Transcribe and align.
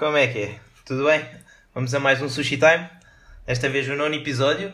Como 0.00 0.16
é 0.16 0.28
que 0.28 0.38
é? 0.38 0.58
Tudo 0.86 1.04
bem? 1.04 1.22
Vamos 1.74 1.92
a 1.92 2.00
mais 2.00 2.22
um 2.22 2.28
Sushi 2.30 2.56
Time. 2.56 2.88
Esta 3.46 3.68
vez 3.68 3.86
o 3.86 3.94
nono 3.94 4.14
episódio. 4.14 4.72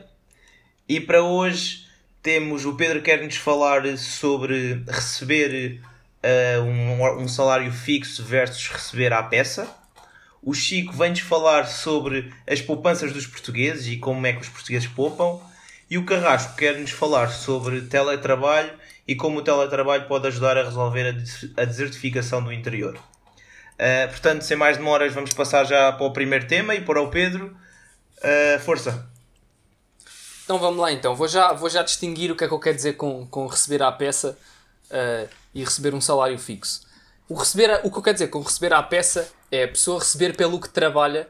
E 0.89 1.01
para 1.01 1.21
hoje 1.21 1.85
temos 2.23 2.65
o 2.65 2.77
Pedro 2.77 3.02
quer 3.02 3.21
nos 3.25 3.35
falar 3.35 3.99
sobre 3.99 4.85
receber 4.87 5.80
uh, 6.23 6.62
um, 6.62 7.23
um 7.25 7.27
salário 7.27 7.73
fixo 7.73 8.23
versus 8.23 8.69
receber 8.69 9.12
à 9.12 9.21
peça. 9.21 9.69
O 10.41 10.55
Chico 10.55 10.93
vem-nos 10.93 11.19
falar 11.19 11.66
sobre 11.66 12.33
as 12.49 12.63
poupanças 12.63 13.13
dos 13.13 13.27
portugueses 13.27 13.88
e 13.88 13.97
como 13.97 14.24
é 14.29 14.33
que 14.33 14.43
os 14.43 14.49
portugueses 14.49 14.87
poupam. 14.87 15.41
E 15.91 15.99
o 15.99 16.05
Carrasco 16.05 16.55
quer-nos 16.55 16.93
falar 16.93 17.30
sobre 17.30 17.80
teletrabalho 17.80 18.71
e 19.09 19.16
como 19.16 19.41
o 19.41 19.43
teletrabalho 19.43 20.07
pode 20.07 20.29
ajudar 20.29 20.57
a 20.57 20.63
resolver 20.63 21.16
a 21.57 21.65
desertificação 21.65 22.45
do 22.45 22.52
interior. 22.52 22.97
Uh, 23.77 24.09
portanto, 24.09 24.43
sem 24.43 24.57
mais 24.57 24.79
demoras, 24.79 25.13
vamos 25.13 25.32
passar 25.35 25.65
já 25.65 25.93
para 25.93 26.07
o 26.07 26.13
primeiro 26.13 26.46
tema 26.49 26.74
e 26.74 26.80
para 26.80 27.01
o 27.01 27.10
Pedro. 27.10 27.57
Uh, 28.19 28.59
força! 28.60 29.07
Então 30.45 30.59
vamos 30.59 30.80
lá 30.80 30.91
então. 30.93 31.15
Vou 31.15 31.29
já, 31.29 31.52
vou 31.52 31.69
já 31.69 31.82
distinguir 31.82 32.30
o 32.30 32.37
que 32.37 32.45
é 32.45 32.49
que 32.49 32.54
eu 32.54 32.59
quero 32.59 32.77
dizer 32.77 32.95
com, 32.95 33.27
com 33.27 33.47
receber 33.47 33.82
à 33.82 33.93
peça 33.93 34.38
uh, 34.91 35.29
e 35.54 35.63
receber 35.63 35.95
um 35.95 36.01
salário 36.01 36.38
fixo. 36.38 36.87
O, 37.29 37.35
receber 37.35 37.71
a, 37.71 37.80
o 37.85 37.91
que 37.91 37.99
eu 37.99 38.02
quero 38.02 38.15
dizer 38.15 38.29
com 38.29 38.41
receber 38.41 38.73
à 38.73 38.82
peça 38.82 39.30
é 39.51 39.65
a 39.65 39.69
pessoa 39.69 39.99
receber 39.99 40.35
pelo 40.37 40.60
que 40.60 40.69
trabalha. 40.69 41.29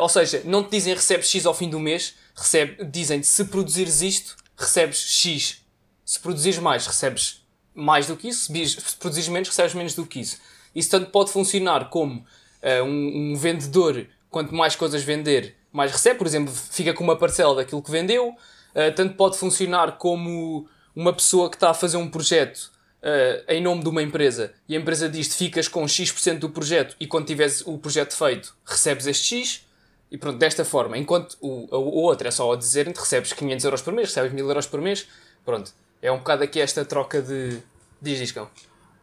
ou 0.00 0.08
seja, 0.08 0.42
não 0.44 0.62
te 0.62 0.70
dizem 0.70 0.94
recebes 0.94 1.28
X 1.28 1.44
ao 1.46 1.54
fim 1.54 1.68
do 1.68 1.80
mês, 1.80 2.14
recebe, 2.36 2.84
dizem-te 2.84 3.26
se 3.26 3.44
produzires 3.46 4.02
isto, 4.02 4.36
recebes 4.56 4.98
X. 4.98 5.62
Se 6.04 6.20
produzires 6.20 6.58
mais, 6.58 6.86
recebes 6.86 7.44
mais 7.74 8.06
do 8.06 8.16
que 8.16 8.28
isso. 8.28 8.52
Se 8.52 8.96
produzires 8.96 9.28
menos, 9.28 9.48
recebes 9.48 9.74
menos 9.74 9.94
do 9.94 10.06
que 10.06 10.20
isso. 10.20 10.38
Isso 10.74 10.90
tanto 10.90 11.10
pode 11.10 11.30
funcionar 11.30 11.88
como 11.90 12.20
uh, 12.20 12.84
um, 12.84 13.32
um, 13.32 13.36
vendedor, 13.36 14.06
quanto 14.30 14.54
mais 14.54 14.76
coisas 14.76 15.02
vender, 15.02 15.54
mais 15.72 15.92
recebe. 15.92 16.18
Por 16.18 16.26
exemplo, 16.26 16.52
fica 16.52 16.92
com 16.92 17.04
uma 17.04 17.16
parcela 17.16 17.56
daquilo 17.56 17.82
que 17.82 17.90
vendeu. 17.90 18.28
Uh, 18.28 18.94
tanto 18.94 19.14
pode 19.14 19.36
funcionar 19.36 19.98
como 19.98 20.66
uma 20.94 21.12
pessoa 21.12 21.50
que 21.50 21.56
está 21.56 21.70
a 21.70 21.74
fazer 21.74 21.96
um 21.96 22.08
projeto 22.08 22.70
uh, 23.02 23.44
em 23.48 23.60
nome 23.60 23.82
de 23.82 23.88
uma 23.88 24.02
empresa 24.02 24.52
e 24.68 24.76
a 24.76 24.78
empresa 24.78 25.08
diz 25.08 25.34
ficas 25.34 25.68
com 25.68 25.86
X% 25.86 26.38
do 26.38 26.50
projeto 26.50 26.96
e 27.00 27.06
quando 27.06 27.26
tiveres 27.26 27.62
o 27.66 27.76
projeto 27.78 28.16
feito 28.16 28.54
recebes 28.64 29.06
este 29.06 29.36
X. 29.36 29.66
E 30.10 30.18
pronto, 30.18 30.36
desta 30.36 30.62
forma. 30.62 30.98
Enquanto 30.98 31.38
o, 31.40 31.74
o, 31.74 31.78
o 31.78 32.02
outro 32.02 32.28
é 32.28 32.30
só 32.30 32.54
dizer 32.54 32.86
recebes 32.86 33.32
500 33.32 33.64
euros 33.64 33.80
por 33.80 33.94
mês, 33.94 34.08
recebes 34.08 34.32
1000 34.32 34.46
euros 34.46 34.66
por 34.66 34.78
mês. 34.78 35.08
Pronto. 35.42 35.72
É 36.02 36.12
um 36.12 36.18
bocado 36.18 36.42
aqui 36.42 36.60
esta 36.60 36.84
troca 36.84 37.22
de. 37.22 37.58
Diz, 38.00 38.18
Discão. 38.18 38.50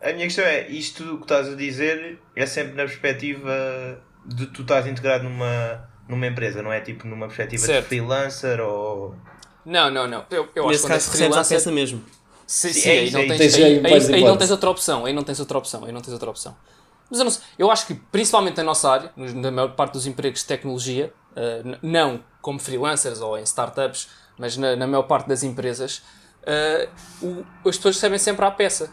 A 0.01 0.13
minha 0.13 0.25
questão 0.25 0.45
é, 0.45 0.67
isto 0.69 1.17
que 1.17 1.23
estás 1.23 1.49
a 1.49 1.55
dizer 1.55 2.19
é 2.35 2.45
sempre 2.45 2.73
na 2.73 2.83
perspectiva 2.83 4.01
de 4.25 4.45
tu 4.47 4.61
estás 4.61 4.87
integrado 4.87 5.25
numa, 5.25 5.89
numa 6.07 6.25
empresa, 6.25 6.61
não 6.61 6.71
é 6.71 6.79
tipo 6.79 7.07
numa 7.07 7.27
perspectiva 7.27 7.65
certo. 7.65 7.83
de 7.83 7.87
freelancer 7.89 8.61
ou... 8.61 9.15
Não, 9.65 9.91
não, 9.91 10.07
não. 10.07 10.25
Eu, 10.29 10.47
eu 10.55 10.67
Nesse 10.67 10.87
caso 10.87 11.05
recebes 11.05 11.17
freelancer... 11.17 11.57
a 11.57 11.59
peça 11.59 11.71
mesmo. 11.71 12.03
Sim, 12.47 12.73
sim, 12.73 12.81
sim 12.81 12.89
aí, 12.89 13.11
não 13.11 13.27
tens, 13.27 13.55
aí, 13.55 13.63
aí, 13.63 13.85
aí, 13.85 14.13
aí 14.15 14.23
não 14.23 14.37
tens 14.37 14.49
outra 14.49 14.69
opção, 14.69 15.05
aí 15.05 15.13
não 15.13 15.23
tens 15.23 15.39
outra 15.39 15.57
opção, 15.57 15.85
aí 15.85 15.91
não 15.91 16.01
tens 16.01 16.13
outra 16.13 16.29
opção. 16.29 16.55
Mas 17.09 17.19
eu, 17.19 17.25
não 17.25 17.31
sei, 17.31 17.43
eu 17.57 17.71
acho 17.71 17.87
que 17.87 17.93
principalmente 17.93 18.57
na 18.57 18.63
nossa 18.63 18.89
área, 18.89 19.11
na 19.15 19.51
maior 19.51 19.75
parte 19.75 19.93
dos 19.93 20.07
empregos 20.07 20.41
de 20.41 20.45
tecnologia, 20.47 21.13
uh, 21.31 21.77
não 21.81 22.23
como 22.41 22.59
freelancers 22.59 23.19
ou 23.19 23.37
em 23.37 23.43
startups, 23.43 24.09
mas 24.37 24.55
na, 24.57 24.75
na 24.75 24.87
maior 24.87 25.03
parte 25.03 25.27
das 25.27 25.43
empresas, 25.43 26.01
uh, 26.43 26.89
o, 27.21 27.45
as 27.67 27.75
pessoas 27.77 27.95
recebem 27.95 28.17
sempre 28.17 28.45
à 28.45 28.51
peça. 28.51 28.91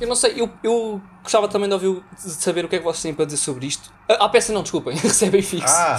Eu 0.00 0.06
não 0.06 0.14
sei, 0.14 0.34
eu, 0.36 0.50
eu 0.62 1.00
gostava 1.22 1.48
também 1.48 1.68
de 1.68 1.74
ouvir 1.74 2.02
de 2.22 2.30
saber 2.30 2.64
o 2.64 2.68
que 2.68 2.76
é 2.76 2.78
que 2.78 2.84
vocês 2.84 3.02
têm 3.02 3.14
para 3.14 3.24
dizer 3.24 3.38
sobre 3.38 3.66
isto. 3.66 3.90
A, 4.08 4.26
a 4.26 4.28
peça 4.28 4.52
não, 4.52 4.62
desculpem, 4.62 4.94
recebem 4.98 5.40
fixo. 5.40 5.74
Ah, 5.74 5.96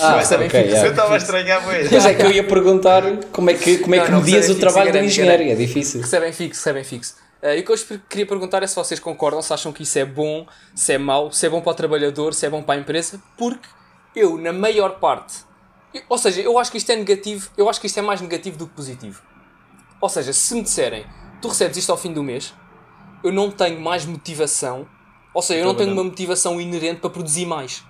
ah 0.00 0.16
recebem 0.16 0.48
okay, 0.48 0.62
fixo. 0.62 0.74
Yeah. 0.74 0.88
Eu 0.88 0.90
estava 0.90 1.14
a 1.14 1.16
estranhar 1.16 1.64
muito. 1.64 1.92
Mas 1.92 2.06
é 2.06 2.14
que 2.14 2.22
eu 2.22 2.32
ia 2.32 2.44
perguntar 2.44 3.02
como 3.32 3.50
é 3.50 3.54
que, 3.54 3.78
como 3.78 3.94
é 3.94 4.00
que 4.00 4.10
não, 4.10 4.18
medias 4.20 4.48
o 4.48 4.58
trabalho 4.58 4.92
da 4.92 5.02
engenheiro, 5.02 5.42
é 5.44 5.54
difícil. 5.54 6.00
Recebem 6.00 6.32
fixo, 6.32 6.58
recebem 6.60 6.84
fixo. 6.84 7.14
Uh, 7.42 7.54
e 7.54 7.60
o 7.60 7.64
que 7.64 7.72
eu 7.72 8.00
queria 8.08 8.26
perguntar 8.26 8.62
é 8.62 8.66
se 8.66 8.76
vocês 8.76 9.00
concordam, 9.00 9.40
se 9.40 9.52
acham 9.52 9.72
que 9.72 9.82
isso 9.84 9.98
é 9.98 10.04
bom, 10.04 10.46
se 10.74 10.92
é 10.92 10.98
mau, 10.98 11.32
se 11.32 11.46
é 11.46 11.48
bom 11.48 11.60
para 11.60 11.70
o 11.70 11.74
trabalhador, 11.74 12.34
se 12.34 12.44
é 12.44 12.50
bom 12.50 12.62
para 12.62 12.74
a 12.74 12.82
empresa, 12.82 13.22
porque 13.38 13.66
eu, 14.14 14.36
na 14.36 14.52
maior 14.52 14.98
parte, 14.98 15.38
eu, 15.94 16.02
ou 16.08 16.18
seja, 16.18 16.42
eu 16.42 16.58
acho 16.58 16.70
que 16.70 16.76
isto 16.76 16.90
é 16.92 16.96
negativo, 16.96 17.48
eu 17.56 17.70
acho 17.70 17.80
que 17.80 17.86
isto 17.86 17.98
é 17.98 18.02
mais 18.02 18.20
negativo 18.20 18.58
do 18.58 18.66
que 18.66 18.74
positivo. 18.74 19.22
Ou 20.00 20.08
seja, 20.08 20.32
se 20.32 20.54
me 20.54 20.62
disserem, 20.62 21.06
tu 21.40 21.48
recebes 21.48 21.78
isto 21.78 21.90
ao 21.90 21.96
fim 21.96 22.12
do 22.12 22.22
mês, 22.22 22.52
eu 23.22 23.32
não 23.32 23.50
tenho 23.50 23.80
mais 23.80 24.04
motivação, 24.04 24.86
ou 25.32 25.42
seja, 25.42 25.60
eu 25.60 25.66
não 25.66 25.74
tenho 25.74 25.92
uma 25.92 26.04
motivação 26.04 26.60
inerente 26.60 27.00
para 27.00 27.10
produzir 27.10 27.46
mais. 27.46 27.84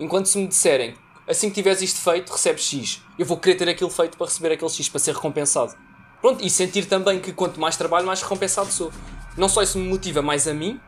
Enquanto 0.00 0.26
se 0.26 0.38
me 0.38 0.46
disserem, 0.46 0.94
assim 1.28 1.48
que 1.48 1.54
tiveres 1.54 1.82
isto 1.82 2.00
feito, 2.00 2.32
recebes 2.32 2.64
X, 2.64 3.02
eu 3.18 3.26
vou 3.26 3.36
querer 3.36 3.56
ter 3.56 3.68
aquilo 3.68 3.90
feito 3.90 4.16
para 4.16 4.26
receber 4.26 4.52
aquele 4.52 4.70
X, 4.70 4.88
para 4.88 4.98
ser 4.98 5.14
recompensado. 5.14 5.74
Pronto, 6.20 6.44
e 6.44 6.48
sentir 6.48 6.86
também 6.86 7.20
que 7.20 7.32
quanto 7.32 7.60
mais 7.60 7.76
trabalho, 7.76 8.06
mais 8.06 8.22
recompensado 8.22 8.70
sou. 8.70 8.92
Não 9.36 9.48
só 9.48 9.62
isso 9.62 9.78
me 9.78 9.88
motiva 9.88 10.22
mais 10.22 10.46
a 10.46 10.54
mim, 10.54 10.80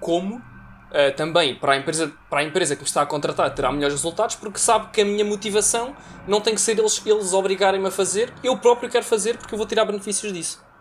como 0.00 0.36
uh, 0.36 1.16
também 1.16 1.54
para 1.54 1.74
a, 1.74 1.76
empresa, 1.76 2.12
para 2.28 2.40
a 2.40 2.44
empresa 2.44 2.74
que 2.74 2.82
me 2.82 2.88
está 2.88 3.02
a 3.02 3.06
contratar 3.06 3.54
terá 3.54 3.70
melhores 3.70 3.94
resultados, 3.94 4.36
porque 4.36 4.58
sabe 4.58 4.90
que 4.92 5.00
a 5.00 5.04
minha 5.04 5.24
motivação 5.24 5.96
não 6.26 6.40
tem 6.40 6.54
que 6.54 6.60
ser 6.60 6.78
eles, 6.78 7.00
eles 7.04 7.32
obrigarem-me 7.32 7.88
a 7.88 7.90
fazer, 7.90 8.32
eu 8.42 8.56
próprio 8.56 8.90
quero 8.90 9.04
fazer 9.04 9.36
porque 9.36 9.54
eu 9.54 9.58
vou 9.58 9.66
tirar 9.66 9.84
benefícios 9.84 10.32
disso. 10.32 10.71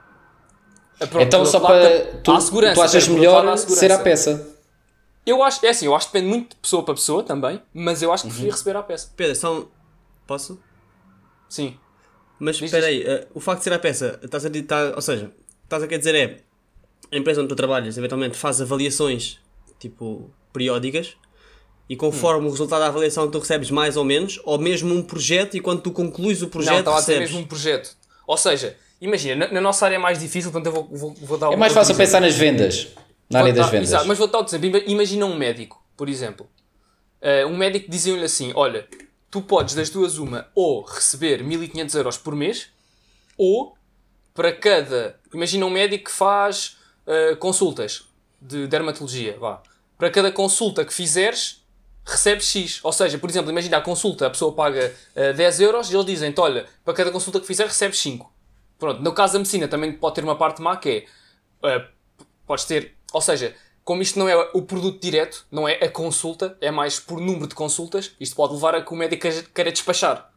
É, 1.02 1.06
pronto, 1.08 1.26
então, 1.26 1.46
só 1.46 1.60
para. 1.60 2.06
Tu, 2.24 2.32
tu 2.74 2.82
achas 2.82 3.08
melhor 3.08 3.58
ser 3.58 3.92
a 3.92 3.98
peça? 3.98 4.48
Eu 5.26 5.42
acho, 5.44 5.66
é 5.66 5.70
assim, 5.70 5.86
eu 5.86 5.96
acho 5.96 6.08
que 6.08 6.14
depende 6.14 6.30
muito 6.30 6.50
de 6.52 6.56
pessoa 6.58 6.84
para 6.84 6.94
pessoa 6.94 7.24
também, 7.24 7.62
mas 7.74 8.02
eu 8.04 8.14
acho 8.14 8.24
que 8.24 8.28
uhum. 8.28 8.34
preferia 8.34 8.52
receber 8.52 8.78
a 8.78 8.84
peça. 8.84 9.10
Pedro, 9.16 9.36
só. 9.36 9.66
Posso? 10.28 10.60
Sim. 11.50 11.76
Mas 12.40 12.62
espera 12.62 12.86
aí, 12.86 13.04
uh, 13.04 13.28
o 13.34 13.40
facto 13.40 13.60
de 13.60 13.64
ser 13.66 13.74
a 13.74 13.80
peça, 13.80 14.20
estás 14.24 14.46
a 14.46 14.50
tá, 14.50 14.94
ou 14.96 15.02
seja, 15.02 15.32
estás 15.64 15.84
a 15.84 15.88
querer 15.88 15.98
dizer 15.98 16.16
é 16.16 16.38
a 17.12 17.18
empresa 17.18 17.42
onde 17.42 17.50
tu 17.50 17.56
trabalhas 17.56 17.98
eventualmente 17.98 18.38
faz 18.38 18.62
avaliações 18.62 19.38
tipo 19.78 20.32
periódicas 20.54 21.16
e 21.90 21.96
conforme 21.96 22.46
hum. 22.46 22.48
o 22.48 22.52
resultado 22.52 22.80
da 22.80 22.88
avaliação 22.88 23.30
tu 23.30 23.38
recebes 23.38 23.70
mais 23.70 23.98
ou 23.98 24.04
menos, 24.06 24.40
ou 24.44 24.58
mesmo 24.58 24.94
um 24.94 25.04
projeto 25.04 25.58
e 25.58 25.60
quando 25.60 25.82
tu 25.82 25.92
concluís 25.92 26.42
o 26.42 26.48
projeto. 26.48 26.74
Não, 26.74 26.80
estava 26.80 26.98
a 26.98 27.02
dizer 27.02 27.20
mesmo 27.20 27.40
um 27.40 27.46
projeto. 27.46 27.96
Ou 28.26 28.38
seja, 28.38 28.78
Imagina, 29.02 29.48
na, 29.48 29.54
na, 29.54 29.62
nossa 29.62 29.86
área 29.86 29.96
é 29.96 30.00
mais 30.00 30.20
difícil, 30.20 30.52
portanto 30.52 30.68
eu 30.68 30.84
vou, 30.84 30.98
vou, 30.98 31.14
vou 31.22 31.38
dar 31.38 31.52
É 31.52 31.56
mais 31.56 31.74
fácil 31.74 31.96
pensar 31.96 32.22
nas 32.22 32.36
vendas. 32.36 32.90
Na 33.28 33.40
área 33.40 33.52
das 33.52 33.70
vendas. 33.70 33.90
Exato, 33.90 34.08
mas 34.08 34.18
vou 34.18 34.28
dar 34.28 34.38
outro 34.38 34.56
exemplo. 34.56 34.80
Imagina 34.86 35.26
um 35.26 35.36
médico, 35.36 35.84
por 35.98 36.08
exemplo. 36.08 36.48
Uh, 37.20 37.48
um 37.48 37.58
médico 37.58 37.90
dizia-lhe 37.90 38.24
assim: 38.24 38.52
Olha, 38.56 38.88
tu 39.32 39.42
podes 39.42 39.74
das 39.74 39.90
duas 39.90 40.20
uma, 40.20 40.48
ou 40.54 40.84
receber 40.84 41.44
1500 41.44 41.96
euros 41.96 42.18
por 42.18 42.36
mês, 42.36 42.68
ou 43.36 43.76
para 44.36 44.54
cada. 44.54 45.20
Imagina 45.34 45.66
um 45.66 45.70
médico 45.70 46.06
que 46.06 46.12
faz 46.12 46.78
uh, 47.08 47.36
consultas 47.38 48.04
de 48.40 48.68
dermatologia, 48.68 49.36
vá. 49.40 49.64
Para 49.98 50.12
cada 50.12 50.32
consulta 50.32 50.86
que 50.86 50.94
fizeres, 50.94 51.64
recebes 52.06 52.46
X. 52.46 52.80
Ou 52.84 52.94
seja, 52.94 53.18
por 53.18 53.30
exemplo, 53.30 53.50
imagina 53.50 53.78
a 53.78 53.82
consulta, 53.82 54.28
a 54.28 54.30
pessoa 54.30 54.54
paga 54.54 54.94
uh, 55.16 55.34
10 55.34 55.60
euros 55.62 55.92
e 55.92 55.96
eles 55.96 56.06
dizem-te: 56.06 56.40
Olha, 56.40 56.68
para 56.86 56.94
cada 56.94 57.10
consulta 57.10 57.40
que 57.40 57.48
fizeres, 57.48 57.72
recebes 57.72 58.00
5. 58.00 58.31
Pronto, 58.82 59.00
no 59.00 59.14
caso 59.14 59.34
da 59.34 59.40
medicina 59.40 59.68
também 59.68 59.92
pode 59.92 60.16
ter 60.16 60.24
uma 60.24 60.36
parte 60.36 60.60
má 60.60 60.76
que 60.76 61.06
é. 61.62 61.78
Uh, 61.78 61.86
podes 62.48 62.66
ter. 62.66 62.96
Ou 63.14 63.22
seja, 63.22 63.54
como 63.84 64.02
isto 64.02 64.18
não 64.18 64.28
é 64.28 64.36
o 64.56 64.64
produto 64.64 65.00
direto, 65.00 65.46
não 65.52 65.70
é 65.70 65.74
a 65.74 65.88
consulta, 65.88 66.58
é 66.60 66.72
mais 66.72 67.00
por 67.00 67.22
número 67.22 67.46
de 67.46 67.54
consultas, 67.54 68.16
isto 68.20 68.36
pode 68.36 68.56
levar 68.56 68.74
a 68.74 68.82
que 68.82 68.92
o 68.92 68.96
médico 68.96 69.28
queira 69.54 69.72
despachar. 69.72 70.32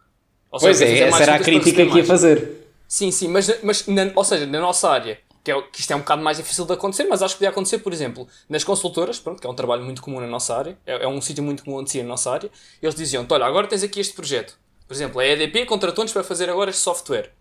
Ou 0.50 0.61
pois 0.61 0.76
seja, 0.76 1.05
é, 1.05 1.08
essa 1.08 1.23
era 1.23 1.35
a 1.37 1.38
crítica 1.38 1.87
que 1.87 1.96
ia 1.96 2.05
fazer. 2.05 2.69
Sim, 2.87 3.11
sim, 3.11 3.29
mas, 3.29 3.62
mas 3.62 3.87
na, 3.87 4.12
ou 4.14 4.23
seja, 4.23 4.44
na 4.44 4.61
nossa 4.61 4.91
área, 4.91 5.19
que, 5.43 5.50
é, 5.50 5.62
que 5.62 5.81
isto 5.81 5.91
é 5.91 5.96
um 5.96 6.00
bocado 6.00 6.23
mais 6.23 6.37
difícil 6.37 6.67
de 6.67 6.73
acontecer, 6.75 7.05
mas 7.05 7.23
acho 7.23 7.37
que 7.37 7.38
podia 7.38 7.49
acontecer, 7.49 7.79
por 7.79 7.94
exemplo, 7.94 8.29
nas 8.46 8.62
consultoras, 8.62 9.19
pronto, 9.19 9.41
que 9.41 9.46
é 9.46 9.50
um 9.50 9.55
trabalho 9.55 9.82
muito 9.82 10.02
comum 10.02 10.20
na 10.20 10.26
nossa 10.26 10.55
área, 10.55 10.76
é, 10.87 11.05
é 11.05 11.08
um 11.08 11.19
sítio 11.23 11.43
muito 11.43 11.64
comum 11.64 11.82
de 11.82 11.91
si 11.91 12.02
na 12.02 12.08
nossa 12.11 12.31
área, 12.31 12.50
eles 12.82 12.94
diziam 12.94 13.26
olha, 13.26 13.46
agora 13.46 13.67
tens 13.67 13.82
aqui 13.82 14.00
este 14.00 14.12
projeto. 14.12 14.58
Por 14.87 14.93
exemplo, 14.93 15.19
a 15.19 15.26
EDP 15.26 15.64
contratou-nos 15.64 16.12
para 16.12 16.23
fazer 16.23 16.50
agora 16.50 16.69
este 16.69 16.82
software 16.82 17.32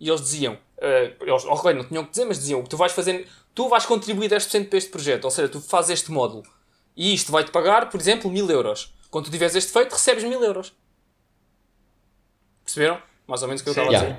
e 0.00 0.08
eles 0.08 0.20
diziam, 0.20 0.54
uh, 0.54 1.24
eles, 1.24 1.44
ok, 1.44 1.72
não 1.74 1.84
tinham 1.84 2.04
que 2.04 2.10
dizer, 2.10 2.24
mas 2.24 2.38
diziam, 2.38 2.62
tu 2.64 2.76
vais 2.76 2.92
fazer, 2.92 3.28
tu 3.54 3.68
vais 3.68 3.86
contribuir 3.86 4.30
10% 4.30 4.68
para 4.68 4.78
este 4.78 4.90
projeto, 4.90 5.24
ou 5.24 5.30
seja, 5.30 5.48
tu 5.48 5.60
fazes 5.60 5.90
este 5.90 6.10
módulo. 6.10 6.44
E 6.96 7.12
isto 7.14 7.32
vai-te 7.32 7.50
pagar, 7.50 7.88
por 7.90 8.00
exemplo, 8.00 8.30
mil 8.30 8.48
euros. 8.50 8.94
Quando 9.10 9.26
tu 9.26 9.30
tiveres 9.30 9.54
este 9.54 9.72
defeito, 9.72 9.92
recebes 9.92 10.24
mil 10.24 10.42
euros. 10.42 10.72
Perceberam? 12.64 13.00
Mais 13.26 13.42
ou 13.42 13.48
menos 13.48 13.60
o 13.60 13.64
que 13.64 13.70
eu 13.70 13.72
estava 13.72 13.90
a 13.90 14.00
dizer. 14.00 14.16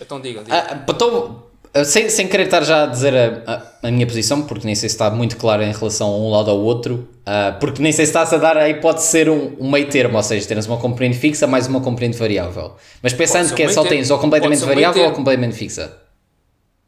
Então 0.00 0.20
digam, 0.20 0.44
digam. 0.44 0.58
Ah, 0.58 0.84
então, 0.88 1.47
sem, 1.84 2.08
sem 2.08 2.28
querer 2.28 2.44
estar 2.44 2.62
já 2.62 2.84
a 2.84 2.86
dizer 2.86 3.14
a, 3.14 3.52
a, 3.82 3.88
a, 3.88 3.90
minha 3.90 4.06
posição, 4.06 4.42
porque 4.42 4.66
nem 4.66 4.74
sei 4.74 4.88
se 4.88 4.94
está 4.94 5.10
muito 5.10 5.36
claro 5.36 5.62
em 5.62 5.72
relação 5.72 6.08
a 6.08 6.16
um 6.16 6.30
lado 6.30 6.50
ao 6.50 6.58
outro, 6.58 7.08
uh, 7.20 7.58
porque 7.60 7.82
nem 7.82 7.92
sei 7.92 8.04
se 8.04 8.10
está-se 8.10 8.34
a 8.34 8.38
dar 8.38 8.56
a 8.56 8.68
hipótese 8.68 9.06
de 9.06 9.10
ser 9.10 9.28
um, 9.28 9.56
um 9.58 9.70
meio 9.70 9.88
termo, 9.88 10.16
ou 10.16 10.22
seja, 10.22 10.46
teres 10.46 10.66
uma 10.66 10.78
componente 10.78 11.18
fixa 11.18 11.46
mais 11.46 11.66
uma 11.66 11.80
componente 11.80 12.16
variável. 12.16 12.74
Mas 13.02 13.12
pensando 13.12 13.54
que 13.54 13.62
é 13.62 13.68
só 13.68 13.84
tens 13.84 14.10
ou 14.10 14.18
completamente 14.18 14.62
um 14.62 14.66
variável 14.66 15.04
ou 15.04 15.12
completamente 15.12 15.56
fixa. 15.56 15.96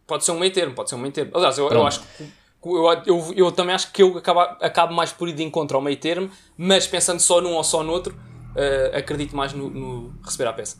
Pode 0.07 0.25
ser 0.25 0.33
um 0.33 0.39
meio 0.39 0.53
termo, 0.53 0.75
pode 0.75 0.89
ser 0.89 0.97
um 0.97 0.99
meio 0.99 1.13
termo. 1.13 1.31
Aliás, 1.35 1.57
eu, 1.57 1.71
eu 1.71 1.87
acho 1.87 2.01
que 2.01 2.25
eu, 2.65 3.03
eu, 3.07 3.35
eu, 3.37 3.53
também 3.53 3.75
acho 3.75 3.91
que 3.91 4.03
eu 4.03 4.19
acabo, 4.19 4.41
acabo 4.41 4.93
mais 4.93 5.13
por 5.13 5.29
ir 5.29 5.33
de 5.33 5.43
encontro 5.43 5.77
ao 5.77 5.83
meio 5.83 5.97
termo, 5.97 6.31
mas 6.57 6.87
pensando 6.87 7.21
só 7.21 7.41
num 7.41 7.55
ou 7.55 7.65
só 7.65 7.83
no 7.83 7.93
outro, 7.93 8.15
uh, 8.15 8.97
acredito 8.97 9.35
mais 9.35 9.53
no, 9.53 9.71
no, 9.71 10.15
receber 10.23 10.49
a 10.49 10.53
peça. 10.53 10.77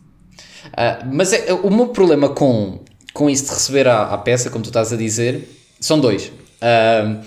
Uh, 0.67 1.09
mas 1.13 1.33
é, 1.33 1.53
o 1.53 1.71
meu 1.71 1.89
problema 1.89 2.29
com, 2.29 2.85
com 3.13 3.29
isso 3.29 3.45
de 3.45 3.51
receber 3.51 3.89
a, 3.89 4.03
a 4.05 4.19
peça, 4.19 4.51
como 4.51 4.63
tu 4.63 4.69
estás 4.69 4.93
a 4.93 4.97
dizer, 4.97 5.49
são 5.81 5.99
dois. 5.99 6.27
Uh, 6.27 7.21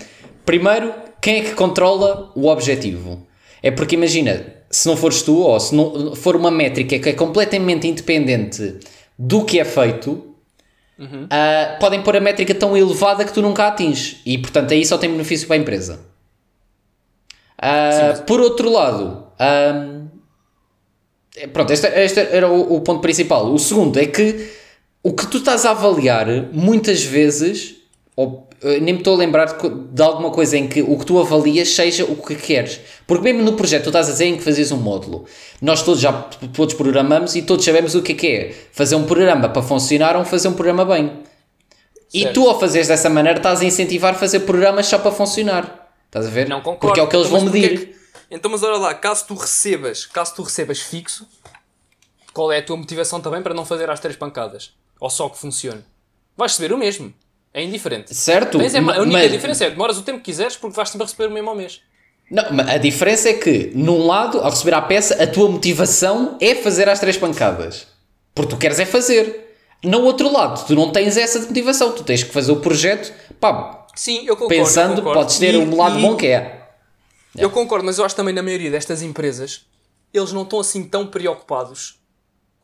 primeiro, 0.44 0.94
quem 1.20 1.40
é 1.40 1.40
que 1.42 1.54
controla 1.54 2.30
o 2.34 2.48
objetivo? 2.48 3.26
É 3.62 3.70
porque 3.70 3.94
imagina, 3.94 4.46
se 4.70 4.86
não 4.86 4.96
fores 4.96 5.22
tu, 5.22 5.38
ou 5.38 5.58
se 5.58 5.74
não 5.74 6.14
for 6.14 6.36
uma 6.36 6.50
métrica 6.50 6.98
que 6.98 7.08
é 7.08 7.12
completamente 7.12 7.86
independente 7.86 8.78
do 9.18 9.44
que 9.44 9.58
é 9.58 9.64
feito, 9.64 10.34
Uhum. 10.98 11.24
Uh, 11.24 11.78
podem 11.80 12.02
pôr 12.02 12.16
a 12.16 12.20
métrica 12.20 12.54
tão 12.54 12.76
elevada 12.76 13.24
que 13.24 13.32
tu 13.32 13.42
nunca 13.42 13.66
atinges 13.66 14.20
e 14.24 14.38
portanto 14.38 14.72
aí 14.72 14.86
só 14.86 14.96
tem 14.96 15.10
benefício 15.10 15.46
para 15.46 15.56
a 15.56 15.58
empresa. 15.58 16.00
Uh, 17.58 18.16
Sim, 18.16 18.22
Por 18.22 18.40
outro 18.40 18.70
lado, 18.70 19.26
um, 19.40 20.08
pronto, 21.52 21.72
este, 21.72 21.86
este 21.88 22.20
era 22.20 22.48
o, 22.48 22.76
o, 22.76 22.80
ponto 22.80 23.00
principal. 23.00 23.52
O 23.52 23.58
segundo 23.58 23.98
é 23.98 24.06
que 24.06 24.52
o 25.04 25.12
que 25.12 25.26
tu 25.26 25.36
estás 25.36 25.66
a 25.66 25.70
avaliar 25.72 26.26
muitas 26.50 27.04
vezes, 27.04 27.74
ou 28.16 28.48
nem 28.62 28.94
me 28.94 28.98
estou 28.98 29.14
a 29.14 29.18
lembrar 29.18 29.44
de, 29.44 29.68
de, 29.68 30.02
alguma 30.02 30.30
coisa 30.30 30.56
em 30.56 30.66
que 30.66 30.80
o 30.80 30.98
que 30.98 31.04
tu 31.04 31.20
avalias 31.20 31.68
seja 31.68 32.06
o 32.06 32.16
que 32.16 32.34
queres. 32.34 32.80
Porque 33.06 33.22
mesmo 33.22 33.42
no 33.42 33.52
projeto 33.52 33.82
tu 33.82 33.88
estás 33.90 34.08
a 34.08 34.12
dizer 34.12 34.24
em 34.24 34.36
que 34.38 34.42
fazes 34.42 34.72
um 34.72 34.78
módulo. 34.78 35.26
Nós 35.60 35.82
todos 35.82 36.00
já 36.00 36.10
todos 36.54 36.74
programamos 36.74 37.36
e 37.36 37.42
todos 37.42 37.62
sabemos 37.62 37.94
o 37.94 38.00
que 38.00 38.12
é 38.12 38.14
que 38.14 38.26
é 38.26 38.54
fazer 38.72 38.96
um 38.96 39.04
programa 39.04 39.50
para 39.50 39.60
funcionar 39.60 40.16
ou 40.16 40.24
fazer 40.24 40.48
um 40.48 40.54
programa 40.54 40.86
bem. 40.86 41.08
Certo. 41.08 41.22
E 42.14 42.32
tu 42.32 42.48
ao 42.48 42.58
fazeres 42.58 42.88
dessa 42.88 43.10
maneira 43.10 43.38
estás 43.38 43.60
a 43.60 43.64
incentivar 43.66 44.14
a 44.14 44.16
fazer 44.16 44.40
programas 44.40 44.86
só 44.86 44.98
para 44.98 45.12
funcionar. 45.12 45.90
Estás 46.06 46.26
a 46.26 46.30
ver? 46.30 46.48
Não 46.48 46.62
concordo. 46.62 46.78
Porque 46.78 47.00
é 47.00 47.02
o 47.02 47.08
que 47.08 47.16
eles 47.16 47.26
então, 47.26 47.40
vão 47.40 47.50
medir. 47.50 47.72
É 47.72 47.76
que... 47.76 47.94
Então, 48.30 48.50
mas 48.50 48.62
olha 48.62 48.78
lá, 48.78 48.94
caso 48.94 49.26
tu 49.26 49.34
recebas, 49.34 50.06
caso 50.06 50.34
tu 50.34 50.42
recebas 50.42 50.80
fixo, 50.80 51.28
qual 52.32 52.50
é 52.50 52.58
a 52.58 52.62
tua 52.62 52.78
motivação 52.78 53.20
também 53.20 53.42
para 53.42 53.52
não 53.52 53.66
fazer 53.66 53.90
as 53.90 54.00
três 54.00 54.16
pancadas? 54.16 54.72
Ou 55.04 55.10
só 55.10 55.28
que 55.28 55.36
funcione? 55.36 55.84
Vais 56.34 56.52
receber 56.52 56.72
o 56.72 56.78
mesmo. 56.78 57.12
É 57.52 57.62
indiferente. 57.62 58.14
Certo. 58.14 58.56
Mas 58.56 58.74
é, 58.74 58.78
a 58.78 58.80
única 58.80 59.04
mas... 59.04 59.30
diferença 59.30 59.66
é 59.66 59.70
demoras 59.70 59.98
o 59.98 60.02
tempo 60.02 60.16
que 60.20 60.24
quiseres 60.24 60.56
porque 60.56 60.74
vais 60.74 60.88
sempre 60.88 61.04
receber 61.04 61.26
o 61.26 61.30
mesmo 61.30 61.50
ao 61.50 61.54
mês. 61.54 61.82
Não, 62.30 62.42
a 62.42 62.78
diferença 62.78 63.28
é 63.28 63.34
que, 63.34 63.70
num 63.74 64.06
lado, 64.06 64.38
ao 64.38 64.48
receber 64.48 64.72
a 64.72 64.80
peça, 64.80 65.22
a 65.22 65.26
tua 65.26 65.50
motivação 65.50 66.38
é 66.40 66.54
fazer 66.54 66.88
as 66.88 67.00
três 67.00 67.18
pancadas. 67.18 67.86
Porque 68.34 68.54
tu 68.54 68.56
queres 68.56 68.80
é 68.80 68.86
fazer. 68.86 69.58
No 69.84 70.00
outro 70.04 70.32
lado, 70.32 70.66
tu 70.66 70.74
não 70.74 70.90
tens 70.90 71.18
essa 71.18 71.38
motivação. 71.38 71.92
Tu 71.92 72.02
tens 72.02 72.22
que 72.22 72.32
fazer 72.32 72.52
o 72.52 72.60
projeto, 72.62 73.12
pá, 73.38 73.86
Sim, 73.94 74.24
eu 74.24 74.34
concordo, 74.34 74.54
pensando, 74.54 74.92
eu 74.92 74.96
concordo. 74.96 75.20
podes 75.20 75.38
ter 75.38 75.52
e, 75.52 75.58
um 75.58 75.76
lado 75.76 75.98
e... 75.98 76.00
bom 76.00 76.16
que 76.16 76.28
é. 76.28 76.66
Eu 77.36 77.50
concordo, 77.50 77.84
mas 77.84 77.98
eu 77.98 78.06
acho 78.06 78.16
também 78.16 78.32
na 78.32 78.42
maioria 78.42 78.70
destas 78.70 79.02
empresas, 79.02 79.66
eles 80.14 80.32
não 80.32 80.44
estão 80.44 80.60
assim 80.60 80.82
tão 80.82 81.06
preocupados 81.06 82.02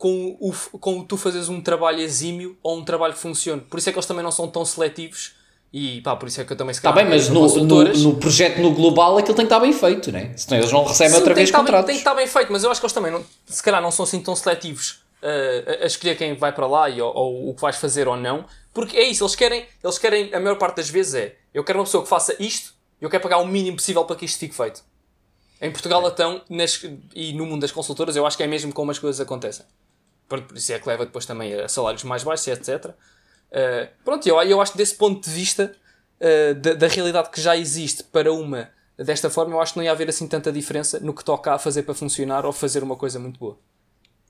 com, 0.01 0.35
o, 0.39 0.51
com 0.79 1.03
tu 1.03 1.15
fazeres 1.15 1.47
um 1.47 1.61
trabalho 1.61 1.99
exímio 1.99 2.57
ou 2.63 2.79
um 2.79 2.83
trabalho 2.83 3.13
que 3.13 3.19
funcione. 3.19 3.61
Por 3.61 3.77
isso 3.77 3.87
é 3.87 3.91
que 3.91 3.99
eles 3.99 4.07
também 4.07 4.23
não 4.23 4.31
são 4.31 4.47
tão 4.47 4.65
seletivos 4.65 5.33
e 5.71 6.01
pá, 6.01 6.15
por 6.15 6.27
isso 6.27 6.41
é 6.41 6.43
que 6.43 6.51
eu 6.51 6.57
também 6.57 6.73
se 6.73 6.79
Está 6.79 6.91
bem, 6.91 7.05
mas 7.05 7.29
no, 7.29 7.47
no, 7.63 7.83
no, 7.83 8.15
projeto 8.15 8.59
no 8.59 8.73
global 8.73 9.19
aquilo 9.19 9.35
tem 9.35 9.45
que 9.45 9.53
estar 9.53 9.59
bem 9.59 9.71
feito, 9.71 10.11
né? 10.11 10.33
Senão 10.35 10.57
eles 10.57 10.71
não 10.71 10.83
recebem 10.85 11.11
Sim, 11.11 11.19
outra 11.19 11.35
vez 11.35 11.51
contratos. 11.51 11.85
Bem, 11.85 11.85
tem 11.85 11.95
que 11.95 11.99
estar 11.99 12.15
bem 12.15 12.25
feito, 12.25 12.51
mas 12.51 12.63
eu 12.63 12.71
acho 12.71 12.81
que 12.81 12.85
eles 12.87 12.93
também 12.93 13.11
não, 13.11 13.23
se 13.45 13.61
calhar 13.61 13.79
não 13.79 13.91
são 13.91 14.03
assim 14.03 14.19
tão 14.19 14.35
seletivos 14.35 15.03
uh, 15.21 15.83
a, 15.83 15.85
escolher 15.85 16.17
quem 16.17 16.33
vai 16.33 16.51
para 16.51 16.65
lá 16.65 16.89
e, 16.89 16.99
ou, 16.99 17.15
ou, 17.15 17.49
o 17.51 17.53
que 17.53 17.61
vais 17.61 17.75
fazer 17.75 18.07
ou 18.07 18.17
não, 18.17 18.43
porque 18.73 18.97
é 18.97 19.03
isso, 19.03 19.23
eles 19.23 19.35
querem, 19.35 19.67
eles 19.83 19.99
querem, 19.99 20.33
a 20.33 20.39
maior 20.39 20.57
parte 20.57 20.77
das 20.77 20.89
vezes 20.89 21.13
é 21.13 21.35
eu 21.53 21.63
quero 21.63 21.77
uma 21.77 21.85
pessoa 21.85 22.01
que 22.01 22.09
faça 22.09 22.35
isto 22.39 22.73
e 22.99 23.05
eu 23.05 23.09
quero 23.09 23.21
pagar 23.21 23.37
o 23.37 23.45
mínimo 23.45 23.77
possível 23.77 24.03
para 24.03 24.15
que 24.15 24.25
isto 24.25 24.39
fique 24.39 24.55
feito. 24.55 24.83
Em 25.61 25.69
Portugal, 25.69 26.05
então, 26.07 26.41
nas, 26.49 26.83
e 27.13 27.33
no 27.33 27.45
mundo 27.45 27.61
das 27.61 27.71
consultoras, 27.71 28.15
eu 28.15 28.25
acho 28.25 28.35
que 28.35 28.41
é 28.41 28.47
mesmo 28.47 28.73
como 28.73 28.89
as 28.89 28.97
coisas 28.97 29.21
acontecem. 29.21 29.63
Por 30.39 30.57
isso 30.57 30.71
é 30.71 30.79
que 30.79 30.87
leva 30.87 31.05
depois 31.05 31.25
também 31.25 31.53
a 31.53 31.67
salários 31.67 32.03
mais 32.03 32.23
baixos, 32.23 32.47
etc. 32.47 32.85
Uh, 32.85 33.87
pronto, 34.05 34.27
eu, 34.27 34.41
eu 34.43 34.61
acho 34.61 34.71
que 34.71 34.77
desse 34.77 34.95
ponto 34.95 35.27
de 35.27 35.33
vista 35.33 35.75
uh, 36.19 36.55
da, 36.55 36.73
da, 36.73 36.87
realidade 36.87 37.29
que 37.29 37.41
já 37.41 37.57
existe 37.57 38.03
para 38.03 38.31
uma 38.31 38.69
desta 38.97 39.29
forma, 39.29 39.53
eu 39.55 39.61
acho 39.61 39.73
que 39.73 39.79
não 39.79 39.83
ia 39.83 39.91
haver 39.91 40.07
assim 40.09 40.27
tanta 40.27 40.51
diferença 40.51 40.99
no 40.99 41.13
que 41.13 41.23
toca 41.23 41.53
a 41.53 41.59
fazer 41.59 41.83
para 41.83 41.93
funcionar 41.93 42.45
ou 42.45 42.53
fazer 42.53 42.83
uma 42.83 42.95
coisa 42.95 43.19
muito 43.19 43.39
boa. 43.39 43.57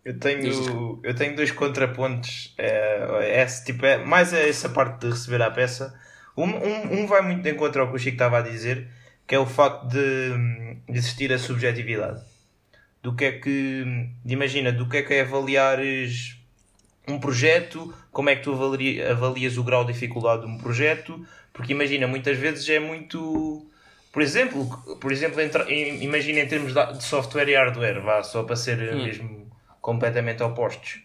Eu 0.04 0.18
tenho, 0.18 1.00
eu 1.04 1.14
tenho 1.14 1.36
dois 1.36 1.52
contrapontos. 1.52 2.56
É, 2.58 3.42
é, 3.42 3.46
tipo, 3.46 3.86
é, 3.86 4.04
mais 4.04 4.34
é 4.34 4.50
essa 4.50 4.70
parte 4.70 5.02
de 5.02 5.10
receber 5.12 5.42
a 5.44 5.52
peça. 5.52 5.94
Um, 6.36 6.46
um, 6.46 7.02
um 7.02 7.08
vai 7.08 7.22
muito 7.22 7.44
de 7.44 7.52
encontro 7.52 7.82
ao 7.82 7.90
que 7.90 7.96
o 7.96 8.00
Chico 8.00 8.16
estava 8.16 8.40
a 8.40 8.42
dizer, 8.42 8.88
que 9.28 9.36
é 9.36 9.40
o 9.40 9.46
facto 9.46 9.88
de, 9.88 10.80
de 10.90 10.98
existir 10.98 11.32
a 11.32 11.38
subjetividade 11.38 12.31
do 13.02 13.16
que 13.16 13.26
é 13.26 13.32
que. 13.34 14.10
Imagina, 14.26 14.72
do 14.72 14.88
que 14.88 14.98
é 14.98 15.02
que 15.02 15.14
é 15.14 15.22
avaliares 15.22 16.38
um 17.08 17.20
projeto, 17.20 17.94
como 18.12 18.30
é 18.30 18.36
que 18.36 18.44
tu 18.44 18.54
avalias 18.54 19.58
o 19.58 19.64
grau 19.64 19.84
de 19.84 19.94
dificuldade 19.94 20.46
de 20.46 20.48
um 20.48 20.58
projeto, 20.58 21.26
porque 21.54 21.74
imagina, 21.74 22.08
muitas 22.08 22.38
vezes 22.38 22.68
é 22.70 22.80
muito. 22.80 23.66
Por 24.12 24.22
exemplo, 24.22 24.68
por 25.00 25.12
exemplo 25.12 25.42
imagina 25.72 26.40
em 26.42 26.48
termos 26.48 26.74
de 26.74 27.04
software 27.04 27.48
e 27.48 27.56
hardware, 27.56 28.02
vá, 28.02 28.22
só 28.24 28.44
para 28.44 28.56
ser 28.56 28.78
hum. 28.94 29.04
mesmo 29.04 29.52
completamente 29.80 30.44
opostos. 30.44 31.00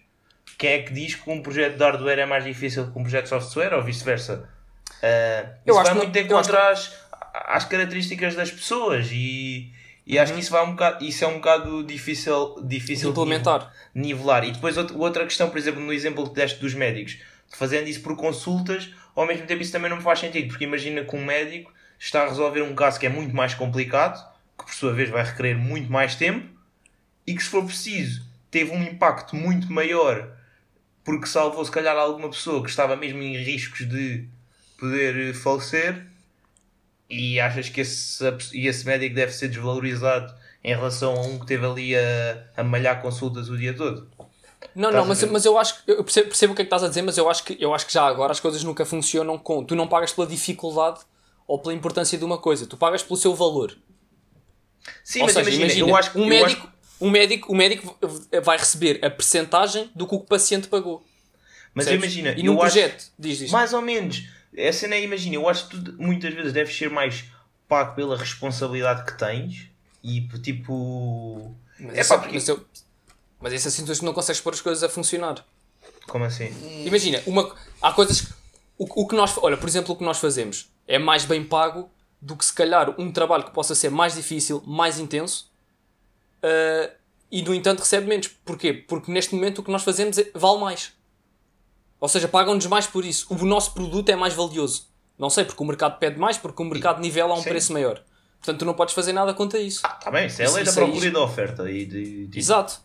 Quem 0.58 0.70
é 0.70 0.82
que 0.82 0.93
diz 0.93 1.14
que 1.14 1.31
um 1.31 1.40
projeto 1.40 1.76
de 1.76 1.84
hardware 1.84 2.19
é 2.19 2.26
mais 2.26 2.44
difícil 2.44 2.90
que 2.90 2.98
um 2.98 3.02
projeto 3.02 3.25
de 3.25 3.28
software 3.28 3.75
ou 3.75 3.82
vice-versa? 3.82 4.48
Uh, 4.96 5.70
isso 5.70 5.82
vai 5.82 5.94
muito 5.94 6.10
de 6.10 6.20
encontro 6.22 6.56
às, 6.56 6.98
às 7.32 7.64
características 7.64 8.34
das 8.34 8.50
pessoas 8.50 9.10
e, 9.12 9.72
e 10.06 10.19
acho 10.19 10.32
que 10.32 10.41
isso, 10.41 10.53
vai 10.53 10.65
um 10.65 10.70
bocado, 10.70 11.05
isso 11.05 11.25
é 11.25 11.27
um 11.27 11.34
bocado 11.34 11.82
difícil, 11.82 12.63
difícil 12.63 13.10
implementar. 13.10 13.72
De 13.94 14.01
nivelar. 14.01 14.44
E 14.44 14.53
depois 14.53 14.77
outra 14.77 15.25
questão, 15.25 15.51
por 15.51 15.58
exemplo, 15.58 15.81
no 15.81 15.93
exemplo 15.93 16.29
que 16.29 16.34
deste 16.34 16.60
dos 16.60 16.75
médicos, 16.75 17.19
fazendo 17.51 17.89
isso 17.89 18.01
por 18.03 18.17
consultas, 18.17 18.91
ao 19.15 19.27
mesmo 19.27 19.46
tempo 19.46 19.63
isso 19.63 19.72
também 19.72 19.91
não 19.91 19.96
me 19.96 20.03
faz 20.03 20.20
sentido, 20.20 20.48
porque 20.48 20.65
imagina 20.65 21.05
que 21.05 21.17
um 21.17 21.25
médico 21.25 21.72
está 21.98 22.22
a 22.22 22.29
resolver 22.29 22.63
um 22.63 22.75
caso 22.75 23.01
que 23.01 23.06
é 23.06 23.08
muito 23.08 23.34
mais 23.34 23.55
complicado, 23.55 24.25
que 24.56 24.65
por 24.65 24.75
sua 24.75 24.93
vez 24.93 25.10
vai 25.10 25.25
requerer 25.25 25.56
muito 25.56 25.91
mais 25.91 26.15
tempo, 26.15 26.48
e 27.27 27.34
que 27.34 27.43
se 27.43 27.48
for 27.48 27.65
preciso 27.65 28.25
teve 28.51 28.70
um 28.70 28.82
impacto 28.82 29.34
muito 29.34 29.72
maior 29.72 30.36
porque 31.05 31.27
salvou 31.27 31.65
se 31.65 31.70
calhar 31.70 31.96
alguma 31.96 32.29
pessoa 32.29 32.63
que 32.63 32.69
estava 32.69 32.96
mesmo 32.96 33.22
em 33.22 33.36
riscos 33.36 33.89
de 33.89 34.27
poder 34.77 35.34
falecer 35.34 36.05
e 37.08 37.39
achas 37.41 37.69
que 37.69 37.81
esse, 37.81 38.25
esse 38.53 38.84
médico 38.84 39.15
deve 39.15 39.32
ser 39.32 39.48
desvalorizado 39.48 40.34
em 40.63 40.75
relação 40.75 41.15
a 41.15 41.20
um 41.20 41.39
que 41.39 41.46
teve 41.46 41.65
ali 41.65 41.96
a, 41.96 42.44
a 42.56 42.65
malhar 42.65 43.01
consultas 43.01 43.48
o 43.48 43.56
dia 43.56 43.75
todo? 43.75 44.10
Não, 44.75 44.91
não, 44.91 45.05
mas, 45.05 45.22
mas 45.25 45.44
eu 45.44 45.56
acho 45.56 45.84
que 45.84 45.91
eu 45.91 46.03
percebo, 46.03 46.29
percebo, 46.29 46.53
o 46.53 46.56
que 46.56 46.63
é 46.63 46.65
que 46.65 46.67
estás 46.67 46.82
a 46.82 46.89
dizer, 46.89 47.03
mas 47.03 47.17
eu 47.17 47.31
acho 47.31 47.44
que 47.44 47.56
eu 47.60 47.75
acho 47.75 47.86
que 47.86 47.93
já 47.93 48.05
agora 48.05 48.32
as 48.32 48.41
coisas 48.41 48.63
nunca 48.65 48.84
funcionam 48.84 49.39
com. 49.39 49.65
Tu 49.65 49.75
não 49.77 49.86
pagas 49.86 50.13
pela 50.13 50.27
dificuldade 50.27 51.01
ou 51.46 51.58
pela 51.58 51.72
importância 51.72 52.19
de 52.19 52.25
uma 52.25 52.39
coisa, 52.39 52.67
tu 52.67 52.77
pagas 52.77 53.03
pelo 53.03 53.17
seu 53.17 53.34
valor. 53.34 53.77
Sim, 55.05 55.20
ou 55.20 55.27
mas 55.27 55.34
seja, 55.34 55.51
imagina, 55.51 55.65
imagina, 55.67 55.89
eu 55.89 55.96
acho 55.96 56.13
que 56.13 56.19
um 56.19 56.27
médico, 56.27 56.67
acho... 56.67 56.72
um 57.01 57.10
médico, 57.10 57.53
um 57.53 57.56
médico 57.56 57.98
vai 58.43 58.58
receber 58.58 59.05
a 59.05 59.10
percentagem 59.10 59.91
do 59.94 60.06
que 60.06 60.15
o 60.15 60.20
paciente 60.20 60.69
pagou. 60.69 61.05
Mas 61.72 61.86
imagina, 61.89 62.34
e 62.36 62.43
num 62.43 62.56
projeto, 62.56 62.96
acho, 62.96 63.13
diz 63.19 63.41
isto. 63.43 63.53
Mais 63.53 63.72
ou 63.72 63.82
menos 63.82 64.29
a 64.56 64.72
cena 64.72 64.94
é, 64.94 65.03
imagina, 65.03 65.36
eu 65.36 65.48
acho 65.48 65.69
que 65.69 65.79
tu 65.79 65.94
muitas 66.03 66.32
vezes 66.32 66.53
deves 66.53 66.77
ser 66.77 66.91
mais 66.91 67.25
pago 67.69 67.94
pela 67.94 68.17
responsabilidade 68.17 69.05
que 69.05 69.19
tens 69.19 69.70
e 70.03 70.20
tipo. 70.43 71.55
Mas, 71.79 71.98
é 71.98 72.05
pá, 72.05 72.19
porque... 72.19 72.34
mas, 72.34 72.48
eu... 72.48 72.65
mas 73.41 73.53
isso 73.53 73.69
assim 73.69 73.84
tu 73.84 74.05
não 74.05 74.13
consegues 74.13 74.41
pôr 74.41 74.55
as 74.55 74.60
coisas 74.60 74.82
a 74.82 74.89
funcionar. 74.89 75.44
Como 76.06 76.25
assim? 76.25 76.51
Imagina, 76.84 77.22
uma... 77.27 77.55
há 77.82 77.93
coisas 77.93 78.20
que. 78.20 78.32
O, 78.79 79.03
o 79.03 79.08
que 79.08 79.17
nós. 79.17 79.36
Olha, 79.39 79.56
por 79.56 79.69
exemplo, 79.69 79.94
o 79.94 79.98
que 79.98 80.05
nós 80.05 80.19
fazemos 80.19 80.70
é 80.86 80.98
mais 80.98 81.25
bem 81.25 81.44
pago 81.44 81.91
do 82.20 82.36
que 82.36 82.44
se 82.44 82.53
calhar 82.53 82.94
um 82.98 83.13
trabalho 83.13 83.44
que 83.44 83.51
possa 83.51 83.75
ser 83.75 83.91
mais 83.91 84.15
difícil, 84.15 84.63
mais 84.67 84.98
intenso 84.98 85.51
uh, 86.43 86.93
e 87.31 87.43
no 87.43 87.55
entanto 87.55 87.81
recebe 87.81 88.06
menos. 88.06 88.29
Porquê? 88.29 88.72
Porque 88.72 89.10
neste 89.10 89.34
momento 89.34 89.58
o 89.58 89.63
que 89.63 89.70
nós 89.70 89.82
fazemos 89.82 90.19
é, 90.19 90.31
vale 90.34 90.60
mais. 90.60 90.93
Ou 92.00 92.08
seja, 92.08 92.29
pagam-nos 92.29 92.67
mais 92.67 92.86
por 92.86 93.05
isso. 93.05 93.26
O 93.31 93.44
nosso 93.44 93.72
produto 93.72 94.08
é 94.10 94.17
mais 94.17 94.34
valioso. 94.34 94.86
Não 95.19 95.31
sei, 95.31 95.44
porque 95.44 95.62
o 95.62 95.67
mercado 95.67 95.98
pede 95.98 96.19
mais, 96.19 96.36
porque 96.36 96.62
o 96.62 96.67
mercado 96.67 97.00
nivela 97.00 97.32
a 97.34 97.38
um 97.38 97.43
Sim. 97.43 97.48
preço 97.48 97.72
maior. 97.72 98.03
Portanto, 98.38 98.58
tu 98.58 98.65
não 98.67 98.74
podes 98.74 98.94
fazer 98.94 99.12
nada 99.12 99.32
contra 99.32 99.58
isso. 99.58 99.81
Ah, 99.82 99.88
tá 99.91 100.10
bem, 100.10 100.26
isso 100.26 100.43
é 100.43 100.46
a 100.46 100.50
lei 100.50 100.62
da 100.65 100.70
aí- 100.70 100.76
procura 100.76 101.06
e 101.06 101.10
da 101.10 101.20
oferta. 101.22 101.70
E 101.70 101.86
de, 101.86 102.26
de- 102.26 102.38
Exato. 102.38 102.81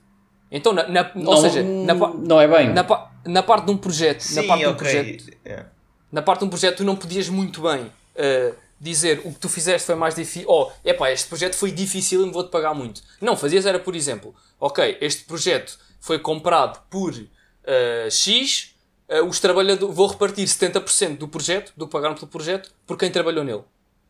Então, 0.50 0.72
na, 0.74 0.88
na- 0.88 1.12
ou 1.16 1.22
Não- 1.24 1.38
seja, 1.42 1.62
na, 1.64 1.94
não 1.94 2.40
é 2.42 2.48
bem. 2.48 2.74
na, 2.74 2.86
na 3.26 3.44
parte 3.44 3.66
de 3.66 3.72
um 3.72 3.78
projeto, 3.78 4.22
na 4.34 4.42
Sim, 4.42 4.48
parte 4.48 4.62
de 4.64 4.68
um 4.70 4.76
projeto, 4.76 5.38
é. 5.46 5.66
na 6.12 6.22
parte 6.22 6.40
de 6.40 6.46
um 6.46 6.50
projeto 6.50 6.78
tu 6.78 6.84
não 6.84 6.96
podias 6.96 7.30
muito 7.30 7.62
bem 7.62 7.84
uh, 7.84 8.56
dizer 8.80 9.22
o 9.24 9.32
que 9.34 9.40
tu 9.40 9.48
fizeste 9.48 9.86
foi 9.86 9.96
mais 9.96 10.16
difícil, 10.16 10.50
oh, 10.50 10.70
epá, 10.84 11.12
este 11.12 11.28
projeto 11.30 11.56
foi 11.56 11.72
difícil 11.72 12.26
e 12.28 12.32
vou-te 12.32 12.50
pagar 12.50 12.74
muito. 12.74 13.02
Não, 13.22 13.38
fazias 13.38 13.66
era, 13.66 13.80
por 13.80 13.96
exemplo, 13.96 14.34
ok, 14.60 14.98
este 15.00 15.24
projeto 15.26 15.78
foi 16.02 16.18
comprado 16.20 16.82
por 16.90 17.14
uh, 17.14 18.10
X, 18.12 18.71
uh, 19.12 19.26
os 19.26 19.40
trabalhadores, 19.40 19.96
vou 19.96 20.08
repartir 20.08 20.46
70% 20.46 21.18
do 21.18 21.28
projeto, 21.28 21.74
do 21.76 21.86
que 21.86 21.92
pagaram 21.92 22.16
pelo 22.16 22.28
projeto, 22.28 22.72
por 22.86 22.98
quem 22.98 23.12
trabalhou 23.12 23.44
nele. 23.44 23.64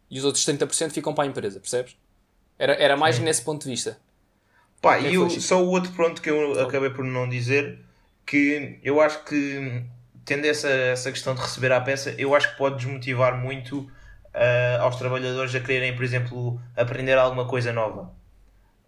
E 0.10 0.20
os 0.20 0.26
outros 0.26 0.46
30% 0.46 0.92
ficam 0.92 1.14
para 1.14 1.24
a 1.24 1.28
empresa, 1.28 1.60
percebes? 1.60 1.96
Era, 2.60 2.74
era 2.74 2.98
mais 2.98 3.18
nesse 3.18 3.42
ponto 3.42 3.64
de 3.64 3.70
vista. 3.70 3.98
Pá, 4.82 5.00
Quem 5.00 5.12
e 5.12 5.16
eu, 5.16 5.30
só 5.30 5.64
o 5.64 5.70
outro 5.70 5.92
ponto 5.94 6.22
que 6.22 6.30
eu 6.30 6.60
acabei 6.60 6.90
por 6.90 7.06
não 7.06 7.30
dizer, 7.30 7.80
que 8.26 8.80
eu 8.84 9.00
acho 9.00 9.24
que, 9.24 9.84
tendo 10.26 10.46
essa, 10.46 10.68
essa 10.68 11.12
questão 11.12 11.34
de 11.36 11.42
receber 11.42 11.72
à 11.72 11.80
peça, 11.80 12.14
eu 12.18 12.36
acho 12.36 12.52
que 12.52 12.58
pode 12.58 12.78
desmotivar 12.78 13.38
muito 13.38 13.90
ah, 14.34 14.80
aos 14.82 14.96
trabalhadores 14.96 15.54
a 15.54 15.60
quererem, 15.60 15.96
por 15.96 16.04
exemplo, 16.04 16.60
aprender 16.76 17.18
alguma 17.18 17.48
coisa 17.48 17.72
nova. 17.74 18.12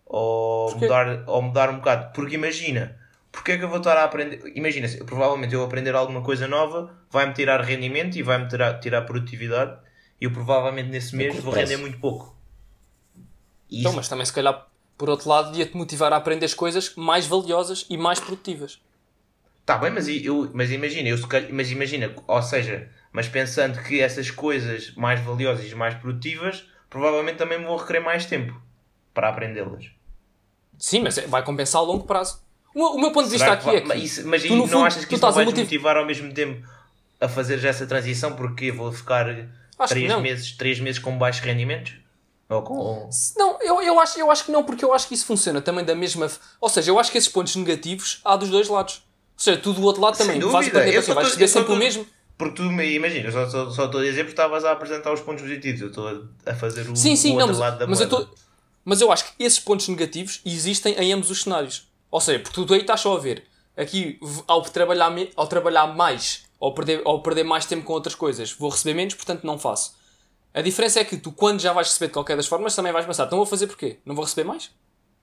Ou 0.06 0.70
Porquê? 0.70 0.86
mudar, 0.86 1.24
ou 1.28 1.42
mudar 1.42 1.70
um 1.70 1.78
bocado. 1.78 2.14
Porque 2.14 2.36
imagina, 2.36 2.98
porque 3.34 3.52
é 3.54 3.58
que 3.58 3.64
eu 3.66 3.70
vou 3.70 3.80
estar 3.80 3.98
a 3.98 4.06
aprender... 4.06 4.40
Imagina, 4.56 4.88
se- 4.88 5.04
provavelmente 5.04 5.54
eu 5.54 5.64
aprender 5.64 5.94
alguma 5.96 6.22
coisa 6.24 6.48
nova 6.48 6.96
vai-me 7.10 7.34
tirar 7.34 7.60
rendimento 7.62 8.16
e 8.18 8.24
vai-me 8.24 8.48
tirar, 8.48 8.80
tirar 8.80 9.02
produtividade 9.02 9.78
e 10.22 10.26
eu 10.26 10.32
provavelmente 10.32 10.90
nesse 10.90 11.16
mês 11.18 11.36
vou 11.40 11.52
render 11.54 11.78
muito 11.78 12.00
pouco. 12.00 12.38
E 13.70 13.80
Então, 13.80 13.92
isso- 13.92 13.98
mas 13.98 14.08
também 14.08 14.26
se 14.26 14.32
calhar, 14.34 14.68
por 14.98 15.10
outro 15.10 15.28
lado, 15.28 15.58
ia-te 15.58 15.76
motivar 15.76 16.14
a 16.14 16.18
aprender 16.18 16.46
as 16.46 16.54
coisas 16.54 16.96
mais 16.96 17.26
valiosas 17.26 17.86
e 17.90 17.98
mais 17.98 18.20
produtivas. 18.20 18.80
Tá 19.66 19.78
bem, 19.78 19.92
mas, 19.92 20.08
eu, 20.08 20.52
mas 20.54 20.72
imagina, 20.72 21.10
eu, 21.10 21.18
mas 21.52 21.72
imagina, 21.72 22.14
ou 22.28 22.42
seja, 22.42 22.92
mas 23.12 23.28
pensando 23.30 23.82
que 23.82 24.00
essas 24.02 24.30
coisas 24.30 24.94
mais 24.96 25.22
valiosas 25.22 25.72
e 25.72 25.76
mais 25.76 25.96
produtivas, 25.96 26.66
provavelmente 26.90 27.38
também 27.38 27.58
me 27.60 27.66
vou 27.66 27.78
requerer 27.78 28.04
mais 28.04 28.26
tempo 28.26 28.54
para 29.14 29.30
aprendê-las. 29.30 29.86
Sim, 30.78 31.02
mas 31.02 31.18
é- 31.18 31.28
vai 31.28 31.44
compensar 31.44 31.82
a 31.82 31.86
longo 31.86 32.04
prazo. 32.06 32.42
O, 32.74 32.80
meu- 32.80 32.88
o 32.94 33.00
meu 33.02 33.12
ponto 33.12 33.26
de 33.26 33.32
vista 33.32 33.46
Será 33.46 33.54
aqui 33.58 33.66
vai- 33.66 33.76
é 33.78 33.82
que. 33.82 33.88
Mas, 33.88 34.04
isso- 34.04 34.28
mas 34.28 34.44
tu, 34.44 34.56
não 34.56 34.68
fundo, 34.68 34.86
achas 34.86 35.06
que 35.06 35.16
isso 35.16 35.24
não 35.26 35.32
vai 35.32 35.46
motiv- 35.46 35.58
desmotivar 35.64 35.98
ao 35.98 36.06
mesmo 36.06 36.34
tempo 36.34 36.68
a 37.22 37.28
fazer 37.28 37.64
essa 37.66 37.86
transição? 37.86 38.34
Porque 38.36 38.72
vou 38.72 38.92
ficar 38.92 39.28
Acho 39.30 39.46
que 39.94 40.00
3 40.00 40.10
não. 40.10 40.22
meses, 40.22 40.52
três 40.54 40.80
meses 40.80 41.00
com 41.00 41.18
baixos 41.18 41.42
rendimentos? 41.44 41.94
Ou 42.50 42.62
com... 42.62 43.10
Não, 43.38 43.58
eu, 43.62 43.82
eu, 43.82 44.00
acho, 44.00 44.20
eu 44.20 44.30
acho 44.30 44.46
que 44.46 44.52
não, 44.52 44.64
porque 44.64 44.84
eu 44.86 44.94
acho 44.94 45.08
que 45.08 45.14
isso 45.14 45.26
funciona 45.26 45.62
também 45.62 45.84
da 45.86 45.96
mesma. 45.96 46.30
Ou 46.60 46.70
seja, 46.70 46.92
eu 46.92 47.00
acho 47.00 47.12
que 47.12 47.18
esses 47.18 47.30
pontos 47.30 47.56
negativos 47.56 48.20
há 48.24 48.36
dos 48.36 48.50
dois 48.50 48.68
lados. 48.68 48.96
Ou 49.36 49.40
seja, 49.44 49.58
tu 49.58 49.74
do 49.74 49.82
outro 49.84 50.02
lado 50.02 50.18
também 50.18 50.40
dúvida, 50.40 50.52
vais 50.54 50.66
só 50.68 50.72
quê? 50.72 51.14
Vais 51.14 51.28
receber 51.28 51.48
sempre 51.48 51.72
o 51.72 51.76
tô- 51.76 51.80
mesmo. 51.80 52.06
Porque 52.38 52.56
tu, 52.56 52.64
me- 52.64 52.94
imagina, 52.94 53.28
eu 53.28 53.32
só, 53.32 53.50
só, 53.50 53.70
só 53.72 53.86
estou 53.86 54.02
a 54.02 54.04
dizer 54.04 54.24
porque 54.24 54.32
estavas 54.34 54.66
a 54.66 54.72
apresentar 54.72 55.14
os 55.14 55.22
pontos 55.22 55.42
positivos. 55.44 55.82
Eu 55.82 55.88
estou 55.88 56.28
a, 56.46 56.54
fazer 56.56 56.82
o, 56.90 56.96
Sim, 56.96 57.16
sim, 57.16 57.30
o 57.32 57.34
não, 57.40 57.42
outro 57.48 57.48
mas, 57.54 57.60
lado 57.60 57.80
da 57.80 57.88
mas 57.88 58.02
eu 58.02 58.10
tô, 58.10 58.28
mas 58.84 59.02
eu 59.02 59.12
acho 59.12 59.26
que 59.26 59.44
esses 59.44 59.60
pontos 59.60 59.88
negativos 59.88 60.42
existem 60.46 60.94
em 60.96 61.14
ambos 61.14 61.30
os 61.32 61.42
cenários. 61.44 61.88
Ou 62.14 62.22
seja, 62.22 62.38
porque 62.40 62.64
tu 62.64 62.72
aí 62.76 62.82
estás 62.82 63.02
só 63.02 63.18
a 63.18 63.20
ver. 63.20 63.44
Aqui, 63.76 64.20
ao 64.48 64.62
trabalhar, 64.62 65.12
ao 65.36 65.48
trabalhar 65.48 65.88
mais, 65.96 66.44
ou 66.60 66.72
perder, 66.72 67.02
ou 67.06 67.24
perder 67.24 67.44
mais 67.44 67.66
tempo 67.66 67.84
com 67.84 67.94
outras 67.94 68.14
coisas, 68.14 68.52
vou 68.52 68.70
receber 68.70 68.94
menos, 68.94 69.16
portanto 69.16 69.44
não 69.44 69.58
faço. 69.58 69.96
A 70.54 70.62
diferença 70.62 71.00
é 71.00 71.04
que 71.04 71.18
tu, 71.18 71.32
quando 71.32 71.60
já 71.60 71.74
vais 71.74 71.88
receber 71.88 72.10
de 72.10 72.14
qualquer 72.14 72.38
das 72.38 72.46
formas, 72.46 72.76
também 72.76 72.92
vais 72.94 73.04
pensar, 73.08 73.26
então 73.26 73.40
vou 73.40 73.48
fazer 73.48 73.66
porquê? 73.66 73.98
Não 74.06 74.14
vou 74.14 74.24
receber 74.26 74.44
mais? 74.44 74.70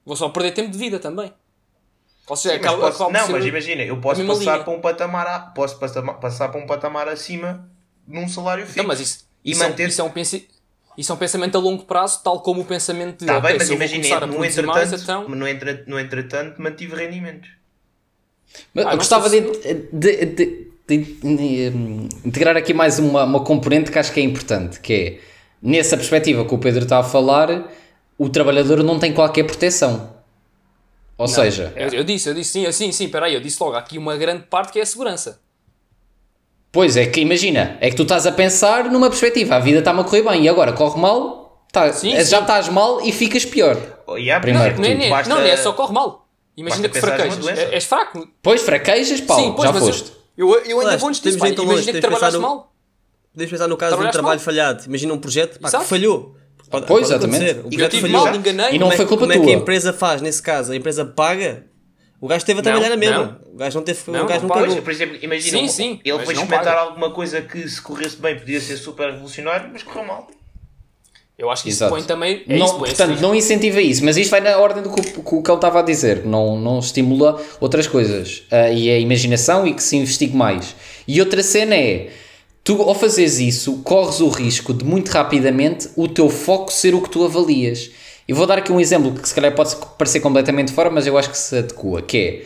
Vou 0.05 0.17
só 0.17 0.29
perder 0.31 0.51
tempo 0.51 0.69
de 0.73 0.77
vida 0.79 0.99
também. 0.99 1.33
Ou 2.27 2.35
seja, 2.35 2.57
Sim, 2.57 2.61
mas 2.61 2.73
acaba- 2.73 2.91
posso- 2.91 3.13
não, 3.13 3.29
mas 3.29 3.45
imagina, 3.47 3.83
eu 3.85 4.01
posso 4.01 4.27
passar 4.27 4.41
linha. 4.55 4.65
para 4.65 4.73
um 4.73 4.81
patamar, 4.81 5.27
a- 5.29 5.39
posso 5.55 5.79
passar, 5.79 6.03
passar 6.15 6.49
para 6.49 6.61
um 6.61 6.67
patamar 6.67 7.09
acima 7.09 7.71
num 8.05 8.29
salário 8.29 8.65
fixo. 8.67 8.81
Então, 8.81 8.89
mas 8.89 8.99
isso, 8.99 9.29
E 9.45 9.53
isso, 9.53 9.63
é, 9.63 9.67
um- 9.67 9.71
manter- 9.71 9.89
isso, 9.89 10.01
é 10.01 10.05
um 10.05 10.11
isso 11.01 11.11
é 11.13 11.15
um 11.15 11.19
pensamento 11.19 11.57
a 11.57 11.61
longo 11.61 11.85
prazo, 11.85 12.23
tal 12.23 12.41
como 12.41 12.61
o 12.61 12.65
pensamento 12.65 13.21
de 13.21 13.27
Tá 13.27 13.39
ok, 13.39 13.49
bem, 13.49 13.59
mas 13.59 13.69
se 13.69 13.75
imagina, 13.75 14.03
começar 14.03 14.23
a 14.23 14.27
no 14.27 14.45
entretanto, 14.45 14.67
mais, 14.67 14.93
então... 14.93 15.29
no, 15.29 15.49
entre- 15.49 15.85
no 15.87 15.99
entretanto 15.99 16.61
mantive 16.61 16.95
rendimentos. 16.95 17.49
Mas 18.75 18.85
Ah, 18.85 18.89
eu 18.89 18.91
não 18.93 18.99
gostava 18.99 19.29
sei 19.29 19.41
de, 19.41 19.75
de- 19.93 20.27
de- 20.27 20.71
de- 20.87 21.15
de, 21.23 21.73
integrar 22.25 22.57
aqui 22.57 22.75
mais 22.75 22.99
uma, 22.99 23.25
uma 23.25 23.45
componente 23.45 23.91
que 23.91 23.99
acho 23.99 24.13
que 24.13 24.21
é 24.21 24.23
importante, 24.23 24.81
que 24.81 24.93
é, 24.93 25.21
nessa 25.63 25.97
perspectiva 25.97 26.45
que 26.45 26.55
o 26.55 26.59
Pedro 26.59 26.83
está 26.83 26.99
a 26.99 27.03
falar, 27.05 27.71
o 28.19 28.29
trabalhador 28.29 28.83
não 28.83 28.99
tem 28.99 29.13
qualquer 29.15 29.45
proteção. 29.45 30.15
Ou 31.17 31.29
seja, 31.29 31.73
Eu, 31.77 31.89
eu 31.91 32.05
disse, 32.05 32.29
eu 32.29 32.35
disse, 32.35 32.51
sim, 32.53 32.73
sim, 32.73 32.93
sim, 32.93 33.09
peraí, 33.09 33.35
eu 33.35 33.41
disse 33.41 33.63
logo, 33.63 33.77
há 33.77 33.79
aqui 33.79 33.99
uma 33.99 34.17
grande 34.17 34.45
parte 34.45 34.73
que 34.73 34.79
é 34.79 34.83
a 34.83 34.87
segurança. 34.87 35.41
Pois 36.73 36.97
é 36.97 37.07
que 37.07 37.21
imagina, 37.21 37.77
é 37.81 37.91
que 37.91 37.97
tu 37.97 38.03
estás 38.03 38.27
a 38.27 38.33
pensar 38.33 38.85
numa 38.91 39.09
perspectiva, 39.09 39.57
a 39.57 39.61
vida 39.61 39.79
está-me 39.81 40.01
a 40.01 40.05
correr 40.05 40.23
bem 40.23 40.45
e 40.45 40.49
agora 40.49 40.73
corre 40.73 41.01
mal, 41.01 41.65
tá, 41.73 41.93
Sim, 41.93 42.13
já 42.17 42.25
sim. 42.25 42.37
estás 42.37 42.69
mal 42.69 43.01
e 43.01 43.13
ficas 43.13 43.45
pior. 43.45 43.77
Oh, 44.07 44.17
yeah, 44.17 44.41
Primeiro 44.41 44.77
Não 44.79 44.85
é, 44.85 44.95
nem- 44.95 45.11
basta- 45.11 45.33
não, 45.35 45.41
é 45.41 45.57
só 45.57 45.73
corre 45.73 45.93
mal. 45.93 46.27
Imagina 46.57 46.89
que 46.89 47.01
fraquejas. 47.01 47.47
É- 47.47 47.75
És 47.75 47.85
fraco. 47.85 48.29
Pois 48.43 48.61
fraquejas, 48.63 49.21
Paulo, 49.21 49.43
sim, 49.45 49.53
pois, 49.53 49.71
já 49.71 49.75
eu- 49.77 49.81
foste. 49.81 50.13
eu, 50.37 50.55
eu, 50.65 50.81
ainda 50.81 50.97
vou 50.99 51.09
antes 51.09 51.21
disso, 51.21 51.39
temos 51.39 51.41
pá, 51.41 51.47
de 51.47 51.53
ir 51.53 51.57
tão 51.57 51.65
imagina 51.65 51.93
que 51.93 52.01
trabalhaste 52.01 52.37
no- 52.37 52.43
mal. 52.43 52.73
Podemos 53.33 53.51
pensar 53.53 53.69
no 53.69 53.77
caso 53.77 53.97
de 53.97 54.05
um 54.05 54.11
trabalho 54.11 54.39
mal. 54.41 54.45
falhado. 54.45 54.85
Imagina 54.87 55.15
um 55.15 55.19
projeto 55.19 55.61
pá, 55.61 55.71
que 55.71 55.85
falhou. 55.85 56.35
Pode, 56.71 56.87
Pois, 56.87 57.09
pode 57.09 57.13
exatamente. 57.15 57.51
acontecer. 57.51 57.67
O 57.67 57.71
E 57.71 57.75
eu 57.75 57.79
projeto 57.79 57.91
tive 57.93 58.03
falhou. 58.09 58.25
mal, 58.27 58.35
enganei. 58.35 58.75
E 58.75 58.79
não 58.79 58.91
foi 58.91 59.07
culpa 59.07 59.23
como 59.23 59.33
é 59.33 59.37
que 59.39 59.43
tua. 59.43 59.53
a 59.53 59.57
empresa 59.57 59.93
faz 59.93 60.21
nesse 60.23 60.43
caso? 60.43 60.73
A 60.73 60.77
empresa 60.77 61.05
paga? 61.05 61.65
O 62.21 62.29
gajo 62.29 62.39
esteve 62.39 62.61
a 62.61 62.63
Não, 62.63 62.71
trabalhar 62.71 62.91
na 62.91 62.97
mesma. 62.97 63.41
não. 63.47 63.55
O 63.55 63.57
gajo 63.57 63.79
não 63.79 63.85
teve. 63.85 63.99
Não, 64.09 64.25
o 64.25 64.27
gajo 64.27 64.41
não 64.43 64.49
não 64.49 64.49
paga. 64.49 64.61
pagou. 64.61 64.75
Pois, 64.83 64.85
por 64.85 64.91
exemplo, 64.93 65.19
imagina, 65.23 65.59
Sim, 65.59 65.69
sim, 65.69 66.01
ele 66.05 66.19
foi 66.25 66.35
não 66.35 66.43
experimentar 66.43 66.75
paga. 66.75 66.81
alguma 66.89 67.11
coisa 67.13 67.41
que 67.41 67.67
se 67.69 67.81
corresse 67.81 68.17
bem 68.17 68.39
podia 68.39 68.61
ser 68.61 68.77
super 68.77 69.11
revolucionário, 69.11 69.71
mas 69.73 69.83
correu 69.83 70.05
mal. 70.05 70.29
Eu 71.39 71.51
acho 71.51 71.63
que 71.63 71.71
isso 71.71 71.79
Exato. 71.79 71.95
põe 71.95 72.03
também. 72.03 72.45
É 72.47 72.59
não, 72.59 72.67
isso, 72.67 72.75
põe 72.79 72.89
portanto, 72.91 73.13
esse 73.15 73.23
não 73.23 73.35
incentiva 73.35 73.81
isso, 73.81 74.05
mas 74.05 74.19
isto 74.19 74.31
vai 74.31 74.41
na 74.43 74.59
ordem 74.59 74.83
do 74.83 74.93
que 74.93 75.01
que 75.23 75.35
o 75.35 75.41
Cão 75.43 75.55
estava 75.57 75.79
a 75.79 75.83
dizer, 75.83 76.27
não, 76.27 76.59
não 76.61 76.79
estimula 76.81 77.43
outras 77.59 77.87
coisas 77.87 78.43
Ah, 78.51 78.69
e 78.71 78.91
a 78.91 78.99
imaginação 78.99 79.67
e 79.67 79.73
que 79.73 79.83
se 79.83 79.97
investigue 79.97 80.37
mais. 80.37 80.77
E 81.09 81.19
outra 81.19 81.43
cena 81.43 81.75
é, 81.75 82.11
tu 82.63 82.83
ao 82.83 82.95
fazeres 82.95 83.39
isso, 83.39 83.79
corres 83.83 84.21
o 84.21 84.29
risco 84.29 84.75
de 84.75 84.85
muito 84.85 85.09
rapidamente 85.09 85.89
o 85.97 86.07
teu 86.07 86.29
foco 86.29 86.71
ser 86.71 86.95
o 86.95 87.01
que 87.01 87.09
tu 87.09 87.25
avalias. 87.25 87.91
E 88.31 88.33
vou 88.33 88.47
dar 88.47 88.59
aqui 88.59 88.71
um 88.71 88.79
exemplo 88.79 89.13
que 89.13 89.29
se 89.29 89.35
calhar 89.35 89.53
pode 89.57 89.75
parecer 89.99 90.21
completamente 90.21 90.71
fora, 90.71 90.89
mas 90.89 91.05
eu 91.05 91.19
acho 91.19 91.31
que 91.31 91.37
se 91.37 91.59
adequa, 91.59 92.01
que 92.01 92.17
é 92.17 92.43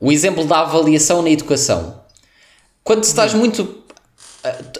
o 0.00 0.10
exemplo 0.10 0.46
da 0.46 0.60
avaliação 0.60 1.20
na 1.20 1.28
educação. 1.28 2.00
Quando 2.82 3.04
estás 3.04 3.34
muito 3.34 3.84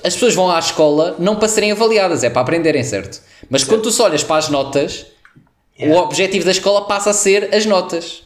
as 0.02 0.14
pessoas 0.14 0.34
vão 0.34 0.50
à 0.50 0.58
escola 0.58 1.14
não 1.18 1.36
para 1.36 1.48
serem 1.48 1.72
avaliadas, 1.72 2.24
é 2.24 2.30
para 2.30 2.40
aprenderem, 2.40 2.82
certo? 2.82 3.20
Mas 3.50 3.64
quando 3.64 3.82
tu 3.82 3.90
só 3.90 4.04
olhas 4.04 4.24
para 4.24 4.36
as 4.36 4.48
notas, 4.48 5.04
o 5.78 5.92
objetivo 5.92 6.46
da 6.46 6.52
escola 6.52 6.86
passa 6.86 7.10
a 7.10 7.12
ser 7.12 7.54
as 7.54 7.66
notas. 7.66 8.22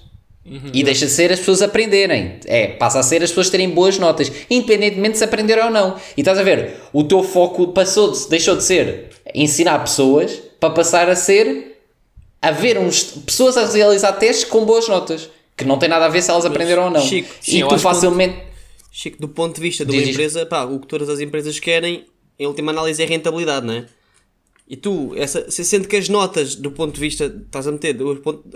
E 0.73 0.85
deixa 0.85 1.07
de 1.07 1.13
ser 1.13 1.33
as 1.33 1.41
pessoas 1.41 1.63
aprenderem. 1.63 2.39
É, 2.47 2.69
passa 2.69 3.01
a 3.01 3.03
ser 3.03 3.25
as 3.25 3.31
pessoas 3.31 3.51
terem 3.51 3.71
boas 3.71 3.99
notas, 3.99 4.31
independentemente 4.49 5.15
de 5.15 5.19
se 5.19 5.25
aprenderam 5.25 5.65
ou 5.65 5.71
não. 5.73 5.97
E 6.17 6.21
estás 6.21 6.39
a 6.39 6.45
ver, 6.45 6.77
o 6.93 7.03
teu 7.03 7.25
foco 7.25 7.69
passou 7.73 8.13
de, 8.13 8.29
deixou 8.29 8.55
de 8.55 8.63
ser 8.63 9.09
ensinar 9.35 9.81
pessoas 9.81 10.31
para 10.61 10.71
passar 10.71 11.09
a 11.09 11.17
ser 11.17 11.70
haver 12.41 12.79
uns, 12.79 13.03
pessoas 13.03 13.57
a 13.57 13.67
realizar 13.67 14.13
testes 14.15 14.45
com 14.45 14.65
boas 14.65 14.89
notas. 14.89 15.29
Que 15.57 15.65
não 15.65 15.79
tem 15.79 15.89
nada 15.89 16.07
a 16.07 16.09
ver 16.09 16.23
se 16.23 16.31
elas 16.31 16.47
aprenderam 16.47 16.85
ou 16.85 16.91
não. 16.91 17.03
Chico, 17.03 17.29
sim, 17.41 17.63
e 17.63 17.69
tu 17.69 17.79
facilmente. 17.79 18.43
Chico, 18.91 19.21
do 19.21 19.29
ponto 19.29 19.55
de 19.55 19.61
vista 19.61 19.85
de 19.85 19.93
uma 19.93 20.03
empresa, 20.03 20.47
pá, 20.47 20.65
o 20.65 20.81
que 20.81 20.87
todas 20.87 21.09
as 21.09 21.21
empresas 21.21 21.61
querem, 21.61 22.07
em 22.39 22.47
última 22.47 22.73
análise, 22.73 23.03
é 23.03 23.07
rentabilidade, 23.07 23.67
não 23.67 23.75
é? 23.75 23.85
E 24.67 24.77
tu, 24.77 25.13
essa, 25.17 25.51
se 25.51 25.65
sendo 25.65 25.89
que 25.89 25.97
as 25.97 26.09
notas, 26.09 26.55
do 26.55 26.71
ponto 26.71 26.95
de 26.95 27.01
vista, 27.01 27.27
estás 27.27 27.67
a 27.67 27.73
meter, 27.73 27.97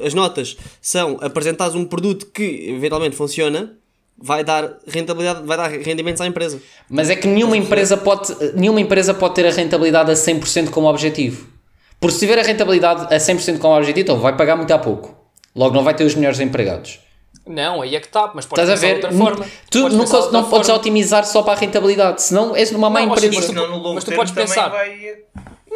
as 0.00 0.14
notas 0.14 0.57
são 0.81 1.19
apresentares 1.21 1.75
um 1.75 1.85
produto 1.85 2.26
que 2.26 2.71
eventualmente 2.71 3.17
funciona, 3.17 3.76
vai 4.17 4.45
dar 4.45 4.79
rentabilidade, 4.87 5.45
vai 5.45 5.57
dar 5.57 5.69
rendimentos 5.69 6.21
à 6.21 6.26
empresa. 6.26 6.62
Mas 6.88 7.11
é 7.11 7.17
que 7.17 7.26
nenhuma 7.26 7.57
empresa 7.57 7.97
pode, 7.97 8.33
nenhuma 8.55 8.81
empresa 8.81 9.12
pode 9.12 9.35
ter 9.35 9.47
a 9.47 9.50
rentabilidade 9.50 10.11
a 10.11 10.14
100% 10.14 10.71
como 10.71 10.88
objetivo. 10.88 11.54
Porque 12.01 12.15
se 12.15 12.21
tiver 12.21 12.39
a 12.39 12.43
rentabilidade 12.43 13.03
a 13.15 13.17
100% 13.19 13.59
como 13.59 13.75
objetivo, 13.77 14.01
então 14.01 14.19
vai 14.21 14.37
pagar 14.37 14.57
muito 14.57 14.73
a 14.73 14.79
pouco. 14.79 15.15
Logo 15.55 15.75
não 15.75 15.83
vai 15.85 15.95
ter 15.95 16.05
os 16.05 16.15
melhores 16.15 16.41
empregados. 16.41 17.01
Não, 17.47 17.83
aí 17.83 17.95
é 17.95 18.01
que 18.01 18.07
está, 18.07 18.31
mas 18.35 18.47
podes 18.47 18.65
Estás 18.65 18.71
a 18.71 18.73
pensar 18.73 18.87
ver? 18.87 19.01
de 19.01 19.07
outra 19.07 19.19
forma. 19.19 19.53
Tu 19.71 19.81
Podes 19.83 19.97
não, 19.99 20.07
cons- 20.07 20.33
não 20.33 20.49
podes 20.51 20.69
otimizar 20.71 21.27
só 21.27 21.43
para 21.43 21.53
a 21.53 21.57
rentabilidade, 21.57 22.23
senão 22.23 22.57
és 22.57 22.71
numa 22.71 22.89
má 22.89 23.01
Não, 23.01 23.09
empresa. 23.15 23.35
mas 23.35 23.47
tu- 23.47 23.53
não 23.53 23.69
no 23.69 23.77
longo 23.79 23.95
mas 23.97 24.05
tu 24.05 24.13
podes 24.15 24.33
pensar. 24.33 24.69
vai... 24.69 25.17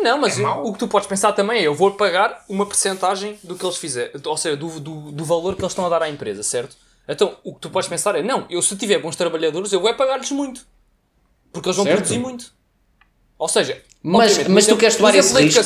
Não, 0.01 0.17
mas 0.19 0.39
É 0.39 0.47
o, 0.47 0.69
o 0.69 0.73
que 0.73 0.79
tu 0.79 0.89
podes 0.89 1.07
pensar 1.09 1.33
também 1.33 1.59
é: 1.59 1.67
eu 1.67 1.75
vou 1.75 1.91
pagar 1.91 2.45
uma 2.49 2.65
percentagem 2.65 3.39
do 3.43 3.55
que 3.57 3.65
eles 3.65 3.77
fizerem, 3.77 4.13
ou 4.25 4.37
seja, 4.37 4.57
do, 4.57 4.81
do, 4.81 5.13
do 5.13 5.25
valor 5.25 5.57
que 5.57 5.61
eles 5.61 5.73
estão 5.73 5.85
a 5.85 5.89
dar 5.89 6.03
à 6.03 6.09
empresa, 6.09 6.43
certo? 6.43 6.77
Então, 7.07 7.37
o 7.45 7.53
que 7.55 7.61
tu 7.61 7.69
podes 7.71 7.89
pensar 7.89 8.15
é: 8.15 8.23
não, 8.23 8.47
eu 8.49 8.63
se 8.63 8.75
tiver 8.77 8.99
bons 8.99 9.17
trabalhadores, 9.17 9.73
eu 9.73 9.81
vou 9.81 9.91
é 9.91 9.93
pagar-lhes 9.95 10.31
muito. 10.31 10.65
Porque 11.53 11.69
eles 11.69 11.77
vão 11.77 11.85
Certo. 11.85 11.97
produzir 11.99 12.19
muito. 12.19 12.53
Ou 13.39 13.49
seja, 13.49 13.83
Mas- 14.03 14.47
mas 14.49 14.67
tu 14.67 14.77
queres 14.77 14.97
tomar 14.97 15.15
esse 15.15 15.35
risco? 15.43 15.63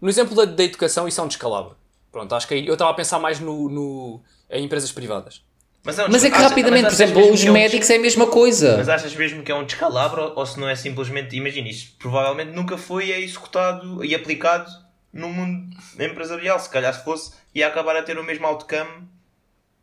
No 0.00 0.08
exemplo 0.08 0.34
da, 0.34 0.44
da 0.44 0.64
educação, 0.64 1.06
isso 1.06 1.20
é 1.20 1.24
um 1.24 1.28
descalabro. 1.28 1.76
Pronto, 2.12 2.34
acho 2.34 2.46
que 2.48 2.54
aí, 2.54 2.66
eu 2.66 2.72
estava 2.72 2.90
a 2.90 2.94
pensar 2.94 3.18
mais 3.18 3.38
no, 3.38 3.68
no, 3.68 4.20
em 4.50 4.64
empresas 4.64 4.90
privadas. 4.90 5.42
Mas 5.82 5.98
é, 5.98 6.04
um 6.04 6.08
Mas 6.10 6.24
é 6.24 6.30
que 6.30 6.36
rapidamente, 6.36 6.86
por 6.86 6.92
exemplo, 6.92 7.32
os 7.32 7.40
que 7.40 7.46
é 7.46 7.50
um 7.50 7.54
médicos 7.54 7.88
é 7.88 7.96
a 7.96 8.00
mesma 8.00 8.26
coisa. 8.26 8.76
Mas 8.76 8.88
achas 8.88 9.14
mesmo 9.14 9.42
que 9.42 9.50
é 9.50 9.54
um 9.54 9.64
descalabro 9.64 10.22
ou- 10.22 10.32
ou 10.36 10.46
se 10.46 10.60
não 10.60 10.68
é 10.68 10.74
simplesmente. 10.74 11.34
Imagina, 11.36 11.68
isto 11.68 11.96
provavelmente 11.98 12.50
nunca 12.50 12.76
foi 12.76 13.10
executado 13.10 14.04
e 14.04 14.14
aplicado 14.14 14.70
no 15.12 15.28
mundo 15.30 15.74
empresarial. 15.98 16.58
Se 16.60 16.68
calhar 16.68 16.92
se 16.92 17.02
fosse, 17.02 17.32
ia 17.54 17.66
acabar 17.66 17.96
a 17.96 18.02
ter 18.02 18.18
o 18.18 18.22
mesmo 18.24 18.46
outcome 18.46 19.08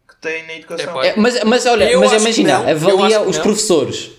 que 0.07 0.15
tem 0.21 0.45
na 0.45 0.53
educação. 0.53 1.01
É, 1.01 1.15
mas, 1.15 1.43
mas 1.43 1.65
olha, 1.65 1.89
Eu 1.89 1.99
mas 1.99 2.11
imagina, 2.21 2.57
avalia 2.69 3.21
os 3.21 3.37
não. 3.37 3.43
professores. 3.43 4.11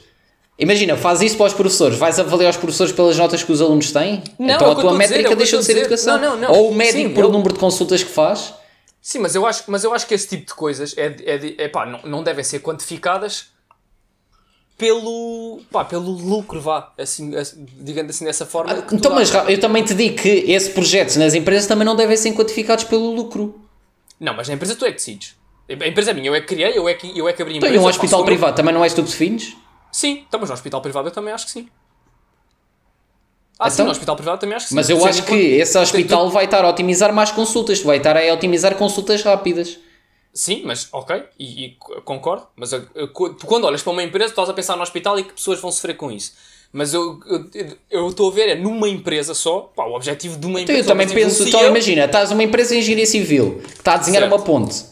Imagina, 0.59 0.97
faz 0.97 1.23
isso 1.23 1.37
para 1.37 1.47
os 1.47 1.55
professores. 1.55 1.97
Vais 1.99 2.19
avaliar 2.19 2.50
os 2.50 2.57
professores 2.57 2.93
pelas 2.93 3.17
notas 3.17 3.43
que 3.45 3.53
os 3.53 3.61
alunos 3.62 3.93
têm? 3.93 4.23
Não, 4.38 4.55
então 4.57 4.69
é 4.69 4.71
a 4.73 4.75
tua 4.75 4.83
estou 4.83 4.88
a 4.91 4.93
dizer, 4.99 5.09
métrica 5.15 5.33
é 5.33 5.37
deixa 5.37 5.59
de 5.59 5.65
ser 5.65 5.73
dizer. 5.75 5.81
educação. 5.85 6.19
Não, 6.19 6.37
não, 6.37 6.49
não. 6.49 6.53
Ou 6.59 6.71
o 6.71 6.75
médico 6.75 7.09
Sim, 7.09 7.15
por 7.15 7.25
eu- 7.25 7.31
número 7.31 7.53
de 7.55 7.61
consultas 7.61 8.03
que 8.03 8.11
faz. 8.11 8.55
Sim, 9.00 9.21
mas 9.21 9.35
eu 9.37 9.47
acho, 9.47 9.62
mas 9.69 9.85
eu 9.85 9.95
acho 9.95 10.07
que 10.07 10.15
esse 10.15 10.27
tipo 10.27 10.47
de 10.47 10.55
coisas 10.55 10.95
é, 10.99 11.15
é, 11.25 11.38
de- 11.38 11.55
epá, 11.62 11.87
não, 11.87 12.00
não 12.03 12.23
devem 12.25 12.43
ser 12.43 12.59
quantificadas 12.61 13.47
pelo, 14.77 15.61
pá, 15.73 15.85
pelo 15.85 16.11
lucro, 16.11 16.61
vá, 16.61 16.93
assim, 16.99 17.35
assim, 17.37 17.67
digamos 17.81 18.15
assim, 18.15 18.25
dessa 18.25 18.47
forma. 18.47 18.75
tu 18.83 18.95
Então, 18.95 19.12
mas 19.15 19.33
eu 19.49 19.59
também 19.61 19.83
te 19.83 19.95
digo 19.95 20.17
que 20.17 20.29
esses 20.29 20.69
projetos 20.73 21.17
nas 21.17 21.35
empresas 21.35 21.67
também 21.67 21.85
não 21.85 21.97
devem 21.97 22.17
ser 22.17 22.33
quantificados 22.33 22.85
pelo 22.85 23.12
lucro. 23.12 23.61
Não, 24.21 24.35
mas 24.35 24.49
na 24.49 24.55
empresa 24.55 24.75
tu 24.77 24.85
é 24.85 24.88
que 24.88 24.97
decides. 24.97 25.35
A 25.69 25.87
empresa 25.87 26.11
é 26.12 26.15
minha, 26.15 26.29
eu 26.29 26.35
é 26.35 26.41
que 26.41 26.47
criei, 26.47 26.77
eu 26.77 26.88
é 26.88 26.95
que, 26.95 27.17
eu 27.19 27.29
é 27.29 27.33
que 27.33 27.43
abri 27.43 27.55
a 27.55 27.57
Então, 27.59 27.69
empresa. 27.69 27.75
e 27.77 27.79
um 27.79 27.83
pá, 27.83 27.91
hospital 27.91 28.25
privado 28.25 28.57
também 28.57 28.73
não 28.75 28.83
és 28.85 28.93
tu 28.95 29.03
que 29.03 29.11
defines? 29.11 29.57
Sim, 29.99 30.25
então, 30.28 30.38
mas 30.38 30.49
no 30.49 30.55
hospital 30.55 30.81
privado 30.81 31.09
eu 31.09 31.12
também 31.12 31.35
acho 31.35 31.45
que 31.47 31.50
sim. 31.50 31.69
Ah, 33.59 33.69
sim, 33.69 33.75
Então? 33.75 33.87
no 33.87 33.90
hospital 33.90 34.14
privado 34.14 34.38
também 34.40 34.55
acho 34.55 34.67
que 34.67 34.69
sim. 34.69 34.76
Mas 34.76 34.88
eu 34.88 35.05
acho 35.05 35.25
que 35.25 35.35
esse 35.35 35.76
hospital 35.76 36.31
vai 36.31 36.45
estar 36.45 36.64
a 36.64 36.69
otimizar 36.69 37.12
mais 37.12 37.33
consultas, 37.33 37.83
vai 37.83 37.97
estar 37.97 38.17
a 38.17 38.33
otimizar 38.33 38.76
consultas 38.76 39.25
rápidas. 39.25 39.76
Sim, 40.33 40.62
mas 40.64 40.87
ok, 40.93 41.21
e, 41.37 41.64
e 41.64 41.76
concordo. 42.05 42.47
Mas 42.55 42.73
eu- 42.73 42.87
eu- 42.95 43.09
tu 43.09 43.45
quando 43.45 43.64
olhas 43.64 43.83
para 43.83 43.93
uma 43.93 44.05
empresa, 44.05 44.31
estás 44.31 44.49
a 44.49 44.55
pensar 44.55 44.76
no 44.76 44.83
hospital 44.85 45.19
e 45.19 45.25
que 45.25 45.33
pessoas 45.33 45.59
vão 45.61 45.73
sofrer 45.73 45.97
com 45.97 46.12
isso. 46.12 46.33
Mas 46.73 46.95
eu 46.95 47.19
eu- 47.90 48.09
estou 48.11 48.31
a 48.31 48.33
ver, 48.33 48.50
é 48.50 48.55
numa 48.55 48.88
empresa 48.88 49.35
só, 49.35 49.62
pá, 49.75 49.85
o 49.85 49.95
objetivo 49.97 50.38
de 50.38 50.47
uma 50.47 50.61
Então 50.61 50.75
empresa. 50.76 50.81
eu 50.90 50.93
também 50.93 51.09
penso, 51.09 51.49
então 51.49 51.67
imagina, 51.67 52.05
estás 52.05 52.31
uma 52.31 52.45
empresa 52.45 52.73
de 52.73 52.78
engenharia 52.78 53.07
civil 53.07 53.61
que 53.64 53.73
está 53.81 53.95
a 53.95 53.97
desenhar 53.97 54.23
Certo. 54.23 54.33
uma 54.37 54.45
ponte 54.45 54.85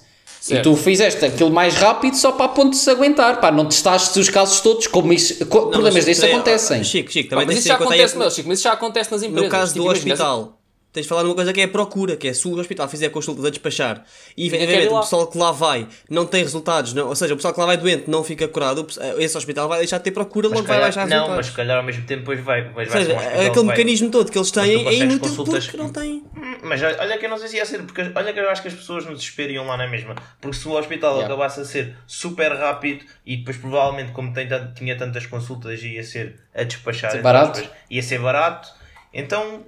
e 0.46 0.48
Certo. 0.48 0.62
tu 0.70 0.76
fizeste 0.76 1.24
aquilo 1.24 1.50
mais 1.50 1.74
rápido 1.74 2.14
só 2.16 2.30
para 2.32 2.46
a 2.46 2.48
ponte 2.48 2.76
se 2.76 2.88
aguentar, 2.88 3.40
pá, 3.40 3.50
não 3.50 3.66
testaste 3.66 4.18
os 4.20 4.28
casos 4.28 4.60
todos, 4.60 4.86
como 4.86 5.12
isso, 5.12 5.34
Não, 5.40 5.46
problemas 5.48 5.94
mas 5.94 6.04
destes 6.04 6.24
acontecem. 6.30 6.84
Chico, 6.84 7.10
Chico, 7.10 7.30
Pá, 7.30 7.36
também 7.36 7.46
mas 7.46 7.54
tens 7.54 7.58
isso 7.58 7.62
de 7.64 7.68
já 7.68 7.74
acontece, 7.74 8.14
aí- 8.14 8.18
meu, 8.20 8.30
Chico, 8.30 8.48
mas 8.48 8.58
isso 8.58 8.64
já 8.68 8.72
acontece 8.72 9.10
nas 9.12 9.22
empresas. 9.22 9.44
No 9.44 9.50
caso 9.50 9.72
do 9.74 9.80
Tipo, 9.80 9.84
imagina, 9.92 10.14
hospital, 10.14 10.55
tens 10.96 11.02
de 11.02 11.08
falar 11.08 11.22
de 11.22 11.28
uma 11.28 11.34
coisa 11.34 11.52
que 11.52 11.60
é 11.60 11.64
a 11.64 11.68
procura, 11.68 12.16
que 12.16 12.26
é 12.28 12.32
se 12.32 12.48
o 12.48 12.58
hospital 12.58 12.88
fizer 12.88 13.10
consultas 13.10 13.44
a 13.44 13.50
despachar 13.50 14.02
e 14.36 14.46
ir 14.48 14.88
o 14.90 15.00
pessoal 15.00 15.26
que 15.26 15.36
lá 15.38 15.52
vai 15.52 15.86
não 16.10 16.24
tem 16.26 16.42
resultados, 16.42 16.92
não- 16.94 17.08
ou 17.08 17.14
seja, 17.14 17.34
o 17.34 17.36
pessoal 17.36 17.52
que 17.52 17.60
lá 17.60 17.66
vai 17.66 17.76
doente 17.76 18.10
não 18.10 18.24
fica 18.24 18.48
curado, 18.48 18.84
pe- 18.84 18.94
esse 19.22 19.36
hospital 19.36 19.68
vai 19.68 19.78
deixar 19.80 19.98
de 19.98 20.04
ter 20.04 20.10
procura, 20.10 20.48
Mas 20.48 20.56
logo 20.58 20.66
se 20.66 20.68
vai 20.68 20.76
calhar- 20.80 20.94
baixar 20.94 21.06
não, 21.08 21.16
mas 21.16 21.20
resultados. 21.28 21.46
se 21.50 21.52
calhar 21.56 21.76
ao 21.76 21.82
mesmo 21.82 22.04
tempo 22.06 22.20
depois 22.20 22.40
vai, 22.40 22.62
depois 22.64 22.88
Ou 22.88 22.94
vai 22.94 23.04
ser 23.04 23.10
seja, 23.14 23.20
um 23.20 23.28
aquele 23.46 23.54
vai- 23.54 23.64
mecanismo 23.64 24.10
todo 24.10 24.32
que 24.32 24.38
eles 24.38 24.50
têm 24.50 24.86
é 24.88 24.94
inútil 24.94 25.20
consultas- 25.28 25.64
porque 25.66 25.76
não 25.76 25.92
tem. 25.92 26.24
Hum, 26.36 26.56
Mas 26.62 26.82
olha 26.82 27.18
que 27.18 27.26
eu 27.26 27.30
não 27.30 27.38
sei 27.38 27.48
se 27.48 27.56
ia 27.56 27.66
ser, 27.66 27.82
porque 27.82 28.00
olha 28.00 28.32
que 28.32 28.40
eu 28.40 28.50
acho 28.50 28.62
que 28.62 28.68
as 28.68 28.74
pessoas 28.74 29.04
no 29.04 29.12
desespero 29.14 29.52
iam 29.52 29.66
lá 29.66 29.76
na 29.76 29.86
mesma. 29.86 30.14
Porque 30.40 30.56
se 30.56 30.66
o 30.66 30.72
hospital 30.72 31.12
Yeah. 31.16 31.26
acabasse 31.34 31.60
a 31.60 31.64
ser 31.64 31.94
super 32.06 32.50
rápido 32.52 33.04
e 33.24 33.36
depois 33.36 33.56
provavelmente, 33.58 34.12
como 34.12 34.32
tem, 34.32 34.48
tinha 34.74 34.96
tantas 34.96 35.26
consultas, 35.26 35.82
ia 35.82 36.02
ser 36.02 36.40
a 36.54 36.62
despachar, 36.64 37.10
Ser 37.12 37.24
aspas, 37.26 37.68
ia 37.90 38.02
ser 38.02 38.18
barato, 38.20 38.68
então 39.12 39.64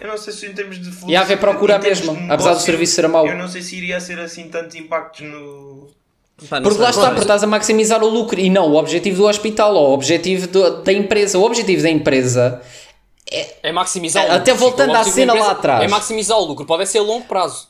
eu 0.00 0.08
não 0.08 0.16
sei 0.18 0.32
se 0.32 0.46
em 0.46 0.52
termos 0.52 0.78
de 0.78 0.90
fluxo. 0.90 1.10
E 1.10 1.16
haver 1.16 1.38
procura 1.38 1.78
mesmo, 1.78 2.14
de 2.16 2.30
apesar 2.30 2.54
do 2.54 2.60
serviço 2.60 2.94
ser 2.94 3.08
mau. 3.08 3.26
Eu 3.26 3.36
não 3.36 3.48
sei 3.48 3.62
se 3.62 3.76
iria 3.76 4.00
ser 4.00 4.18
assim 4.18 4.48
tanto 4.48 4.76
impactos 4.76 5.20
no. 5.22 5.88
Pá, 6.48 6.60
Porque 6.60 6.80
lá 6.80 6.90
está, 6.90 7.06
porque 7.08 7.20
estás 7.20 7.44
a 7.44 7.46
maximizar 7.46 8.02
o 8.02 8.08
lucro 8.08 8.40
e 8.40 8.50
não 8.50 8.68
o 8.70 8.74
objetivo 8.76 9.18
do 9.18 9.28
hospital 9.28 9.74
ou 9.76 9.90
o 9.90 9.94
objetivo 9.94 10.48
do- 10.48 10.82
da 10.82 10.92
empresa. 10.92 11.38
O 11.38 11.42
objetivo 11.44 11.82
da 11.82 11.90
empresa 11.90 12.60
É 13.62 13.70
maximizar 13.72 14.26
o 14.26 14.32
Até 14.32 14.50
lucro. 14.52 14.66
voltando 14.68 14.90
O 14.92 14.96
à 14.96 15.04
cena 15.04 15.32
lá 15.32 15.38
empresa 15.38 15.52
atrás. 15.58 15.84
É 15.84 15.88
maximizar 15.88 16.36
o 16.38 16.44
lucro, 16.44 16.66
pode 16.66 16.84
ser 16.86 16.98
a 16.98 17.02
longo 17.02 17.24
prazo. 17.26 17.68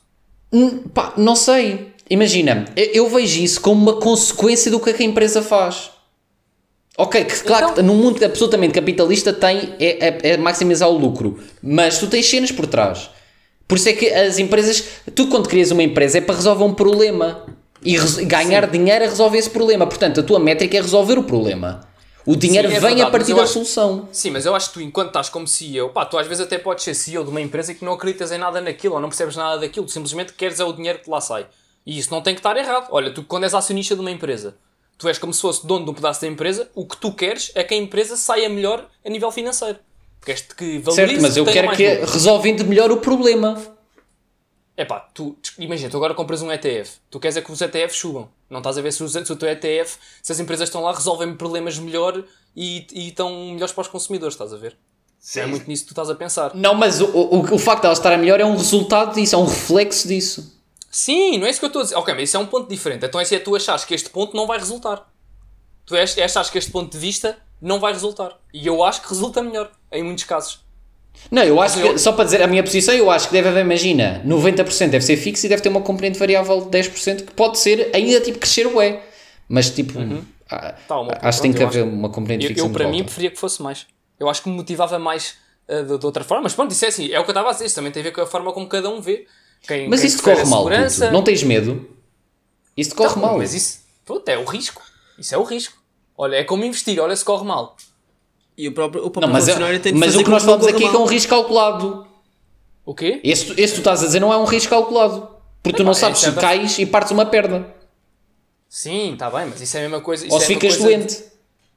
Hum, 0.51 0.79
Pá, 0.93 1.13
não 1.17 1.35
sei. 1.35 1.93
Imagina, 2.09 2.65
eu- 2.75 2.91
eu 3.05 3.09
vejo 3.09 3.41
isso 3.41 3.61
como 3.61 3.81
uma 3.91 3.99
consequência 4.01 4.69
do 4.71 4.79
que 4.79 4.89
é 4.89 4.93
que 4.93 5.03
a 5.03 5.05
empresa 5.05 5.41
faz. 5.41 5.91
Ok, 6.97 7.25
que 7.25 7.39
claro 7.41 7.63
Então- 7.65 7.75
que 7.75 7.81
num 7.81 7.95
mundo 7.95 8.23
absolutamente 8.23 8.73
capitalista 8.73 9.33
tem 9.33 9.73
é, 9.79 10.07
é- 10.07 10.19
é 10.33 10.37
maximizar 10.37 10.89
o 10.89 10.97
lucro, 10.97 11.39
mas 11.61 11.97
tu 11.97 12.07
tens 12.07 12.25
cenas 12.29 12.51
por 12.51 12.67
trás. 12.67 13.09
Por 13.67 13.77
isso 13.77 13.89
é 13.89 13.93
que 13.93 14.09
as 14.13 14.37
empresas, 14.37 14.83
tu 15.15 15.27
quando 15.27 15.49
crias 15.49 15.71
uma 15.71 15.81
empresa 15.81 16.19
é 16.19 16.21
para 16.21 16.35
resolver 16.35 16.63
um 16.63 16.73
problema 16.73 17.45
e 17.83 17.97
ganhar 18.25 18.67
dinheiro 18.69 19.05
é 19.05 19.07
resolver 19.07 19.37
esse 19.39 19.49
problema. 19.49 19.87
Portanto, 19.87 20.19
a 20.19 20.23
tua 20.23 20.39
métrica 20.39 20.77
é 20.77 20.81
resolver 20.81 21.17
o 21.17 21.23
problema. 21.23 21.81
O 22.25 22.35
dinheiro 22.37 22.69
Sim, 22.69 22.75
é 22.75 22.79
vem 22.79 22.89
verdade, 22.91 23.07
a 23.07 23.11
partir 23.11 23.33
da 23.33 23.41
acho- 23.43 23.53
solução. 23.53 24.07
Sim, 24.11 24.29
mas 24.31 24.45
eu 24.45 24.55
acho 24.55 24.67
que 24.67 24.73
tu, 24.75 24.81
enquanto 24.81 25.07
estás 25.07 25.27
como 25.29 25.45
CEO, 25.47 25.89
pá, 25.89 26.05
tu 26.05 26.17
às 26.17 26.27
vezes 26.27 26.45
até 26.45 26.57
podes 26.57 26.83
ser 26.85 26.93
CEO 26.93 27.23
de 27.23 27.29
uma 27.29 27.41
empresa 27.41 27.73
que 27.73 27.83
não 27.83 27.93
acreditas 27.93 28.31
em 28.31 28.37
nada 28.37 28.61
naquilo 28.61 28.93
ou 28.95 29.01
não 29.01 29.09
percebes 29.09 29.35
nada 29.35 29.59
daquilo, 29.59 29.85
tu 29.87 29.91
simplesmente 29.91 30.31
queres 30.33 30.59
é 30.59 30.63
o 30.63 30.71
dinheiro 30.71 30.99
que 30.99 31.09
lá 31.09 31.19
sai. 31.19 31.45
E 31.85 31.97
isso 31.99 32.11
não 32.11 32.21
tem 32.21 32.33
que 32.33 32.39
estar 32.39 32.55
errado. 32.55 32.87
Olha, 32.91 33.11
tu 33.11 33.23
quando 33.23 33.43
és 33.43 33.53
acionista 33.53 33.93
de 33.95 33.99
uma 34.01 34.11
empresa, 34.11 34.55
tu 34.97 35.07
és 35.07 35.17
como 35.17 35.33
se 35.33 35.41
fosse 35.41 35.65
dono 35.65 35.85
de 35.85 35.91
um 35.91 35.93
pedaço 35.93 36.21
da 36.21 36.27
empresa, 36.27 36.69
o 36.73 36.85
que 36.85 36.97
tu 36.97 37.13
queres 37.13 37.51
é 37.55 37.63
que 37.63 37.73
a 37.73 37.77
empresa 37.77 38.15
saia 38.15 38.49
melhor 38.49 38.89
a 39.05 39.09
nível 39.09 39.31
financeiro. 39.31 39.79
Queres 40.23 40.41
que 40.41 40.79
valorize, 40.79 41.11
Certo, 41.11 41.21
mas 41.21 41.37
eu 41.37 41.45
quero 41.45 41.71
que 41.71 41.89
lucro. 41.95 42.11
resolvendo 42.13 42.65
melhor 42.65 42.91
o 42.91 42.97
problema. 42.97 43.61
É 44.75 44.85
pá, 44.85 44.99
tu, 45.13 45.37
imagina, 45.59 45.89
tu 45.89 45.97
agora 45.97 46.13
compras 46.15 46.41
um 46.41 46.51
ETF, 46.51 46.93
tu 47.09 47.19
queres 47.19 47.37
é 47.37 47.41
que 47.41 47.51
os 47.51 47.61
ETFs 47.61 47.97
subam. 47.97 48.29
Não 48.49 48.59
estás 48.59 48.77
a 48.77 48.81
ver 48.81 48.91
se, 48.91 49.03
os, 49.03 49.11
se 49.11 49.31
o 49.31 49.35
teu 49.35 49.49
ETF, 49.49 49.97
se 50.21 50.31
as 50.31 50.39
empresas 50.39 50.69
estão 50.69 50.81
lá, 50.81 50.93
resolvem 50.93 51.35
problemas 51.35 51.77
melhor 51.77 52.23
e, 52.55 52.87
e 52.91 53.09
estão 53.09 53.51
melhores 53.51 53.73
para 53.73 53.81
os 53.81 53.87
consumidores, 53.87 54.33
estás 54.33 54.53
a 54.53 54.57
ver? 54.57 54.75
É 55.35 55.45
muito 55.45 55.67
nisso 55.67 55.83
que 55.83 55.89
tu 55.89 55.91
estás 55.93 56.09
a 56.09 56.15
pensar. 56.15 56.53
Não, 56.53 56.73
mas 56.73 56.99
o, 56.99 57.05
o, 57.05 57.55
o 57.55 57.57
facto 57.57 57.81
de 57.81 57.87
ela 57.87 57.93
estar 57.93 58.11
a 58.11 58.17
melhor 58.17 58.39
é 58.41 58.45
um 58.45 58.57
resultado 58.57 59.13
disso, 59.15 59.35
é 59.35 59.37
um 59.37 59.45
reflexo 59.45 60.07
disso. 60.07 60.52
Sim, 60.93 61.39
não 61.39 61.47
é 61.47 61.49
isso 61.49 61.59
que 61.59 61.65
eu 61.65 61.67
estou 61.67 61.79
a 61.79 61.83
dizer. 61.83 61.95
Ok, 61.95 62.13
mas 62.13 62.29
isso 62.29 62.37
é 62.37 62.39
um 62.39 62.45
ponto 62.45 62.69
diferente. 62.69 63.03
Então 63.03 63.19
é 63.19 63.25
se 63.25 63.35
é 63.35 63.39
tu 63.39 63.55
achares 63.55 63.83
que 63.83 63.95
este 63.95 64.11
ponto 64.11 64.37
não 64.37 64.45
vai 64.45 64.59
resultar. 64.59 65.11
Tu 65.87 65.95
achas 65.97 66.49
que 66.51 66.57
este 66.59 66.69
ponto 66.69 66.91
de 66.91 66.99
vista 66.99 67.35
não 67.59 67.79
vai 67.79 67.93
resultar. 67.93 68.37
E 68.53 68.67
eu 68.67 68.83
acho 68.83 69.01
que 69.01 69.09
resulta 69.09 69.41
melhor, 69.41 69.71
em 69.91 70.03
muitos 70.03 70.23
casos. 70.23 70.61
Não, 71.31 71.43
eu 71.43 71.59
acho 71.59 71.81
que, 71.81 71.97
só 71.97 72.11
para 72.11 72.25
dizer 72.25 72.43
a 72.43 72.47
minha 72.47 72.63
posição, 72.63 72.93
eu 72.93 73.09
acho 73.09 73.27
que 73.27 73.33
deve 73.33 73.49
haver, 73.49 73.61
imagina, 73.61 74.21
90% 74.25 74.89
deve 74.89 75.03
ser 75.03 75.17
fixo 75.17 75.45
e 75.45 75.49
deve 75.49 75.61
ter 75.61 75.69
uma 75.69 75.81
componente 75.81 76.17
variável 76.19 76.61
de 76.61 76.77
10% 76.77 77.25
que 77.25 77.33
pode 77.33 77.57
ser 77.59 77.91
ainda 77.93 78.21
tipo 78.21 78.39
crescer 78.39 78.67
o 78.67 78.79
é. 78.79 79.03
Mas 79.47 79.69
tipo, 79.69 79.99
ah, 80.49 80.75
Tá, 80.87 80.99
o 80.99 81.05
meu 81.05 81.13
ponto, 81.13 81.25
acho 81.25 81.37
que 81.39 81.41
tem 81.41 81.53
que 81.53 81.63
haver 81.63 81.83
uma 81.83 82.09
componente 82.09 82.45
Eu, 82.45 82.49
fixa 82.49 82.65
eu, 82.65 82.69
para 82.69 82.87
mim, 82.87 83.03
preferia 83.03 83.31
que 83.31 83.39
fosse 83.39 83.61
mais. 83.61 83.87
Eu 84.19 84.29
acho 84.29 84.43
que 84.43 84.49
me 84.49 84.55
motivava 84.55 84.99
mais 84.99 85.35
uh, 85.67 85.83
de, 85.83 85.97
de 85.97 86.05
outra 86.05 86.23
forma. 86.23 86.43
Mas 86.43 86.53
pronto, 86.53 86.71
isso 86.71 86.85
é 86.85 86.87
assim. 86.87 87.11
É 87.11 87.19
o 87.19 87.23
que 87.23 87.29
eu 87.29 87.33
estava 87.33 87.49
a 87.49 87.51
dizer. 87.51 87.65
Isso 87.65 87.75
também 87.75 87.91
tem 87.91 88.01
a 88.01 88.03
ver 88.03 88.11
com 88.11 88.21
a 88.21 88.25
forma 88.27 88.53
como 88.53 88.67
cada 88.67 88.89
um 88.89 89.01
vê. 89.01 89.25
Quem, 89.67 89.89
Mas 89.89 90.01
quem 90.01 90.09
isso 90.09 90.21
corre 90.21 90.43
mal, 90.45 90.63
puto. 90.65 91.11
não 91.11 91.23
tens 91.23 91.41
medo? 91.43 91.87
Isso 92.75 92.89
te 92.91 92.95
corre 92.95 93.15
Não, 93.15 93.21
mal. 93.21 93.37
Mas 93.37 93.53
isso, 93.53 93.79
puto, 94.05 94.29
é 94.29 94.37
o 94.37 94.43
risco. 94.43 94.81
Isso 95.17 95.33
é 95.33 95.37
o 95.37 95.43
risco. 95.43 95.77
Olha, 96.17 96.35
é 96.37 96.43
como 96.43 96.63
investir. 96.65 96.99
Olha 96.99 97.15
se 97.15 97.23
corre 97.23 97.45
mal. 97.45 97.75
E 98.57 98.67
o 98.67 98.71
próprio, 98.73 99.05
o 99.05 99.09
próprio 99.09 99.27
Não, 99.27 99.33
mas, 99.33 99.47
é- 99.47 99.51
funcionário 99.53 99.79
tem 99.79 99.93
de 99.93 99.99
mas 99.99 100.09
fazer 100.11 100.21
o 100.21 100.25
que 100.25 100.29
nós 100.31 100.43
falamos 100.43 100.67
aqui 100.67 100.83
é 100.85 100.89
que 100.89 100.95
é 100.95 100.99
um 100.99 101.05
risco 101.05 101.29
calculado. 101.29 102.05
O 102.85 102.93
quê? 102.93 103.19
Esse, 103.23 103.51
esse 103.51 103.55
que 103.55 103.65
tu 103.75 103.77
estás 103.79 104.03
a 104.03 104.05
dizer 104.07 104.19
não 104.19 104.33
é 104.33 104.37
um 104.37 104.43
risco 104.45 104.69
calculado. 104.69 105.29
Porque 105.63 105.77
tu 105.77 105.83
não 105.83 105.91
é 105.91 105.95
sabes 105.95 106.19
se 106.19 106.31
cais 106.33 106.77
e 106.77 106.85
partes 106.85 107.11
uma 107.11 107.25
perna. 107.25 107.65
Sim, 108.67 109.13
está 109.13 109.29
bem, 109.29 109.45
mas 109.45 109.61
isso 109.61 109.77
é 109.77 109.79
a 109.79 109.83
mesma 109.83 110.01
coisa. 110.01 110.25
isso 110.25 110.33
Ou 110.35 110.41
é 110.41 110.45
se 110.45 110.53
ficas 110.53 110.77
doente. 110.77 111.15
de- 111.15 111.23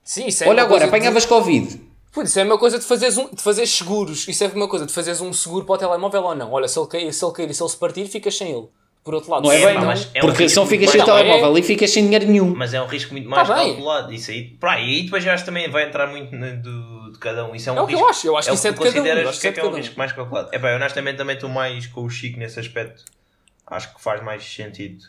Sim, 0.02 0.26
isso 0.26 0.42
é 0.44 0.48
Olha 0.48 0.62
agora, 0.62 0.80
coisa 0.80 0.84
de- 0.90 0.96
apanhavas 0.96 1.26
Covid. 1.26 1.80
Putz, 2.16 2.30
isso 2.30 2.38
é 2.38 2.42
a 2.42 2.44
mesma 2.46 2.58
coisa 2.58 2.78
de 2.78 2.84
fazeres, 2.86 3.18
um, 3.18 3.28
de 3.32 3.42
fazeres 3.42 3.70
seguros. 3.70 4.26
Isso 4.26 4.42
é 4.42 4.46
a 4.46 4.48
mesma 4.48 4.66
coisa 4.68 4.86
de 4.86 4.92
fazeres 4.92 5.20
um 5.20 5.32
seguro 5.34 5.66
para 5.66 5.74
o 5.74 5.78
telemóvel 5.78 6.22
ou 6.22 6.34
não. 6.34 6.50
Olha, 6.50 6.66
se 6.66 6.78
ele 6.78 6.86
cair, 6.88 7.12
se 7.12 7.22
ele 7.24 7.32
cair 7.34 7.50
e 7.50 7.54
se 7.54 7.62
ele 7.62 7.68
se 7.70 7.76
partir, 7.76 8.06
ficas 8.08 8.36
sem 8.36 8.50
ele. 8.52 8.66
Por 9.04 9.14
outro 9.14 9.30
lado, 9.30 9.44
Não 9.44 9.52
é 9.52 9.58
se 9.60 9.64
bem, 9.66 9.74
não, 9.74 9.84
mas 9.84 10.08
é 10.14 10.18
um 10.18 10.20
Porque 10.26 10.42
risco 10.44 10.48
se 10.54 10.56
não 10.56 10.66
ficas 10.66 10.90
sem 10.90 10.98
mais- 11.00 11.10
telemóvel 11.12 11.58
e 11.58 11.62
ficas 11.62 11.90
sem 11.90 12.04
dinheiro 12.04 12.26
nenhum. 12.26 12.54
Mas 12.56 12.72
é 12.74 12.80
um 12.82 12.86
risco 12.86 13.12
muito 13.12 13.28
mais 13.28 13.46
Tá 13.46 13.54
bem. 13.54 13.68
calculado. 13.74 14.12
Isso 14.12 14.30
aí, 14.32 14.56
e 14.60 14.66
aí 14.66 15.02
depois 15.04 15.22
já 15.22 15.34
acho 15.34 15.44
que 15.44 15.46
também 15.50 15.70
vai 15.70 15.86
entrar 15.86 16.06
muito 16.08 16.34
na- 16.34 16.52
do, 16.54 17.12
de 17.12 17.18
cada 17.18 17.44
um. 17.44 17.54
Isso 17.54 17.68
é 17.68 17.72
um 17.72 17.76
É 17.76 17.82
o 17.82 17.86
que 17.86 17.92
eu 17.94 17.98
risco. 17.98 18.10
acho, 18.10 18.26
eu 18.26 18.36
acho 18.36 18.48
que 18.48 18.52
o 18.52 18.56
isso 18.56 18.66
é 18.66 18.72
tu 18.72 18.74
de 18.74 18.78
cada 18.78 18.90
um, 18.90 18.94
consideras 18.94 19.22
eu 19.22 19.28
acho 19.30 19.40
que 19.40 19.46
é, 19.46 19.50
que 19.52 19.54
que 19.54 19.60
é 19.60 19.64
é 19.64 19.70
um 19.70 19.72
um. 19.72 19.76
risco 19.76 19.98
mais 19.98 20.12
calculado. 20.12 20.48
É 20.52 20.58
pá, 20.58 20.70
eu 20.70 20.76
honestamente 20.76 21.16
também 21.18 21.34
estou 21.36 21.50
mais 21.50 21.86
com 21.86 22.02
o 22.04 22.10
Chico 22.10 22.38
nesse 22.38 22.58
aspecto. 22.58 23.04
Acho 23.66 23.94
que 23.94 24.02
faz 24.02 24.24
mais 24.24 24.42
sentido. 24.42 25.04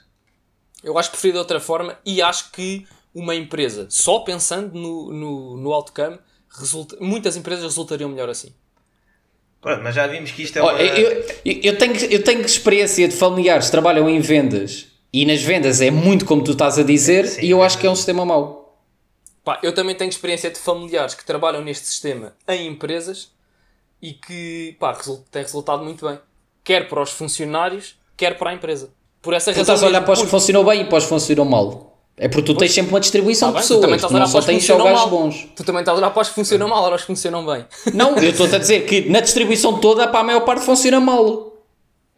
Eu 0.83 0.97
acho 0.99 1.09
que 1.09 1.15
prefiro 1.15 1.33
de 1.33 1.39
outra 1.39 1.59
forma 1.59 1.97
e 2.05 2.21
acho 2.21 2.51
que 2.51 2.85
uma 3.15 3.33
empresa, 3.33 3.87
só 3.89 4.19
pensando 4.19 4.77
no, 4.77 5.11
no, 5.11 5.57
no 5.57 5.73
outcome, 5.73 6.19
resulta, 6.59 6.97
muitas 6.99 7.35
empresas 7.37 7.63
resultariam 7.63 8.09
melhor 8.09 8.29
assim. 8.29 8.53
Pronto, 9.61 9.81
mas 9.83 9.95
já 9.95 10.05
vimos 10.07 10.31
que 10.31 10.43
isto 10.43 10.57
é 10.57 10.61
uma... 10.61 10.73
eu, 10.73 11.23
eu, 11.45 11.59
eu 11.63 11.77
tenho, 11.77 11.95
eu 12.11 12.23
tenho 12.23 12.41
experiência 12.41 13.07
de 13.07 13.15
familiares 13.15 13.65
que 13.65 13.71
trabalham 13.71 14.09
em 14.09 14.19
vendas 14.19 14.87
e 15.11 15.25
nas 15.25 15.41
vendas 15.41 15.81
é 15.81 15.89
muito 15.89 16.25
como 16.25 16.43
tu 16.43 16.51
estás 16.51 16.77
a 16.77 16.83
dizer 16.83 17.27
Sim, 17.27 17.41
e 17.45 17.49
eu 17.49 17.63
acho 17.63 17.77
que 17.77 17.87
é 17.87 17.89
um 17.89 17.95
sistema 17.95 18.25
mau. 18.25 18.77
Pá, 19.43 19.59
eu 19.63 19.73
também 19.73 19.95
tenho 19.95 20.09
experiência 20.09 20.51
de 20.51 20.59
familiares 20.59 21.15
que 21.15 21.25
trabalham 21.25 21.63
neste 21.63 21.87
sistema 21.87 22.33
em 22.47 22.67
empresas 22.67 23.31
e 24.01 24.13
que 24.13 24.75
pá, 24.79 24.93
result- 24.93 25.23
tem 25.31 25.41
resultado 25.41 25.83
muito 25.83 26.05
bem. 26.07 26.19
Quer 26.63 26.87
para 26.87 27.01
os 27.01 27.11
funcionários, 27.11 27.95
quer 28.15 28.37
para 28.37 28.51
a 28.51 28.53
empresa. 28.53 28.89
Por 29.21 29.33
essa 29.33 29.51
Tu 29.51 29.57
razão. 29.57 29.73
estás 29.75 29.83
a 29.83 29.87
olhar 29.87 30.01
para 30.03 30.13
os 30.13 30.21
que 30.21 30.27
funcionam 30.27 30.63
bem 30.63 30.81
e 30.81 30.85
para 30.85 30.97
os 30.97 31.03
que 31.05 31.09
funcionam 31.09 31.45
mal. 31.45 31.96
É 32.19 32.27
porque 32.27 32.41
tu 32.51 32.55
tens 32.57 32.71
sempre 32.73 32.89
uma 32.91 32.99
distribuição 32.99 33.53
Tá 33.53 33.61
de 33.61 33.67
bem, 33.67 33.77
tu 33.77 33.81
também 33.81 33.95
pessoas. 33.95 34.11
estás 34.11 34.11
a 34.11 34.13
não 34.13 34.19
olhar 34.21 34.27
só 34.27 34.31
para 34.31 34.39
os 34.39 34.45
que 34.45 34.59
funcionam 34.59 34.93
mal. 34.93 35.09
bons. 35.09 35.47
Tu 35.55 35.63
também 35.63 35.79
estás 35.81 35.95
a 35.97 36.01
olhar 36.01 36.09
para 36.11 36.21
os 36.23 36.29
que 36.29 36.35
funcionam 36.35 36.67
mal, 36.67 36.83
ou 36.83 36.91
aos 36.91 37.01
que 37.01 37.07
funcionam 37.07 37.45
bem. 37.45 37.65
Não, 37.93 38.17
eu 38.17 38.31
estou-te 38.31 38.55
a 38.55 38.57
dizer 38.57 38.85
que 38.85 39.07
na 39.09 39.19
distribuição 39.19 39.79
toda, 39.79 40.07
para 40.07 40.19
a 40.21 40.23
maior 40.23 40.39
parte 40.41 40.65
funciona 40.65 40.99
mal. 40.99 41.53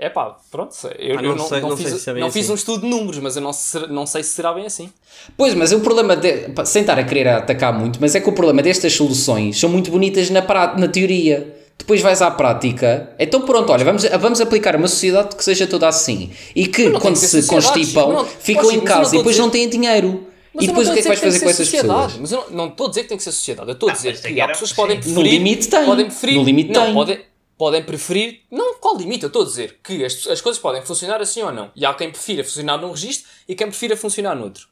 É 0.02 0.10
pá, 0.10 0.38
pronto. 0.50 0.74
Eu, 0.98 1.20
Ah, 1.20 1.22
eu 1.22 1.30
não 1.32 1.36
não, 1.36 1.48
sei- 1.50 1.60
não 1.60 1.70
não 1.72 1.76
sei 1.78 1.86
fiz, 1.88 2.02
se 2.02 2.10
é 2.10 2.14
não 2.14 2.32
fiz 2.32 2.46
assim. 2.46 2.52
um 2.54 2.56
estudo 2.56 2.82
de 2.84 2.88
números, 2.88 3.20
mas 3.20 3.36
eu 3.36 3.42
não, 3.42 3.52
não 3.90 4.06
sei 4.06 4.24
se 4.24 4.30
será 4.30 4.54
bem 4.54 4.66
assim. 4.66 4.90
Pois, 5.36 5.54
mas 5.54 5.74
o 5.74 5.82
problema, 5.82 6.16
de, 6.16 6.46
sem 6.66 6.80
estar 6.84 6.98
a 6.98 7.04
querer 7.04 7.28
atacar 7.28 7.78
muito, 7.78 8.00
mas 8.00 8.16
é 8.16 8.22
que 8.22 8.30
o 8.30 8.32
problema 8.32 8.62
destas 8.64 8.94
soluções 8.94 9.60
são 9.60 9.70
muito 9.70 9.92
bonitas 9.92 10.30
na, 10.30 10.40
na 10.78 10.88
teoria. 10.88 11.59
Depois 11.80 12.02
vais 12.02 12.22
à 12.22 12.30
prática, 12.30 13.16
então 13.18 13.42
pronto, 13.42 13.72
olha, 13.72 13.84
vamos, 13.84 14.04
vamos 14.20 14.40
aplicar 14.42 14.76
uma 14.76 14.88
sociedade 14.88 15.36
que 15.36 15.44
seja 15.44 15.66
toda 15.66 15.88
assim. 15.88 16.32
E 16.56 16.68
que 16.68 16.92
quando 17.00 17.16
se 17.16 17.48
constipam, 17.48 18.08
não- 18.14 18.26
ficam 18.26 18.64
Poxa, 18.64 18.76
em 18.76 18.82
casa 18.82 19.16
e 19.16 19.18
depois 19.18 19.36
dizer- 19.36 19.42
não 19.42 19.50
têm 19.50 19.68
dinheiro. 19.70 20.28
Mas 20.54 20.66
E 20.66 20.68
depois 20.68 20.90
o 20.90 20.94
que 20.94 21.00
é 21.00 21.02
que 21.02 21.08
vais 21.08 21.20
fazer 21.20 21.40
com 21.40 21.50
essas 21.50 21.70
pessoas? 21.70 22.18
Mas 22.18 22.32
eu 22.32 22.46
não, 22.50 22.58
não 22.58 22.68
estou 22.68 22.88
a 22.88 22.90
dizer 22.90 23.04
que 23.04 23.10
tem 23.10 23.18
que 23.18 23.24
ser 23.24 23.32
sociedade. 23.32 23.70
Eu 23.70 23.74
estou 23.74 23.90
a 23.90 23.94
dizer 23.94 24.20
que 24.22 24.34
que 24.34 24.42
há 24.42 24.48
pessoas 24.50 24.72
que 24.72 24.76
podem 24.76 24.98
No 24.98 25.04
preferir. 25.04 25.32
limite 25.32 25.68
tem. 25.70 25.86
Podem 25.86 26.06
preferir. 26.08 26.36
No 26.36 26.44
limite 26.44 26.72
não, 26.72 26.86
tem. 26.86 26.94
Podem, 26.94 27.20
podem 27.58 27.84
preferir. 27.84 28.40
Não, 28.52 28.74
qual 28.76 28.98
limite? 28.98 29.24
Eu 29.24 29.28
estou 29.28 29.44
a 29.44 29.46
dizer 29.46 29.78
que 29.84 30.04
as, 30.04 30.28
as 30.28 30.42
coisas 30.42 30.60
podem 30.62 30.82
funcionar 30.82 31.22
assim 31.22 31.42
ou 31.44 31.52
não. 31.52 31.72
E 31.76 31.86
há 31.86 31.94
quem 31.94 32.12
prefira 32.12 32.44
funcionar 32.44 32.78
num 32.78 32.92
registro 32.92 33.28
e 33.48 33.56
quem 33.56 33.68
prefira 33.68 33.96
funcionar 33.96 34.36
noutro. 34.36 34.68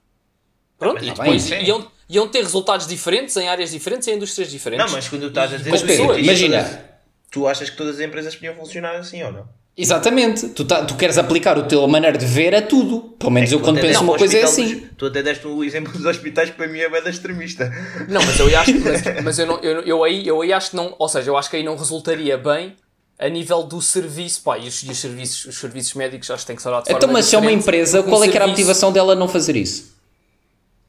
Pronto, 0.78 1.04
e 1.04 1.10
depois 1.10 1.50
bem, 1.50 1.64
iam, 1.66 1.88
iam 2.10 2.28
ter 2.28 2.42
resultados 2.44 2.86
diferentes 2.86 3.36
em 3.38 3.48
áreas 3.48 3.72
diferentes, 3.72 4.08
em 4.08 4.16
indústrias 4.16 4.52
diferentes. 4.52 4.86
Não, 4.86 4.92
mas 4.94 5.08
quando 5.08 5.22
tu 5.22 5.28
estás 5.30 5.54
a 5.54 5.58
dizer 5.58 5.72
Mas, 5.72 5.82
imagina. 6.20 6.97
Tu 7.38 7.48
achas 7.48 7.70
que 7.70 7.78
todas 7.78 7.96
as 7.96 8.02
empresas 8.02 8.34
podiam 8.36 8.56
funcionar 8.56 8.96
assim 8.96 9.22
ou 9.24 9.32
não? 9.32 9.48
Exatamente. 9.80 10.50
Tu, 10.50 10.66
tá- 10.66 10.84
tu 10.84 10.96
queres 10.96 11.20
aplicar 11.20 11.56
o 11.56 11.64
teu 11.68 11.88
maneira 11.88 12.18
de 12.18 12.26
ver 12.26 12.56
a 12.56 12.64
tudo. 12.64 13.16
Pelo 13.20 13.32
menos 13.32 13.52
eu 13.52 13.60
Tu 13.60 13.64
quando 13.64 13.80
penso 13.80 14.04
uma 14.04 14.18
coisa 14.18 14.36
é 14.40 14.42
assim. 14.44 14.74
dos- 14.80 14.90
tu 14.98 15.06
até 15.06 15.22
deste 15.22 15.46
o 15.46 15.64
exemplo 15.64 15.94
dos 15.94 16.04
hospitais 16.04 16.50
que 16.50 16.56
para 16.56 16.68
mim 16.68 16.80
é 16.80 16.90
bem 16.90 17.08
extremista. 17.08 17.72
Não, 18.10 18.20
mas 18.26 18.40
eu 18.40 18.48
acho 18.58 18.74
mas, 18.80 19.04
mas 19.24 19.38
eu, 19.40 19.46
não, 19.46 19.60
eu, 19.60 19.82
eu, 19.82 20.04
aí, 20.04 20.28
eu 20.28 20.42
aí 20.42 20.52
acho 20.52 20.72
que 20.72 20.76
não. 20.76 20.96
Ou 20.98 21.08
seja, 21.08 21.30
eu 21.30 21.38
acho 21.38 21.48
que 21.52 21.58
aí 21.58 21.64
não 21.64 21.76
resultaria 21.78 22.36
bem 22.40 22.76
a 23.20 23.30
nível 23.30 23.62
do 23.62 23.80
serviço. 23.80 24.42
Pá, 24.42 24.58
e 24.58 24.68
os, 24.68 24.82
e 24.82 24.90
os 24.90 24.98
serviços, 24.98 25.46
os 25.46 25.60
serviços 25.60 25.94
médicos 25.94 26.32
acho 26.32 26.42
que 26.42 26.48
tem 26.48 26.56
que 26.56 26.62
ser 26.64 26.70
de 26.70 26.74
forma 26.76 26.92
Então, 26.98 27.10
mas 27.12 27.26
se 27.26 27.36
é 27.36 27.38
uma 27.38 27.52
empresa, 27.52 28.02
qual 28.02 28.24
é 28.24 28.28
que 28.28 28.36
era 28.36 28.46
a 28.46 28.48
motivação 28.48 28.92
dela 28.92 29.14
não 29.14 29.28
fazer 29.28 29.56
isso? 29.56 29.96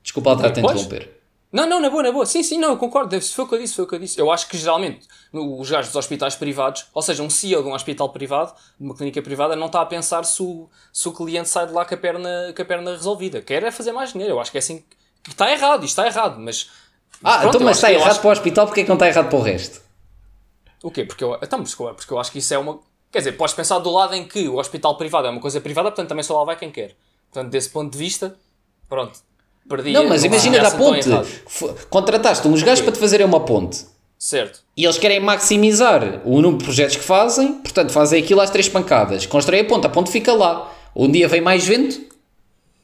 Desculpa 0.03 0.31
lá 0.31 0.37
estar 0.49 0.61
a 0.61 0.65
interromper. 0.65 1.18
Não, 1.51 1.67
não, 1.67 1.81
na 1.81 1.89
boa, 1.89 2.03
na 2.03 2.13
boa. 2.13 2.27
Sim, 2.27 2.43
sim, 2.43 2.59
não, 2.59 2.71
eu 2.71 2.77
concordo. 2.77 3.19
Foi 3.23 3.45
o 3.45 3.49
que 3.49 3.55
eu 3.55 3.59
disse, 3.59 3.75
foi 3.75 3.85
o 3.85 3.89
que 3.89 3.95
eu 3.95 3.99
disse. 3.99 4.21
Eu 4.21 4.31
acho 4.31 4.47
que 4.49 4.57
geralmente 4.59 5.07
os 5.33 5.71
gajos 5.71 5.89
dos 5.91 5.97
hospitais 5.97 6.37
privados, 6.37 6.87
ou 6.93 7.01
seja, 7.01 7.23
um 7.23 7.31
CEO 7.31 7.63
de 7.63 7.69
um 7.69 7.73
hospital 7.75 8.11
privado, 8.11 8.53
de 8.79 8.85
uma 8.85 8.95
clínica 8.95 9.23
privada, 9.23 9.57
não 9.57 9.67
está 9.67 9.81
a 9.81 9.87
pensar 9.87 10.25
se 10.25 10.43
o, 10.43 10.69
se 10.93 11.09
o 11.09 11.13
cliente 11.13 11.49
sai 11.49 11.67
de 11.67 11.73
lá 11.73 11.87
com 11.87 11.95
a, 11.95 11.99
perna, 11.99 12.53
com 12.55 12.63
a 12.63 12.65
perna 12.65 12.91
resolvida. 12.91 13.41
Quer 13.41 13.63
é 13.63 13.71
fazer 13.71 13.93
mais 13.93 14.13
dinheiro. 14.13 14.35
Eu 14.35 14.41
acho 14.41 14.51
que 14.51 14.59
é 14.59 14.61
assim 14.61 14.85
que 15.23 15.31
está 15.31 15.51
errado, 15.51 15.85
isto 15.85 15.99
está 16.01 16.07
errado, 16.07 16.39
mas. 16.39 16.71
Ah, 17.25 17.39
pronto, 17.39 17.57
então 17.57 17.67
mas 17.67 17.79
está 17.79 17.91
errado 17.91 18.11
acho- 18.11 18.21
para 18.21 18.29
o 18.29 18.33
hospital, 18.33 18.67
porque 18.67 18.81
é 18.81 18.83
que 18.85 18.89
não 18.89 18.97
está 18.97 19.09
errado 19.09 19.31
para 19.31 19.39
o 19.39 19.43
resto? 19.43 19.81
O 20.83 20.91
quê? 20.91 21.05
Porque 21.05 21.25
eu, 21.25 21.37
então, 21.43 21.65
porque 21.65 22.13
eu 22.13 22.19
acho 22.19 22.31
que 22.31 22.39
isso 22.39 22.53
é 22.53 22.59
uma. 22.59 22.79
Quer 23.11 23.19
dizer, 23.19 23.33
podes 23.33 23.55
pensar 23.55 23.79
do 23.79 23.91
lado 23.91 24.15
em 24.15 24.29
que 24.29 24.47
o 24.49 24.59
hospital 24.59 24.97
privado 24.99 25.27
é 25.27 25.31
uma 25.31 25.41
coisa 25.41 25.61
privada, 25.63 25.91
portanto 25.91 26.09
também 26.11 26.23
só 26.23 26.39
lá 26.39 26.45
vai 26.45 26.57
quem 26.57 26.71
quer. 26.71 26.95
Portanto, 27.33 27.51
desse 27.51 27.71
ponto 27.71 27.91
de 27.91 27.99
vista, 27.99 28.37
pronto. 28.87 29.19
Perdi 29.69 29.93
Não, 29.93 30.09
mas 30.09 30.25
imagina 30.25 30.59
da 30.61 30.71
tão 30.71 30.79
ponte. 30.79 31.09
Contrataste 31.91 32.47
uns 32.49 32.63
gajos 32.63 32.83
para 32.83 32.93
te 32.93 32.99
fazerem 32.99 33.27
uma 33.27 33.41
ponte. 33.41 33.85
Certo. 34.19 34.61
E 34.77 34.85
eles 34.85 34.99
querem 34.99 35.21
maximizar 35.21 36.21
o 36.25 36.41
número 36.41 36.59
de 36.59 36.65
projetos 36.65 36.97
que 36.97 37.03
fazem, 37.03 37.55
portanto 37.55 37.93
fazem 37.93 38.23
aquilo 38.23 38.41
às 38.41 38.51
três 38.51 38.69
pancadas. 38.69 39.27
Constroem 39.27 39.61
a 39.63 39.65
ponte, 39.65 39.87
a 39.87 39.91
ponte 39.91 40.11
fica 40.11 40.33
lá. 40.33 40.73
Um 40.97 41.11
dia 41.11 41.29
vem 41.29 41.41
mais 41.41 41.65
vento, 41.67 42.01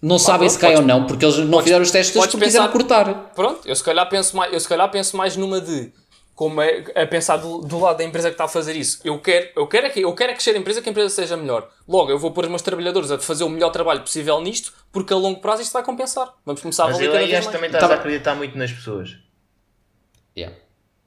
não 0.01 0.19
sabem 0.19 0.49
se 0.49 0.59
cai 0.59 0.75
podes- 0.75 0.81
ou 0.83 0.87
não, 1.01 1.07
porque 1.07 1.25
eles 1.25 1.39
não 1.39 1.61
fizeram 1.63 1.83
os 1.83 1.91
testes 1.91 2.15
podes 2.15 2.31
porque 2.31 2.45
quiseram 2.47 2.67
pensar- 2.71 2.79
cortar. 3.05 3.33
Pronto, 3.35 3.61
eu 3.67 3.75
se 3.75 3.83
calhar 3.83 4.09
penso 4.09 4.37
mais, 4.37 4.53
eu 4.53 4.61
se 4.61 4.69
calhar 4.69 4.89
penso 4.91 5.17
mais 5.17 5.37
numa 5.37 5.61
de 5.61 5.91
como 6.35 6.61
é 6.61 6.85
a 6.97 7.07
pensar 7.07 7.37
do, 7.37 7.59
do 7.61 7.79
lado 7.79 7.99
da 7.99 8.05
empresa 8.05 8.29
que 8.29 8.35
está 8.35 8.45
a 8.45 8.49
fazer 8.49 8.75
isso. 8.75 9.01
Eu 9.05 9.21
quero, 9.21 9.49
eu 9.57 9.67
quero 9.69 9.87
é 9.87 9.91
que 9.91 10.01
eu 10.01 10.15
quero 10.15 10.33
é 10.33 10.35
crescer 10.35 10.55
a 10.55 10.59
empresa 10.59 10.83
que 10.83 10.89
a 10.89 10.93
empresa 10.93 11.09
seja 11.15 11.37
melhor. 11.37 11.71
Logo, 11.87 12.11
eu 12.11 12.19
vou 12.19 12.33
pôr 12.33 12.45
os 12.45 12.51
meus 12.51 12.63
trabalhadores 12.63 13.11
a 13.11 13.19
fazer 13.19 13.45
o 13.45 13.49
melhor 13.49 13.71
trabalho 13.71 14.01
possível 14.01 14.41
nisto, 14.41 14.73
porque 14.93 15.13
a 15.13 15.17
longo 15.17 15.41
prazo 15.41 15.63
isto 15.63 15.73
vai 15.73 15.83
compensar. 15.85 16.35
Vamos 16.45 16.61
começar 16.61 16.85
a 16.85 16.87
Mas 16.89 16.97
valer 16.97 17.07
eu 17.09 17.13
cada 17.13 17.25
vez 17.27 17.39
acho 17.39 17.49
que 17.49 17.53
mais. 17.53 17.57
também 17.57 17.69
estás 17.71 17.89
Tá 17.89 17.95
a 17.95 17.99
acreditar 17.99 18.35
muito 18.35 18.59
nas 18.59 18.73
pessoas. 18.73 19.17
Yeah. 20.37 20.57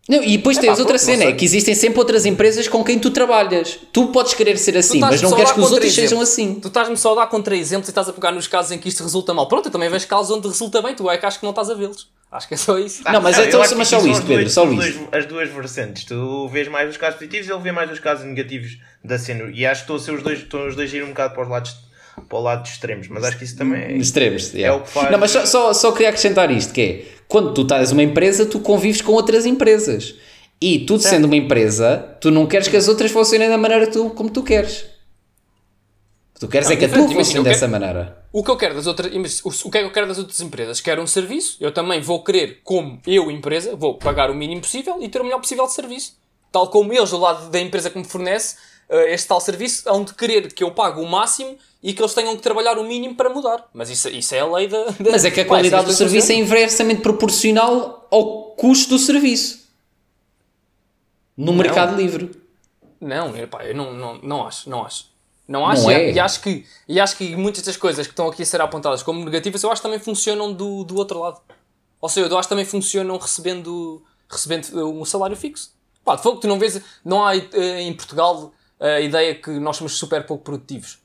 Não, 0.09 0.23
e 0.23 0.37
depois 0.37 0.57
Epá, 0.57 0.67
tens 0.67 0.79
outra 0.79 0.97
pronto, 0.97 1.09
não 1.09 1.17
cena, 1.17 1.23
é 1.29 1.33
que 1.33 1.43
existem 1.43 1.75
sempre 1.75 1.99
outras 1.99 2.25
empresas 2.25 2.67
com 2.67 2.81
quem 2.83 2.97
tu 2.97 3.11
trabalhas. 3.11 3.77
Tu 3.91 4.07
podes 4.07 4.33
querer 4.33 4.57
ser 4.57 4.77
assim, 4.77 4.99
mas 4.99 5.21
não 5.21 5.31
queres 5.33 5.51
que 5.51 5.59
os 5.59 5.71
outros 5.71 5.89
contra-exemplos. 5.89 6.09
sejam 6.09 6.21
assim. 6.21 6.59
Tu 6.61 6.67
estás-me 6.69 6.95
só 6.95 7.11
a 7.11 7.15
dar 7.15 7.27
contra-exemplos 7.27 7.89
e 7.89 7.91
estás 7.91 8.07
a 8.07 8.13
pegar 8.13 8.31
nos 8.31 8.47
casos 8.47 8.71
em 8.71 8.77
que 8.77 8.87
isto 8.87 9.03
resulta 9.03 9.33
mal. 9.33 9.47
Pronto, 9.49 9.65
eu 9.67 9.71
também 9.71 9.89
vejo 9.89 10.07
casos 10.07 10.31
onde 10.31 10.47
resulta 10.47 10.81
bem, 10.81 10.95
tu 10.95 11.09
é 11.09 11.17
que 11.17 11.25
acho 11.25 11.39
que 11.39 11.43
não 11.43 11.49
estás 11.51 11.69
a 11.69 11.73
vê-los. 11.73 12.07
Acho 12.31 12.47
que 12.47 12.53
é 12.53 12.57
só 12.57 12.77
isso. 12.77 13.03
Não, 13.09 13.21
mas 13.21 13.37
eu 13.37 13.45
então, 13.45 13.59
mas 13.77 13.87
só 13.87 13.97
isto, 13.99 14.09
os 14.11 14.19
Pedro, 14.21 14.49
só 14.49 14.63
isto. 14.65 14.75
dois- 14.75 14.97
As 15.13 15.25
duas 15.25 15.49
vertentes. 15.49 16.03
Tu 16.05 16.47
vês 16.49 16.67
mais 16.67 16.89
os 16.89 16.97
casos 16.97 17.15
positivos 17.19 17.47
e 17.47 17.51
ele 17.51 17.61
vê 17.61 17.71
mais 17.71 17.89
os 17.91 17.99
casos 17.99 18.25
negativos 18.25 18.77
da 19.03 19.17
cena. 19.17 19.49
E 19.53 19.65
acho 19.65 19.81
que 19.85 19.91
estão 19.91 19.95
a 19.95 19.99
ser 19.99 20.11
os 20.13 20.23
dois, 20.23 20.39
estão 20.39 20.67
os 20.67 20.75
dois 20.75 20.93
a 20.93 20.97
ir 20.97 21.03
um 21.03 21.09
bocado 21.09 21.33
para 21.33 21.43
os 21.43 21.49
lados, 21.49 21.75
para 22.27 22.37
o 22.37 22.41
lado 22.41 22.61
dos 22.63 22.71
extremos. 22.71 23.07
Mas 23.07 23.23
acho 23.23 23.37
que 23.37 23.43
isso 23.43 23.57
também 23.57 23.81
é. 23.81 23.91
Extremos, 23.97 24.53
yeah. 24.53 24.77
o 24.79 24.83
que 24.83 24.89
faz- 24.89 25.11
Não, 25.11 25.17
mas 25.19 25.31
só, 25.31 25.45
só, 25.45 25.73
só 25.73 25.91
queria 25.91 26.09
acrescentar 26.09 26.49
isto, 26.51 26.73
que 26.73 26.81
é, 26.81 27.05
quando 27.27 27.53
tu 27.53 27.61
estás 27.63 27.91
uma 27.91 28.03
empresa, 28.03 28.45
tu 28.45 28.59
convives 28.59 29.01
com 29.01 29.11
outras 29.13 29.45
empresas. 29.45 30.15
E 30.59 30.79
tu, 30.85 30.97
sendo 30.99 31.25
uma 31.25 31.35
empresa, 31.35 32.17
tu 32.19 32.31
não 32.31 32.47
queres 32.47 32.67
que 32.67 32.75
as 32.75 32.87
outras 32.87 33.11
funcionem 33.11 33.47
da 33.47 33.57
maneira 33.57 33.85
tu, 33.91 34.09
como 34.11 34.29
tu 34.29 34.41
queres. 34.41 34.81
O 34.81 36.33
que 36.33 36.39
tu 36.41 36.47
queres 36.47 36.67
Não, 36.67 36.73
é 36.75 36.77
que 36.77 36.85
a 36.85 36.89
tua 36.89 37.07
funcione 37.07 37.37
eu 37.37 37.43
dessa 37.43 37.59
quero- 37.67 37.71
maneira. 37.71 38.17
O 38.31 38.43
que 38.43 38.51
eu 38.51 38.57
quero 38.57 38.75
das 38.75 38.85
outras, 38.87 39.11
o 39.63 39.71
que 39.71 39.77
é 39.77 39.81
que 39.81 39.87
eu 39.87 39.91
quero 39.91 40.07
das 40.07 40.17
outras 40.19 40.39
empresas? 40.41 40.79
Quero 40.81 41.01
um 41.01 41.07
serviço, 41.07 41.57
eu 41.59 41.71
também 41.71 42.01
vou 42.01 42.23
querer, 42.23 42.59
como 42.63 42.99
eu, 43.07 43.31
empresa, 43.31 43.75
vou 43.75 43.95
pagar 43.97 44.29
o 44.29 44.35
mínimo 44.35 44.61
possível 44.61 44.97
e 45.01 45.07
ter 45.09 45.19
o 45.21 45.23
melhor 45.23 45.39
possível 45.39 45.65
de 45.65 45.73
serviço. 45.73 46.15
Tal 46.51 46.67
como 46.69 46.93
eles, 46.93 47.09
do 47.09 47.17
lado 47.17 47.49
da 47.49 47.59
empresa 47.59 47.89
que 47.89 47.97
me 47.97 48.03
fornece 48.05 48.55
este 48.89 49.27
tal 49.27 49.39
serviço, 49.41 49.87
hão 49.89 50.03
de 50.03 50.13
querer 50.13 50.53
que 50.53 50.63
eu 50.63 50.71
pague 50.71 50.99
o 50.99 51.05
máximo 51.05 51.57
e 51.83 51.93
que 51.93 52.01
eles 52.01 52.13
tenham 52.13 52.35
que 52.35 52.41
trabalhar 52.41 52.77
o 52.77 52.83
mínimo 52.83 53.15
para 53.15 53.29
mudar. 53.29 53.67
Mas 53.73 53.89
isso, 53.89 54.09
isso 54.09 54.33
é 54.35 54.39
a 54.39 54.45
lei 54.47 54.67
da. 54.67 54.85
da- 54.85 55.11
Mas 55.11 55.25
é 55.25 55.31
que 55.31 55.41
a 55.41 55.43
Pá, 55.43 55.49
qualidade 55.49 55.85
do 55.87 55.93
serviço 55.93 56.31
é 56.31 56.35
inversamente 56.35 57.01
proporcional 57.01 58.07
ao 58.09 58.51
custo 58.55 58.89
do 58.91 58.99
serviço. 58.99 59.67
No 61.35 61.53
mercado 61.53 61.95
livre. 61.95 62.31
Não, 62.99 63.35
epá, 63.37 63.63
eu 63.65 63.75
não, 63.75 63.93
não, 63.93 64.17
não 64.23 64.47
acho, 64.47 64.69
não 64.69 64.83
acho. 64.85 65.05
Não 65.47 65.65
acho 65.65 65.83
Não 65.83 65.91
e, 65.91 65.93
é? 65.93 66.11
e 66.13 66.19
acho 66.19 66.41
que, 66.41 66.65
e 66.89 66.99
acho 66.99 67.15
que 67.15 67.35
muitas 67.35 67.63
das 67.63 67.77
coisas 67.77 68.05
que 68.05 68.11
estão 68.11 68.27
aqui 68.27 68.41
a 68.43 68.45
ser 68.45 68.59
apontadas 68.59 69.01
como 69.03 69.23
negativas, 69.23 69.63
eu 69.63 69.71
acho 69.71 69.81
que 69.81 69.87
também 69.87 69.99
funcionam 69.99 70.51
do, 70.51 70.83
do 70.83 70.95
outro 70.97 71.19
lado. 71.19 71.39
Ou 72.01 72.09
seja, 72.09 72.27
eu 72.27 72.37
acho 72.37 72.47
que 72.47 72.53
também 72.53 72.65
funcionam 72.65 73.17
recebendo, 73.17 74.03
recebendo 74.29 74.91
um 74.91 75.05
salário 75.05 75.37
fixo. 75.37 75.71
Pá, 76.03 76.15
de 76.15 76.23
fogo, 76.23 76.39
tu 76.39 76.47
não 76.47 76.59
vês, 76.59 76.81
não 77.05 77.25
há 77.25 77.35
eh, 77.37 77.81
em 77.81 77.93
Portugal 77.93 78.51
a 78.79 78.99
ideia 78.99 79.35
que 79.35 79.49
nós 79.51 79.77
somos 79.77 79.97
super 79.97 80.25
pouco 80.25 80.43
produtivos. 80.43 80.99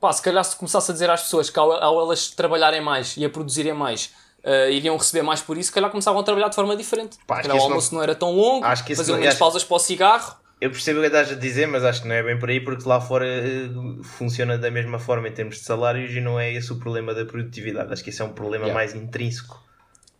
Pá, 0.00 0.12
se 0.12 0.20
calhar 0.22 0.44
se 0.44 0.56
começasse 0.56 0.90
a 0.90 0.94
dizer 0.94 1.08
às 1.10 1.22
pessoas 1.22 1.48
que 1.48 1.58
ao, 1.58 1.72
ao 1.72 2.00
elas 2.02 2.28
trabalharem 2.30 2.80
mais 2.80 3.16
e 3.16 3.24
a 3.24 3.30
produzirem 3.30 3.72
mais, 3.72 4.12
eh, 4.42 4.72
iriam 4.72 4.96
receber 4.96 5.22
mais 5.22 5.40
por 5.40 5.56
isso, 5.56 5.68
se 5.68 5.72
calhar 5.74 5.90
começavam 5.90 6.20
a 6.20 6.24
trabalhar 6.24 6.48
de 6.48 6.54
forma 6.54 6.76
diferente. 6.76 7.16
Pá, 7.26 7.42
o 7.46 7.50
almoço 7.52 7.92
não- 7.92 7.98
não... 7.98 8.02
era 8.02 8.14
tão 8.14 8.32
longo, 8.32 8.64
Acho 8.66 8.84
que 8.84 8.94
faziam 8.94 9.16
menos 9.16 9.30
acho- 9.30 9.38
pausas 9.38 9.64
para 9.64 9.76
o 9.76 9.78
cigarro. 9.78 10.36
Eu 10.60 10.70
percebo 10.70 10.98
o 10.98 11.02
que 11.02 11.08
estás 11.08 11.30
a 11.32 11.34
dizer, 11.34 11.66
mas 11.66 11.84
acho 11.84 12.02
que 12.02 12.08
não 12.08 12.14
é 12.14 12.22
bem 12.22 12.38
por 12.38 12.48
aí, 12.48 12.60
porque 12.60 12.88
lá 12.88 13.00
fora 13.00 13.26
eh, 13.26 13.68
funciona 14.02 14.56
da 14.58 14.70
mesma 14.70 14.98
forma 14.98 15.28
em 15.28 15.32
termos 15.32 15.56
de 15.56 15.62
salários 15.64 16.12
e 16.14 16.20
não 16.20 16.38
é 16.38 16.52
esse 16.52 16.72
o 16.72 16.76
problema 16.78 17.12
da 17.14 17.24
produtividade. 17.24 17.92
Acho 17.92 18.02
que 18.04 18.10
esse 18.10 18.20
é 18.22 18.24
um 18.24 18.32
problema 18.32 18.66
Yeah. 18.66 18.74
mais 18.74 18.94
intrínseco. 18.94 19.62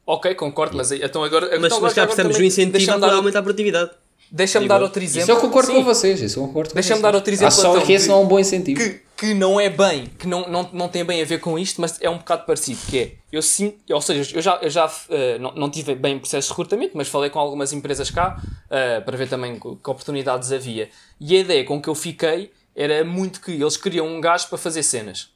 Ok, 0.07 0.35
concordo, 0.35 0.77
mas 0.77 0.93
aí- 0.93 1.03
então 1.03 1.23
agora. 1.25 1.47
Mas, 1.59 1.65
então 1.65 1.81
mas 1.81 1.93
cá 1.95 2.03
agora 2.03 2.15
precisamos 2.25 2.37
de 2.37 2.43
um 2.43 2.49
também 2.49 2.75
incentivo 2.75 3.01
para 3.01 3.15
aumentar 3.17 3.39
a 3.39 3.43
produtividade. 3.43 3.91
Deixa-me 4.35 4.67
dar 4.67 4.83
outro 4.83 5.03
exemplo. 5.03 5.23
Isso 5.23 5.31
eu 5.31 5.41
concordo 5.41 5.69
Sim, 5.69 5.75
com 5.77 5.85
vocês. 5.85 6.21
Isso 6.21 6.41
eu 6.41 6.47
concordo 6.47 6.71
com 6.71 6.75
Deixa-me 6.75 7.01
dar 7.01 7.15
outro 7.15 7.33
exemplo, 7.33 7.49
Acho 7.49 7.61
só 7.61 7.75
então, 7.75 7.87
que 7.87 7.93
esse 7.93 8.09
não 8.09 8.17
é 8.17 8.19
um 8.19 8.27
bom 8.27 8.39
incentivo. 8.41 8.81
Que, 8.81 9.01
que 9.17 9.33
não 9.33 9.61
é 9.61 9.71
bem, 9.71 10.07
que 10.19 10.27
não, 10.27 10.49
não, 10.49 10.69
não 10.73 10.89
tem 10.89 11.05
bem 11.05 11.23
a 11.23 11.25
ver 11.25 11.39
com 11.39 11.57
isto, 11.57 11.81
mas 11.81 12.01
é 12.01 12.11
um 12.11 12.19
bocado 12.19 12.45
parecido. 12.45 12.81
Que 12.91 12.99
é, 12.99 13.13
eu 13.31 13.41
sinto, 13.41 13.79
ou 13.95 14.01
seja, 14.01 14.37
eu 14.37 14.43
já, 14.43 14.59
eu 14.61 14.69
já 14.69 14.93
eh, 15.11 15.39
não, 15.39 15.53
não 15.53 15.71
tive 15.71 15.95
bem 15.95 16.19
processo 16.19 16.49
de 16.49 16.53
recrutamento, 16.53 16.97
mas 16.97 17.07
falei 17.07 17.31
com 17.31 17.39
algumas 17.39 17.73
empresas 17.73 18.11
cá 18.11 18.43
eh, 18.69 19.01
para 19.01 19.17
ver 19.17 19.29
também 19.29 19.55
que, 19.55 19.61
que 19.61 19.91
oportunidades 19.91 20.51
havia. 20.51 20.89
E 21.21 21.37
a 21.37 21.39
ideia 21.39 21.65
com 21.65 21.81
que 21.81 21.89
eu 21.89 21.95
fiquei 21.95 22.51
era 22.75 23.05
muito 23.05 23.41
que 23.41 23.53
eles 23.53 23.77
queriam 23.77 24.07
um 24.07 24.21
gajo 24.21 24.49
para 24.49 24.59
fazer 24.59 24.83
cenas. 24.83 25.31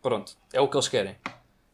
Pronto, 0.00 0.32
é 0.52 0.60
o 0.60 0.68
que 0.68 0.76
eles 0.76 0.86
querem. 0.86 1.16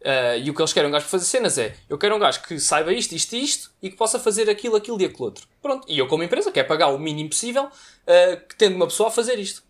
Uh, 0.03 0.39
e 0.43 0.49
o 0.49 0.55
que 0.55 0.63
eles 0.63 0.73
querem 0.73 0.89
um 0.89 0.93
gajo 0.93 1.05
para 1.05 1.11
fazer 1.11 1.27
cenas 1.27 1.59
é 1.59 1.77
eu 1.87 1.99
quero 1.99 2.17
um 2.17 2.19
gajo 2.19 2.41
que 2.43 2.59
saiba 2.59 2.91
isto, 2.91 3.13
isto 3.15 3.35
e 3.37 3.45
isto 3.45 3.71
e 3.83 3.91
que 3.91 3.97
possa 3.97 4.19
fazer 4.19 4.49
aquilo, 4.49 4.75
aquilo 4.75 4.99
e 5.03 5.05
aquilo 5.05 5.25
outro. 5.25 5.47
Pronto. 5.61 5.87
E 5.87 5.99
eu, 5.99 6.07
como 6.09 6.23
empresa, 6.23 6.51
quero 6.51 6.67
pagar 6.67 6.89
o 6.89 6.99
mínimo 6.99 7.29
possível 7.29 7.65
uh, 7.65 8.49
que 8.49 8.57
tendo 8.57 8.77
uma 8.77 8.87
pessoa 8.87 9.09
a 9.11 9.13
fazer 9.13 9.39
isto. 9.39 9.63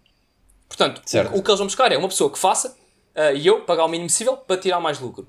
Portanto, 0.68 1.02
Certo. 1.04 1.34
o, 1.34 1.38
o 1.38 1.42
que 1.42 1.50
eles 1.50 1.58
vão 1.58 1.66
buscar 1.66 1.90
é 1.90 1.96
uma 1.98 2.06
pessoa 2.08 2.30
que 2.30 2.38
faça 2.38 2.68
uh, 3.16 3.34
e 3.36 3.44
eu 3.44 3.62
pagar 3.62 3.84
o 3.84 3.88
mínimo 3.88 4.08
possível 4.08 4.36
para 4.36 4.56
tirar 4.56 4.78
mais 4.78 5.00
lucro. 5.00 5.26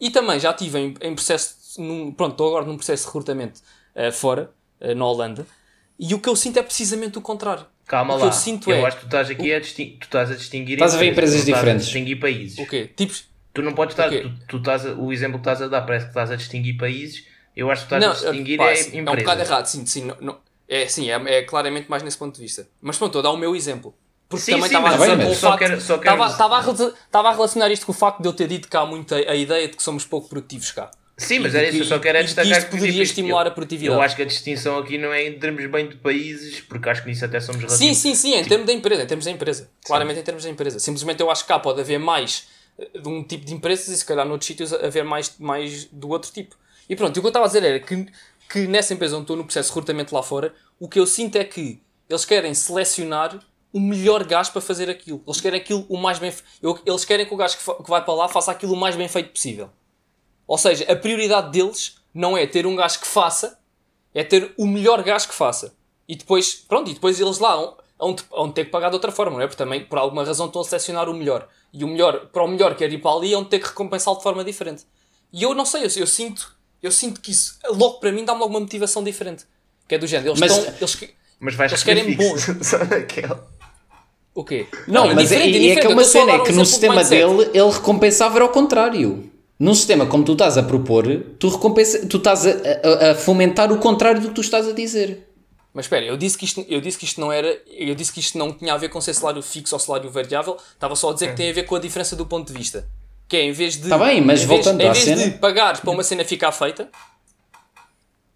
E 0.00 0.10
também 0.10 0.40
já 0.40 0.50
estive 0.50 0.76
em, 0.76 0.94
em 1.00 1.14
processo, 1.14 1.80
num, 1.80 2.10
pronto, 2.10 2.32
estou 2.32 2.48
agora 2.48 2.64
num 2.66 2.76
processo 2.76 3.02
de 3.04 3.06
recrutamento 3.06 3.60
uh, 3.94 4.10
fora, 4.10 4.50
uh, 4.80 4.92
na 4.92 5.06
Holanda, 5.06 5.46
E 6.00 6.14
o 6.14 6.18
que 6.18 6.28
eu 6.28 6.34
sinto 6.34 6.56
é 6.58 6.62
precisamente 6.64 7.16
o 7.16 7.20
contrário. 7.22 7.64
Calma 7.86 8.14
O 8.14 8.16
que 8.16 8.22
lá. 8.24 8.28
eu 8.28 8.32
sinto 8.32 8.68
eu 8.70 8.76
é- 8.76 8.84
acho 8.86 8.96
que 8.96 9.02
tu 9.04 9.06
estás 9.06 9.30
aqui 9.30 9.54
a, 9.54 9.60
distin- 9.60 9.96
tu 10.00 10.04
estás 10.04 10.30
a 10.32 10.34
distinguir 10.34 10.74
Estás 10.74 10.94
a 10.94 10.98
ver 10.98 11.12
empresas 11.12 11.34
não 11.36 11.40
estás 11.42 11.58
diferentes. 11.60 11.82
a 11.82 11.84
distinguir 11.84 12.18
países. 12.18 12.58
O 12.58 12.66
quê? 12.66 12.90
Tipos. 12.96 13.30
Tu 13.54 13.62
não 13.62 13.72
podes 13.74 13.92
estar. 13.94 14.10
Tu, 14.10 14.30
tu 14.48 14.56
estás 14.58 14.84
o 14.86 15.12
exemplo 15.12 15.38
que 15.38 15.42
estás 15.42 15.62
a 15.62 15.68
dar 15.68 15.82
parece 15.82 16.06
que 16.06 16.10
estás 16.10 16.30
a 16.30 16.36
distinguir 16.36 16.76
países. 16.76 17.26
Eu 17.54 17.70
acho 17.70 17.82
que 17.82 17.88
tu 17.88 17.94
estás 17.96 18.02
Não, 18.22 18.28
a 18.28 18.32
distinguir 18.32 18.58
pá, 18.58 18.70
é, 18.70 18.74
sim, 18.76 18.98
é 18.98 19.02
um 19.02 19.04
bocado 19.04 19.40
errado, 19.42 19.66
sim, 19.66 19.84
sim. 19.86 20.04
Não, 20.04 20.16
não- 20.20 20.38
é, 20.68 20.86
sim 20.88 21.10
é, 21.10 21.14
é 21.38 21.42
claramente 21.42 21.90
mais 21.90 22.02
nesse 22.02 22.16
ponto 22.16 22.34
de 22.34 22.40
vista. 22.40 22.66
Mas 22.80 22.96
pronto, 22.96 23.10
estou 23.10 23.20
a 23.20 23.22
dar 23.22 23.30
o 23.30 23.36
meu 23.36 23.54
exemplo. 23.54 23.94
Porque 24.28 24.46
Sim, 24.46 24.52
também 24.52 24.68
sim, 24.68 24.74
estava 24.76 24.88
a 24.88 24.90
a, 24.92 24.94
a 27.28 27.32
relacionar 27.32 27.70
isto 27.70 27.84
com 27.84 27.92
o 27.92 27.94
facto 27.94 28.22
de 28.22 28.28
eu 28.28 28.32
ter 28.32 28.48
dito 28.48 28.66
que 28.68 28.76
há 28.76 28.86
muito 28.86 29.14
a, 29.14 29.18
a 29.18 29.36
ideia 29.36 29.68
de 29.68 29.76
que 29.76 29.82
somos 29.82 30.06
pouco 30.06 30.28
produtivos 30.30 30.72
cá. 30.72 30.90
Sim, 31.18 31.40
mas 31.40 31.54
era 31.54 31.64
que- 31.64 31.72
isso. 31.76 31.82
Eu 31.82 31.84
só 31.84 31.98
quero 31.98 32.16
é 32.16 32.22
e 32.22 32.24
que 32.24 32.28
destacar 32.28 32.50
isto 32.52 32.64
que, 32.64 32.70
poderia 32.70 32.92
tipo, 32.92 33.02
estimular 33.02 33.42
eu- 33.44 33.48
a 33.48 33.54
produtividade. 33.54 33.94
Eu 33.98 34.02
acho 34.02 34.16
que 34.16 34.22
a 34.22 34.24
distinção 34.24 34.78
aqui 34.78 34.96
não 34.96 35.12
é 35.12 35.26
em 35.26 35.38
termos 35.38 35.64
bem 35.66 35.86
de 35.88 35.96
países, 35.96 36.60
porque 36.62 36.88
acho 36.88 37.02
que 37.02 37.10
nisso 37.10 37.24
até 37.26 37.38
somos 37.40 37.60
Sim, 37.60 37.66
relativos. 37.66 37.98
sim, 37.98 38.14
sim, 38.14 38.34
em 38.34 38.44
termos 38.44 38.66
da 38.66 38.72
empresa, 38.72 39.02
em 39.02 39.06
termos 39.06 39.24
da 39.26 39.30
empresa. 39.30 39.70
Claramente 39.84 40.20
em 40.20 40.22
termos 40.22 40.44
da 40.44 40.50
empresa. 40.50 40.78
Simplesmente 40.78 41.20
eu 41.20 41.30
acho 41.30 41.42
que 41.42 41.48
cá 41.48 41.58
pode 41.58 41.80
haver 41.82 41.98
mais 41.98 42.48
de 43.00 43.08
um 43.08 43.22
tipo 43.22 43.44
de 43.44 43.54
empresas 43.54 43.88
e 43.88 43.96
se 43.96 44.04
calhar 44.04 44.26
noutros 44.26 44.46
sítios 44.46 44.72
haver 44.72 45.04
mais, 45.04 45.34
mais 45.38 45.84
do 45.86 46.08
outro 46.08 46.30
tipo. 46.32 46.56
E 46.88 46.96
pronto, 46.96 47.16
o 47.16 47.20
que 47.20 47.26
eu 47.26 47.28
estava 47.28 47.46
a 47.46 47.48
dizer 47.48 47.64
era 47.64 47.80
que, 47.80 48.06
que 48.50 48.66
nessa 48.66 48.94
empresa 48.94 49.16
onde 49.16 49.24
estou 49.24 49.36
no 49.36 49.44
processo 49.44 49.68
de 49.68 49.74
recrutamento 49.74 50.14
lá 50.14 50.22
fora, 50.22 50.54
o 50.78 50.88
que 50.88 50.98
eu 50.98 51.06
sinto 51.06 51.36
é 51.36 51.44
que 51.44 51.80
eles 52.08 52.24
querem 52.24 52.52
selecionar 52.54 53.38
o 53.72 53.80
melhor 53.80 54.24
gajo 54.24 54.52
para 54.52 54.60
fazer 54.60 54.90
aquilo. 54.90 55.22
Eles 55.26 55.40
querem 55.40 55.60
aquilo 55.60 55.86
o 55.88 55.96
mais 55.96 56.18
bem 56.18 56.32
Eles 56.84 57.04
querem 57.04 57.26
que 57.26 57.32
o 57.32 57.36
gajo 57.36 57.56
que, 57.56 57.82
que 57.82 57.90
vai 57.90 58.04
para 58.04 58.14
lá 58.14 58.28
faça 58.28 58.50
aquilo 58.50 58.74
o 58.74 58.76
mais 58.76 58.94
bem 58.94 59.08
feito 59.08 59.30
possível. 59.30 59.70
Ou 60.46 60.58
seja, 60.58 60.90
a 60.92 60.96
prioridade 60.96 61.50
deles 61.50 61.96
não 62.12 62.36
é 62.36 62.46
ter 62.46 62.66
um 62.66 62.76
gajo 62.76 63.00
que 63.00 63.06
faça, 63.06 63.58
é 64.14 64.22
ter 64.22 64.52
o 64.58 64.66
melhor 64.66 65.02
gajo 65.02 65.28
que 65.28 65.34
faça. 65.34 65.74
E 66.06 66.14
depois, 66.14 66.54
pronto, 66.54 66.90
e 66.90 66.94
depois 66.94 67.18
eles 67.18 67.38
lá 67.38 67.74
vão, 68.06 68.16
vão 68.30 68.50
ter 68.50 68.64
que 68.66 68.70
pagar 68.70 68.88
de 68.88 68.94
outra 68.96 69.12
forma, 69.12 69.32
não 69.36 69.40
é? 69.42 69.46
Porque 69.46 69.62
também, 69.62 69.84
por 69.84 69.98
alguma 69.98 70.24
razão, 70.24 70.46
estão 70.46 70.60
a 70.62 70.64
selecionar 70.64 71.08
o 71.08 71.14
melhor. 71.14 71.48
E 71.72 71.84
o 71.84 71.88
melhor, 71.88 72.26
para 72.32 72.42
o 72.44 72.48
melhor 72.48 72.72
que 72.72 72.78
quer 72.78 72.92
ir 72.92 72.98
para 72.98 73.12
ali, 73.16 73.32
vão 73.32 73.44
ter 73.44 73.58
que 73.60 73.66
recompensá-lo 73.68 74.16
de 74.18 74.22
forma 74.22 74.44
diferente. 74.44 74.82
E 75.32 75.42
eu 75.42 75.54
não 75.54 75.64
sei, 75.64 75.82
eu, 75.84 75.90
eu 75.96 76.06
sinto, 76.06 76.54
eu 76.82 76.90
sinto 76.92 77.20
que 77.20 77.30
isso, 77.30 77.58
logo 77.70 77.94
para 78.00 78.12
mim, 78.12 78.24
dá-me 78.24 78.40
logo 78.40 78.50
uma 78.50 78.60
motivação 78.60 79.02
diferente. 79.02 79.44
Que 79.88 79.94
é 79.94 79.98
do 79.98 80.06
género, 80.06 80.30
eles 80.30 80.40
Mas- 80.40 80.52
estão. 80.58 80.74
Eles, 80.80 81.14
Mas 81.40 81.54
vais 81.54 81.72
Eles 81.72 81.82
querem 81.84 82.16
naquela. 82.90 83.46
o 84.34 84.44
quê? 84.44 84.66
Não, 84.86 85.04
é 85.10 85.14
mas 85.14 85.30
é, 85.32 85.36
diferente, 85.36 85.56
é, 85.56 85.60
diferente, 85.60 85.80
que 85.80 85.86
é 85.86 85.90
uma 85.90 86.04
cena, 86.04 86.32
é 86.32 86.34
um 86.36 86.44
que 86.44 86.52
no 86.52 86.62
exemplo 86.62 86.64
de 86.64 86.68
sistema 86.70 86.94
mindset. 86.96 87.26
dele 87.26 87.50
ele 87.54 87.70
recompensava 87.70 88.36
era 88.36 88.44
ao 88.44 88.50
contrário. 88.50 89.30
Num 89.58 89.74
sistema 89.74 90.06
como 90.06 90.24
tu 90.24 90.32
estás 90.32 90.58
a 90.58 90.62
propor, 90.62 91.04
tu, 91.38 91.48
recompensa, 91.48 92.06
tu 92.06 92.16
estás 92.16 92.46
a, 92.46 92.50
a- 92.50 93.10
a 93.12 93.14
fomentar 93.14 93.70
o 93.72 93.78
contrário 93.78 94.20
do 94.20 94.28
que 94.28 94.34
tu 94.34 94.40
estás 94.40 94.66
a 94.66 94.72
dizer. 94.72 95.28
Mas 95.74 95.86
espera, 95.86 96.04
eu 96.04 96.16
disse 96.18 96.36
que 96.36 96.44
isto, 96.44 96.64
eu 96.68 96.80
disse 96.80 96.98
que 96.98 97.04
isto 97.06 97.20
não 97.20 97.32
era, 97.32 97.60
eu 97.66 97.94
disse 97.94 98.12
que 98.12 98.20
isto 98.20 98.36
não 98.36 98.52
tinha 98.52 98.74
a 98.74 98.76
ver 98.76 98.90
com 98.90 99.00
ser 99.00 99.14
salário 99.14 99.42
fixo 99.42 99.74
ou 99.74 99.78
salário 99.78 100.10
variável, 100.10 100.58
estava 100.74 100.94
só 100.94 101.10
a 101.10 101.14
dizer 101.14 101.30
que 101.30 101.36
tem 101.36 101.50
a 101.50 101.52
ver 101.54 101.62
com 101.64 101.74
a 101.76 101.78
diferença 101.80 102.14
do 102.14 102.26
ponto 102.26 102.52
de 102.52 102.58
vista. 102.58 102.86
Que 103.26 103.38
é 103.38 103.42
em 103.44 103.52
vez 103.52 103.80
de 103.80 103.88
Tá 103.88 103.96
bem, 103.96 104.20
mas 104.20 104.42
em 104.42 104.46
voltando 104.46 104.76
vez, 104.78 104.88
à 104.88 104.90
em 104.90 105.04
vez 105.04 105.18
cena- 105.18 105.30
de 105.32 105.38
pagares 105.38 105.80
para 105.80 105.90
uma 105.90 106.02
cena 106.04 106.24
ficar 106.26 106.52
feita, 106.52 106.90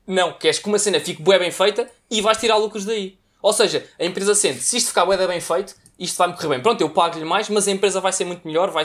não, 0.07 0.33
queres 0.33 0.59
que 0.59 0.69
uma 0.69 0.79
cena 0.79 1.01
fique 1.01 1.21
bué 1.23 1.39
bem 1.39 1.51
feita 1.51 1.91
e 2.11 2.21
vais 2.23 2.39
tirar 2.39 2.57
lucros 2.57 2.85
daí. 2.85 3.19
Ou 3.43 3.53
seja, 3.53 3.85
a 3.99 4.05
empresa 4.05 4.35
sente, 4.35 4.61
se 4.61 4.77
isto 4.77 4.89
ficar 4.89 5.05
bué 5.05 5.17
bem 5.27 5.41
feito, 5.41 5.75
isto 5.99 6.17
vai-me 6.17 6.35
correr 6.35 6.49
bem. 6.49 6.61
Pronto, 6.61 6.81
eu 6.81 6.91
pago-lhe 6.91 7.25
mais, 7.25 7.49
mas 7.49 7.67
a 7.69 7.71
empresa 7.71 8.01
vai 8.01 8.13
ser 8.13 8.25
muito 8.25 8.47
melhor, 8.47 8.71
vai 8.71 8.85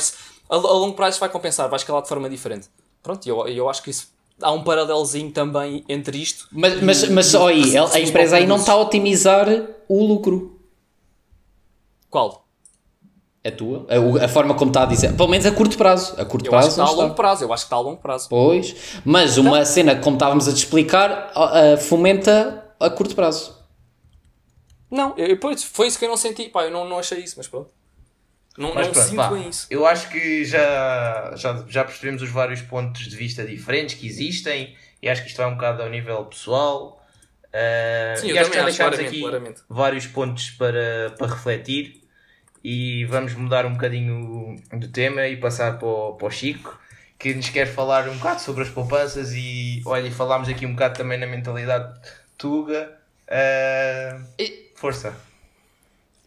a, 0.49 0.55
a 0.55 0.57
longo 0.57 0.95
prazo 0.95 1.19
vai 1.19 1.29
compensar, 1.29 1.69
vai 1.69 1.77
escalar 1.77 2.01
de 2.01 2.09
forma 2.09 2.29
diferente. 2.29 2.67
Pronto, 3.01 3.25
eu, 3.27 3.47
eu 3.47 3.69
acho 3.69 3.81
que 3.83 3.89
isso 3.91 4.11
há 4.41 4.51
um 4.51 4.63
paralelozinho 4.63 5.31
também 5.31 5.83
entre 5.87 6.17
isto. 6.17 6.47
Mas, 6.51 6.81
mas, 6.81 7.09
mas 7.09 7.25
só 7.27 7.47
aí, 7.47 7.77
a 7.77 7.99
empresa 7.99 8.37
aí 8.37 8.45
não 8.47 8.57
está 8.57 8.73
a 8.73 8.77
otimizar 8.77 9.47
o 9.87 10.03
lucro. 10.05 10.59
Qual? 12.09 12.45
A 13.43 13.51
tua? 13.51 13.87
A, 13.89 14.25
a 14.25 14.27
forma 14.27 14.53
como 14.53 14.69
está 14.69 14.83
a 14.83 14.85
dizer. 14.85 15.15
Pelo 15.15 15.27
menos 15.29 15.45
a 15.45 15.51
curto 15.51 15.75
prazo. 15.77 16.13
A 16.19 16.25
curto 16.25 16.45
Eu 16.47 16.55
acho 16.55 16.67
prazo 16.67 16.75
que 16.75 16.81
está 16.81 16.83
a 16.83 16.91
longo 16.91 17.01
está. 17.03 17.15
prazo, 17.15 17.43
eu 17.43 17.53
acho 17.53 17.63
que 17.63 17.67
está 17.67 17.75
a 17.75 17.79
longo 17.79 17.97
prazo. 18.01 18.29
Pois. 18.29 18.75
Mas 19.03 19.37
uma 19.37 19.65
cena, 19.65 19.95
como 19.95 20.15
estávamos 20.15 20.47
a 20.47 20.51
te 20.53 20.57
explicar, 20.57 21.31
a- 21.33 21.73
a- 21.73 21.77
fomenta 21.77 22.73
a 22.79 22.89
curto 22.89 23.15
prazo. 23.15 23.57
Não, 24.91 25.17
eu, 25.17 25.37
pois, 25.39 25.63
foi 25.63 25.87
isso 25.87 25.97
que 25.97 26.05
eu 26.05 26.09
não 26.09 26.17
senti, 26.17 26.49
pá, 26.49 26.65
eu 26.65 26.71
não, 26.71 26.87
não 26.87 26.99
achei 26.99 27.19
isso, 27.19 27.35
mas 27.37 27.47
pronto. 27.47 27.69
Não, 28.57 28.73
Mas 28.75 28.87
não 28.87 28.93
pronto, 28.93 29.07
sinto 29.07 29.15
pá, 29.17 29.29
bem 29.29 29.49
isso. 29.49 29.67
eu 29.69 29.85
acho 29.85 30.09
que 30.09 30.43
já, 30.45 31.33
já, 31.35 31.65
já 31.67 31.83
percebemos 31.85 32.21
os 32.21 32.29
vários 32.29 32.61
pontos 32.61 33.07
de 33.07 33.15
vista 33.15 33.45
diferentes 33.45 33.95
que 33.95 34.05
existem 34.05 34.75
e 35.01 35.09
acho 35.09 35.21
que 35.21 35.29
isto 35.29 35.37
vai 35.37 35.47
um 35.47 35.55
bocado 35.55 35.81
ao 35.83 35.89
nível 35.89 36.25
pessoal. 36.25 37.01
Ah, 37.53 38.15
Sim, 38.17 38.27
e 38.27 38.29
eu 38.31 38.41
acho 38.41 38.49
que 38.51 38.55
já 38.57 38.63
deixámos 38.65 38.99
aqui 38.99 39.19
claramente. 39.21 39.61
vários 39.69 40.07
pontos 40.07 40.49
para, 40.51 41.13
para 41.17 41.27
refletir 41.27 42.01
e 42.63 43.05
vamos 43.05 43.33
mudar 43.33 43.65
um 43.65 43.73
bocadinho 43.73 44.55
do 44.73 44.87
tema 44.89 45.27
e 45.27 45.37
passar 45.37 45.79
para 45.79 45.87
o, 45.87 46.13
para 46.13 46.27
o 46.27 46.31
Chico 46.31 46.79
que 47.17 47.33
nos 47.33 47.49
quer 47.49 47.67
falar 47.67 48.07
um 48.09 48.17
bocado 48.17 48.41
sobre 48.41 48.63
as 48.63 48.69
poupanças 48.69 49.31
e 49.33 49.81
olha, 49.85 50.07
e 50.07 50.11
falámos 50.11 50.49
aqui 50.49 50.65
um 50.65 50.71
bocado 50.73 50.97
também 50.97 51.19
na 51.19 51.27
mentalidade 51.27 51.99
tuga. 52.37 52.97
Ah, 53.27 54.19
força. 54.75 55.30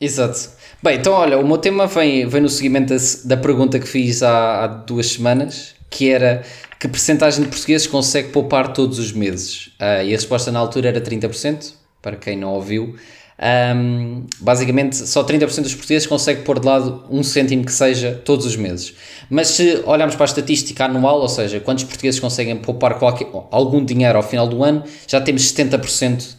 Exato. 0.01 0.51
Bem, 0.83 0.99
então 0.99 1.13
olha, 1.13 1.39
o 1.39 1.47
meu 1.47 1.59
tema 1.59 1.87
vem, 1.87 2.27
vem 2.27 2.41
no 2.41 2.49
seguimento 2.49 2.95
da, 2.95 3.01
da 3.25 3.37
pergunta 3.37 3.79
que 3.79 3.87
fiz 3.87 4.23
há, 4.23 4.65
há 4.65 4.67
duas 4.67 5.07
semanas, 5.07 5.75
que 5.89 6.11
era 6.11 6.43
que 6.79 6.89
percentagem 6.89 7.43
de 7.43 7.49
portugueses 7.49 7.87
consegue 7.87 8.29
poupar 8.29 8.73
todos 8.73 8.99
os 8.99 9.13
meses? 9.13 9.71
Ah, 9.79 10.05
e 10.05 10.09
a 10.09 10.17
resposta 10.17 10.53
na 10.53 10.59
altura 10.59 10.89
era 10.89 11.01
30%, 11.01 11.73
para 12.03 12.17
quem 12.17 12.37
não 12.37 12.53
ouviu. 12.53 12.97
Ahm, 13.39 14.27
basicamente, 14.41 14.97
só 14.97 15.25
30% 15.25 15.63
dos 15.63 15.75
portugueses 15.75 16.07
consegue 16.07 16.43
pôr 16.43 16.61
de 16.61 16.67
lado 16.67 17.05
um 17.11 17.23
cêntimo 17.23 17.65
que 17.65 17.73
seja 17.73 18.21
todos 18.25 18.45
os 18.45 18.57
meses. 18.57 18.95
Mas 19.31 19.49
se 19.49 19.83
olharmos 19.87 20.15
para 20.15 20.25
a 20.25 20.27
estatística 20.27 20.85
anual, 20.85 21.21
ou 21.21 21.29
seja, 21.29 21.59
quantos 21.61 21.85
portugueses 21.85 22.21
conseguem 22.21 22.57
poupar 22.57 22.99
qualquer, 22.99 23.29
algum 23.51 23.85
dinheiro 23.85 24.19
ao 24.19 24.23
final 24.23 24.47
do 24.47 24.63
ano, 24.63 24.85
já 25.07 25.21
temos 25.21 25.43
70% 25.53 26.35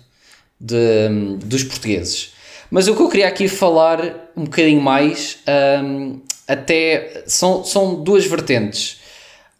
de, 0.60 1.38
dos 1.44 1.64
portugueses. 1.64 2.35
Mas 2.76 2.90
o 2.90 2.94
que 2.94 3.02
eu 3.02 3.08
queria 3.08 3.30
aqui 3.30 3.48
falar 3.48 4.02
um 4.36 4.44
bocadinho 4.44 4.82
mais, 4.82 5.38
hum, 5.82 6.20
até 6.46 7.24
são, 7.26 7.64
são 7.64 8.04
duas 8.04 8.26
vertentes. 8.26 9.00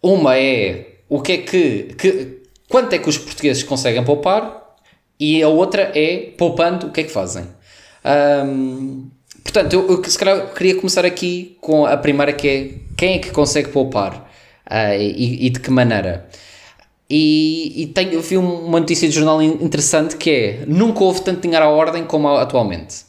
Uma 0.04 0.38
é 0.38 0.96
o 1.08 1.22
que 1.22 1.32
é 1.32 1.38
que, 1.38 1.84
que 1.98 2.42
quanto 2.68 2.92
é 2.92 3.00
que 3.00 3.08
os 3.08 3.18
portugueses 3.18 3.64
conseguem 3.64 4.04
poupar 4.04 4.76
e 5.18 5.42
a 5.42 5.48
outra 5.48 5.94
é 5.96 6.34
poupando 6.38 6.88
o 6.88 6.92
que 6.92 7.00
é 7.00 7.04
que 7.06 7.10
fazem. 7.10 7.48
Hum, 8.46 9.10
portanto, 9.42 9.72
eu, 9.72 9.90
eu 9.90 10.04
se 10.04 10.20
calhar 10.20 10.54
queria 10.54 10.76
começar 10.76 11.06
aqui 11.06 11.58
com 11.62 11.86
a 11.86 11.96
primeira 11.96 12.34
que 12.34 12.50
é 12.50 12.72
quem 12.98 13.16
é 13.16 13.20
que 13.20 13.32
consegue 13.32 13.70
poupar 13.70 14.30
Ah, 14.66 14.94
e, 14.94 15.46
e 15.46 15.50
de 15.50 15.62
que 15.62 15.72
maneira. 15.72 16.28
E, 17.10 17.84
e 17.84 17.88
tenho, 17.88 18.20
vi 18.22 18.38
um- 18.38 18.66
uma 18.66 18.80
notícia 18.80 19.08
de 19.08 19.14
jornal 19.14 19.42
in- 19.42 19.60
interessante 19.62 20.16
que 20.18 20.30
é 20.30 20.64
nunca 20.68 21.04
houve 21.04 21.22
tanto 21.22 21.42
dinheiro 21.42 21.66
à 21.66 21.70
ordem 21.70 22.04
como 22.04 22.28
atualmente. 22.30 23.06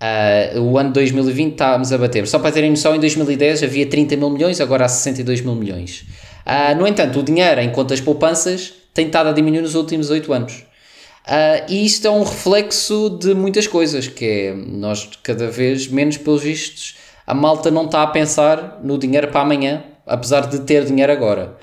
Ah, 0.00 0.58
o 0.58 0.78
ano 0.78 0.92
2020 0.92 1.52
estávamos 1.52 1.92
a 1.92 1.98
bater. 1.98 2.26
Só 2.26 2.38
para 2.38 2.52
terem 2.52 2.70
noção, 2.70 2.94
em 2.94 3.00
2010 3.00 3.62
havia 3.62 3.86
30 3.86 4.16
mil 4.16 4.30
milhões, 4.30 4.60
agora 4.60 4.84
há 4.84 4.88
62 4.88 5.40
mil 5.42 5.54
milhões. 5.54 6.04
Ah, 6.46 6.74
no 6.74 6.86
entanto, 6.86 7.18
o 7.20 7.22
dinheiro 7.22 7.60
em 7.60 7.70
contas 7.70 8.00
poupanças 8.00 8.72
tem 8.94 9.06
estado 9.06 9.28
a 9.28 9.32
diminuir 9.32 9.60
nos 9.62 9.74
últimos 9.74 10.08
8 10.08 10.32
anos. 10.32 10.64
Ah, 11.26 11.64
e 11.68 11.84
isto 11.84 12.06
é 12.06 12.10
um 12.10 12.22
reflexo 12.22 13.10
de 13.20 13.34
muitas 13.34 13.66
coisas, 13.66 14.06
que 14.08 14.24
é 14.24 14.54
nós 14.54 15.08
cada 15.22 15.48
vez 15.50 15.86
menos, 15.88 16.16
pelos 16.16 16.42
vistos, 16.42 16.96
a 17.26 17.34
malta 17.34 17.70
não 17.70 17.84
está 17.84 18.02
a 18.02 18.06
pensar 18.06 18.80
no 18.82 18.96
dinheiro 18.96 19.28
para 19.28 19.42
amanhã, 19.42 19.84
apesar 20.06 20.46
de 20.48 20.60
ter 20.60 20.84
dinheiro 20.86 21.12
agora. 21.12 21.56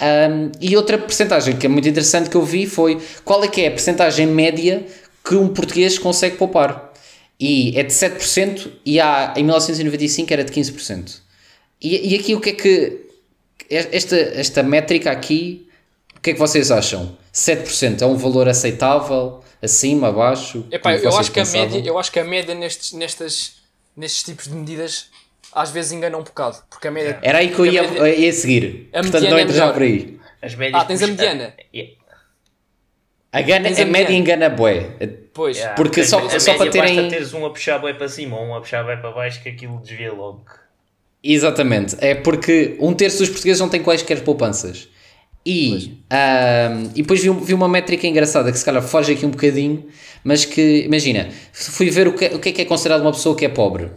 Um, 0.00 0.50
e 0.60 0.76
outra 0.76 0.96
percentagem 0.96 1.56
que 1.56 1.66
é 1.66 1.68
muito 1.68 1.86
interessante 1.86 2.30
que 2.30 2.36
eu 2.36 2.42
vi 2.42 2.66
foi 2.66 2.98
qual 3.22 3.44
é 3.44 3.48
que 3.48 3.60
é 3.60 3.68
a 3.68 3.70
percentagem 3.70 4.26
média 4.26 4.86
que 5.22 5.34
um 5.34 5.48
português 5.48 5.98
consegue 5.98 6.36
poupar. 6.36 6.90
E 7.38 7.78
é 7.78 7.82
de 7.82 7.92
7% 7.92 8.70
e 8.84 9.00
há, 9.00 9.34
em 9.36 9.42
1995 9.42 10.32
era 10.32 10.44
de 10.44 10.52
15%. 10.52 11.20
E, 11.80 12.14
e 12.14 12.18
aqui 12.18 12.34
o 12.34 12.40
que 12.40 12.50
é 12.50 12.52
que... 12.52 13.06
Esta, 13.68 14.16
esta 14.16 14.62
métrica 14.64 15.12
aqui, 15.12 15.68
o 16.16 16.20
que 16.20 16.30
é 16.30 16.32
que 16.32 16.38
vocês 16.38 16.70
acham? 16.70 17.16
7% 17.32 18.02
é 18.02 18.06
um 18.06 18.16
valor 18.16 18.48
aceitável? 18.48 19.42
Acima, 19.62 20.08
abaixo? 20.08 20.66
Epá, 20.70 20.96
eu, 20.96 21.16
acho 21.16 21.30
que 21.30 21.38
a 21.38 21.44
média, 21.44 21.82
eu 21.84 21.98
acho 21.98 22.10
que 22.10 22.18
a 22.18 22.24
média 22.24 22.54
nestes, 22.54 22.92
nestas, 22.92 23.52
nestes 23.94 24.22
tipos 24.22 24.48
de 24.48 24.54
medidas 24.54 25.06
às 25.52 25.70
vezes 25.70 25.92
engana 25.92 26.16
um 26.18 26.22
bocado. 26.22 26.56
Porque 26.70 26.88
a 26.88 26.90
média. 26.90 27.18
Era 27.22 27.38
aí 27.38 27.48
que 27.52 27.58
eu 27.58 27.66
ia, 27.66 27.80
a 27.80 27.90
média- 27.90 28.14
ia 28.14 28.32
seguir. 28.32 28.88
a 28.92 29.00
Portanto, 29.00 29.28
não 29.30 29.38
é 29.38 29.42
entra 29.42 29.54
já 29.54 29.60
melhor. 29.66 29.72
por 29.74 29.82
aí. 29.82 30.18
As 30.42 30.54
médias 30.54 30.82
Ah, 30.82 30.84
tens 30.86 31.02
a 31.02 31.06
mediana. 31.06 31.54
Yeah. 31.74 31.94
A, 33.32 33.42
gana, 33.42 33.64
Tens 33.68 33.78
a 33.78 33.82
a 33.82 33.86
média 33.86 34.12
engana 34.14 34.48
bué. 34.48 34.86
Pois. 35.32 35.56
Yeah, 35.56 35.74
Porque 35.76 36.00
a 36.00 36.04
só- 36.06 36.24
a 36.26 36.40
só 36.40 36.54
para 36.54 36.70
terem- 36.70 36.96
Basta 36.96 37.10
teres 37.10 37.32
um 37.32 37.46
a 37.46 37.50
puxar 37.50 37.78
bem 37.78 37.94
para 37.94 38.08
cima 38.08 38.36
ou 38.36 38.46
um 38.46 38.54
a 38.56 38.60
puxar 38.60 38.82
bem 38.84 39.00
para 39.00 39.12
baixo 39.12 39.40
que 39.42 39.48
aquilo 39.50 39.78
desvia 39.80 40.12
logo. 40.12 40.44
Exatamente. 41.22 41.96
É 42.00 42.14
porque 42.14 42.76
um 42.80 42.92
terço 42.94 43.18
dos 43.18 43.28
portugueses 43.28 43.60
não 43.60 43.68
tem 43.68 43.82
quaisquer 43.82 44.22
poupanças. 44.24 44.88
E, 45.46 46.02
ahm, 46.10 46.90
e 46.94 47.02
depois 47.02 47.22
vi, 47.22 47.30
um- 47.30 47.40
vi 47.40 47.54
uma 47.54 47.68
métrica 47.68 48.06
engraçada 48.06 48.50
que 48.50 48.58
se 48.58 48.64
calhar 48.64 48.82
foge 48.82 49.12
aqui 49.12 49.24
um 49.24 49.30
bocadinho, 49.30 49.86
mas 50.24 50.44
que, 50.44 50.82
imagina, 50.84 51.30
fui 51.52 51.88
ver 51.88 52.08
o 52.08 52.12
que, 52.14 52.26
o 52.26 52.38
que 52.38 52.48
é 52.48 52.52
que 52.52 52.62
é 52.62 52.64
considerado 52.64 53.02
uma 53.02 53.12
pessoa 53.12 53.36
que 53.36 53.44
é 53.44 53.48
pobre. 53.48 53.90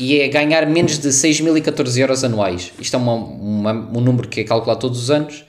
E 0.00 0.18
é 0.20 0.28
ganhar 0.28 0.66
menos 0.66 0.98
de 0.98 1.08
6.014 1.12 1.98
euros 2.00 2.24
anuais. 2.24 2.72
Isto 2.80 2.94
é 2.96 2.98
uma- 2.98 3.12
uma- 3.14 3.72
um 3.72 4.00
número 4.00 4.28
que 4.28 4.40
é 4.40 4.44
calculado 4.44 4.80
todos 4.80 4.98
os 5.02 5.10
anos. 5.10 5.44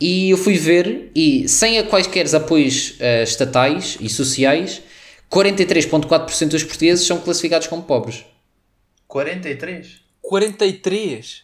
E 0.00 0.30
eu 0.30 0.36
fui 0.38 0.56
ver, 0.56 1.10
e 1.14 1.48
sem 1.48 1.78
a 1.78 1.82
quaisquer 1.82 2.32
apoios 2.34 2.94
eh, 3.00 3.22
estatais 3.24 3.96
e 4.00 4.08
sociais, 4.08 4.80
43,4% 5.28 6.50
dos 6.50 6.62
portugueses 6.62 7.06
são 7.06 7.18
classificados 7.20 7.66
como 7.66 7.82
pobres. 7.82 8.24
43? 9.08 10.00
43? 10.20 11.42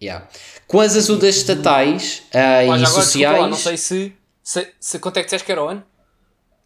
Yeah. 0.00 0.28
Com 0.66 0.80
as 0.80 0.94
ajudas 0.96 1.36
estatais 1.36 2.22
ah, 2.28 2.32
Pá, 2.32 2.62
e 2.62 2.64
agora, 2.70 2.86
sociais. 2.86 3.40
lá, 3.40 3.48
não 3.48 3.56
sei 3.56 3.76
se, 3.76 4.12
se, 4.42 4.68
se- 4.78 4.98
Quanto 4.98 5.16
é 5.16 5.20
que 5.22 5.26
disseste 5.26 5.44
que 5.46 5.52
era 5.52 5.64
o 5.64 5.68
ano? 5.68 5.82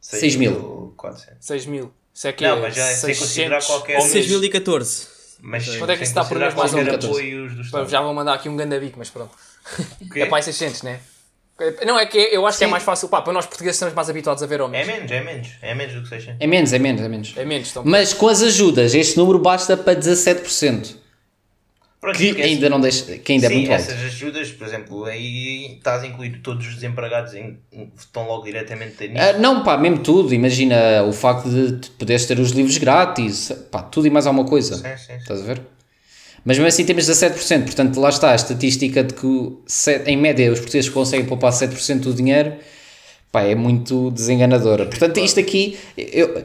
6 0.00 0.37
mil. 0.37 0.92
400. 0.96 1.37
6 1.46 1.66
mil. 1.66 1.92
Isso 2.14 2.26
é 2.28 2.32
que 2.32 2.44
Não, 2.44 2.58
é 2.58 2.61
mas 2.61 2.74
já 2.74 2.82
é 2.88 2.94
sem 2.94 3.14
600 3.14 3.18
considerar 3.28 3.62
qualquer- 3.64 3.98
mês. 3.98 4.12
6014. 4.12 5.06
Mas 5.44 5.76
Quanto 5.76 5.90
é 5.90 5.96
que 5.96 6.05
isso 6.05 6.14
dá 6.14 6.24
por 6.24 6.38
mês 6.38 6.55
mais 6.55 6.72
ou 6.72 6.83
menos? 6.85 7.90
Já 7.90 8.00
vou 8.00 8.14
mandar 8.14 8.35
aqui 8.35 8.48
um 8.48 8.57
ganda 8.57 8.78
bico, 8.78 8.94
mas 8.98 9.11
pronto. 9.11 9.35
É 10.14 10.26
para 10.26 10.37
aí 10.38 10.42
600, 10.42 10.83
né? 10.83 11.00
Não, 11.85 11.98
é 11.98 12.07
que 12.07 12.16
eu 12.18 12.46
acho 12.46 12.59
que 12.59 12.64
é 12.64 12.66
Sim. 12.66 12.70
mais 12.70 12.83
fácil. 12.83 13.09
Pá, 13.09 13.20
para 13.22 13.33
nós 13.33 13.46
portugueses 13.46 13.76
estamos 13.76 13.94
mais 13.94 14.09
habituados 14.09 14.42
a 14.42 14.46
ver 14.46 14.61
É 14.61 14.62
homens. 14.62 14.87
menos, 14.87 15.11
é 15.11 15.20
menos. 15.20 15.48
É 15.61 15.74
menos 15.74 15.94
do 15.94 16.02
que 16.02 16.09
600. 16.09 16.37
É 16.40 16.46
menos, 16.46 16.72
é 16.72 16.78
menos, 16.78 17.02
é 17.02 17.09
menos. 17.09 17.35
É 17.37 17.44
menos. 17.44 17.70
Então, 17.70 17.83
Mas 17.85 18.14
com 18.14 18.28
as 18.28 18.42
ajudas, 18.42 18.94
este 18.94 19.16
número 19.18 19.38
basta 19.38 19.76
para 19.76 19.94
17%. 19.98 20.96
Pronto, 22.02 22.18
Que 22.18 22.30
ainda, 22.30 22.66
assim, 22.66 22.68
não 22.68 22.80
deixa, 22.80 23.16
que 23.18 23.32
ainda 23.32 23.46
é 23.46 23.48
sim, 23.48 23.54
muito 23.54 23.70
alto. 23.70 23.80
essas 23.80 24.00
ajudas, 24.02 24.50
por 24.50 24.66
exemplo, 24.66 25.04
aí 25.04 25.76
estás 25.76 26.02
a 26.02 26.06
incluir 26.08 26.40
todos 26.42 26.66
os 26.66 26.74
desempregados 26.74 27.32
em, 27.32 27.60
estão 27.96 28.26
logo 28.26 28.42
diretamente 28.42 29.06
nisso. 29.06 29.22
Ah, 29.22 29.34
não, 29.38 29.62
pá, 29.62 29.78
mesmo 29.78 29.98
tudo. 29.98 30.34
Imagina 30.34 31.04
o 31.04 31.12
facto 31.12 31.48
de 31.48 31.88
poderes 31.90 32.26
ter 32.26 32.40
os 32.40 32.50
livros 32.50 32.76
grátis, 32.76 33.52
pá, 33.70 33.82
tudo 33.84 34.08
e 34.08 34.10
mais 34.10 34.26
alguma 34.26 34.44
coisa. 34.44 34.74
Sim, 34.74 34.82
sim, 34.82 35.12
sim. 35.12 35.16
Estás 35.18 35.42
a 35.42 35.44
ver? 35.44 35.60
Mas 36.44 36.58
mesmo 36.58 36.66
assim 36.66 36.84
temos 36.84 37.04
17%, 37.08 37.62
portanto 37.66 38.00
lá 38.00 38.08
está 38.08 38.32
a 38.32 38.34
estatística 38.34 39.04
de 39.04 39.14
que 39.14 39.56
em 40.06 40.16
média 40.16 40.50
os 40.50 40.58
portugueses 40.58 40.90
conseguem 40.90 41.24
poupar 41.24 41.52
7% 41.52 42.00
do 42.00 42.12
dinheiro, 42.12 42.54
pá, 43.32 43.40
é 43.42 43.54
muito 43.54 44.10
desenganadora. 44.10 44.84
Portanto 44.86 45.18
isto 45.18 45.40
aqui, 45.40 45.78
eu, 45.96 46.44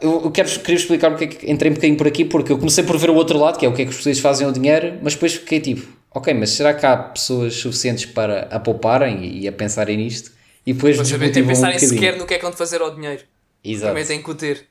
eu, 0.00 0.30
quero, 0.32 0.48
queria 0.60 0.74
explicar 0.76 1.10
porque 1.10 1.24
é 1.24 1.28
que 1.28 1.50
entrei 1.50 1.70
um 1.70 1.74
bocadinho 1.74 1.96
por 1.96 2.06
aqui, 2.08 2.24
porque 2.24 2.52
eu 2.52 2.58
comecei 2.58 2.82
por 2.84 2.98
ver 2.98 3.08
o 3.08 3.14
outro 3.14 3.38
lado, 3.38 3.56
que 3.58 3.64
é 3.64 3.68
o 3.68 3.72
que 3.72 3.82
é 3.82 3.84
que 3.84 3.90
os 3.90 3.96
portugueses 3.96 4.20
fazem 4.20 4.44
ao 4.46 4.52
dinheiro, 4.52 4.98
mas 5.00 5.14
depois 5.14 5.34
fiquei 5.34 5.60
tipo, 5.60 5.86
ok, 6.10 6.34
mas 6.34 6.50
será 6.50 6.74
que 6.74 6.84
há 6.84 6.96
pessoas 6.96 7.54
suficientes 7.54 8.04
para 8.06 8.48
a 8.50 8.58
pouparem 8.58 9.24
e 9.38 9.46
a 9.46 9.52
pensarem 9.52 9.96
nisto? 9.96 10.32
E 10.66 10.72
depois 10.72 10.96
Mas 10.96 11.10
também 11.10 11.30
tem 11.30 11.42
um 11.42 11.46
pensarem 11.46 11.74
bocadinho. 11.76 12.00
sequer 12.00 12.18
no 12.18 12.26
que 12.26 12.34
é 12.34 12.36
que 12.38 12.42
vão 12.42 12.50
de 12.50 12.56
fazer 12.56 12.80
ao 12.80 12.94
dinheiro. 12.94 13.22
Exato. 13.62 13.88
Também 13.92 14.04
tem 14.06 14.22
que 14.22 14.30
o 14.30 14.34
ter. 14.34 14.66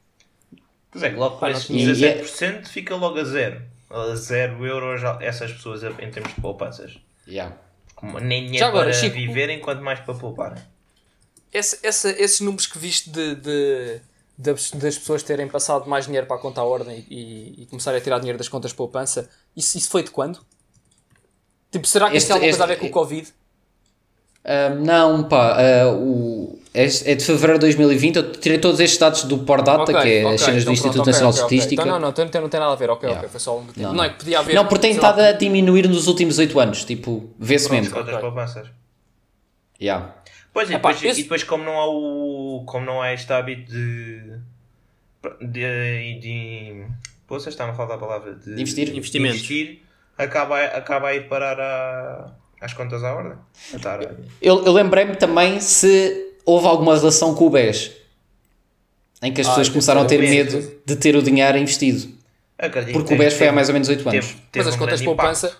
Pois 0.91 1.04
é, 1.04 1.10
que 1.12 1.15
logo 1.15 1.39
não 1.39 1.47
esses 1.49 1.65
tinha- 1.67 1.93
17% 1.93 2.67
fica 2.67 2.95
logo 2.95 3.19
a 3.19 3.23
zero. 3.23 3.62
A 3.91 4.15
zero 4.15 4.65
euros 4.65 5.02
essas 5.21 5.52
pessoas 5.52 5.84
em 5.84 6.10
termos 6.10 6.34
de 6.34 6.41
poupanças. 6.41 6.97
Yeah. 7.28 7.56
Como 7.95 8.19
Nem 8.19 8.41
dinheiro 8.45 8.58
Já 8.60 8.67
agora, 8.69 8.86
para 8.86 8.93
Chico, 8.93 9.15
viverem, 9.15 9.60
quanto 9.60 9.84
mais 9.84 9.99
para 9.99 10.15
pouparem. 10.15 10.62
Esse- 11.54 11.80
essa- 11.84 12.10
esses 12.12 12.39
números 12.42 12.66
que 12.66 12.78
viste 12.80 13.10
de, 13.10 13.36
de- 13.36 14.02
das, 14.38 14.72
das 14.72 14.98
pessoas 14.98 15.22
terem 15.24 15.48
passado 15.48 15.88
mais 15.88 16.06
dinheiro 16.06 16.26
para 16.26 16.36
a 16.38 16.39
conta 16.39 16.62
à 16.62 16.63
ordem 16.63 17.06
e, 17.10 17.62
e 17.62 17.66
começarem 17.68 18.00
a 18.00 18.04
tirar 18.04 18.18
dinheiro 18.20 18.38
das 18.38 18.50
contas 18.50 18.74
poupança, 18.74 19.30
isso, 19.56 19.78
isso 19.78 19.89
foi 19.89 20.02
de 20.04 20.10
quando? 20.12 20.39
Tipo, 21.72 21.86
será 21.88 22.10
que 22.10 22.18
Este- 22.18 22.26
isto 22.26 22.28
tem 22.28 22.36
alguma 22.36 22.52
coisa 22.52 22.63
a 22.63 22.68
ver 22.68 22.80
com 22.80 22.88
o 22.88 22.89
Covid? 22.89 23.28
Não, 24.82 25.24
pá, 25.24 25.58
ah, 25.58 25.92
o, 25.94 26.60
é, 26.74 26.84
é 26.84 27.16
de 27.16 27.24
fevereiro 27.24 27.54
de 27.60 27.62
2020. 27.68 28.16
Eu 28.18 28.32
tirei 28.34 28.58
todos 28.58 28.80
estes 28.82 29.00
dados 29.00 29.24
do 29.24 29.38
Pordata, 29.39 29.84
Ok, 29.84 29.94
que 29.94 30.00
é 30.00 30.26
ok, 30.26 30.36
as 30.36 30.42
cenas 30.42 30.56
do 30.58 30.62
então 30.63 30.74
Instituto 30.74 31.04
pronto, 31.04 31.10
ok, 31.10 31.12
Nacional 31.13 31.32
ok, 31.32 31.39
de. 31.39 31.56
Estatística. 31.56 31.82
Então, 31.82 31.86
não, 31.94 32.00
não, 32.02 32.10
então 32.10 32.26
não 32.26 32.32
tem, 32.32 32.42
não 32.42 32.50
tem 32.50 32.60
nada 32.60 32.74
a 32.74 32.76
ver, 32.76 32.89
ok, 32.89 33.08
Yeah. 33.08 33.20
ok, 33.22 33.30
foi 33.32 33.39
só 33.39 33.58
um. 33.58 33.66
Não, 33.78 33.94
Não, 33.94 34.04
é 34.04 34.10
que 34.10 34.18
podia 34.18 34.39
haver. 34.39 34.54
Não, 34.56 34.66
porque 34.66 34.82
tem 34.82 34.92
estado 34.92 35.20
a 35.22 35.32
diminuir 35.32 35.88
nos 35.88 36.08
últimos 36.08 36.39
8 36.39 36.60
anos. 36.60 36.84
Tipo, 36.84 37.30
vê-se 37.39 37.66
As 37.68 37.72
mesmo. 37.72 37.96
contas 37.96 38.20
poupanças. 38.20 38.68
Yeah. 39.82 40.13
Pois 40.54 40.70
e 40.70 40.74
Epá, 40.76 40.92
depois, 40.92 41.04
esse- 41.12 41.20
e 41.22 41.24
depois 41.24 41.44
como 41.44 41.63
não 41.63 41.80
há 41.80 41.88
o. 41.88 42.63
como 42.66 42.86
não 42.86 43.02
há 43.02 43.12
este 43.13 43.32
hábito 43.34 43.72
de. 43.72 44.22
de. 45.42 46.20
de 46.20 46.86
Poxa, 47.28 47.50
está-me 47.50 47.72
a 47.72 47.74
faltar 47.74 47.98
a 47.98 48.00
palavra. 48.00 48.36
De, 48.36 48.56
De 48.56 48.62
investir? 48.62 48.92
de 48.92 48.98
Investimentos. 48.98 49.38
investir, 49.38 49.82
acaba, 50.18 50.60
acaba 50.66 51.08
a 51.10 51.16
ir 51.16 51.28
parar 51.28 51.60
a, 51.60 52.32
às 52.62 52.74
contas 52.74 53.04
à 53.04 53.13
ordem. 53.16 53.34
A 53.74 54.00
Eu, 54.42 54.63
eu 54.66 54.72
lembrei-me 54.74 55.16
também 55.16 55.60
se 55.60 56.36
houve 56.46 56.68
alguma 56.68 56.96
relação 56.96 57.34
com 57.34 57.48
o 57.48 57.50
BES. 57.50 57.92
Em 59.22 59.32
que 59.34 59.39
as 59.42 59.48
Ah, 59.48 59.52
pessoas 59.52 59.70
começaram 59.70 60.02
a 60.02 60.06
ter 60.06 60.20
medo 60.20 60.82
de 60.86 60.96
ter 60.98 61.16
o 61.16 61.24
dinheiro 61.24 61.58
investido. 61.58 62.12
Acredito 62.58 62.94
Porque 62.94 63.08
que 63.10 63.13
o 63.16 63.18
BES 63.18 63.34
foi 63.34 63.48
há 63.48 63.54
mais 63.54 63.70
ou 63.70 63.74
menos 63.74 63.88
8 63.89 64.08
anos. 64.08 64.26
teve- 64.28 64.42
teve 64.52 64.66
Mas 64.66 64.68
as 64.68 64.76
um 64.76 64.78
contas 64.78 65.00
de 65.00 65.06
poupança. 65.06 65.58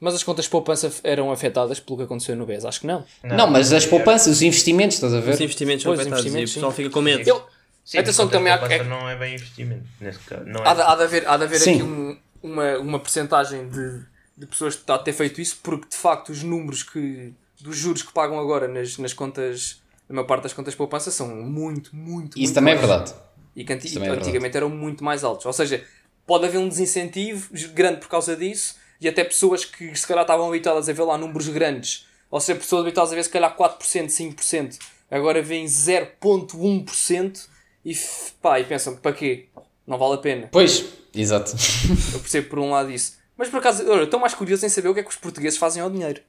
Mas 0.00 0.14
as 0.14 0.22
contas 0.22 0.44
de 0.44 0.50
poupança 0.50 0.92
eram 1.02 1.30
afetadas 1.32 1.80
pelo 1.80 1.96
que 1.98 2.04
aconteceu 2.04 2.36
no 2.36 2.46
BES? 2.46 2.64
Acho 2.64 2.80
que 2.80 2.86
não. 2.86 3.04
Não, 3.24 3.48
mas 3.50 3.72
as 3.72 3.84
poupanças, 3.84 4.36
os 4.36 4.42
investimentos, 4.42 4.96
estás 4.96 5.12
a 5.12 5.20
ver? 5.20 5.34
Os 5.34 5.40
investimentos 5.40 5.82
são 5.82 5.90
Pois, 5.90 6.00
afetados 6.00 6.24
e 6.24 6.28
o 6.28 6.30
investimentos, 6.30 6.54
pessoal 6.54 6.72
sim. 6.72 6.76
fica 6.76 6.90
com 6.90 7.00
medo. 7.00 7.28
Eu, 7.28 7.42
Sim, 7.84 7.98
Atenção 7.98 8.26
que 8.26 8.32
também 8.32 8.52
há- 8.52 8.58
poupança 8.58 8.82
é- 8.82 8.84
não 8.84 9.08
é 9.08 9.16
bem 9.16 9.34
investimento. 9.34 9.82
Nesse 9.98 10.18
caso. 10.20 10.44
Não 10.44 10.60
há, 10.62 10.74
de, 10.74 10.80
é. 10.80 10.84
há 10.84 10.94
de 10.94 11.02
haver, 11.04 11.26
há 11.28 11.36
de 11.38 11.44
haver 11.44 11.58
Sim. 11.58 11.72
aqui 11.76 11.82
um- 11.82 12.18
uma, 12.42 12.78
uma 12.78 13.00
percentagem 13.00 13.66
de, 13.70 14.00
de 14.36 14.46
pessoas 14.46 14.74
que 14.74 14.82
está 14.82 14.94
a 14.96 14.98
ter 14.98 15.14
feito 15.14 15.40
isso, 15.40 15.58
porque 15.62 15.88
de 15.88 15.96
facto 15.96 16.28
os 16.28 16.42
números 16.42 16.82
que, 16.82 17.32
dos 17.58 17.76
juros 17.78 18.02
que 18.02 18.12
pagam 18.12 18.38
agora 18.38 18.68
nas, 18.68 18.98
nas 18.98 19.14
contas, 19.14 19.80
na 20.06 20.16
maior 20.16 20.26
parte 20.26 20.42
das 20.42 20.52
contas 20.52 20.74
de 20.74 20.76
poupança, 20.76 21.10
são 21.10 21.28
muito, 21.28 21.96
muito, 21.96 22.34
Isso 22.38 22.40
muito 22.44 22.54
também 22.54 22.74
é 22.74 22.76
baixos. 22.76 22.90
verdade. 23.10 23.14
E 23.56 23.64
que 23.64 23.72
anti- 23.72 23.90
também 23.94 24.10
é 24.10 24.12
antigamente 24.12 24.54
eram 24.56 24.68
muito 24.68 25.02
mais 25.02 25.24
altos. 25.24 25.46
Ou 25.46 25.52
seja, 25.54 25.82
pode 26.26 26.44
haver 26.44 26.58
um 26.58 26.68
desincentivo 26.68 27.48
grande 27.72 28.00
por 28.00 28.08
causa 28.10 28.36
disso 28.36 28.74
e 29.00 29.08
até 29.08 29.22
pessoas 29.24 29.64
que 29.64 29.94
se 29.96 30.06
calhar 30.06 30.22
estavam 30.22 30.48
habituadas 30.48 30.88
a 30.88 30.92
ver 30.92 31.02
lá 31.02 31.16
números 31.18 31.48
grandes, 31.48 32.06
ou 32.30 32.40
seja, 32.40 32.58
pessoas 32.58 32.82
habituadas 32.82 33.12
a 33.12 33.14
ver 33.16 33.22
se 33.24 33.30
calhar 33.30 33.56
4%, 33.56 34.06
5%, 34.06 34.78
agora 35.10 35.40
veem 35.42 35.66
0,1% 35.66 37.46
e, 37.84 37.96
pá, 38.42 38.60
e 38.60 38.64
pensam, 38.64 38.96
para 38.96 39.12
quê? 39.12 39.46
Não 39.86 39.96
vale 39.98 40.14
a 40.14 40.18
pena. 40.18 40.48
Pois, 40.52 40.84
exato. 41.14 41.52
Eu 42.12 42.20
percebo 42.20 42.48
por 42.50 42.58
um 42.58 42.70
lado 42.70 42.90
isso. 42.90 43.16
Mas 43.36 43.48
por 43.48 43.58
acaso, 43.58 43.88
olha, 43.90 44.02
estou 44.02 44.18
mais 44.20 44.34
curioso 44.34 44.66
em 44.66 44.68
saber 44.68 44.88
o 44.88 44.94
que 44.94 45.00
é 45.00 45.02
que 45.02 45.10
os 45.10 45.16
portugueses 45.16 45.58
fazem 45.58 45.82
ao 45.82 45.88
dinheiro. 45.88 46.20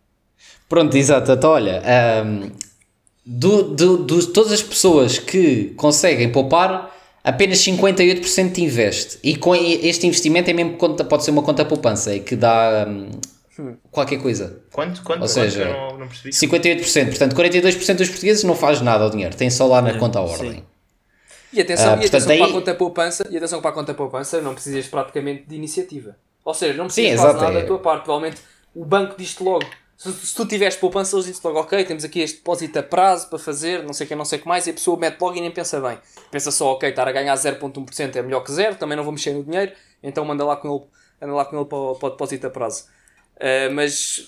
Pronto, 0.69 0.95
exato. 0.95 1.31
Então, 1.31 1.49
olha, 1.49 1.81
do, 3.25 3.63
do, 3.75 3.97
do- 3.97 4.27
todas 4.31 4.51
as 4.53 4.61
pessoas 4.63 5.17
que 5.19 5.73
conseguem 5.75 6.31
poupar, 6.31 6.88
apenas 7.23 7.59
58% 7.59 8.57
investe. 8.59 9.19
E 9.23 9.35
com 9.35 9.55
este 9.55 10.07
investimento 10.07 10.49
é 10.49 10.53
mesmo 10.53 10.77
conta, 10.77 11.03
pode 11.03 11.23
ser 11.23 11.31
uma 11.31 11.41
conta 11.43 11.63
poupança, 11.65 12.15
é 12.15 12.19
que 12.19 12.35
dá 12.35 12.85
hum, 12.87 13.75
qualquer 13.91 14.21
coisa. 14.21 14.61
Quanto? 14.71 15.03
Quanto? 15.03 15.21
Ou 15.21 15.27
seja, 15.27 15.65
Quanto? 15.65 15.77
Não, 15.93 15.97
não 15.99 16.07
percebi. 16.07 16.29
58%. 16.29 17.05
Portanto, 17.09 17.35
42% 17.35 17.95
dos 17.95 18.09
portugueses 18.09 18.43
não 18.43 18.55
faz 18.55 18.81
nada 18.81 19.03
ao 19.03 19.09
dinheiro, 19.09 19.35
tem 19.35 19.49
só 19.49 19.65
lá 19.67 19.81
na 19.81 19.97
conta 19.97 20.19
à 20.19 20.21
ordem. 20.21 20.51
sim. 20.53 20.63
E 21.51 21.59
atenção, 21.61 21.93
Ah, 21.93 21.95
e 21.95 21.99
portanto, 22.01 22.09
atenção 22.15 22.27
para 22.37 22.45
aí- 22.45 22.51
a 22.51 22.53
conta 22.53 22.75
poupança, 22.75 23.27
e 23.31 23.35
atenção 23.37 23.57
que 23.57 23.63
para 23.63 23.71
a 23.71 23.73
conta 23.73 23.93
poupança 23.95 24.39
não 24.39 24.53
precisas 24.53 24.85
praticamente 24.85 25.45
de 25.47 25.55
iniciativa. 25.55 26.15
Ou 26.45 26.53
seja, 26.53 26.73
não 26.75 26.85
precisas 26.85 27.11
Sim, 27.11 27.17
fazer 27.17 27.29
exato, 27.29 27.43
nada 27.43 27.57
é. 27.57 27.61
da 27.63 27.67
tua 27.67 27.79
parte. 27.79 28.03
Provavelmente 28.03 28.39
o 28.75 28.85
banco 28.85 29.15
diz-te 29.17 29.41
logo. 29.43 29.65
Se, 30.01 30.13
se 30.13 30.33
tu 30.33 30.45
tiveres 30.45 30.77
poupança, 30.77 31.13
eles 31.13 31.25
dizem-te 31.25 31.43
logo, 31.45 31.59
ok, 31.59 31.83
temos 31.83 32.05
aqui 32.05 32.21
este 32.21 32.37
depósito 32.37 32.79
a 32.79 32.83
prazo 32.83 33.27
para 33.27 33.37
fazer, 33.37 33.83
não 33.83 33.91
sei 33.91 34.05
o 34.05 34.07
que, 34.07 34.15
não 34.15 34.23
sei 34.23 34.39
o 34.39 34.41
que 34.41 34.47
mais, 34.47 34.65
e 34.65 34.69
a 34.69 34.73
pessoa 34.73 34.97
mete 34.97 35.19
logo 35.19 35.35
e 35.35 35.41
nem 35.41 35.51
pensa 35.51 35.81
bem. 35.81 35.97
Pensa 36.31 36.51
só, 36.51 36.71
ok, 36.71 36.87
estar 36.89 37.05
a 37.05 37.11
ganhar 37.11 37.35
0.1% 37.35 38.15
é 38.15 38.21
melhor 38.21 38.39
que 38.41 38.51
zero, 38.53 38.75
também 38.75 38.95
não 38.95 39.03
vou 39.03 39.11
mexer 39.11 39.33
no 39.33 39.43
dinheiro, 39.43 39.73
então 40.01 40.23
manda 40.23 40.45
lá 40.45 40.55
com 40.55 40.73
ele, 40.73 40.85
anda 41.21 41.33
lá 41.33 41.43
com 41.43 41.57
ele 41.57 41.65
para, 41.65 41.77
o- 41.77 41.95
para 41.95 42.07
o 42.07 42.09
depósito 42.11 42.47
a 42.47 42.49
prazo. 42.49 42.85
Ah, 43.41 43.69
mas 43.73 44.21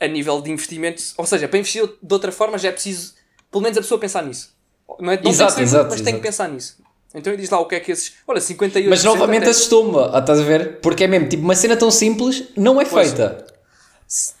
a 0.00 0.08
nível 0.08 0.40
de 0.42 0.50
investimentos, 0.50 1.14
ou 1.16 1.24
seja, 1.24 1.46
para 1.46 1.58
investir 1.60 1.86
de 2.02 2.12
outra 2.12 2.32
forma 2.32 2.58
já 2.58 2.70
é 2.70 2.72
preciso, 2.72 3.14
pelo 3.48 3.62
menos 3.62 3.78
a 3.78 3.80
pessoa 3.80 4.00
pensar 4.00 4.24
nisso. 4.24 4.52
Não 4.98 5.12
é, 5.12 5.20
não 5.22 5.30
Exato, 5.30 5.60
exato, 5.60 5.84
muito, 5.86 5.90
mas 5.90 6.00
tem 6.00 6.04
que 6.04 6.10
exato. 6.10 6.22
pensar 6.22 6.48
nisso. 6.48 6.78
Então 7.14 7.36
diz 7.36 7.48
lá 7.48 7.60
o 7.60 7.66
que 7.66 7.76
é 7.76 7.80
que 7.80 7.92
esses. 7.92 8.14
Olha, 8.26 8.40
58%. 8.40 8.88
Mas 8.88 9.04
novamente 9.04 9.42
até- 9.42 9.50
assustou-me, 9.50 9.98
estás 10.18 10.40
a 10.40 10.42
ver? 10.42 10.80
Porque 10.80 11.04
é 11.04 11.06
mesmo, 11.06 11.28
tipo, 11.28 11.42
uma 11.44 11.54
cena 11.54 11.76
tão 11.76 11.90
simples 11.92 12.44
não 12.56 12.80
é 12.80 12.84
Pois. 12.84 13.08
feita. 13.10 13.51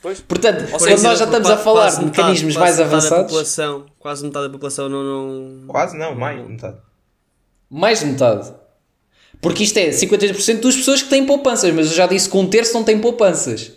Pois. 0.02 0.20
Portanto, 0.20 0.68
quando 0.70 0.80
seja, 0.82 1.02
nós 1.02 1.18
já 1.18 1.24
estamos 1.24 1.48
a 1.48 1.56
falar 1.56 1.90
de 1.90 2.04
mecanismos 2.04 2.54
quase 2.54 2.58
mais 2.58 2.76
metade 2.76 2.90
da 2.90 2.96
avançados, 2.96 3.26
população, 3.26 3.86
quase 3.98 4.24
metade 4.24 4.46
da 4.46 4.52
população 4.52 4.88
não. 4.88 5.02
não... 5.02 5.66
Quase 5.66 5.96
não, 5.96 6.14
mais 6.14 6.46
metade. 6.46 6.76
mais 7.70 8.00
de 8.00 8.06
metade. 8.06 8.52
Porque 9.40 9.64
isto 9.64 9.76
é 9.78 9.88
52% 9.88 10.60
das 10.60 10.76
pessoas 10.76 11.02
que 11.02 11.08
têm 11.08 11.24
poupanças, 11.24 11.72
mas 11.74 11.86
eu 11.86 11.94
já 11.94 12.06
disse 12.06 12.28
que 12.28 12.36
um 12.36 12.48
terço 12.48 12.74
não 12.74 12.84
tem 12.84 13.00
poupanças. 13.00 13.72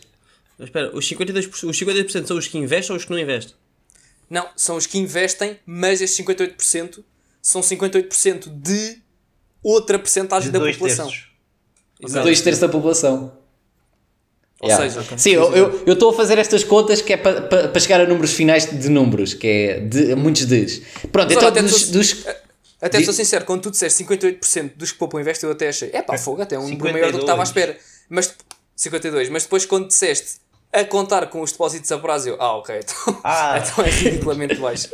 Mas 0.60 0.68
espera, 0.68 0.96
os 0.96 1.10
52%, 1.10 1.70
os 1.70 1.80
52% 1.80 2.26
são 2.26 2.38
os 2.38 2.48
que 2.48 2.58
investem 2.58 2.94
ou 2.94 2.98
os 2.98 3.06
que 3.06 3.12
não 3.12 3.20
investem? 3.20 3.56
Não, 4.30 4.48
são 4.56 4.76
os 4.76 4.86
que 4.86 4.98
investem, 4.98 5.60
mas 5.66 6.02
estes 6.02 6.24
58% 6.26 7.04
são 7.42 7.62
58% 7.62 8.50
de 8.50 9.02
outra 9.64 9.98
percentagem 9.98 10.52
De 10.52 10.60
da 10.60 10.66
população. 10.66 11.08
terços. 11.08 11.28
Exato. 12.02 12.24
Dois 12.26 12.42
terços 12.42 12.62
da 12.62 12.70
população. 12.70 13.45
Ou 14.66 14.72
Yeah. 14.72 14.90
seja, 14.90 15.18
Sim, 15.18 15.32
eu- 15.32 15.54
eu 15.56 15.84
eu 15.86 15.94
estou 15.94 16.10
a 16.10 16.14
fazer 16.14 16.38
estas 16.38 16.64
contas 16.64 17.02
que 17.02 17.14
é 17.14 17.18
para 17.18 17.42
pa, 17.42 17.68
pa 17.68 17.80
chegar 17.80 18.02
a 18.02 18.06
números 18.08 18.34
finais 18.34 18.66
de 18.66 18.90
números, 18.90 19.34
que 19.34 19.48
é 19.48 19.80
de, 19.80 20.16
muitos 20.16 20.46
Ds. 20.46 20.82
Pronto, 21.12 21.28
Mas 21.28 21.38
então 21.38 21.40
olha, 21.40 21.48
até 21.50 21.62
dos, 21.62 21.84
tu- 21.84 21.92
dos- 21.94 22.26
Até 22.82 23.02
sou 23.04 23.14
sincero, 23.14 23.46
quando 23.46 23.62
tu 23.62 23.72
disseste 23.72 24.04
58% 24.04 24.72
dos 24.76 24.92
que 24.92 24.98
poupam 24.98 25.20
investem, 25.20 25.48
eu 25.48 25.54
até 25.54 25.70
achei, 25.70 25.90
é 25.94 26.02
pá, 26.02 26.18
fogo, 26.18 26.42
até 26.42 26.56
é 26.56 26.60
um 26.60 26.68
número 26.68 26.92
maior 26.94 27.12
do 27.12 27.18
que 27.20 27.24
estava 27.24 27.42
à 27.42 27.46
52. 27.46 27.70
espera. 27.76 27.78
Mas 28.10 28.34
52, 28.76 29.30
mas 29.30 29.44
depois 29.44 29.66
quando 29.66 29.88
disseste 29.88 30.34
a 30.74 30.84
contar 30.84 31.28
com 31.28 31.42
os 31.42 31.52
depósitos 31.52 31.92
a 31.92 31.98
prazo, 31.98 32.30
eu, 32.30 32.38
ah, 32.40 32.58
ok, 32.58 32.76
então, 32.84 33.22
Ah. 33.24 33.60
então 33.64 33.84
é 33.86 33.90
ridiculamente 33.90 34.56
baixo. 34.56 34.90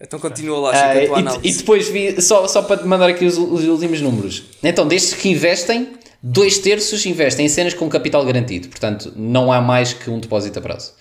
Então 0.00 0.18
continua 0.18 0.58
lá, 0.58 0.70
Ah, 0.70 0.74
Chico, 0.74 0.88
a 0.88 0.92
tua 0.92 1.00
e, 1.02 1.06
e 1.22 1.26
análise. 1.28 1.58
depois 1.58 1.88
vi, 1.88 2.20
só, 2.22 2.48
só 2.48 2.62
para 2.62 2.78
te 2.78 2.86
mandar 2.86 3.08
aqui 3.10 3.24
os, 3.26 3.36
os 3.36 3.64
últimos 3.64 4.00
números. 4.00 4.44
Então, 4.62 4.88
destes 4.88 5.12
que 5.14 5.28
investem, 5.28 5.92
dois 6.22 6.58
terços 6.58 7.04
investem 7.06 7.46
em 7.46 7.48
cenas 7.48 7.74
com 7.74 7.88
capital 7.88 8.24
garantido. 8.24 8.68
Portanto, 8.68 9.12
não 9.16 9.52
há 9.52 9.60
mais 9.60 9.92
que 9.92 10.10
um 10.10 10.18
depósito 10.18 10.58
a 10.58 10.62
prazo. 10.62 10.92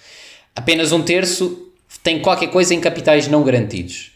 Apenas 0.56 0.92
um 0.92 1.02
terço 1.02 1.70
tem 2.04 2.22
qualquer 2.22 2.48
coisa 2.48 2.74
em 2.74 2.80
capitais 2.80 3.28
não 3.28 3.44
garantidos. 3.44 4.12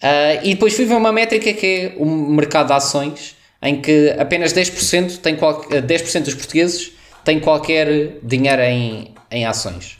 Ah, 0.00 0.34
e 0.42 0.54
depois 0.54 0.74
fui 0.74 0.84
ver 0.84 0.94
uma 0.94 1.12
métrica 1.12 1.52
que 1.52 1.66
é 1.66 1.94
o 1.96 2.04
mercado 2.06 2.68
de 2.68 2.72
ações, 2.72 3.36
em 3.60 3.80
que 3.80 4.10
apenas 4.18 4.52
10%, 4.52 5.18
tem 5.18 5.36
qual, 5.36 5.64
ah, 5.70 5.80
10 5.80 6.20
dos 6.20 6.34
portugueses 6.34 6.92
têm 7.24 7.40
qualquer 7.40 8.18
dinheiro 8.22 8.62
em, 8.62 9.14
em 9.30 9.44
ações. 9.44 9.98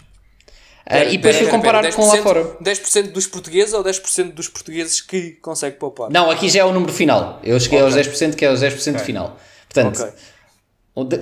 Ah, 0.87 0.99
Espera, 0.99 1.13
e 1.13 1.17
depois 1.19 1.37
fui 1.37 1.47
comparar 1.49 1.93
com 1.93 2.07
lá 2.07 2.17
10%, 2.17 2.23
fora. 2.23 2.45
10% 2.63 3.13
dos 3.13 3.27
portugueses 3.27 3.75
ou 3.75 3.85
10% 3.85 4.33
dos 4.33 4.49
portugueses 4.49 5.01
que 5.03 5.33
consegue 5.43 5.77
poupar? 5.77 6.11
Não, 6.11 6.31
aqui 6.31 6.49
já 6.49 6.61
é 6.61 6.65
o 6.65 6.73
número 6.73 6.93
final. 6.93 7.41
Eu 7.45 7.61
cheguei 7.61 7.81
aos 7.81 7.95
10%, 7.95 8.35
que 8.35 8.45
é 8.45 8.51
os 8.51 8.63
10% 8.63 9.01
final. 9.01 9.39
Portanto, 9.69 10.01
Ok. 10.01 10.13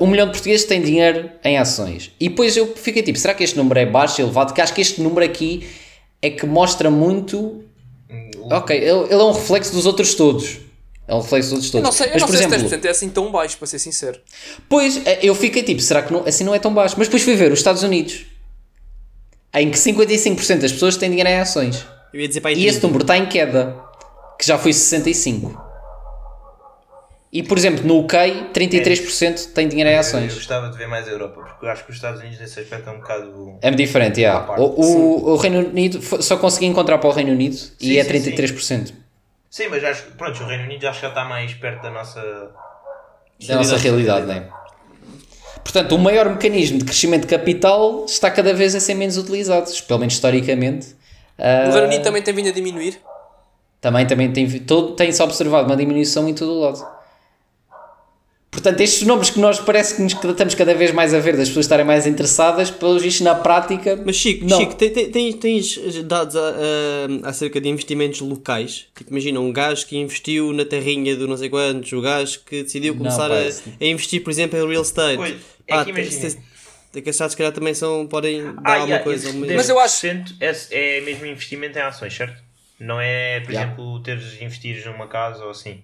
Um 0.01 0.07
milhão 0.07 0.27
de 0.27 0.33
portugueses 0.33 0.65
têm 0.67 0.81
dinheiro 0.81 1.31
em 1.45 1.59
ações. 1.59 2.11
E 2.21 2.29
depois 2.29 2.57
eu 2.57 2.75
fiquei 2.77 3.03
tipo, 3.03 3.19
será 3.19 3.35
que 3.35 3.43
este 3.45 3.57
número 3.57 3.79
é 3.79 3.87
baixo, 3.87 4.21
elevado? 4.21 4.53
Que 4.55 4.61
acho 4.61 4.73
que 4.75 4.81
este 4.81 5.01
número 5.03 5.25
aqui 5.25 5.67
é 6.23 6.31
que 6.31 6.47
mostra 6.47 6.91
muito. 6.91 7.63
Ok, 8.51 8.77
ele, 8.77 8.87
ele 8.89 9.13
é 9.13 9.17
um 9.25 9.33
reflexo 9.33 9.73
dos 9.73 9.87
outros 9.87 10.15
todos. 10.15 10.59
É 11.09 11.15
um 11.15 11.21
reflexo 11.21 11.51
dos 11.51 11.65
outros 11.65 11.75
Eu 11.75 11.83
todos. 11.83 11.85
não 11.85 11.93
sei, 11.93 12.07
eu 12.07 12.13
Mas, 12.15 12.21
não 12.23 12.29
por 12.29 12.37
sei 12.37 12.47
exemplo, 12.47 12.69
se 12.69 12.77
10% 12.77 12.85
é 12.85 12.91
assim 12.91 13.09
tão 13.11 13.31
baixo, 13.31 13.57
para 13.59 13.67
ser 13.67 13.79
sincero. 13.79 14.19
Pois, 14.69 15.01
eh, 15.07 15.21
eu 15.23 15.35
fiquei 15.35 15.63
tipo, 15.63 15.81
será 15.81 16.03
que 16.03 16.13
não- 16.13 16.25
assim 16.27 16.43
não 16.45 16.55
é 16.55 16.59
tão 16.59 16.73
baixo? 16.75 16.95
Mas 16.99 17.07
depois 17.09 17.23
fui 17.23 17.35
ver 17.37 17.53
os 17.53 17.59
Estados 17.61 17.83
Unidos, 17.83 18.25
em 19.55 19.71
que 19.71 19.79
55% 19.79 20.61
das 20.63 20.73
pessoas 20.73 20.97
têm 20.97 21.09
dinheiro 21.11 21.29
em 21.31 21.39
ações. 21.39 21.85
Eu 22.13 22.21
ia 22.21 22.29
dizer 22.29 22.41
para 22.41 22.51
aí 22.51 22.57
E 22.59 22.67
esse 22.67 22.79
30. 22.81 22.87
número 22.89 23.05
está 23.05 23.17
em 23.19 23.27
queda, 23.27 23.77
que 24.39 24.47
já 24.47 24.59
foi 24.59 24.73
65%. 24.73 25.66
E, 27.37 27.43
por 27.43 27.59
exemplo, 27.59 27.87
no 27.87 27.99
UK, 28.01 28.17
33% 28.55 29.53
tem 29.53 29.69
dinheiro 29.69 29.91
em 29.91 29.93
Eu 29.93 30.01
ações. 30.01 30.33
gostava 30.33 30.71
de 30.71 30.79
ver 30.79 30.89
mais 30.89 31.07
a 31.07 31.11
Europa, 31.11 31.43
porque 31.43 31.67
eu 31.67 31.69
acho 31.69 31.85
que 31.85 31.91
os 31.91 31.97
Estados 31.97 32.21
Unidos 32.21 32.41
nesse 32.41 32.59
aspecto 32.61 32.89
é 32.89 32.93
um 32.95 32.97
bocado. 32.97 33.59
É 33.61 33.71
diferente, 33.73 34.23
yeah. 34.23 34.43
Parte, 34.43 34.63
o, 34.63 34.65
o, 34.65 35.33
o 35.33 35.37
Reino 35.37 35.59
Unido, 35.59 36.01
só 36.23 36.39
consegui 36.39 36.65
encontrar 36.65 36.97
para 36.97 37.11
o 37.11 37.13
Reino 37.13 37.33
Unido 37.33 37.55
e 37.79 37.89
Sim, 37.89 37.99
é 37.99 38.05
sim, 38.05 38.33
33% 38.33 38.95
Sim, 39.51 39.69
mas 39.69 39.85
acho 39.85 40.05
que 40.05 40.13
pronto, 40.13 40.43
o 40.43 40.47
Reino 40.47 40.65
Unido 40.65 40.89
acho 40.89 40.99
que 40.99 41.03
já 41.03 41.11
está 41.11 41.27
mais 41.27 41.53
perto 41.53 41.83
da 41.83 41.91
nossa. 41.91 42.23
da 43.47 43.57
nossa 43.57 43.77
realidade, 43.77 44.25
né? 44.25 44.49
Portanto, 45.63 45.95
o 45.95 45.99
maior 45.99 46.31
mecanismo 46.31 46.79
de 46.79 46.87
crescimento 46.87 47.23
de 47.23 47.29
capital 47.29 48.07
está 48.07 48.31
cada 48.31 48.55
vez 48.55 48.75
a 48.75 48.81
ser 48.81 48.95
menos 48.95 49.19
utilizado, 49.19 49.71
pelo 49.87 50.01
menos 50.01 50.15
historicamente. 50.15 50.97
Ah, 51.39 51.67
No 51.67 51.73
Reino 51.73 51.87
Unido 51.89 52.03
também 52.03 52.23
tem 52.23 52.33
vindo 52.33 52.49
a 52.49 52.53
diminuir. 52.53 52.99
Também, 53.79 54.07
também 54.07 54.33
tem, 54.33 54.49
todo, 54.61 54.93
tem-se 54.95 55.23
observado 55.23 55.67
uma 55.67 55.77
diminuição 55.77 56.27
em 56.27 56.33
todo 56.33 56.51
o 56.53 56.61
lado. 56.61 56.96
Portanto, 58.57 58.81
estes 58.81 59.03
números 59.07 59.29
que 59.29 59.39
nós 59.39 59.61
parece 59.61 59.97
que 59.97 60.03
nos 60.03 60.15
estamos 60.15 60.55
cada 60.55 60.75
vez 60.75 60.91
mais 60.91 61.13
a 61.13 61.19
ver, 61.21 61.37
das 61.37 61.49
pessoas 61.49 61.67
estarem 61.67 61.85
mais 61.85 62.07
interessadas, 62.07 62.71
pelos 62.71 63.03
vistos 63.03 63.21
na 63.21 63.35
prática. 63.35 64.01
Mas 64.03 64.17
Chico, 64.17 64.47
não. 64.47 64.59
Chico 64.59 64.75
tem- 64.75 64.91
tem- 64.91 65.11
tens, 65.11 65.35
tens 65.77 66.03
dados 66.05 66.35
a- 66.35 66.41
a- 67.25 67.29
acerca 67.29 67.61
de 67.61 67.69
investimentos 67.69 68.21
locais? 68.23 68.87
Tipo, 68.97 69.11
imagina 69.11 69.39
um 69.41 69.53
gajo 69.53 69.87
que 69.87 69.99
investiu 69.99 70.55
na 70.55 70.65
terrinha 70.65 71.15
do 71.15 71.29
não 71.29 71.37
sei 71.37 71.51
quantos, 71.51 71.93
o 71.93 72.01
gajo 72.01 72.41
que 72.47 72.63
decidiu 72.63 72.95
Não, 72.95 72.99
começar 72.99 73.29
pá, 73.29 73.37
a, 73.37 73.85
a 73.85 73.87
investir, 73.87 74.23
por 74.25 74.31
exemplo, 74.31 74.59
em 74.59 74.67
real 74.67 74.83
estate. 74.83 75.17
Pois, 75.17 75.35
é 75.69 75.85
que 75.85 75.91
imagina. 75.91 76.35
que 77.03 77.11
esses 77.11 77.31
se 77.31 77.37
calhar 77.37 77.53
também 77.53 77.75
são, 77.75 78.07
podem 78.07 78.43
dar 78.43 78.53
Ah, 78.65 78.73
alguma 78.73 78.87
yeah, 78.87 79.05
coisa. 79.05 79.31
uma- 79.33 79.47
Mas 79.55 79.69
eu 79.69 79.79
acho- 79.79 80.07
10% 80.07 80.35
É, 80.41 80.97
é 80.97 81.01
mesmo 81.03 81.27
investimento 81.27 81.79
em 81.79 81.83
ações, 81.83 82.15
certo? 82.17 82.43
Não 82.81 82.99
é, 82.99 83.41
por 83.41 83.51
Yeah. 83.53 83.71
exemplo, 83.71 84.01
teres 84.03 84.41
investires 84.41 84.87
numa 84.87 85.07
casa 85.07 85.45
ou 85.45 85.51
assim. 85.51 85.83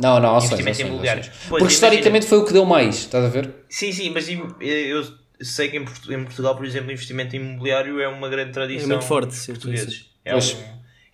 Não, 0.00 0.18
não, 0.20 0.36
ações. 0.36 0.52
Investimento 0.52 0.76
ações, 0.76 0.88
imobiliário. 0.88 1.20
ações. 1.22 1.36
Pois, 1.48 1.60
Porque 1.62 1.74
historicamente 1.74 2.26
foi 2.26 2.38
o 2.38 2.44
que 2.44 2.52
deu 2.52 2.64
mais, 2.64 2.96
estás 2.96 3.24
a 3.24 3.28
ver? 3.28 3.50
Sim, 3.68 3.92
sim, 3.92 4.10
mas 4.10 4.28
im- 4.28 4.54
eu 4.60 5.06
sei 5.40 5.68
que 5.68 5.76
em 5.76 5.84
Portu- 5.84 6.12
em 6.12 6.24
Portugal, 6.24 6.56
por 6.56 6.64
exemplo, 6.64 6.90
investimento 6.90 7.36
imobiliário 7.36 8.00
é 8.00 8.08
uma 8.08 8.28
grande 8.28 8.52
tradição 8.52 8.84
É 8.90 8.94
muito 8.94 9.06
forte, 9.06 9.34
sim, 9.34 9.52
portugueses. 9.52 10.10
É 10.24 10.34
um, 10.34 10.38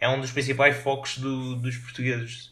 é 0.01 0.09
um 0.09 0.21
dos 0.21 0.31
principais 0.31 0.77
focos 0.77 1.19
do- 1.19 1.57
dos 1.57 1.77
portugueses. 1.77 2.51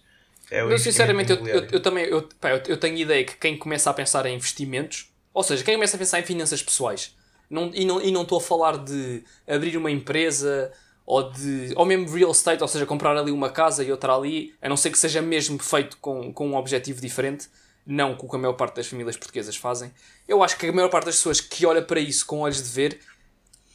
É 0.50 0.78
sinceramente, 0.78 1.30
eu, 1.30 1.46
eu, 1.46 1.66
eu 1.72 1.80
também 1.80 2.04
eu, 2.06 2.26
pá, 2.40 2.50
eu, 2.50 2.62
eu 2.68 2.76
tenho 2.78 2.96
ideia 2.96 3.22
que 3.22 3.36
quem 3.36 3.56
começa 3.56 3.90
a 3.90 3.94
pensar 3.94 4.24
em 4.26 4.34
investimentos, 4.34 5.10
ou 5.34 5.42
seja, 5.42 5.62
quem 5.62 5.74
começa 5.74 5.96
a 5.96 5.98
pensar 5.98 6.20
em 6.20 6.22
finanças 6.22 6.62
pessoais, 6.62 7.14
não, 7.50 7.70
e 7.74 7.84
não 7.84 8.00
e 8.00 8.10
não 8.10 8.22
estou 8.22 8.38
a 8.38 8.40
falar 8.40 8.78
de 8.78 9.22
abrir 9.46 9.76
uma 9.76 9.90
empresa 9.90 10.72
ou 11.10 11.30
de 11.32 11.72
ou 11.74 11.86
mesmo 11.86 12.06
real 12.14 12.30
estate, 12.32 12.60
ou 12.60 12.68
seja, 12.68 12.84
comprar 12.84 13.16
ali 13.16 13.30
uma 13.30 13.48
casa 13.48 13.82
e 13.82 13.90
outra 13.90 14.14
ali, 14.14 14.54
a 14.60 14.68
não 14.68 14.76
ser 14.76 14.90
que 14.90 14.98
seja 14.98 15.22
mesmo 15.22 15.58
feito 15.58 15.96
com, 16.02 16.30
com 16.34 16.48
um 16.48 16.54
objetivo 16.54 17.00
diferente, 17.00 17.48
não 17.86 18.14
com 18.14 18.26
o 18.26 18.28
que 18.30 18.36
a 18.36 18.38
maior 18.38 18.52
parte 18.52 18.76
das 18.76 18.86
famílias 18.88 19.16
portuguesas 19.16 19.56
fazem. 19.56 19.90
Eu 20.28 20.42
acho 20.42 20.58
que 20.58 20.66
a 20.66 20.72
maior 20.72 20.90
parte 20.90 21.06
das 21.06 21.16
pessoas 21.16 21.40
que 21.40 21.64
olha 21.64 21.80
para 21.80 21.98
isso 21.98 22.26
com 22.26 22.40
olhos 22.40 22.62
de 22.62 22.68
ver, 22.68 23.00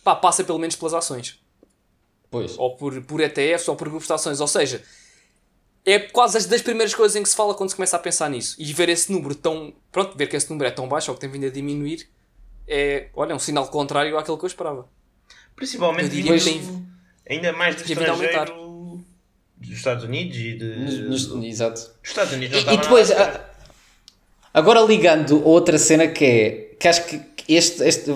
pá, 0.04 0.16
passa 0.16 0.44
pelo 0.44 0.60
menos 0.60 0.76
pelas 0.76 0.94
ações 0.94 1.40
Pois. 2.30 2.56
ou 2.58 2.76
por, 2.78 3.02
por 3.02 3.20
ETFs 3.20 3.68
ou 3.68 3.76
por 3.76 3.90
grupos 3.90 4.06
de 4.08 4.14
ações. 4.14 4.40
Ou 4.40 4.48
seja, 4.48 4.84
é 5.84 5.98
quase 6.00 6.38
as 6.38 6.46
das 6.46 6.62
primeiras 6.62 6.94
coisas 6.94 7.16
em 7.16 7.24
que 7.24 7.30
se 7.30 7.36
fala 7.36 7.56
quando 7.56 7.72
se 7.72 7.76
começa 7.76 7.96
a 7.96 8.00
pensar 8.00 8.30
nisso. 8.30 8.56
E 8.60 8.72
ver 8.74 8.90
esse 8.90 9.12
número 9.12 9.34
tão. 9.34 9.74
Pronto, 9.92 10.16
ver 10.16 10.28
que 10.28 10.36
esse 10.36 10.50
número 10.52 10.68
é 10.68 10.72
tão 10.72 10.88
baixo 10.88 11.10
ou 11.10 11.16
que 11.16 11.22
tem 11.22 11.30
vindo 11.32 11.48
a 11.48 11.50
diminuir 11.50 12.08
é, 12.68 13.10
olha, 13.16 13.36
um 13.36 13.40
sinal 13.40 13.68
contrário 13.70 14.18
àquilo 14.20 14.38
que 14.38 14.46
eu 14.46 14.48
esperava. 14.48 14.88
Principalmente 15.56 16.06
Eu 16.06 16.10
diria 16.10 16.24
depois- 16.32 16.44
que 16.44 16.50
tem- 16.60 16.93
ainda 17.30 17.52
mais 17.54 17.82
vindo 17.82 18.00
a 18.04 18.10
aumentar. 18.12 18.44
estrangeiro 18.44 19.04
dos 19.58 19.70
Estados 19.78 20.04
Unidos 20.04 20.38
e 20.38 20.54
de. 20.58 20.66
Nos- 21.10 21.30
nos- 21.30 21.46
exato. 21.46 21.82
Dos 22.02 22.10
Estados 22.10 22.34
Unidos 22.34 22.64
não 22.66 22.74
E, 22.74 22.76
e 22.76 22.80
depois, 22.80 23.12
a- 23.12 23.42
agora 24.54 24.82
ligando 24.82 25.38
a 25.44 25.48
outra 25.48 25.78
cena 25.78 26.08
que 26.08 26.26
é 26.26 26.70
que 26.80 26.88
acho 26.88 27.04
que 27.06 27.22
este, 27.48 27.84
este 27.84 28.10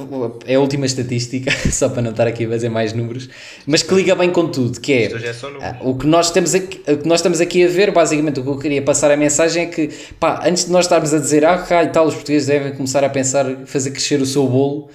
é 0.46 0.56
a 0.56 0.60
última 0.60 0.86
estatística, 0.86 1.50
só 1.72 1.90
para 1.90 2.02
não 2.02 2.12
estar 2.12 2.28
aqui 2.28 2.46
a 2.46 2.50
fazer 2.50 2.70
mais 2.70 2.92
números, 2.94 3.30
mas 3.66 3.82
que 3.84 3.94
liga 3.94 4.16
bem 4.16 4.30
com 4.32 4.50
tudo, 4.50 4.80
que 4.80 4.92
é 4.94 5.04
é 5.06 5.34
ah, 5.62 5.78
o 5.82 5.98
que 5.98 6.06
nós 6.08 6.32
temos 6.32 6.54
aqui, 6.56 6.82
o 6.90 6.98
que 6.98 7.08
nós 7.08 7.20
estamos 7.20 7.40
aqui 7.42 7.66
a 7.66 7.68
ver, 7.70 7.92
basicamente 7.92 8.40
o 8.40 8.44
que 8.44 8.50
eu 8.50 8.58
queria 8.60 8.82
passar 8.82 9.12
a 9.12 9.18
mensagem 9.18 9.64
é 9.64 9.66
que, 9.68 9.88
pá, 10.20 10.42
antes 10.46 10.66
de 10.66 10.72
nós 10.72 10.86
estarmos 10.86 11.14
a 11.14 11.20
dizer, 11.20 11.44
ah, 11.46 11.58
cá 11.58 11.84
e 11.84 11.90
tal, 11.90 12.08
os 12.08 12.14
portugueses 12.16 12.48
devem 12.48 12.74
começar 12.74 13.04
a 13.04 13.10
pensar 13.10 13.46
fazer 13.66 13.92
crescer 13.92 14.22
o 14.22 14.26
seu 14.26 14.46
bolo, 14.48 14.90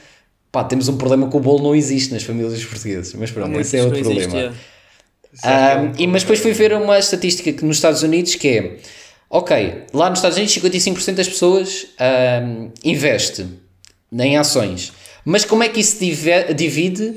pá, 0.52 0.62
temos 0.62 0.86
um 0.88 0.98
problema 0.98 1.28
que 1.28 1.36
o 1.36 1.40
bolo 1.40 1.62
não 1.62 1.74
existe 1.74 2.12
nas 2.12 2.22
famílias 2.22 2.52
dos 2.52 2.64
portugueses, 2.66 3.14
mas 3.14 3.30
pronto, 3.30 3.58
esse 3.58 3.78
é 3.78 3.82
outro 3.82 4.00
problema. 4.02 4.30
que 4.30 4.36
é 4.36 4.50
um 4.50 4.52
Ah, 5.42 5.92
e, 5.98 6.06
mas 6.06 6.22
depois 6.22 6.40
fui 6.40 6.52
ver 6.52 6.74
uma 6.74 6.98
estatística 6.98 7.50
que 7.50 7.64
nos 7.64 7.76
Estados 7.76 8.02
Unidos 8.02 8.34
que 8.34 8.48
é 8.48 8.76
ok, 9.30 9.84
lá 9.94 10.10
nos 10.10 10.18
Estados 10.18 10.36
Unidos 10.36 10.54
55% 10.54 11.14
das 11.14 11.28
pessoas 11.28 11.86
ah, 11.98 12.42
investe 12.84 13.46
em 14.12 14.36
ações, 14.36 14.92
mas 15.24 15.46
como 15.46 15.62
é 15.62 15.70
que 15.70 15.80
isso 15.80 15.98
divide 16.54 17.16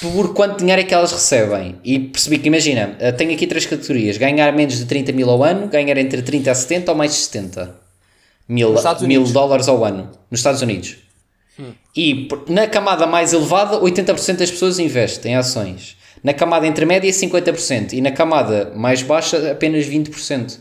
por 0.00 0.34
quanto 0.34 0.58
dinheiro 0.58 0.80
é 0.80 0.84
que 0.84 0.94
elas 0.94 1.12
recebem? 1.12 1.76
E 1.84 1.98
percebi 1.98 2.38
que, 2.38 2.48
imagina, 2.48 2.96
ah, 3.00 3.12
tenho 3.12 3.32
aqui 3.32 3.46
três 3.46 3.66
categorias: 3.66 4.16
ganhar 4.16 4.50
menos 4.54 4.78
de 4.78 4.86
30 4.86 5.12
mil 5.12 5.28
ao 5.28 5.44
ano, 5.44 5.68
ganhar 5.68 5.96
entre 5.98 6.22
30 6.22 6.50
a 6.50 6.54
70 6.54 6.90
ou 6.90 6.96
mais 6.96 7.12
de 7.12 7.18
70 7.18 7.76
mil, 8.48 8.74
mil 9.02 9.24
dólares 9.24 9.68
ao 9.68 9.84
ano 9.84 10.10
nos 10.30 10.40
Estados 10.40 10.62
Unidos. 10.62 11.05
E 11.96 12.28
na 12.48 12.66
camada 12.66 13.06
mais 13.06 13.32
elevada, 13.32 13.78
80% 13.80 14.36
das 14.36 14.50
pessoas 14.50 14.78
investem 14.78 15.32
em 15.32 15.36
ações. 15.36 15.96
Na 16.22 16.34
camada 16.34 16.66
intermédia, 16.66 17.10
50%. 17.10 17.92
E 17.92 18.00
na 18.00 18.10
camada 18.10 18.72
mais 18.74 19.02
baixa, 19.02 19.52
apenas 19.52 19.86
20%. 19.86 20.58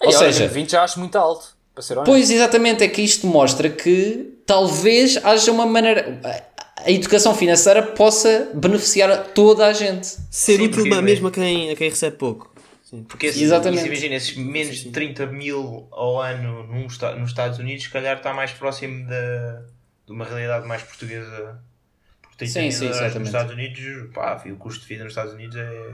Ou 0.00 0.10
Ei, 0.10 0.16
olha, 0.16 0.32
seja, 0.32 0.48
20 0.48 0.70
já 0.70 0.82
acho 0.84 0.98
muito 0.98 1.16
alto, 1.16 1.46
para 1.74 1.82
ser 1.82 1.94
honesto. 1.94 2.06
pois 2.10 2.30
exatamente 2.30 2.82
é 2.84 2.88
que 2.88 3.02
isto 3.02 3.26
mostra 3.26 3.68
que 3.68 4.34
talvez 4.46 5.18
haja 5.24 5.50
uma 5.52 5.66
maneira. 5.66 6.20
a- 6.24 6.48
A 6.86 6.92
educação 6.92 7.34
financeira 7.34 7.82
possa 7.82 8.50
beneficiar 8.54 9.10
a 9.10 9.16
toda 9.16 9.66
a 9.66 9.72
gente. 9.72 10.16
Ser 10.30 10.60
útil 10.60 10.84
mesmo 11.02 11.26
a 11.26 11.30
quem, 11.32 11.70
a 11.70 11.74
quem 11.76 11.90
recebe 11.90 12.16
pouco. 12.16 12.52
Sim. 12.88 13.04
Porque 13.04 13.26
esse, 13.26 13.42
Exatamente. 13.42 13.80
isso, 13.80 13.86
imagina, 13.88 14.14
esses 14.14 14.36
menos 14.36 14.76
de 14.76 14.90
30 14.90 15.26
mil 15.26 15.88
ao 15.92 16.20
ano 16.22 16.62
num, 16.66 16.84
nos 16.84 17.28
Estados 17.30 17.58
Unidos, 17.58 17.84
se 17.84 17.90
calhar 17.90 18.16
está 18.16 18.32
mais 18.32 18.50
próximo 18.52 19.06
da, 19.06 19.62
de 20.06 20.12
uma 20.12 20.24
realidade 20.24 20.66
mais 20.66 20.82
portuguesa. 20.82 21.60
Porque 22.22 22.36
30 22.38 22.52
Sim, 22.52 22.60
mil 22.60 22.72
sim, 22.72 22.88
exatamente. 22.88 23.18
nos 23.18 23.28
Estados 23.28 23.52
Unidos, 23.52 24.10
pá, 24.14 24.42
o 24.46 24.56
custo 24.56 24.80
de 24.82 24.86
vida 24.88 25.04
nos 25.04 25.12
Estados 25.12 25.34
Unidos 25.34 25.56
é, 25.56 25.92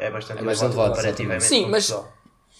é 0.00 0.10
bastante 0.10 0.40
É 0.40 0.42
mais 0.42 0.60
elevado, 0.60 0.90
comparativamente 0.90 1.44
Sim, 1.44 1.68
mas-. 1.68 1.94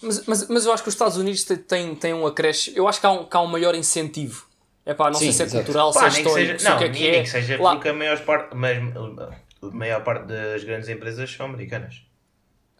Mas, 0.01 0.25
mas, 0.27 0.47
mas 0.47 0.65
eu 0.65 0.71
acho 0.71 0.83
que 0.83 0.89
os 0.89 0.95
Estados 0.95 1.17
Unidos 1.17 1.43
têm, 1.43 1.95
têm, 1.95 2.13
um 2.13 2.25
acréscimo. 2.27 2.77
Eu 2.77 2.87
acho 2.87 2.99
que 3.01 3.05
há 3.07 3.11
um, 3.11 3.25
que 3.25 3.35
há 3.35 3.41
um 3.41 3.47
maior 3.47 3.73
incentivo 3.73 4.45
É 4.85 4.93
pá, 4.93 5.05
não 5.09 5.15
Sim, 5.15 5.25
sei 5.25 5.33
se 5.33 5.41
é 5.41 5.45
exato. 5.47 5.63
cultural, 5.65 5.91
se 5.91 5.99
Pá, 5.99 6.05
é 6.05 6.09
nem 6.11 6.21
que 6.23 6.27
histórico, 6.29 6.59
seja, 6.59 6.59
se 6.59 6.67
é 6.67 6.69
o 6.69 6.71
não, 6.71 6.77
que 6.77 6.83
é 6.85 6.89
que 6.89 6.99
nem 6.99 7.09
é. 7.19 7.23
que 7.23 7.29
seja 7.29 7.61
Lá- 7.61 7.71
porque 7.73 7.89
a 7.89 7.93
maior 7.93 8.19
parte, 8.23 8.55
mas, 8.55 8.77
a 8.95 9.65
maior 9.75 10.03
parte 10.03 10.27
das 10.27 10.63
grandes 10.63 10.87
empresas 10.87 11.29
são 11.33 11.47
americanas. 11.47 12.06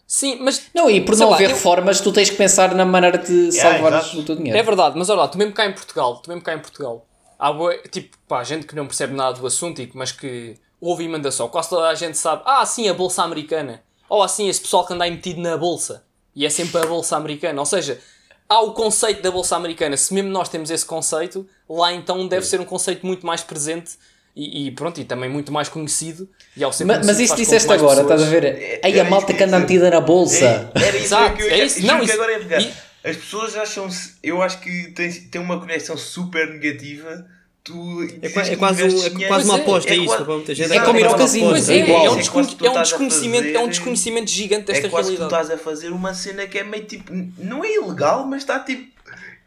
Sim, 0.07 0.37
mas 0.39 0.63
Não, 0.73 0.89
e 0.89 1.01
por 1.01 1.17
não 1.17 1.33
haver 1.33 1.49
eu- 1.49 1.55
reformas, 1.55 1.99
tu 1.99 2.13
tens 2.13 2.29
que 2.29 2.37
pensar 2.37 2.73
na 2.73 2.85
maneira 2.85 3.17
de 3.17 3.51
salvar 3.51 3.91
exato. 3.93 4.19
o 4.19 4.23
teu 4.23 4.35
dinheiro. 4.37 4.57
É 4.57 4.63
verdade, 4.63 4.97
mas 4.97 5.09
olha 5.09 5.19
lá, 5.21 5.27
tu 5.27 5.37
mesmo 5.37 5.53
cá 5.53 5.65
em 5.65 5.73
Portugal, 5.73 6.15
tu 6.17 6.29
mesmo 6.29 6.41
cá 6.41 6.53
em 6.53 6.59
Portugal, 6.59 7.05
há 7.37 7.51
tipo, 7.91 8.17
pá, 8.27 8.41
gente 8.43 8.65
que 8.65 8.73
não 8.75 8.87
percebe 8.87 9.13
nada 9.13 9.37
do 9.37 9.45
assunto, 9.45 9.81
e 9.81 9.87
que- 9.87 9.97
mas 9.97 10.13
que 10.13 10.55
ouve 10.79 11.03
e 11.03 11.09
manda 11.09 11.29
só. 11.29 11.49
Quase 11.49 11.69
toda 11.69 11.89
a 11.89 11.93
gente 11.95 12.17
sabe, 12.17 12.41
ah, 12.45 12.65
sim, 12.65 12.87
a 12.87 12.93
bolsa 12.93 13.21
americana. 13.21 13.83
Ou 14.07 14.23
assim, 14.23 14.47
esse 14.47 14.61
pessoal 14.61 14.85
que 14.85 14.93
anda 14.93 15.03
aí 15.03 15.11
metido 15.11 15.41
na 15.41 15.57
bolsa. 15.57 16.05
E 16.33 16.45
é 16.45 16.49
sempre 16.49 16.79
a 16.81 16.85
bolsa 16.85 17.17
americana. 17.17 17.59
Ou 17.59 17.65
seja, 17.65 17.99
há 18.47 18.61
o 18.61 18.71
conceito 18.71 19.21
da 19.21 19.29
bolsa 19.29 19.57
americana. 19.57 19.97
Se 19.97 20.13
mesmo 20.13 20.29
nós 20.29 20.47
temos 20.47 20.71
esse 20.71 20.85
conceito, 20.85 21.45
lá 21.69 21.91
então 21.91 22.25
deve 22.27 22.45
ser 22.45 22.61
um 22.61 22.65
conceito 22.65 23.05
muito 23.05 23.25
mais 23.25 23.41
presente 23.41 23.97
e, 24.37 24.67
e 24.67 24.71
pronto, 24.71 24.99
e 25.01 25.03
também 25.05 25.29
muito 25.29 25.51
mais 25.51 25.67
conhecido. 25.69 26.29
E 26.55 26.63
ao 26.63 26.71
ser 26.71 26.85
Ma- 26.85 26.93
Mas, 26.97 27.05
conhecido 27.05 27.25
isso 27.25 27.35
disseste 27.35 27.71
agora, 27.71 28.01
pessoas- 28.03 28.21
estás 28.21 28.23
a 28.23 28.39
ver? 28.39 28.43
É- 28.45 28.81
Aí 28.83 28.93
era 28.99 29.07
a 29.07 29.09
malta 29.11 29.31
isso 29.31 29.37
que 29.37 29.43
anda 29.43 29.59
metida 29.59 29.89
na 29.89 29.99
bolsa. 30.01 30.45
É, 30.75 30.79
era 30.87 30.95
isso 30.97 31.05
Exato, 31.05 31.35
que 31.37 31.43
eu 31.43 31.47
é 31.49 31.57
ia 31.57 31.65
isso. 31.65 31.81
juro 31.81 31.93
Não, 31.93 32.03
isso- 32.03 32.13
agora 32.13 32.31
é 32.33 32.39
pegar. 32.39 32.61
e- 32.61 32.73
As 33.03 33.15
pessoas 33.15 33.55
acham 33.55 33.87
eu 34.21 34.41
acho 34.41 34.59
que 34.59 34.91
têm, 34.91 35.09
têm 35.11 35.39
uma 35.41 35.59
conexão 35.59 35.95
super 35.97 36.47
negativa. 36.49 37.25
Tu 37.63 37.73
É, 38.21 38.27
é 38.27 38.29
quase, 38.29 38.51
um- 38.51 38.55
é 38.55 39.27
quase 39.27 39.45
uma 39.45 39.57
é, 39.57 39.61
aposta, 39.61 39.89
é, 39.89 39.93
é 39.93 39.97
isso. 39.97 40.25
quase- 40.25 40.55
gente. 40.55 40.71
É 40.73 40.79
como 40.81 40.99
ir 40.99 41.05
ao 41.05 41.15
casino, 41.15 41.55
é, 41.55 41.59
É 41.59 41.79
é 41.79 41.83
um, 41.83 41.87
É 41.87 42.05
é 42.05 42.09
um 42.11 42.81
desconhecimento, 42.81 43.47
é 43.57 43.59
um 43.59 43.67
desconhecimento 43.69 44.29
gigante 44.31 44.69
É 44.71 44.73
desta 44.73 44.89
quase 44.89 45.11
que 45.11 45.15
tu 45.15 45.19
realidade. 45.19 45.43
estás 45.43 45.59
a 45.59 45.63
fazer 45.63 45.89
uma 45.91 46.13
cena 46.13 46.47
que 46.47 46.57
é 46.57 46.63
meio 46.63 46.83
tipo. 46.85 47.11
Não 47.37 47.63
é 47.63 47.73
ilegal, 47.75 48.25
mas 48.25 48.41
está 48.43 48.59
tipo. 48.59 48.87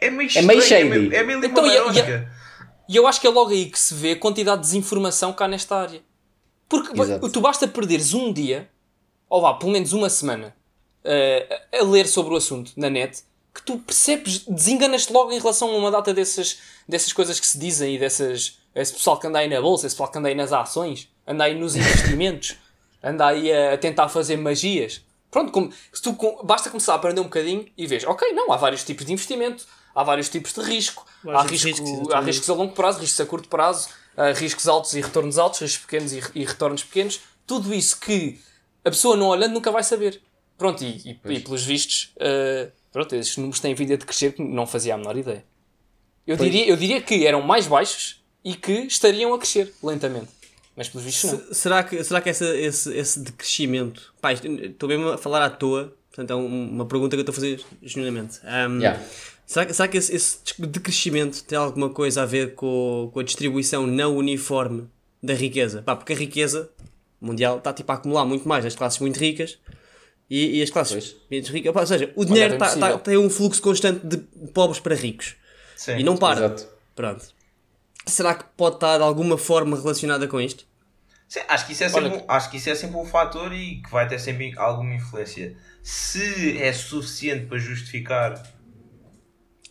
É 0.00 0.10
meio 0.10 0.30
É 0.34 0.42
meio 0.42 0.58
estranho, 0.60 0.86
shady. 0.92 1.06
É 1.06 1.08
meio, 1.08 1.14
é 1.14 1.22
meio 1.22 1.44
Então, 1.44 1.64
e- 2.92 2.96
eu 2.96 3.06
acho 3.06 3.20
que 3.20 3.26
é 3.26 3.30
logo 3.30 3.50
aí 3.50 3.66
que 3.70 3.78
se 3.78 3.94
vê 3.94 4.12
a 4.12 4.16
quantidade 4.18 4.62
de 4.62 4.66
desinformação 4.68 5.32
cá 5.32 5.46
nesta 5.48 5.76
área. 5.76 6.02
Porque 6.68 6.98
Exato. 7.00 7.28
tu 7.30 7.40
basta 7.40 7.66
perderes 7.66 8.14
um 8.14 8.32
dia, 8.32 8.68
ou 9.28 9.40
vá, 9.40 9.54
pelo 9.54 9.72
menos 9.72 9.92
uma 9.92 10.08
semana, 10.08 10.54
eh, 11.04 11.62
a 11.80 11.84
ler 11.84 12.06
sobre 12.06 12.32
o 12.34 12.36
assunto 12.36 12.72
na 12.76 12.88
net, 12.88 13.22
que 13.52 13.62
tu 13.62 13.78
percebes, 13.78 14.44
desenganas-te 14.46 15.12
logo 15.12 15.32
em 15.32 15.38
relação 15.38 15.70
a 15.70 15.76
uma 15.76 15.90
data 15.90 16.14
dessas, 16.14 16.58
dessas 16.88 17.12
coisas 17.12 17.40
que 17.40 17.46
se 17.46 17.58
dizem 17.58 17.96
e 17.96 17.98
dessas. 17.98 18.58
Esse 18.72 18.92
pessoal 18.92 19.18
que 19.18 19.26
anda 19.26 19.40
aí 19.40 19.48
na 19.48 19.60
bolsa, 19.60 19.86
esse 19.86 19.96
pessoal 19.96 20.10
que 20.10 20.18
anda 20.18 20.28
aí 20.28 20.34
nas 20.36 20.52
ações, 20.52 21.08
anda 21.26 21.42
aí 21.44 21.58
nos 21.58 21.74
investimentos, 21.74 22.56
anda 23.02 23.26
aí 23.26 23.52
a, 23.52 23.76
tentar 23.76 24.08
fazer 24.08 24.36
magias. 24.36 25.02
Pronto, 25.28 25.50
como, 25.50 25.72
se 25.92 26.00
tu, 26.02 26.14
com- 26.14 26.38
basta 26.44 26.70
começar 26.70 26.92
a 26.92 26.96
aprender 26.96 27.20
um 27.20 27.24
bocadinho 27.24 27.66
e 27.76 27.86
vês, 27.86 28.04
ok, 28.04 28.32
não, 28.32 28.52
há 28.52 28.56
vários 28.56 28.84
tipos 28.84 29.04
de 29.04 29.12
investimento, 29.12 29.66
há 30.00 30.04
vários 30.04 30.28
tipos 30.28 30.52
de 30.52 30.60
risco, 30.62 31.06
há, 31.28 31.42
risco, 31.42 31.68
riscos, 31.68 32.10
há 32.12 32.20
riscos 32.20 32.50
a 32.50 32.54
longo 32.54 32.72
prazo, 32.74 32.98
riscos 33.00 33.20
a 33.20 33.26
curto 33.26 33.48
prazo, 33.48 33.88
há 34.16 34.32
riscos 34.32 34.66
altos 34.68 34.94
e 34.94 35.00
retornos 35.00 35.38
altos, 35.38 35.60
riscos 35.60 35.84
pequenos 35.86 36.12
e, 36.12 36.22
e 36.34 36.44
retornos 36.44 36.82
pequenos. 36.84 37.20
Tudo 37.46 37.72
isso 37.74 37.98
que 38.00 38.38
a 38.84 38.90
pessoa 38.90 39.16
não 39.16 39.28
olhando 39.28 39.52
nunca 39.52 39.70
vai 39.70 39.82
saber. 39.84 40.20
Pronto, 40.58 40.82
e, 40.84 41.18
e- 41.24 41.32
e 41.32 41.40
pelos 41.40 41.64
vistos, 41.64 42.12
uh, 42.16 42.70
pronto, 42.92 43.14
esses 43.14 43.36
números 43.36 43.60
têm 43.60 43.74
vindo 43.74 43.92
a 43.92 43.96
decrescer 43.96 44.32
que 44.34 44.42
não 44.42 44.66
fazia 44.66 44.94
a 44.94 44.98
menor 44.98 45.16
ideia. 45.16 45.44
Eu 46.26 46.36
diria, 46.36 46.66
eu 46.68 46.76
diria 46.76 47.00
que 47.00 47.26
eram 47.26 47.40
mais 47.42 47.66
baixos 47.66 48.22
e 48.44 48.54
que 48.54 48.72
estariam 48.82 49.32
a 49.34 49.38
crescer 49.38 49.72
lentamente. 49.82 50.28
Mas 50.76 50.88
pelos 50.88 51.04
vistos 51.04 51.32
não. 51.32 51.38
Se- 51.48 51.54
Será 51.54 51.82
que, 51.82 52.02
será 52.04 52.20
que 52.20 52.28
essa, 52.28 52.44
esse, 52.56 52.92
esse 52.96 53.20
decrescimento. 53.20 54.14
Pá, 54.20 54.32
estou 54.32 54.88
mesmo 54.88 55.08
a 55.08 55.18
falar 55.18 55.42
à 55.42 55.50
toa, 55.50 55.96
portanto 56.08 56.30
é 56.30 56.36
um- 56.36 56.70
uma 56.70 56.86
pergunta 56.86 57.16
que 57.16 57.20
eu 57.20 57.22
estou 57.22 57.32
a 57.32 57.34
fazer 57.34 57.62
genuinamente. 57.82 58.38
Um, 58.44 58.78
Yeah. 58.80 59.02
Será, 59.50 59.66
que- 59.66 59.74
será 59.74 59.88
que 59.88 59.98
esse, 59.98 60.14
esse 60.14 60.38
decrescimento 60.58 61.42
tem 61.42 61.58
alguma 61.58 61.90
coisa 61.90 62.22
a 62.22 62.24
ver 62.26 62.54
com, 62.54 63.10
com 63.12 63.18
a 63.18 63.22
distribuição 63.24 63.84
não 63.84 64.16
uniforme 64.16 64.88
da 65.20 65.34
riqueza? 65.34 65.82
Pá, 65.82 65.96
porque 65.96 66.12
a 66.12 66.16
riqueza 66.16 66.70
mundial 67.20 67.58
está 67.58 67.72
tipo 67.72 67.90
a 67.90 67.96
acumular 67.96 68.24
muito 68.24 68.46
mais 68.48 68.62
nas 68.64 68.76
classes 68.76 69.00
muito 69.00 69.18
ricas 69.18 69.58
e, 70.30 70.58
e 70.58 70.62
as 70.62 70.70
classes 70.70 70.92
Pois. 70.92 71.16
menos 71.28 71.48
ricas. 71.48 71.72
Pá, 71.72 71.80
ou 71.80 71.86
seja, 71.88 72.12
o 72.14 72.24
dinheiro 72.24 72.58
tá- 72.58 72.76
tá- 72.76 72.98
tem 72.98 73.16
um 73.18 73.28
fluxo 73.28 73.60
constante 73.60 74.06
de 74.06 74.18
pobres 74.54 74.78
para 74.78 74.94
ricos 74.94 75.34
Sim. 75.76 75.96
e 75.98 76.04
não 76.04 76.16
para. 76.16 76.44
Exato. 76.46 76.68
Pronto. 76.94 77.26
Será 78.06 78.36
que 78.36 78.44
pode 78.56 78.76
estar 78.76 78.98
de 78.98 79.02
alguma 79.02 79.36
forma 79.36 79.76
relacionada 79.76 80.28
com 80.28 80.40
isto? 80.40 80.64
Sim, 81.26 81.40
acho, 81.48 81.66
que 81.66 81.72
isso 81.72 81.82
é 81.82 81.88
sempre, 81.88 82.08
um, 82.18 82.24
acho 82.28 82.50
que 82.52 82.56
isso 82.56 82.70
é 82.70 82.74
sempre 82.76 82.96
um 82.98 83.04
fator 83.04 83.52
e 83.52 83.82
que 83.82 83.90
vai 83.90 84.06
ter 84.06 84.20
sempre 84.20 84.52
alguma 84.56 84.94
influência. 84.94 85.56
Se 85.82 86.56
é 86.62 86.72
suficiente 86.72 87.46
para 87.46 87.58
justificar. 87.58 88.40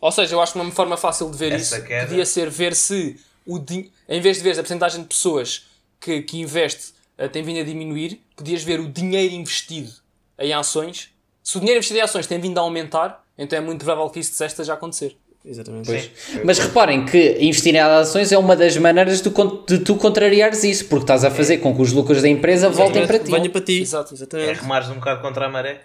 Ou 0.02 0.12
seja, 0.12 0.36
eu 0.36 0.42
acho 0.42 0.54
que 0.54 0.60
uma 0.60 0.72
forma 0.72 0.96
fácil 0.98 1.30
de 1.30 1.38
ver 1.38 1.52
Essa 1.52 1.78
isso 1.78 1.86
queda. 1.88 2.08
podia 2.08 2.26
ser 2.26 2.50
ver 2.50 2.76
se, 2.76 3.18
o 3.46 3.60
din- 3.60 3.90
em 4.08 4.22
vez 4.22 4.38
de 4.38 4.44
ver 4.44 4.52
a 4.52 4.56
porcentagem 4.56 5.02
de 5.02 5.08
pessoas 5.08 5.66
que, 6.00 6.22
que 6.22 6.40
investe 6.40 6.94
eh, 7.18 7.28
tem 7.28 7.44
vindo 7.44 7.60
a 7.60 7.64
diminuir, 7.64 8.22
podias 8.36 8.64
ver 8.64 8.80
o 8.80 8.88
dinheiro 8.88 9.34
investido 9.34 9.92
em 10.38 10.54
ações. 10.54 11.10
Se 11.44 11.58
o 11.58 11.60
dinheiro 11.60 11.78
investido 11.80 12.00
em 12.00 12.04
ações 12.04 12.28
tem 12.28 12.40
vindo 12.40 12.58
a 12.58 12.62
aumentar, 12.62 13.24
então 13.38 13.58
é 13.58 13.62
muito 13.62 13.84
provável 13.84 14.10
que 14.10 14.20
isso 14.20 14.32
disseste 14.32 14.64
já 14.64 14.74
acontecer. 14.76 15.18
Exatamente. 15.44 15.86
Pois. 15.88 16.12
Mas 16.44 16.60
reparem 16.60 17.06
que 17.06 17.38
investir 17.40 17.74
em 17.74 17.80
ações 17.80 18.32
é 18.32 18.38
uma 18.38 18.56
das 18.58 18.76
maneiras 18.78 19.22
de, 19.22 19.30
de 19.68 19.80
tu 19.80 19.96
contrariares 19.96 20.64
isso, 20.66 20.86
porque 20.86 21.04
estás 21.06 21.24
a 21.24 21.32
fazer 21.32 21.58
com 21.60 21.74
que 21.74 21.82
os 21.82 21.92
lucros 21.94 22.22
da 22.22 22.28
empresa 22.28 22.70
voltem 22.70 23.08
para 23.08 23.20
ti. 23.20 23.32
Venha 23.32 23.50
para 23.50 23.62
ti. 23.62 23.82
Exato. 23.82 24.14
É 24.14 24.16
Exatamente. 24.16 24.60
remares 24.62 24.90
um 24.90 24.96
bocado 24.96 25.22
contra 25.22 25.46
a 25.46 25.50
maré. 25.50 25.82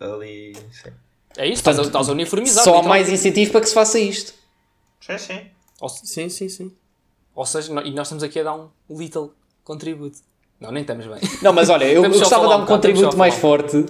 Ali. 0.00 0.54
Sim. 0.72 0.90
É 1.36 1.44
isso, 1.46 1.54
estás, 1.54 1.78
a, 1.78 1.82
Portanto, 1.82 1.86
estás 2.00 2.08
a 2.08 2.12
uniformizar. 2.12 2.64
Só 2.64 2.70
há 2.70 2.76
literalmente. 2.76 2.88
mais 3.06 3.20
incentivo 3.20 3.50
para 3.52 3.60
que 3.60 3.68
se 3.68 3.74
faça 3.74 3.98
isto. 3.98 4.32
Sim, 5.00 5.18
sim. 5.18 5.40
Ou, 5.80 5.88
Sim, 5.88 6.28
sim, 6.28 6.48
sim. 6.48 6.72
ou 7.34 7.44
seja, 7.44 7.72
no- 7.74 7.82
e 7.82 7.90
nós 7.90 8.06
estamos 8.06 8.22
aqui 8.22 8.38
a 8.40 8.44
dar 8.44 8.54
um 8.54 8.68
little 8.90 9.32
contributo. 9.64 10.18
Não, 10.60 10.70
nem 10.70 10.82
estamos 10.82 11.04
bem. 11.06 11.18
Não, 11.42 11.52
mas 11.52 11.68
olha, 11.68 11.84
eu, 11.84 12.02
gostava 12.08 12.44
de 12.44 12.50
dar 12.50 12.56
um 12.58 12.62
um 12.62 12.66
contributo 12.66 13.16
mais 13.16 13.34
forte 13.34 13.84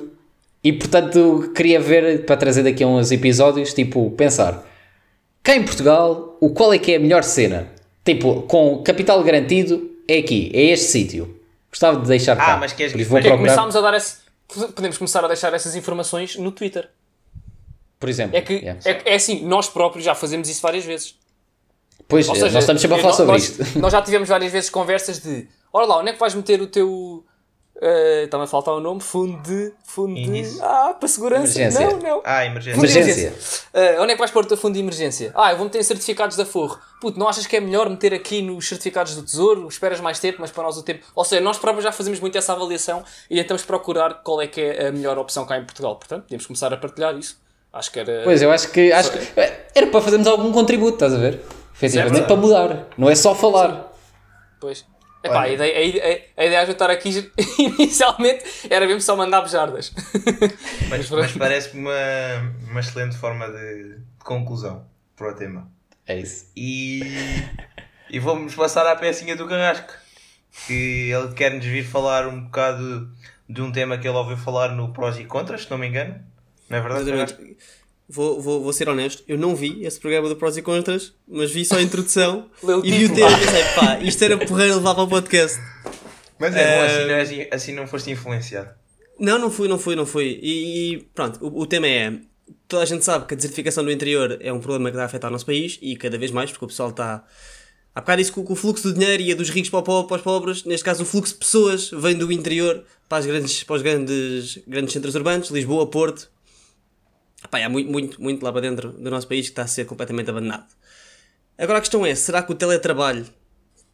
e, 0.62 0.72
portanto, 0.72 1.52
queria 1.54 1.78
ver, 1.78 2.24
para 2.24 2.36
trazer 2.36 2.62
daqui 2.62 2.82
a 2.82 2.86
uns 2.86 3.12
episódios, 3.12 3.72
tipo, 3.74 4.10
pensar 4.12 4.64
cá 5.42 5.54
em 5.54 5.62
Portugal, 5.62 6.36
o 6.40 6.50
qual 6.50 6.72
é 6.72 6.78
que 6.78 6.92
é 6.92 6.96
a 6.96 6.98
melhor 7.00 7.22
cena? 7.22 7.68
Tipo, 8.02 8.42
com 8.42 8.82
capital 8.82 9.22
garantido, 9.22 9.90
é 10.08 10.18
aqui, 10.18 10.50
é 10.54 10.62
este 10.72 10.86
sítio. 10.86 11.38
Gostava 11.70 12.00
de 12.00 12.08
deixar 12.08 12.34
cá. 12.36 12.54
Ah, 12.54 12.56
mas 12.56 12.72
queres- 12.72 12.92
Porque 12.92 13.04
procurar, 13.08 13.36
começámos 13.36 13.76
a 13.76 13.80
dar 13.82 13.94
esse, 13.94 14.16
podemos 14.74 14.96
começar 14.96 15.22
a 15.24 15.28
deixar 15.28 15.52
essas 15.52 15.76
informações 15.76 16.36
no 16.36 16.50
Twitter. 16.50 16.88
Por 18.04 18.08
exemplo. 18.10 18.36
É 18.36 18.42
que 18.42 18.54
Yeah. 18.54 18.80
é, 18.84 19.12
é 19.12 19.14
assim, 19.14 19.44
nós 19.46 19.68
próprios 19.68 20.04
já 20.04 20.14
fazemos 20.14 20.48
isso 20.48 20.60
várias 20.60 20.84
vezes. 20.84 21.14
Pois, 22.06 22.28
Ou 22.28 22.34
nós 22.34 22.42
seja, 22.42 22.58
estamos 22.58 22.82
sempre 22.82 22.96
a 22.98 23.00
falar 23.00 23.08
nós, 23.10 23.16
sobre 23.16 23.32
nós, 23.32 23.42
isto. 23.60 23.78
Nós 23.78 23.92
já 23.92 24.02
tivemos 24.02 24.28
várias 24.28 24.52
vezes 24.52 24.68
conversas 24.68 25.20
de 25.20 25.48
olha 25.72 25.86
lá, 25.86 25.98
onde 26.00 26.10
é 26.10 26.12
que 26.12 26.18
vais 26.20 26.34
meter 26.34 26.60
o 26.60 26.66
teu. 26.66 27.24
eh, 27.80 28.24
Está-me 28.24 28.44
a 28.44 28.46
faltar 28.46 28.74
o 28.74 28.80
nome? 28.80 29.00
Fundo 29.00 29.40
de. 29.42 29.72
Fundo 29.86 30.14
de. 30.14 30.58
Ah, 30.60 30.94
para 30.98 31.08
segurança. 31.08 31.58
Emergência. 31.58 31.90
Não, 31.90 31.98
não. 31.98 32.22
Ah, 32.24 32.44
emergência. 32.44 32.80
De 32.80 32.98
Emergência. 32.98 33.34
Eh, 33.72 33.96
onde 34.00 34.10
é 34.12 34.14
que 34.14 34.18
vais 34.18 34.30
pôr 34.30 34.44
o 34.44 34.46
teu 34.46 34.56
fundo 34.56 34.74
de 34.74 34.80
emergência? 34.80 35.32
Ah, 35.34 35.50
eu 35.52 35.56
vou 35.56 35.64
meter 35.64 35.78
em 35.80 35.82
certificados 35.82 36.36
da 36.36 36.44
Forro. 36.44 36.78
Puto, 37.00 37.18
não 37.18 37.26
achas 37.28 37.46
que 37.46 37.56
é 37.56 37.60
melhor 37.60 37.88
meter 37.88 38.12
aqui 38.12 38.42
nos 38.42 38.68
certificados 38.68 39.14
do 39.16 39.22
Tesouro? 39.22 39.66
Esperas 39.66 39.98
mais 40.00 40.18
tempo, 40.18 40.38
mas 40.40 40.50
para 40.50 40.62
nós 40.64 40.76
o 40.76 40.82
tempo. 40.82 41.04
Ou 41.14 41.24
seja, 41.24 41.40
nós 41.42 41.56
próprios 41.58 41.84
já 41.84 41.90
fazemos 41.92 42.20
muito 42.20 42.36
essa 42.36 42.52
avaliação 42.52 43.02
e 43.30 43.36
tentamos 43.40 43.64
procurar 43.64 44.22
qual 44.22 44.42
é 44.42 44.46
que 44.46 44.60
é 44.60 44.88
a 44.88 44.92
melhor 44.92 45.16
opção 45.18 45.44
cá 45.46 45.56
em 45.58 45.64
Portugal. 45.64 45.96
Portanto, 45.96 46.24
podemos 46.24 46.46
começar 46.46 46.72
a 46.72 46.76
partilhar 46.76 47.16
isso. 47.16 47.42
Acho 47.74 47.90
que 47.90 47.98
era. 47.98 48.22
Pois, 48.22 48.40
eu 48.40 48.52
acho 48.52 48.70
que, 48.70 48.92
acho 48.92 49.10
que 49.10 49.18
era 49.74 49.88
para 49.88 50.00
fazermos 50.00 50.28
algum 50.28 50.52
contributo, 50.52 50.94
estás 50.94 51.12
a 51.12 51.18
ver? 51.18 51.40
Efetivamente 51.74 52.18
Certo. 52.18 52.28
para 52.28 52.36
mudar, 52.36 52.86
não 52.96 53.10
é 53.10 53.16
só 53.16 53.34
falar. 53.34 53.92
Pois. 54.60 54.86
Epá, 55.24 55.42
a, 55.42 55.48
ideia, 55.48 55.78
a, 55.78 55.82
ideia, 55.82 56.24
a 56.36 56.44
ideia 56.44 56.64
de 56.64 56.70
eu 56.70 56.72
estar 56.74 56.90
aqui 56.90 57.32
inicialmente 57.58 58.44
era 58.70 58.86
mesmo 58.86 59.00
só 59.00 59.16
mandar 59.16 59.40
bejardas. 59.40 59.92
Mas, 60.88 61.10
mas 61.10 61.32
parece-me 61.32 61.80
uma, 61.80 62.54
uma 62.70 62.80
excelente 62.80 63.16
forma 63.16 63.48
de, 63.50 63.94
de 63.94 64.24
conclusão 64.24 64.84
para 65.16 65.30
o 65.30 65.34
tema. 65.34 65.66
É 66.06 66.18
isso. 66.18 66.50
E, 66.54 67.00
e 68.10 68.18
vamos 68.18 68.54
passar 68.54 68.86
à 68.86 68.94
pecinha 68.94 69.34
do 69.34 69.48
Carrasco. 69.48 69.94
Que 70.66 71.10
ele 71.10 71.32
quer-nos 71.34 71.64
vir 71.64 71.84
falar 71.84 72.28
um 72.28 72.44
bocado 72.44 73.10
de 73.48 73.62
um 73.62 73.72
tema 73.72 73.98
que 73.98 74.06
ele 74.06 74.16
ouviu 74.16 74.36
falar 74.36 74.68
no 74.68 74.92
Prós 74.92 75.18
e 75.18 75.24
Contras, 75.24 75.62
se 75.62 75.70
não 75.70 75.78
me 75.78 75.88
engano. 75.88 76.20
Não 76.68 76.78
é 76.78 76.80
verdade, 76.80 77.04
Carrasco? 77.10 77.38
Exatamente. 77.38 77.58
Vou, 78.06 78.40
vou, 78.40 78.62
vou 78.62 78.72
ser 78.72 78.86
honesto, 78.88 79.22
eu 79.26 79.38
não 79.38 79.56
vi 79.56 79.82
esse 79.84 79.98
programa 79.98 80.28
do 80.28 80.36
Prós 80.36 80.56
e 80.58 80.62
Contras, 80.62 81.14
mas 81.26 81.50
vi 81.50 81.64
só 81.64 81.76
a 81.76 81.82
introdução 81.82 82.50
e 82.84 82.90
vi 82.92 83.04
o 83.06 83.14
tema 83.14 83.30
e 83.30 83.40
pensei, 83.40 83.64
pá, 83.74 83.98
isto 84.00 84.22
era 84.22 84.36
porreiro 84.36 84.74
levar 84.74 84.94
para 84.94 85.04
o 85.04 85.08
podcast. 85.08 85.58
Mas 86.38 86.54
é 86.54 86.76
bom, 86.76 86.82
assim 86.84 87.06
não, 87.08 87.14
és- 87.14 87.48
assim 87.50 87.72
não 87.72 87.86
foste 87.86 88.10
influenciado. 88.10 88.70
Não, 89.18 89.38
não 89.38 89.50
fui, 89.50 89.68
não 89.68 89.78
fui, 89.78 89.96
não 89.96 90.04
fui. 90.04 90.38
E, 90.42 90.94
e 90.96 90.98
pronto, 91.14 91.38
o, 91.46 91.60
o 91.62 91.66
tema 91.66 91.86
é. 91.86 92.12
Toda 92.68 92.82
a 92.82 92.86
gente 92.86 93.04
sabe 93.04 93.24
que 93.26 93.32
a 93.32 93.36
desertificação 93.36 93.82
do 93.84 93.90
interior 93.90 94.36
é 94.40 94.52
um 94.52 94.60
problema 94.60 94.90
que 94.90 94.96
está 94.96 95.02
a 95.04 95.06
afetar 95.06 95.30
o 95.30 95.32
nosso 95.32 95.46
país 95.46 95.78
e 95.80 95.96
cada 95.96 96.18
vez 96.18 96.30
mais, 96.30 96.50
porque 96.50 96.64
o 96.64 96.68
pessoal 96.68 96.90
está. 96.90 97.24
Há 97.94 98.00
bocado 98.00 98.20
disse 98.20 98.32
que 98.32 98.40
o 98.40 98.54
fluxo 98.56 98.82
do 98.82 98.92
dinheiro 98.98 99.22
ia 99.22 99.36
dos 99.36 99.48
ricos 99.48 99.70
para, 99.70 99.80
pobre, 99.82 100.08
para 100.08 100.16
os 100.16 100.22
pobres, 100.22 100.64
neste 100.64 100.84
caso 100.84 101.04
o 101.04 101.06
fluxo 101.06 101.32
de 101.34 101.38
pessoas 101.38 101.90
vem 101.90 102.16
do 102.18 102.30
interior 102.32 102.84
para, 103.08 103.18
as 103.18 103.26
grandes, 103.26 103.62
para 103.62 103.76
os 103.76 103.82
grandes, 103.82 104.58
grandes 104.66 104.92
centros 104.92 105.14
urbanos, 105.14 105.48
Lisboa, 105.50 105.86
Porto. 105.86 106.28
Pá, 107.50 107.64
há 107.64 107.68
muito, 107.68 107.90
muito, 107.90 108.22
muito 108.22 108.42
lá 108.42 108.52
para 108.52 108.62
dentro 108.62 108.92
do 108.92 109.10
nosso 109.10 109.28
país 109.28 109.46
que 109.46 109.52
está 109.52 109.62
a 109.62 109.66
ser 109.66 109.84
completamente 109.84 110.30
abandonado. 110.30 110.66
Agora 111.56 111.78
a 111.78 111.80
questão 111.80 112.04
é, 112.04 112.14
será 112.14 112.42
que 112.42 112.52
o 112.52 112.54
teletrabalho 112.54 113.26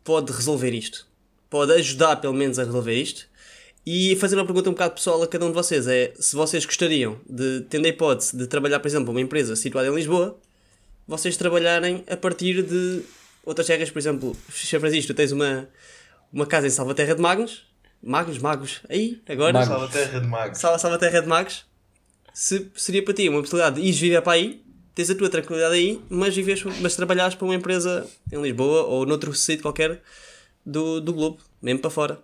pode 0.02 0.32
resolver 0.32 0.72
isto? 0.72 1.06
Pode 1.48 1.72
ajudar 1.72 2.16
pelo 2.16 2.32
menos 2.32 2.58
a 2.58 2.64
resolver 2.64 2.94
isto? 2.94 3.28
E 3.84 4.14
fazer 4.16 4.36
uma 4.36 4.44
pergunta 4.44 4.68
um 4.68 4.72
bocado 4.72 4.94
pessoal 4.94 5.22
a 5.22 5.26
cada 5.26 5.44
um 5.44 5.48
de 5.48 5.54
vocês 5.54 5.86
é 5.86 6.12
se 6.18 6.36
vocês 6.36 6.64
gostariam 6.64 7.18
de, 7.28 7.62
tendo 7.68 7.86
a 7.86 7.88
hipótese 7.88 8.36
de 8.36 8.46
trabalhar, 8.46 8.78
por 8.78 8.88
exemplo, 8.88 9.10
uma 9.10 9.20
empresa 9.20 9.56
situada 9.56 9.88
em 9.88 9.94
Lisboa, 9.94 10.38
vocês 11.08 11.36
trabalharem 11.36 12.04
a 12.08 12.16
partir 12.16 12.62
de 12.62 13.02
outras 13.44 13.66
terras, 13.66 13.90
por 13.90 13.98
exemplo, 13.98 14.36
Sr. 14.50 14.80
Francisco, 14.80 15.14
tens 15.14 15.32
uma, 15.32 15.68
uma 16.32 16.46
casa 16.46 16.66
em 16.66 16.70
Salvaterra 16.70 17.14
de 17.14 17.20
Magos, 17.20 17.64
Magos, 18.02 18.38
Magos, 18.38 18.80
aí, 18.88 19.20
agora, 19.28 19.52
Magos. 19.52 19.68
Salva 19.68 19.88
Terra 19.88 20.20
de 20.20 20.26
Magos. 20.26 20.58
Salva, 20.58 20.78
Salvaterra 20.78 21.20
de 21.22 21.28
Magos, 21.28 21.64
se 22.32 22.70
seria 22.76 23.04
para 23.04 23.14
ti 23.14 23.28
uma 23.28 23.40
possibilidade 23.40 23.76
de 23.76 23.82
ires 23.86 23.98
viver 23.98 24.22
para 24.22 24.32
aí, 24.32 24.62
tens 24.94 25.10
a 25.10 25.14
tua 25.14 25.28
tranquilidade 25.28 25.74
aí, 25.74 26.00
mas, 26.08 26.34
vives, 26.34 26.62
mas 26.80 26.96
trabalhares 26.96 27.34
para 27.34 27.44
uma 27.44 27.54
empresa 27.54 28.06
em 28.32 28.40
Lisboa 28.40 28.82
ou 28.82 29.06
noutro 29.06 29.34
sítio 29.34 29.62
qualquer 29.62 30.00
do, 30.64 31.00
do 31.00 31.12
globo, 31.12 31.38
mesmo 31.60 31.80
para 31.80 31.90
fora. 31.90 32.20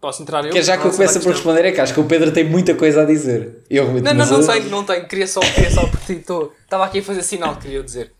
Posso 0.00 0.22
entrar 0.22 0.44
eu? 0.44 0.52
Quer 0.52 0.62
já 0.62 0.76
que 0.76 0.86
eu 0.86 0.90
começo 0.90 1.20
por 1.20 1.32
responder? 1.32 1.64
É 1.64 1.72
que 1.72 1.80
acho 1.80 1.94
que 1.94 2.00
o 2.00 2.04
Pedro 2.04 2.30
tem 2.30 2.44
muita 2.44 2.74
coisa 2.74 3.02
a 3.02 3.04
dizer. 3.04 3.64
Eu, 3.68 3.86
Não, 3.92 4.14
não, 4.14 4.26
não 4.26 4.46
tenho, 4.46 4.70
não 4.70 4.84
tenho. 4.84 5.08
Queria 5.08 5.26
só, 5.26 5.40
queria 5.40 5.70
só 5.70 5.86
porque 5.88 6.12
estava 6.12 6.84
aqui 6.84 6.98
a 6.98 7.02
fazer 7.02 7.22
sinal, 7.22 7.56
queria 7.56 7.78
eu 7.78 7.82
dizer. 7.82 8.12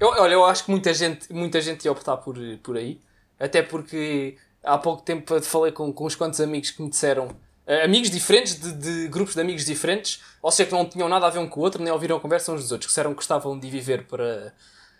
Eu, 0.00 0.08
olha, 0.08 0.34
eu 0.34 0.44
acho 0.44 0.64
que 0.64 0.70
muita 0.70 0.94
gente, 0.94 1.32
muita 1.32 1.60
gente 1.60 1.84
ia 1.84 1.92
optar 1.92 2.16
por, 2.18 2.36
por 2.62 2.76
aí. 2.76 3.00
Até 3.38 3.62
porque 3.62 4.36
há 4.62 4.78
pouco 4.78 5.02
tempo 5.02 5.40
falei 5.42 5.72
com, 5.72 5.92
com 5.92 6.06
uns 6.06 6.14
quantos 6.14 6.40
amigos 6.40 6.70
que 6.70 6.82
me 6.82 6.88
disseram. 6.88 7.28
Eh, 7.66 7.84
amigos 7.84 8.10
diferentes, 8.10 8.58
de, 8.58 8.72
de 8.72 9.08
grupos 9.08 9.34
de 9.34 9.40
amigos 9.40 9.64
diferentes, 9.64 10.20
ou 10.42 10.50
seja, 10.50 10.68
que 10.68 10.74
não 10.74 10.84
tinham 10.84 11.08
nada 11.08 11.26
a 11.26 11.30
ver 11.30 11.38
um 11.38 11.48
com 11.48 11.60
o 11.60 11.62
outro, 11.62 11.82
nem 11.82 11.92
ouviram 11.92 12.16
a 12.16 12.20
conversa 12.20 12.52
uns 12.52 12.62
dos 12.62 12.72
outros, 12.72 12.86
que 12.86 12.90
disseram 12.92 13.10
que 13.10 13.16
gostavam 13.16 13.58
de 13.58 13.68
viver 13.70 14.06
para, 14.06 14.52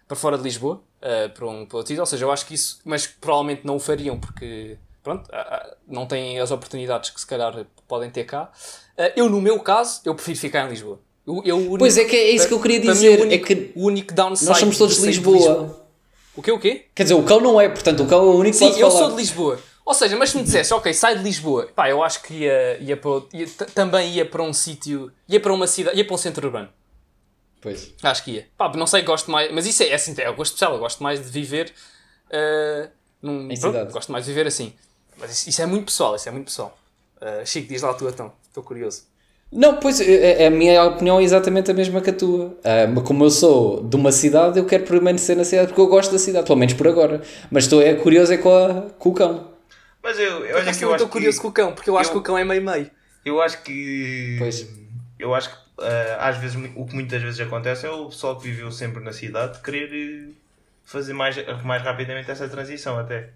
para 0.08 0.16
fora 0.16 0.36
de 0.38 0.42
Lisboa, 0.44 0.82
eh, 1.02 1.28
para 1.28 1.46
um 1.46 1.66
para 1.66 1.76
outro 1.78 1.88
sítio. 1.88 2.00
Ou 2.02 2.06
seja, 2.06 2.24
eu 2.24 2.32
acho 2.32 2.46
que 2.46 2.54
isso, 2.54 2.80
mas 2.84 3.06
que 3.06 3.14
provavelmente 3.20 3.62
não 3.64 3.76
o 3.76 3.80
fariam 3.80 4.18
porque, 4.18 4.76
pronto, 5.02 5.28
ah, 5.32 5.74
não 5.86 6.06
têm 6.06 6.38
as 6.40 6.50
oportunidades 6.50 7.10
que 7.10 7.20
se 7.20 7.26
calhar 7.26 7.66
podem 7.86 8.10
ter 8.10 8.24
cá. 8.24 8.50
Eh, 8.96 9.12
eu, 9.16 9.28
no 9.28 9.40
meu 9.40 9.60
caso, 9.60 10.00
eu 10.04 10.14
prefiro 10.14 10.38
ficar 10.38 10.66
em 10.66 10.70
Lisboa. 10.70 10.98
Eu, 11.26 11.42
eu, 11.44 11.56
único- 11.56 11.78
Pois 11.78 11.96
é 11.96 12.04
que 12.04 12.14
é 12.16 12.30
isso 12.32 12.46
que 12.48 12.52
eu 12.54 12.60
queria 12.60 12.80
para 12.80 12.88
mim, 12.90 12.94
dizer, 12.94 13.18
o 13.18 13.22
único, 13.22 13.34
é 13.34 13.38
que 13.56 13.72
o 13.74 13.86
único 13.86 14.12
downside 14.14 14.48
Nós 14.48 14.58
somos 14.58 14.76
todos 14.76 14.94
de 14.96 15.00
sair 15.00 15.08
Lisboa. 15.10 15.84
O 16.36 16.42
quê, 16.42 16.50
o 16.52 16.58
quê? 16.58 16.86
Quer 16.94 17.04
dizer, 17.04 17.14
o 17.14 17.22
cão 17.22 17.40
não 17.40 17.58
é, 17.60 17.68
portanto, 17.68 18.02
o 18.02 18.06
cão 18.06 18.18
é 18.18 18.22
o 18.26 18.34
único 18.36 18.52
que 18.52 18.58
Sim, 18.58 18.68
pode 18.70 18.80
eu 18.80 18.90
falar. 18.90 19.00
sou 19.04 19.10
de 19.12 19.16
Lisboa. 19.16 19.58
Ou 19.84 19.92
seja, 19.92 20.16
mas 20.16 20.30
se 20.30 20.36
me 20.38 20.42
dissesse, 20.44 20.72
ok, 20.72 20.92
sai 20.94 21.16
de 21.18 21.22
Lisboa, 21.22 21.68
pá, 21.74 21.90
eu 21.90 22.02
acho 22.02 22.22
que 22.22 22.34
ia, 22.34 22.78
ia 22.80 22.96
para 22.96 23.10
outro- 23.10 23.38
ia- 23.38 23.46
também 23.74 24.12
ia 24.14 24.24
para 24.24 24.42
um 24.42 24.52
sítio, 24.52 25.12
ia 25.28 25.38
para 25.38 25.52
uma 25.52 25.66
cidade, 25.66 25.96
ia 25.98 26.04
para 26.06 26.14
um 26.14 26.18
centro 26.18 26.46
urbano. 26.46 26.68
Pois. 27.60 27.92
Acho 28.02 28.24
que 28.24 28.30
ia. 28.32 28.46
Pá, 28.56 28.72
não 28.74 28.86
sei, 28.86 29.02
gosto 29.02 29.30
mais, 29.30 29.52
mas 29.52 29.66
isso 29.66 29.82
é, 29.82 29.88
é 29.88 29.94
assim, 29.94 30.14
é 30.18 30.28
o 30.30 30.34
gosto 30.34 30.52
especial, 30.52 30.72
eu 30.74 30.78
gosto 30.78 31.02
mais 31.02 31.20
de 31.22 31.30
viver 31.30 31.72
eh, 32.30 32.88
num, 33.22 33.50
Em 33.50 33.58
pronto, 33.60 33.72
cidade. 33.74 33.92
gosto 33.92 34.12
mais 34.12 34.24
de 34.24 34.30
viver 34.32 34.46
assim. 34.46 34.72
Mas 35.18 35.30
isso, 35.32 35.48
isso 35.50 35.62
é 35.62 35.66
muito 35.66 35.86
pessoal, 35.86 36.16
isso 36.16 36.28
é 36.28 36.32
muito 36.32 36.46
pessoal. 36.46 36.76
Eh, 37.20 37.44
Chico, 37.44 37.68
diz 37.68 37.82
lá 37.82 37.90
a 37.90 37.94
tua 37.94 38.10
então, 38.10 38.32
estou 38.48 38.62
curioso. 38.62 39.02
Não, 39.52 39.76
pois, 39.76 40.00
a, 40.00 40.46
a 40.46 40.50
minha 40.50 40.82
opinião 40.84 41.20
é 41.20 41.22
exatamente 41.22 41.70
a 41.70 41.74
mesma 41.74 42.00
que 42.00 42.10
a 42.10 42.12
tua. 42.12 42.56
Mas 42.92 43.04
como 43.04 43.22
eu 43.24 43.30
sou 43.30 43.84
de 43.84 43.94
uma 43.94 44.10
cidade, 44.10 44.58
eu 44.58 44.66
quero 44.66 44.84
permanecer 44.84 45.36
na 45.36 45.44
cidade 45.44 45.68
porque 45.68 45.80
eu 45.80 45.86
gosto 45.86 46.10
da 46.10 46.18
cidade, 46.18 46.44
pelo 46.46 46.58
menos 46.58 46.74
por 46.74 46.88
agora. 46.88 47.22
Mas 47.52 47.64
estou 47.64 47.80
é, 47.80 47.94
curioso 47.94 48.32
é 48.32 48.38
com, 48.38 48.48
a, 48.52 48.82
com 48.98 49.10
o 49.10 49.12
cão. 49.14 49.53
Mas 50.04 50.18
eu, 50.18 50.44
Eu 50.44 50.56
olha 50.58 50.72
que 50.72 50.84
eu 50.84 50.94
acho 50.94 51.04
estou 51.04 51.08
curioso 51.08 51.38
que, 51.38 51.42
com 51.42 51.48
o 51.48 51.52
cão, 51.52 51.74
porque 51.74 51.90
eu 51.90 51.96
acho 51.98 52.10
eu- 52.10 52.12
que 52.12 52.18
o 52.18 52.22
cão 52.22 52.38
é 52.38 52.44
meio-meio. 52.44 52.90
eu 53.24 53.40
acho 53.42 53.62
que 53.62 54.36
Pois. 54.38 54.68
eu 55.18 55.34
acho 55.34 55.50
que 55.50 55.56
ah, 55.78 56.28
às 56.28 56.36
vezes 56.36 56.56
o 56.76 56.84
que 56.86 56.94
muitas 56.94 57.22
vezes 57.22 57.40
acontece 57.40 57.86
é 57.86 57.90
o 57.90 58.06
pessoal 58.10 58.36
que 58.38 58.44
viveu 58.44 58.70
sempre 58.70 59.02
na 59.02 59.12
cidade 59.12 59.60
querer 59.62 59.90
eh, 59.92 60.32
fazer 60.84 61.14
mais, 61.14 61.34
mais 61.64 61.82
rapidamente 61.82 62.30
essa 62.30 62.48
transição 62.48 62.98
até. 62.98 63.30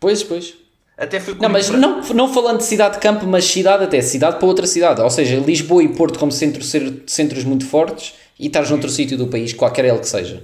Pois, 0.00 0.22
pois. 0.24 0.54
Até 0.98 1.20
foi 1.20 1.34
Não, 1.34 1.48
mas 1.48 1.70
não, 1.70 2.00
não 2.02 2.32
falando 2.34 2.58
de 2.58 2.64
cidade 2.64 2.94
de 2.96 3.00
campo, 3.00 3.26
mas 3.26 3.44
cidade 3.44 3.84
até, 3.84 4.00
cidade 4.02 4.38
para 4.38 4.46
outra 4.46 4.66
cidade. 4.66 5.00
Ou 5.00 5.10
seja, 5.10 5.36
Lisboa 5.38 5.82
e 5.84 5.88
Porto 5.94 6.18
como 6.18 6.32
centro, 6.32 6.64
ser, 6.64 7.04
centros 7.06 7.44
muito 7.44 7.66
fortes 7.66 8.14
e 8.38 8.46
estás 8.48 8.70
noutro 8.70 8.90
sítio 8.90 9.16
do 9.16 9.28
país, 9.28 9.52
qualquer 9.52 9.84
ele 9.84 9.98
que 10.00 10.08
seja. 10.08 10.42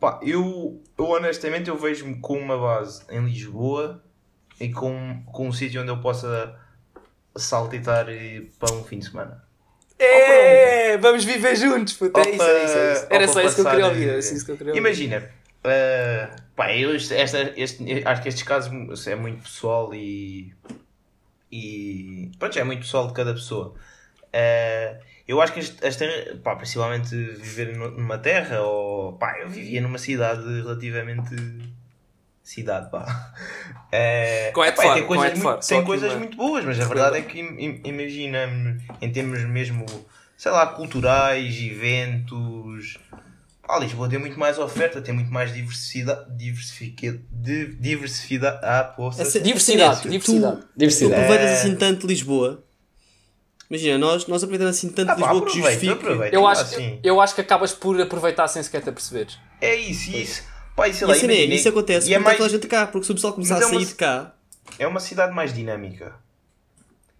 Pá, 0.00 0.18
eu, 0.22 0.81
eu 0.98 1.04
honestamente 1.08 1.68
eu 1.68 1.76
vejo-me 1.76 2.16
com 2.20 2.38
uma 2.38 2.58
base 2.58 3.02
em 3.10 3.24
Lisboa 3.24 4.02
e 4.60 4.70
com, 4.72 5.22
com 5.26 5.48
um 5.48 5.52
sítio 5.52 5.80
onde 5.82 5.90
eu 5.90 6.00
possa 6.00 6.56
saltitar 7.36 8.06
para 8.58 8.72
um 8.74 8.84
fim 8.84 8.98
de 8.98 9.06
semana. 9.06 9.42
É, 9.98 10.98
vamos 10.98 11.24
viver 11.24 11.54
juntos, 11.56 11.94
puto. 11.94 12.18
É 12.20 12.30
isso, 12.30 12.42
é 12.42 12.64
isso, 12.64 12.76
é 12.78 12.92
isso. 12.92 13.06
Era 13.10 13.28
só 13.28 13.40
isso 13.40 13.54
que 13.54 13.60
eu 13.60 13.70
queria 13.70 13.86
ouvir. 13.86 14.44
que 14.44 14.50
eu 14.50 14.56
queria. 14.56 14.76
Imagina, 14.76 15.30
eh, 15.64 16.28
pá, 16.56 16.74
eu, 16.76 16.94
esta- 16.94 17.52
este- 17.56 18.02
acho 18.04 18.22
que 18.22 18.28
estes 18.28 18.42
casos 18.42 19.06
é 19.06 19.14
muito 19.14 19.42
pessoal 19.44 19.94
e. 19.94 20.52
e 21.50 22.30
pronto, 22.38 22.58
é 22.58 22.64
muito 22.64 22.80
pessoal 22.80 23.06
de 23.06 23.12
cada 23.14 23.32
pessoa. 23.32 23.74
Eh, 24.32 24.98
eu 25.32 25.40
acho 25.40 25.52
que 25.52 25.60
este, 25.60 25.76
esta, 25.84 26.04
pá, 26.42 26.54
principalmente 26.56 27.14
viver 27.14 27.76
nu- 27.76 27.90
numa 27.90 28.18
terra 28.18 28.60
ou 28.62 29.14
pá, 29.14 29.38
eu 29.40 29.48
vivia 29.48 29.80
numa 29.80 29.98
cidade 29.98 30.42
relativamente 30.62 31.34
cidade, 32.42 32.90
pá. 32.90 33.32
Com 34.52 34.64
epá, 34.64 34.82
Faro, 34.82 34.94
tem 34.94 35.06
coisas, 35.06 35.38
muito, 35.38 35.66
tem 35.66 35.84
coisas 35.84 36.12
muito 36.14 36.36
boas, 36.36 36.64
mas 36.64 36.80
a 36.80 36.84
verdade 36.84 37.18
é 37.18 37.22
que 37.22 37.40
im- 37.40 37.60
im- 37.60 37.80
imagina 37.84 38.78
em 39.00 39.12
termos 39.12 39.40
mesmo, 39.44 39.86
sei 40.36 40.50
lá, 40.52 40.66
culturais, 40.66 41.54
eventos. 41.60 42.98
Pá, 43.66 43.78
Lisboa 43.78 44.08
tem 44.08 44.18
muito 44.18 44.38
mais 44.38 44.58
oferta, 44.58 45.00
tem 45.00 45.14
muito 45.14 45.32
mais 45.32 45.54
diversidade. 45.54 46.26
Diversifica, 46.36 47.16
di- 47.30 47.74
diversificidade. 47.76 48.58
Ah, 48.62 48.84
poça. 48.84 49.22
Diversidade, 49.40 50.02
diversidade. 50.02 50.56
Tu, 50.56 50.62
tu 50.62 50.68
Diversidade. 50.76 51.14
aproveitas 51.22 51.50
É. 51.50 51.54
assim 51.54 51.76
tanto 51.76 52.06
Lisboa. 52.06 52.64
Imagina, 53.72 53.96
nós, 53.96 54.26
nós 54.26 54.42
aproveitamos 54.42 54.76
assim 54.76 54.90
tanto 54.90 55.12
Ah, 55.12 55.16
pá, 55.16 55.32
Lisboa 55.32 55.46
que 55.50 55.58
justifica. 55.62 55.92
aproveita. 55.94 56.36
Eu 56.36 56.46
acho, 56.46 56.66
sim. 56.66 57.00
eu 57.02 57.18
acho 57.22 57.34
que 57.34 57.40
acabas 57.40 57.72
por 57.72 57.98
aproveitar 57.98 58.46
sem 58.46 58.62
sequer 58.62 58.82
te 58.82 58.90
aperceberes. 58.90 59.38
É 59.62 59.74
isso, 59.74 60.14
isso. 60.14 60.42
Pá, 60.76 60.88
e 60.88 60.92
sei 60.94 61.06
lá, 61.06 61.14
cena 61.14 61.32
é, 61.32 61.36
imagina, 61.36 61.54
isso 61.54 61.68
acontece 61.70 62.10
e 62.10 62.12
é 62.12 62.18
quando 62.18 62.24
mais, 62.24 62.36
toda 62.36 62.48
a 62.50 62.52
gente 62.52 62.66
cá, 62.66 62.86
porque 62.86 63.06
se 63.06 63.12
o 63.12 63.14
pessoal 63.14 63.32
começar 63.32 63.54
Mas 63.54 63.62
a 63.62 63.66
é 63.66 63.70
uma- 63.70 63.80
sair 63.80 63.86
de 63.88 63.94
cá, 63.94 64.34
é 64.78 64.86
uma 64.86 65.00
cidade 65.00 65.34
mais 65.34 65.54
dinâmica. 65.54 66.14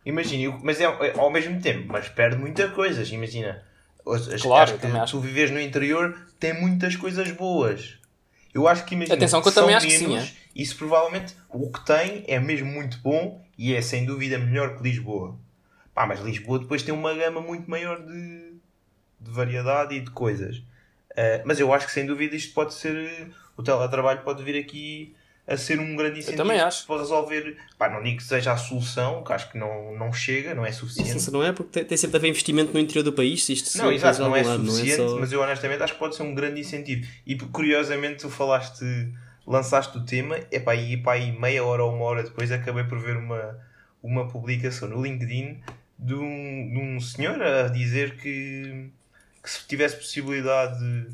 Imagina, 0.05 0.59
mas 0.62 0.78
é, 0.80 0.84
é 0.84 1.14
ao 1.18 1.30
mesmo 1.30 1.59
tempo, 1.61 1.86
mas 1.90 2.09
perde 2.09 2.36
muitas 2.36 2.70
coisas. 2.72 3.11
Imagina, 3.11 3.62
as- 4.07 4.28
as- 4.28 4.42
Claro, 4.42 4.76
que 4.78 4.86
acho. 4.86 5.12
tu 5.12 5.20
vives 5.20 5.50
no 5.50 5.61
interior 5.61 6.18
tem 6.38 6.53
muitas 6.61 6.96
coisas 6.96 7.30
boas. 7.30 7.94
Eu 8.53 8.68
acho 8.68 8.84
que 8.84 8.94
imagina, 8.94 9.14
Atenção 9.16 9.40
que 9.40 9.48
eu 9.48 9.53
são 9.53 9.62
também 9.62 9.76
acho 9.76 9.86
que 9.86 9.92
sim, 9.98 10.09
menos, 10.09 10.32
Isso 10.55 10.76
provavelmente 10.76 11.34
o 11.48 11.70
que 11.70 11.82
tem 11.86 12.24
é 12.26 12.38
mesmo 12.38 12.70
muito 12.70 12.98
bom 12.98 13.42
e 13.57 13.74
é 13.74 13.80
sem 13.80 14.05
dúvida 14.05 14.36
melhor 14.38 14.76
que 14.76 14.82
Lisboa. 14.82 15.38
Pá, 15.95 16.07
mas 16.07 16.20
Lisboa 16.20 16.59
depois 16.59 16.82
tem 16.82 16.95
uma 16.95 17.14
gama 17.14 17.40
muito 17.40 17.70
maior 17.70 18.01
de, 18.01 18.55
de 19.20 19.30
variedade 19.30 19.95
e 19.95 20.01
de 20.01 20.11
coisas. 20.11 20.62
Eh, 21.14 21.43
mas 21.45 21.61
eu 21.61 21.72
acho 21.72 21.86
que 21.86 21.93
sem 21.93 22.07
dúvida 22.07 22.34
isto 22.34 22.55
pode 22.55 22.74
ser. 22.74 23.30
O 23.57 23.62
teletrabalho 23.62 24.22
pode 24.22 24.43
vir 24.43 24.59
aqui 24.59 25.14
a 25.47 25.57
ser 25.57 25.80
um 25.80 25.97
grande 25.97 26.20
incentivo 26.20 26.43
também 26.43 26.61
acho. 26.61 26.86
para 26.86 27.01
resolver. 27.01 27.57
Pá, 27.76 27.88
não 27.88 28.03
digo 28.03 28.18
que 28.18 28.24
seja 28.24 28.53
a 28.53 28.57
solução, 28.57 29.22
que 29.24 29.32
acho 29.32 29.51
que 29.51 29.59
não, 29.59 29.95
não 29.97 30.12
chega, 30.12 30.55
não 30.55 30.64
é 30.64 30.72
suficiente. 30.72 31.16
isso 31.16 31.32
não 31.32 31.43
é 31.43 31.53
porque 31.53 31.70
tem, 31.70 31.84
tem 31.84 31.99
sempre 31.99 32.12
de 32.12 32.16
haver 32.18 32.28
investimento 32.28 32.72
no 32.72 32.80
interior 32.80 33.03
do 33.03 33.12
país, 33.12 33.45
se 33.45 33.53
isto 33.53 33.76
Não, 33.76 33.93
exato, 33.93 34.20
não 34.20 34.36
é 34.36 34.43
lado, 34.43 34.64
suficiente, 34.64 34.99
não 34.99 35.07
é 35.07 35.09
só... 35.11 35.18
mas 35.18 35.32
eu 35.32 35.40
honestamente 35.40 35.82
acho 35.82 35.93
que 35.95 35.99
pode 35.99 36.16
ser 36.16 36.22
um 36.22 36.34
grande 36.34 36.61
incentivo. 36.61 37.07
E 37.26 37.36
curiosamente 37.36 38.20
tu 38.20 38.30
falaste, 38.30 38.84
lançaste 39.47 39.99
o 39.99 40.05
tema, 40.05 40.38
epá, 40.51 40.74
e 40.74 40.95
epá, 40.95 41.16
e 41.18 41.32
meia 41.32 41.64
hora 41.64 41.84
ou 41.84 41.93
uma 41.95 42.05
hora 42.05 42.22
depois 42.22 42.51
acabei 42.53 42.84
por 42.84 42.99
ver 43.01 43.16
uma, 43.16 43.59
uma 44.03 44.28
publicação 44.28 44.88
no 44.88 45.03
LinkedIn 45.03 45.61
de 46.03 46.14
um, 46.14 46.70
de 46.72 46.78
um 46.78 47.00
senhor 47.00 47.40
a 47.42 47.68
dizer 47.68 48.16
que, 48.16 48.90
que 49.42 49.50
se 49.50 49.66
tivesse 49.66 49.96
possibilidade 49.96 51.07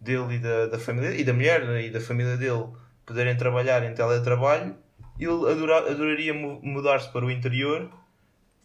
dele 0.00 0.34
e 0.34 0.38
da, 0.38 0.66
da 0.66 0.78
família 0.78 1.14
e 1.14 1.24
da 1.24 1.32
mulher 1.32 1.62
e 1.80 1.90
da 1.90 2.00
família 2.00 2.36
dele 2.36 2.66
poderem 3.06 3.36
trabalhar 3.36 3.82
em 3.84 3.94
teletrabalho, 3.94 4.76
ele 5.18 5.50
adora- 5.50 5.90
adoraria 5.90 6.34
mu- 6.34 6.60
mudar-se 6.62 7.10
para 7.10 7.24
o 7.24 7.30
interior 7.30 7.90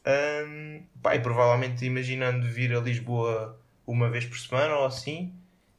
Hum, 0.07 0.83
pá, 1.01 1.15
e 1.15 1.19
provavelmente 1.19 1.83
imaginando 1.83 2.47
vir 2.47 2.73
a 2.73 2.79
Lisboa 2.79 3.59
uma 3.85 4.09
vez 4.09 4.23
por 4.23 4.39
semana 4.39 4.73
ou 4.75 4.85
assim, 4.85 5.33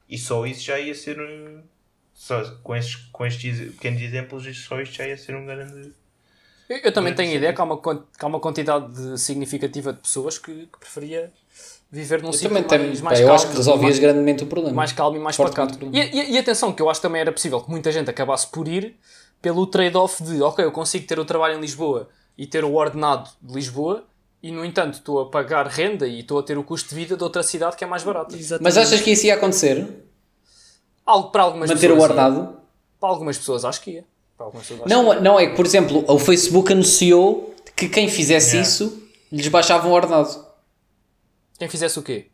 e 0.07 0.19
só 0.19 0.45
isso 0.47 0.63
já 0.65 0.79
ia 0.79 0.95
ser 0.95 1.19
um. 1.19 1.63
Só, 2.13 2.57
com, 2.57 2.77
estes, 2.77 2.97
com 3.11 3.25
estes 3.25 3.73
pequenos 3.73 4.03
exemplos, 4.03 4.65
só 4.65 4.81
isto 4.83 4.97
já 4.97 5.07
ia 5.07 5.17
ser 5.17 5.35
um 5.35 5.47
grande. 5.47 5.93
Eu, 6.69 6.77
eu 6.79 6.93
também 6.93 7.15
Grande 7.15 7.17
tenho 7.17 7.33
a 7.33 7.37
ideia 7.37 7.53
que 7.53 7.61
há 7.61 7.65
uma, 7.65 7.79
que 7.81 7.91
há 8.21 8.27
uma 8.27 8.41
quantidade 8.41 8.93
de- 8.93 9.19
significativa 9.19 9.93
de 9.93 10.01
pessoas 10.01 10.39
que, 10.39 10.53
que 10.67 10.79
preferia 10.79 11.33
viver 11.91 12.21
num 12.21 12.29
Eu 12.29 12.33
sítio 12.35 12.49
também 12.51 12.63
mais, 12.69 12.83
tenho, 12.95 13.05
mais 13.05 13.19
pá, 13.19 13.23
eu 13.23 13.27
calmo, 13.29 13.35
acho 13.43 13.49
que 13.51 13.57
resolvias 13.57 13.85
mais, 13.85 13.99
grandemente 13.99 14.45
o 14.45 14.47
problema. 14.47 14.77
mais 14.77 14.93
calmo 14.93 15.17
e 15.17 15.21
mais 15.21 15.37
pacato. 15.37 15.79
o 15.87 15.97
E, 15.97 15.99
e- 16.01 16.31
e 16.33 16.39
atenção, 16.39 16.73
que 16.73 16.83
eu 16.83 16.91
acho 16.91 17.01
que 17.01 17.07
também 17.07 17.21
era 17.23 17.33
possível 17.33 17.61
que 17.63 17.71
muita 17.71 17.91
gente 17.91 18.11
acabasse 18.11 18.47
por 18.49 18.69
ir 18.69 18.97
pelo 19.41 19.67
trade-off 19.67 20.23
de 20.23 20.43
ok, 20.43 20.63
eu 20.65 20.71
consigo 20.73 21.07
ter 21.07 21.19
o 21.19 21.25
trabalho 21.25 21.57
em 21.57 21.61
Lisboa 21.61 22.09
e 22.37 22.47
ter 22.47 22.65
o 22.65 22.75
ordenado 22.75 23.31
de 23.41 23.55
Lisboa 23.55 24.05
E 24.43 24.53
no 24.53 24.65
entanto 24.65 24.95
estou 24.95 25.21
a 25.21 25.31
pagar 25.31 25.67
renda 25.67 26.07
e 26.07 26.21
estou 26.21 26.39
a 26.39 26.43
ter 26.45 26.57
o 26.59 26.63
custo 26.63 26.91
de 26.91 26.95
vida 26.95 27.17
de 27.17 27.23
outra 27.25 27.43
cidade 27.43 27.77
que 27.77 27.83
é 27.83 27.87
mais 27.89 28.05
barata. 28.05 28.37
Exatamente. 28.37 28.63
Mas 28.63 28.77
achas 28.77 29.01
que 29.01 29.11
isso 29.11 29.27
ia 29.27 29.35
acontecer? 29.35 30.05
Algo 31.05 31.31
para 31.31 31.43
algumas 31.43 31.71
Manter 31.71 31.91
o 31.91 31.95
pessoas. 31.95 32.11
ia. 32.11 32.23
ordenado? 32.25 32.57
Para 33.01 33.09
algumas 33.09 33.39
pessoas 33.39 33.65
acho 33.65 33.81
que 33.81 33.91
ia. 33.93 34.05
Para 34.39 34.47
algumas 34.47 34.67
pessoas 34.67 34.87
acho 34.91 35.03
Não, 35.03 35.21
não, 35.21 35.39
é 35.41 35.49
que, 35.49 35.57
por 35.57 35.67
exemplo, 35.67 36.05
o 36.09 36.19
Facebook 36.19 36.73
anunciou 36.73 37.55
que 37.77 37.89
quem 37.89 38.09
fizesse 38.09 38.57
Yeah. 38.57 38.69
isso 38.71 39.03
lhes 39.31 39.49
baixavam 39.49 39.91
o 39.91 39.95
ordenado. 39.95 40.47
Quem 41.59 41.69
fizesse 41.69 41.99
o 41.99 42.03
quê? 42.03 42.27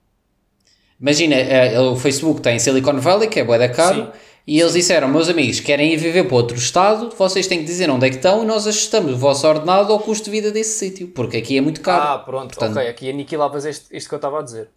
Imagina, 1.00 1.34
eh, 1.34 1.80
o 1.80 1.96
Facebook 1.96 2.40
tem 2.40 2.59
Silicon 2.59 2.98
Valley, 3.00 3.28
que 3.28 3.40
é 3.40 3.44
bué 3.44 3.59
da 3.59 3.68
caro, 3.68 4.05
Sim. 4.05 4.11
e 4.46 4.61
eles 4.61 4.74
disseram, 4.74 5.09
meus 5.09 5.28
amigos, 5.28 5.59
querem 5.61 5.92
ir 5.92 5.96
viver 5.96 6.24
para 6.24 6.36
outro 6.36 6.57
estado, 6.57 7.11
vocês 7.16 7.46
têm 7.46 7.59
que 7.61 7.64
dizer 7.64 7.90
onde 7.90 8.07
é 8.07 8.11
que 8.11 8.16
estão 8.16 8.44
e 8.44 8.46
nós 8.46 8.66
ajustamos 8.66 9.12
o 9.12 9.16
vosso 9.16 9.46
ordenado 9.48 9.92
ao 9.92 9.98
custo 9.98 10.26
de 10.26 10.30
vida 10.30 10.50
desse 10.52 10.78
sítio, 10.78 11.09
porque 11.09 11.38
aqui 11.38 11.57
é 11.57 11.61
muito 11.61 11.80
caro. 11.80 12.02
Ah, 12.07 12.18
pronto, 12.18 12.55
Portanto- 12.55 12.76
ok, 12.76 12.88
aqui 12.88 13.11
aniquilavas 13.11 13.64
este, 13.64 13.96
isto 13.96 14.09
que 14.09 14.14
eu 14.14 14.18
estava 14.18 14.38
a 14.38 14.42
dizer. 14.42 14.68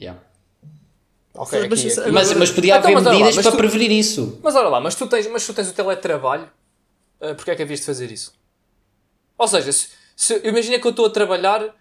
Yeah. 0.00 0.20
Ok, 1.36 1.58
Mas- 1.68 1.80
aqui, 1.80 1.84
mas- 1.88 1.98
aqui. 1.98 2.10
Mas, 2.12 2.32
mas 2.34 2.50
podia 2.50 2.74
Então, 2.76 2.84
haver 2.84 2.94
mas 2.94 3.04
lá, 3.04 3.10
medidas 3.12 3.34
mas 3.36 3.42
para 3.44 3.52
tu- 3.52 3.58
prevenir 3.58 3.90
isso. 3.90 4.38
Mas 4.42 4.54
olha 4.54 4.68
lá, 4.68 4.80
mas 4.80 4.94
tu 4.94 5.06
tens, 5.08 5.26
mas 5.26 5.44
tu 5.44 5.52
tens 5.52 5.68
o 5.68 5.72
teletrabalho, 5.74 6.48
uh, 7.20 7.34
porque 7.34 7.50
é 7.50 7.56
que 7.56 7.62
havias 7.62 7.80
de 7.80 7.86
fazer 7.86 8.10
isso? 8.12 8.32
Ou 9.36 9.48
seja, 9.48 9.72
se, 9.72 9.88
se- 10.14 10.40
imagina 10.44 10.78
que 10.78 10.86
eu 10.86 10.90
estou 10.90 11.06
a 11.06 11.10
trabalhar 11.10 11.60
uh, 11.64 11.72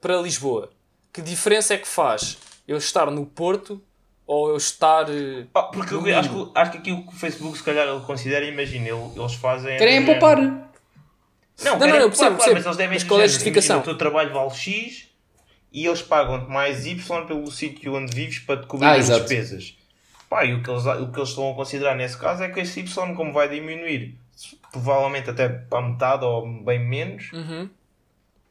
para 0.00 0.16
Lisboa. 0.16 0.70
Que 1.12 1.20
diferença 1.20 1.74
é 1.74 1.78
que 1.78 1.86
faz 1.88 2.38
eu 2.66 2.76
estar 2.78 3.10
no 3.10 3.26
Porto 3.26 3.82
ou 4.26 4.48
eu 4.50 4.56
estar. 4.56 5.08
uh, 5.10 5.46
Ah, 5.54 5.64
porque 5.64 5.92
eu 5.92 6.00
acho 6.18 6.30
que, 6.30 6.50
acho 6.54 6.70
que 6.70 6.78
aqui 6.78 6.92
o 6.92 7.02
que 7.02 7.08
o 7.14 7.16
Facebook 7.18 7.56
se 7.58 7.62
calhar 7.64 7.86
ele 7.86 8.00
considera, 8.00 8.46
imagina, 8.46 8.88
ele- 8.88 9.10
eles 9.14 9.34
fazem. 9.34 9.76
Querem 9.76 10.06
poupar. 10.06 10.38
Não, 10.40 11.72
não, 11.72 11.78
querem 11.78 11.94
eu 11.96 12.08
poupar, 12.08 12.08
percebo, 12.08 12.16
claro, 12.18 12.36
percebo. 12.36 12.54
mas 12.54 12.64
eles 12.66 12.76
devem 12.78 12.94
Mas 12.98 13.04
qual 13.04 13.20
é 13.20 13.24
a 13.24 13.26
justificação? 13.26 13.76
imagina, 13.76 13.92
O 13.92 13.96
teu 13.96 13.98
trabalho 13.98 14.32
vale 14.32 14.50
X 14.54 15.07
e 15.72 15.86
eles 15.86 16.02
pagam-te 16.02 16.50
mais 16.50 16.86
Y 16.86 17.26
pelo 17.26 17.50
sítio 17.50 17.94
onde 17.94 18.14
vives 18.14 18.38
para 18.40 18.60
te 18.60 18.66
cobrir 18.66 18.86
Ah, 18.86 18.92
as 18.92 18.98
exato. 19.00 19.20
despesas. 19.20 19.76
Pá, 20.28 20.44
e 20.44 20.54
o 20.54 20.62
que, 20.62 20.70
eles, 20.70 20.84
o 20.84 21.10
que 21.10 21.18
eles 21.18 21.28
estão 21.30 21.50
a 21.50 21.54
considerar 21.54 21.94
nesse 21.96 22.16
caso 22.18 22.42
é 22.42 22.48
que 22.50 22.60
esse 22.60 22.80
Y, 22.80 23.14
como 23.14 23.32
vai 23.32 23.48
diminuir, 23.48 24.14
provavelmente 24.72 25.30
até 25.30 25.48
para 25.48 25.80
metade 25.88 26.24
ou 26.24 26.46
bem 26.62 26.78
menos, 26.78 27.30
Uhum. 27.32 27.68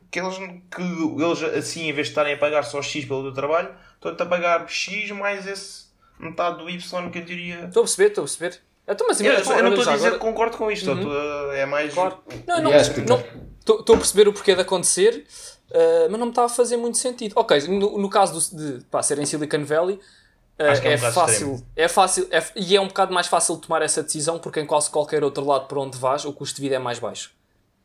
que 0.09 0.19
eles, 0.19 0.37
que 0.37 0.81
eles 0.81 1.43
assim, 1.55 1.87
em 1.89 1.93
vez 1.93 2.07
de 2.07 2.11
estarem 2.11 2.33
a 2.33 2.37
pagar 2.37 2.63
só 2.63 2.81
X 2.81 3.05
pelo 3.05 3.23
teu 3.23 3.33
trabalho, 3.33 3.69
estão-te 3.95 4.21
a 4.23 4.25
pagar 4.25 4.67
X 4.67 5.11
mais 5.11 5.45
esse 5.45 5.85
metade 6.19 6.57
do 6.57 6.69
Y 6.69 7.09
que 7.11 7.19
eu 7.19 7.25
diria. 7.25 7.65
Estou 7.65 7.81
a 7.81 7.83
perceber, 7.85 8.07
estou 8.09 8.23
a 8.23 8.25
perceber. 8.27 8.59
Então, 8.89 9.05
mas 9.07 9.19
Eu, 9.21 9.33
eu 9.33 9.63
não 9.63 9.73
estou 9.75 9.93
a 9.93 9.95
dizer 9.97 10.11
que 10.13 10.17
concordo 10.17 10.57
com 10.57 10.71
isto, 10.71 10.89
Uhum. 10.91 11.51
é 11.51 11.65
mais. 11.65 11.93
Claro. 11.93 12.17
Não, 12.47 12.61
não. 12.61 12.71
Estou 12.73 13.95
a 13.95 13.97
perceber 13.97 14.27
o 14.29 14.33
porquê 14.33 14.55
de 14.55 14.61
acontecer, 14.61 15.25
uh, 15.71 16.09
mas 16.09 16.19
não 16.19 16.27
me 16.27 16.31
está 16.31 16.45
a 16.45 16.49
fazer 16.49 16.77
muito 16.77 16.97
sentido. 16.97 17.33
Ok, 17.35 17.59
no, 17.67 17.97
no 17.97 18.09
caso 18.09 18.55
do- 18.55 18.57
de 18.77 18.83
pá, 18.85 19.01
ser 19.03 19.19
em 19.19 19.25
Silicon 19.25 19.63
Valley, 19.63 19.95
uh, 19.95 19.99
que 20.81 20.87
é 20.87 20.89
um 20.91 20.93
é, 20.93 20.97
fácil, 20.97 21.63
é 21.75 21.87
fácil 21.87 22.27
é- 22.31 22.43
e 22.55 22.75
é 22.75 22.81
um 22.81 22.87
bocado 22.87 23.13
mais 23.13 23.27
fácil 23.27 23.57
tomar 23.57 23.81
essa 23.81 24.03
decisão 24.03 24.39
porque 24.39 24.59
em 24.59 24.65
quase 24.65 24.89
qualquer 24.89 25.23
outro 25.23 25.45
lado 25.45 25.67
para 25.67 25.79
onde 25.79 25.97
vais 25.97 26.25
o 26.25 26.33
custo 26.33 26.55
de 26.57 26.61
vida 26.61 26.75
é 26.75 26.79
mais 26.79 26.99
baixo. 26.99 27.31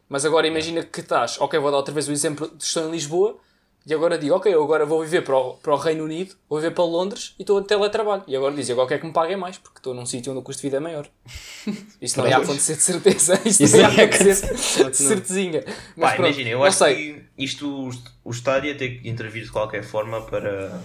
Mas 0.09 0.25
agora 0.25 0.47
imagina 0.47 0.83
que 0.83 1.01
estás, 1.01 1.41
ok, 1.41 1.59
vou 1.59 1.71
dar 1.71 1.79
outra 1.79 1.95
vez 1.95 2.07
o 2.09 2.13
exemplo 2.13 2.49
de 2.55 2.63
estou 2.65 2.87
em 2.87 2.91
Lisboa 2.91 3.39
e 3.87 3.93
agora 3.93 4.17
digo, 4.17 4.35
ok, 4.37 4.53
eu 4.55 4.63
agora 4.63 4.87
vou 4.87 5.03
viver 5.03 5.23
para 5.23 5.37
o, 5.37 5.55
para 5.55 5.75
o 5.75 5.77
Reino 5.77 6.05
Unido, 6.05 6.35
vou 6.49 6.61
viver 6.61 6.73
para 6.73 6.85
Londres 6.85 7.35
e 7.39 7.43
estou 7.43 7.59
a 7.59 7.63
teletrabalho. 7.63 8.23
E 8.29 8.37
agora 8.37 8.55
diz, 8.55 8.71
agora 8.71 8.89
quer 8.89 8.99
que 9.01 9.07
me 9.07 9.13
paguem 9.13 9.37
mais 9.37 9.59
porque 9.59 9.79
estou 9.79 9.93
num 9.95 10.07
sítio 10.07 10.31
onde 10.33 10.41
o 10.41 10.43
custo 10.43 10.61
de 10.63 10.67
vida 10.69 10.77
é 10.77 10.81
maior. 10.81 11.09
Isto 12.01 12.19
não 12.21 12.29
ia 12.29 12.37
acontecer 12.37 12.77
de 12.77 12.83
certeza. 12.83 13.41
Isto 13.45 13.65
Isso 13.65 13.77
não 13.77 13.93
ia 13.93 14.05
acontecer 14.05 14.55
de 14.91 14.97
certezinha. 14.97 15.65
Mas 15.97 16.11
Pá, 16.11 16.17
pronto, 16.17 16.29
imagina, 16.29 16.51
eu 16.51 16.59
não 16.59 16.65
acho 16.65 16.79
sei. 16.79 16.95
que 16.95 17.23
isto 17.45 17.69
o, 17.69 17.91
o 18.25 18.31
Estado 18.31 18.67
ia 18.67 18.77
ter 18.77 19.01
que 19.01 19.09
intervir 19.09 19.43
de 19.45 19.51
qualquer 19.51 19.83
forma 19.83 20.23
para, 20.23 20.81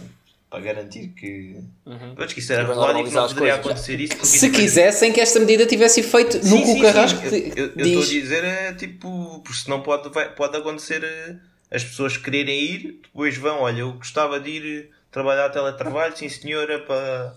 para 0.49 0.59
garantir 0.61 1.09
que. 1.09 1.55
Eu 1.85 2.23
acho 2.23 2.33
que 2.33 2.39
isso 2.39 2.51
era 2.53 2.63
regulado 2.67 2.99
e 2.99 3.03
que 3.03 3.11
não 3.11 3.27
poderia 3.27 3.57
coisas. 3.57 3.65
acontecer 3.65 3.99
isso. 3.99 4.13
porque 4.15 4.25
Se 4.27 4.49
quisessem 4.49 5.11
que 5.13 5.19
esta 5.21 5.39
medida 5.39 5.65
tivesse 5.65 5.99
efeito 5.99 6.37
no 6.37 6.57
que 6.57 6.63
o 6.63 6.65
sim, 6.73 6.81
Carrasco 6.81 7.19
eu- 7.25 7.35
estou 7.67 7.81
a 7.81 7.83
diz. 7.83 8.09
dizer, 8.09 8.43
é 8.43 8.73
tipo, 8.73 9.39
porque 9.43 9.59
senão 9.59 9.81
pode, 9.81 10.09
vai- 10.09 10.33
pode 10.33 10.57
acontecer 10.57 11.03
eh, 11.03 11.35
as 11.71 11.83
pessoas 11.83 12.17
quererem 12.17 12.59
ir, 12.59 12.99
depois 13.03 13.37
vão, 13.37 13.61
olha, 13.61 13.79
eu 13.81 13.93
gostava 13.93 14.39
de 14.39 14.49
ir 14.49 14.85
eh, 14.85 14.95
trabalhar 15.11 15.49
teletrabalho, 15.49 16.15
sim 16.15 16.29
senhora, 16.29 16.79
para, 16.79 17.35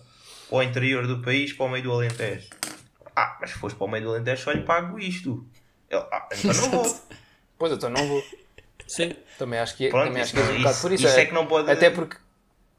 para 0.49 0.59
o 0.59 0.63
interior 0.63 1.07
do 1.07 1.21
país, 1.23 1.53
para 1.53 1.67
o 1.67 1.69
meio 1.69 1.83
do 1.85 1.93
Alentejo. 1.93 2.47
Ah, 3.17 3.37
mas 3.41 3.51
se 3.51 3.59
fores 3.59 3.77
para 3.77 3.85
o 3.87 3.91
meio 3.91 4.05
do 4.05 4.11
Alentejo, 4.11 4.43
só 4.43 4.53
lhe 4.53 4.63
pago 4.63 4.99
isto. 4.99 5.45
Ele, 5.91 6.01
ah, 6.13 6.29
então 6.33 6.55
não 6.55 6.71
vou. 6.83 7.01
Pois, 7.59 7.73
então 7.73 7.91
não 7.91 8.07
vou. 8.07 8.23
Sim. 8.87 9.13
Também 9.39 9.59
acho 9.59 9.77
que, 9.77 9.89
Pronto, 9.89 10.07
também 10.07 10.23
acho 10.23 10.35
isso, 10.37 10.43
que 10.45 10.49
é 10.49 10.53
um 10.53 10.55
isso- 10.55 10.63
bocado 10.65 10.81
por 10.81 10.93
isso. 10.93 11.07
isso 11.07 11.19
é 11.19 11.27
que 11.27 11.35
não 11.35 11.47
pode- 11.47 11.71
Até 11.71 11.91
porque 11.91 12.17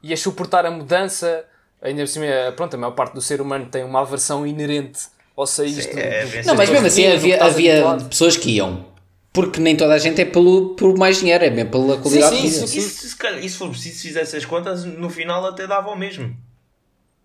ias 0.02 0.20
suportar 0.20 0.64
a 0.66 0.70
mudança, 0.70 1.44
ainda 1.80 2.02
por 2.02 2.08
cima, 2.08 2.26
pronto, 2.56 2.74
a 2.74 2.78
maior 2.78 2.92
parte 2.92 3.14
do 3.14 3.20
ser 3.22 3.40
humano 3.40 3.66
tem 3.66 3.84
uma 3.84 4.00
aversão 4.00 4.46
inerente 4.46 5.00
ao 5.36 5.46
sair 5.46 5.72
do, 5.72 5.98
é, 5.98 6.38
é 6.38 6.42
Não, 6.44 6.54
mas 6.54 6.68
mesmo 6.68 6.86
assim 6.86 7.06
havia, 7.06 7.42
havia 7.44 7.82
pessoas 8.08 8.36
que 8.36 8.50
iam. 8.56 8.91
Porque 9.32 9.60
nem 9.60 9.76
toda 9.76 9.94
a 9.94 9.98
gente 9.98 10.20
é 10.20 10.24
pelo, 10.24 10.74
por 10.74 10.96
mais 10.96 11.18
dinheiro, 11.18 11.44
é 11.44 11.50
mesmo 11.50 11.70
pela 11.70 11.96
qualidade 11.98 12.36
sim, 12.36 12.42
de 12.42 12.48
vida. 12.48 12.66
sim, 12.66 12.78
Isso, 12.78 13.08
se, 13.08 13.16
e 13.40 13.48
for 13.48 13.70
preciso, 13.70 13.96
se 13.96 14.08
fizesse 14.08 14.36
as 14.36 14.44
contas, 14.44 14.84
no 14.84 15.08
final 15.08 15.44
até 15.46 15.66
dava 15.66 15.90
o 15.90 15.96
mesmo. 15.96 16.36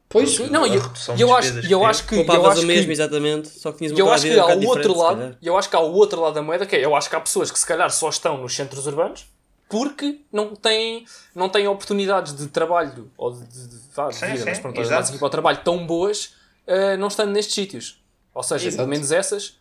Pois, 0.09 0.39
Não, 0.49 0.63
a 0.63 0.67
e 0.69 0.75
eu, 0.75 0.81
eu 1.19 1.35
acho, 1.35 1.59
eu 1.69 1.79
que 1.79 1.85
acho 1.85 2.07
que, 2.07 2.15
eu 2.15 2.25
Poupavas 2.25 2.53
acho 2.53 2.61
o 2.61 2.65
mesmo, 2.65 2.85
que, 2.85 2.91
exatamente. 2.93 3.49
Só 3.49 3.73
que 3.73 3.79
tinhas 3.79 3.91
uma 3.91 3.99
eu 3.99 4.09
acho 4.09 4.25
que 4.25 4.37
um 4.37 4.41
há 4.41 4.55
o 4.55 4.65
outro 4.65 4.97
lado, 4.97 5.37
eu 5.41 5.57
acho 5.57 5.69
que 5.69 5.75
há 5.75 5.79
o 5.81 5.91
outro 5.93 6.21
lado 6.21 6.33
da 6.33 6.41
moeda 6.41 6.65
que 6.65 6.77
é, 6.77 6.85
eu 6.85 6.95
acho 6.95 7.09
que 7.09 7.15
há 7.17 7.19
pessoas 7.19 7.51
que 7.51 7.59
se 7.59 7.65
calhar 7.65 7.91
só 7.91 8.07
estão 8.07 8.37
nos 8.37 8.55
centros 8.55 8.87
urbanos 8.87 9.25
porque 9.67 10.21
não 10.31 10.55
têm, 10.55 11.05
não 11.35 11.49
têm 11.49 11.67
oportunidades 11.67 12.33
de 12.33 12.47
trabalho 12.47 13.11
ou 13.17 13.33
de, 13.33 13.45
de, 13.45 13.67
de, 13.67 13.77
de 13.79 14.15
Sim, 14.15 14.25
vida, 14.27 14.37
sim, 14.37 14.45
mas 14.45 14.59
pronto, 14.59 15.19
para 15.19 15.25
o 15.25 15.29
trabalho 15.29 15.59
tão 15.61 15.85
boas 15.85 16.33
eh, 16.65 16.95
não 16.95 17.07
estando 17.07 17.31
nestes 17.31 17.53
sítios. 17.53 18.01
Ou 18.33 18.43
seja, 18.43 18.71
pelo 18.71 18.87
menos 18.87 19.11
essas. 19.11 19.57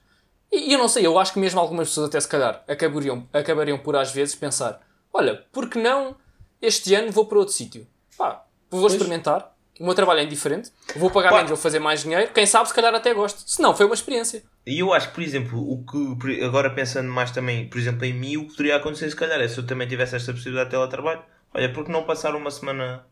E, 0.58 0.72
eu 0.72 0.78
não 0.78 0.88
sei, 0.88 1.06
eu 1.06 1.18
acho 1.18 1.32
que 1.32 1.38
mesmo 1.38 1.60
algumas 1.60 1.88
pessoas 1.88 2.08
até 2.08 2.20
se 2.20 2.28
calhar 2.28 2.62
acabariam, 2.68 3.26
acabariam 3.32 3.78
por 3.78 3.96
às 3.96 4.12
vezes 4.12 4.34
pensar, 4.34 4.80
olha, 5.12 5.44
por 5.52 5.68
que 5.68 5.78
não 5.78 6.16
este 6.60 6.94
ano 6.94 7.10
vou 7.12 7.26
para 7.26 7.38
outro 7.38 7.54
sítio? 7.54 7.86
Pá, 8.16 8.44
vou 8.70 8.86
experimentar. 8.86 9.54
O 9.78 9.84
meu 9.84 9.94
trabalho 9.94 10.20
é 10.20 10.24
indiferente, 10.24 10.72
vou 10.96 11.10
pagar 11.10 11.28
Pá. 11.28 11.36
menos, 11.36 11.50
vou 11.50 11.58
fazer 11.58 11.78
mais 11.78 12.00
dinheiro. 12.02 12.32
Quem 12.32 12.46
sabe, 12.46 12.66
se 12.66 12.74
calhar 12.74 12.94
até 12.94 13.12
gosto. 13.12 13.42
Se 13.46 13.60
não, 13.60 13.76
foi 13.76 13.84
uma 13.84 13.94
experiência. 13.94 14.42
E 14.66 14.78
eu 14.78 14.90
acho 14.94 15.08
que, 15.08 15.14
por 15.14 15.22
exemplo, 15.22 15.60
o 15.70 15.84
que 15.84 16.16
por- 16.18 16.44
agora 16.44 16.70
pensando 16.70 17.10
mais 17.12 17.30
também, 17.30 17.68
por 17.68 17.78
exemplo, 17.78 18.02
em 18.06 18.14
mim, 18.14 18.38
o 18.38 18.44
que 18.46 18.52
poderia 18.52 18.76
acontecer 18.76 19.10
se 19.10 19.16
calhar 19.16 19.38
é 19.38 19.46
se 19.46 19.58
eu 19.58 19.66
também 19.66 19.86
tivesse 19.86 20.16
esta 20.16 20.32
possibilidade 20.32 20.70
de 20.70 20.76
teletrabalho, 20.76 21.22
olha, 21.52 21.70
porque 21.74 21.92
não 21.92 22.04
passar 22.04 22.34
uma 22.34 22.50
semana 22.50 23.04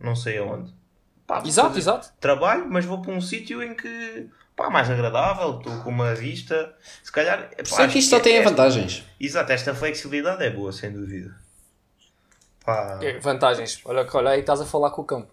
não 0.00 0.16
sei 0.16 0.38
aonde. 0.38 0.74
Pá, 1.28 1.42
Exato, 1.46 1.78
exato. 1.78 2.08
Trabalho, 2.18 2.66
mas 2.68 2.84
vou 2.84 3.00
para 3.00 3.12
um 3.12 3.20
sítio 3.20 3.62
em 3.62 3.72
que 3.76 4.28
pá, 4.60 4.70
mais 4.70 4.90
agradável, 4.90 5.58
estou 5.58 5.76
com 5.82 5.90
uma 5.90 6.14
vista. 6.14 6.74
Se 7.02 7.10
calhar. 7.10 7.48
pá, 7.68 7.82
acho 7.84 7.92
que 7.92 7.98
isto 7.98 8.10
só 8.10 8.20
tem 8.20 8.36
esta- 8.36 8.50
vantagens. 8.50 9.04
Exato, 9.18 9.52
esta 9.52 9.74
flexibilidade 9.74 10.44
é 10.44 10.50
boa, 10.50 10.70
sem 10.72 10.92
dúvida. 10.92 11.34
Pá, 12.64 12.98
É, 13.02 13.18
Vantagens. 13.18 13.80
Olha, 13.84 14.06
olha 14.12 14.30
aí 14.30 14.40
estás 14.40 14.60
a 14.60 14.66
falar 14.66 14.90
com 14.90 15.02
o 15.02 15.04
cão. 15.04 15.26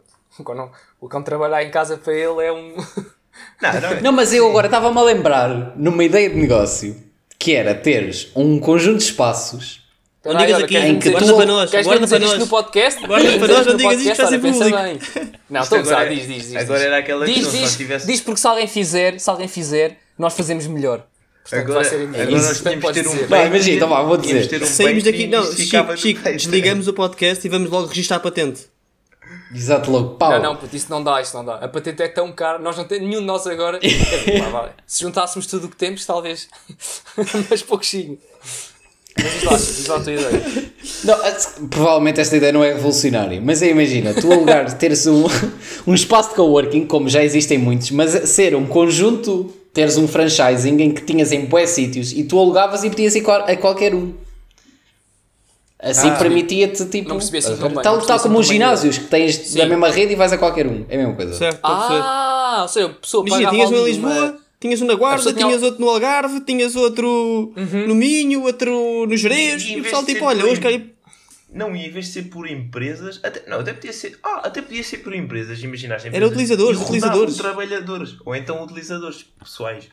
Quando 0.43 0.71
o 1.01 1.09
cão 1.09 1.21
trabalhar 1.23 1.63
em 1.63 1.71
casa 1.71 1.97
para 1.97 2.13
ele 2.13 2.43
é 2.45 2.51
um. 2.51 2.75
não, 3.61 3.73
não, 3.81 3.89
é- 3.89 4.01
Não, 4.01 4.11
mas 4.13 4.33
eu 4.33 4.47
agora 4.49 4.67
estava-me 4.67 4.97
a 4.97 5.03
lembrar 5.03 5.49
numa 5.77 6.03
ideia 6.03 6.29
de 6.29 6.35
negócio 6.37 7.03
que 7.37 7.53
era 7.55 7.75
teres 7.75 8.31
um 8.35 8.59
conjunto 8.59 8.97
de 8.99 9.03
espaços 9.03 9.86
Não 10.27 10.33
Peraí, 10.39 10.45
digas 10.47 10.63
aqui, 10.63 10.95
que 10.97 11.09
tu- 11.09 11.11
guarda 11.11 11.33
para 11.35 11.45
nós, 11.45 11.71
Queres 11.71 11.85
guarda 11.87 12.03
dizer 12.05 12.15
para 12.17 12.25
isto 12.25 12.37
nós. 12.37 12.43
no 12.43 12.47
podcast? 12.47 13.07
Guarda 13.07 13.39
para 13.39 13.47
nós, 13.47 13.65
não 13.65 13.73
no 13.73 13.77
digas 13.79 14.01
isto, 14.01 14.07
podcast? 14.07 14.21
vai 14.21 14.31
ser 14.31 14.39
público. 14.39 14.77
bem. 15.21 15.31
Não, 15.49 15.61
estou 15.61 15.77
a 15.77 15.81
gozar, 15.81 15.99
agora 16.01 16.15
diz, 16.15 16.27
diz, 16.27 16.43
diz. 16.47 16.55
agora 16.55 16.83
era 16.83 16.97
aquela 16.97 17.25
diz, 17.25 17.33
questão, 17.35 17.51
se 17.51 17.57
diz, 17.57 17.65
nós 17.67 17.77
tivesse- 17.77 18.07
diz 18.07 18.21
porque 18.21 18.39
se 18.41 18.47
alguém 18.47 18.67
fizer, 18.67 19.19
se 19.19 19.29
alguém 19.29 19.47
fizer, 19.47 19.97
nós 20.17 20.33
fazemos 20.35 20.67
melhor. 20.67 21.05
Portanto, 21.43 21.61
Agora- 21.61 21.79
vai 21.81 21.89
ser 21.89 21.95
agora 22.03 22.31
nós 22.31 22.57
de 22.57 22.63
ter 22.63 23.07
um 23.07 23.11
dizer. 23.13 23.27
Vai, 23.27 23.47
imagina, 23.47 23.75
então 23.77 23.87
vá, 23.87 24.01
vou 24.03 24.17
dizer. 24.17 24.47
Ter 24.47 24.61
um 24.61 24.65
Saímos 24.65 25.03
daqui, 25.03 25.27
não, 25.27 25.43
Chico, 25.95 26.21
desligamos 26.23 26.87
o 26.89 26.93
podcast 26.93 27.47
e 27.47 27.49
vamos 27.49 27.69
logo 27.69 27.87
registrar 27.87 28.17
a 28.17 28.19
patente. 28.19 28.65
Exato, 29.53 29.89
logo, 29.89 30.15
pau. 30.15 30.31
Não, 30.31 30.41
não, 30.43 30.55
puto, 30.57 30.75
isso 30.75 30.87
não 30.89 31.01
dá, 31.01 31.21
isso 31.21 31.35
não 31.37 31.45
dá. 31.45 31.55
A 31.55 31.67
patente 31.69 32.01
é 32.03 32.07
tão 32.09 32.31
cara, 32.33 32.59
nós 32.59 32.75
não 32.75 32.83
temos, 32.83 33.07
nenhum 33.07 33.21
de 33.21 33.25
nós 33.27 33.47
agora. 33.47 33.79
Se 34.85 35.01
juntássemos 35.03 35.47
tudo 35.47 35.67
o 35.67 35.69
que 35.69 35.75
temos, 35.77 36.05
talvez. 36.05 36.49
Mas 37.49 37.61
pouquinho. 37.61 38.17
Mas 39.21 39.33
diz 39.33 39.43
lá, 39.43 39.57
diz 39.57 39.87
lá 39.87 39.95
a 39.97 39.99
tua 39.99 40.13
ideia. 40.13 40.43
Não, 41.03 41.67
provavelmente 41.69 42.19
esta 42.19 42.37
ideia 42.37 42.51
não 42.51 42.63
é 42.63 42.73
revolucionária, 42.73 43.41
mas 43.43 43.61
é, 43.61 43.69
imagina, 43.69 44.13
tu 44.13 44.31
alugares, 44.31 44.73
teres 44.73 45.05
um, 45.07 45.25
um 45.85 45.93
espaço 45.93 46.29
de 46.29 46.35
coworking, 46.35 46.85
como 46.85 47.09
já 47.09 47.23
existem 47.23 47.57
muitos, 47.57 47.91
mas 47.91 48.29
ser 48.29 48.55
um 48.55 48.65
conjunto, 48.65 49.53
teres 49.73 49.97
um 49.97 50.07
franchising 50.07 50.81
em 50.81 50.91
que 50.91 51.01
tinhas 51.01 51.31
em 51.31 51.45
bué 51.45 51.65
sítios 51.65 52.11
e 52.11 52.23
tu 52.23 52.39
alugavas 52.39 52.83
e 52.83 52.89
podias 52.89 53.15
ir 53.15 53.29
a 53.29 53.55
qualquer 53.57 53.93
um. 53.93 54.13
Assim 55.79 56.09
Ah, 56.09 56.15
permitia-te, 56.15 56.85
tipo, 56.85 57.09
Não 57.09 57.17
percebi 57.17 57.37
assim 57.37 57.55
tão 57.55 57.67
bem, 57.67 57.75
não 57.75 57.83
tal, 57.83 58.01
tal 58.01 58.15
assim 58.15 58.23
como 58.23 58.35
tão 58.35 58.41
os 58.41 58.47
ginásios, 58.47 58.97
que 58.97 59.05
tens 59.05 59.35
Sim. 59.35 59.59
da 59.59 59.67
mesma 59.67 59.89
rede 59.89 60.13
e 60.13 60.15
vais 60.15 60.33
a 60.33 60.37
qualquer 60.37 60.65
um. 60.65 60.83
É 60.89 60.95
a 60.95 60.97
mesma 60.97 61.13
coisa. 61.13 61.33
Certo. 61.35 61.59
Ah, 61.61 62.59
ou 62.63 62.67
seja, 62.67 62.87
a 62.87 62.89
pessoa 62.89 63.23
Imagina, 63.27 63.51
tinhas 63.51 63.69
Lisboa, 63.69 64.11
uma, 64.11 64.37
Tinhas 64.59 64.81
um 64.81 64.85
na 64.87 64.95
Guarda, 64.95 65.31
tinha- 65.33 65.45
tinhas 65.45 65.61
outro 65.63 65.79
no 65.81 65.89
Algarve, 65.89 66.41
tinhas 66.41 66.75
outro 66.75 67.53
no 67.87 67.93
Minho, 67.95 68.41
outro 68.43 69.05
no 69.05 69.15
Jerez. 69.15 69.61
E- 69.63 69.73
e 69.73 69.77
E 69.77 69.79
o 69.81 69.83
pessoal 69.83 70.03
tipo, 70.05 70.25
olha, 70.25 70.45
hoje 70.45 70.59
quero 70.61 70.73
ir... 70.75 70.95
Não, 71.49 71.75
e 71.75 71.85
em 71.85 71.91
vez 71.91 72.07
de 72.07 72.11
ser 72.13 72.23
por 72.23 72.47
empresas, 72.49 73.19
até, 73.23 73.47
não, 73.49 73.59
até 73.61 73.71
podia 73.73 73.93
ser, 73.93 74.19
ah, 74.23 74.41
até 74.43 74.61
podia 74.61 74.83
ser 74.83 74.97
por 74.97 75.13
empresas, 75.15 75.61
imaginaste. 75.63 76.09
Era 76.11 76.27
utilizadores, 76.27 76.79
utilizadores. 76.81 77.37
trabalhadores, 77.37 78.15
ou 78.25 78.35
então 78.35 78.61
utilizadores 78.63 79.23
pessoais. 79.39 79.87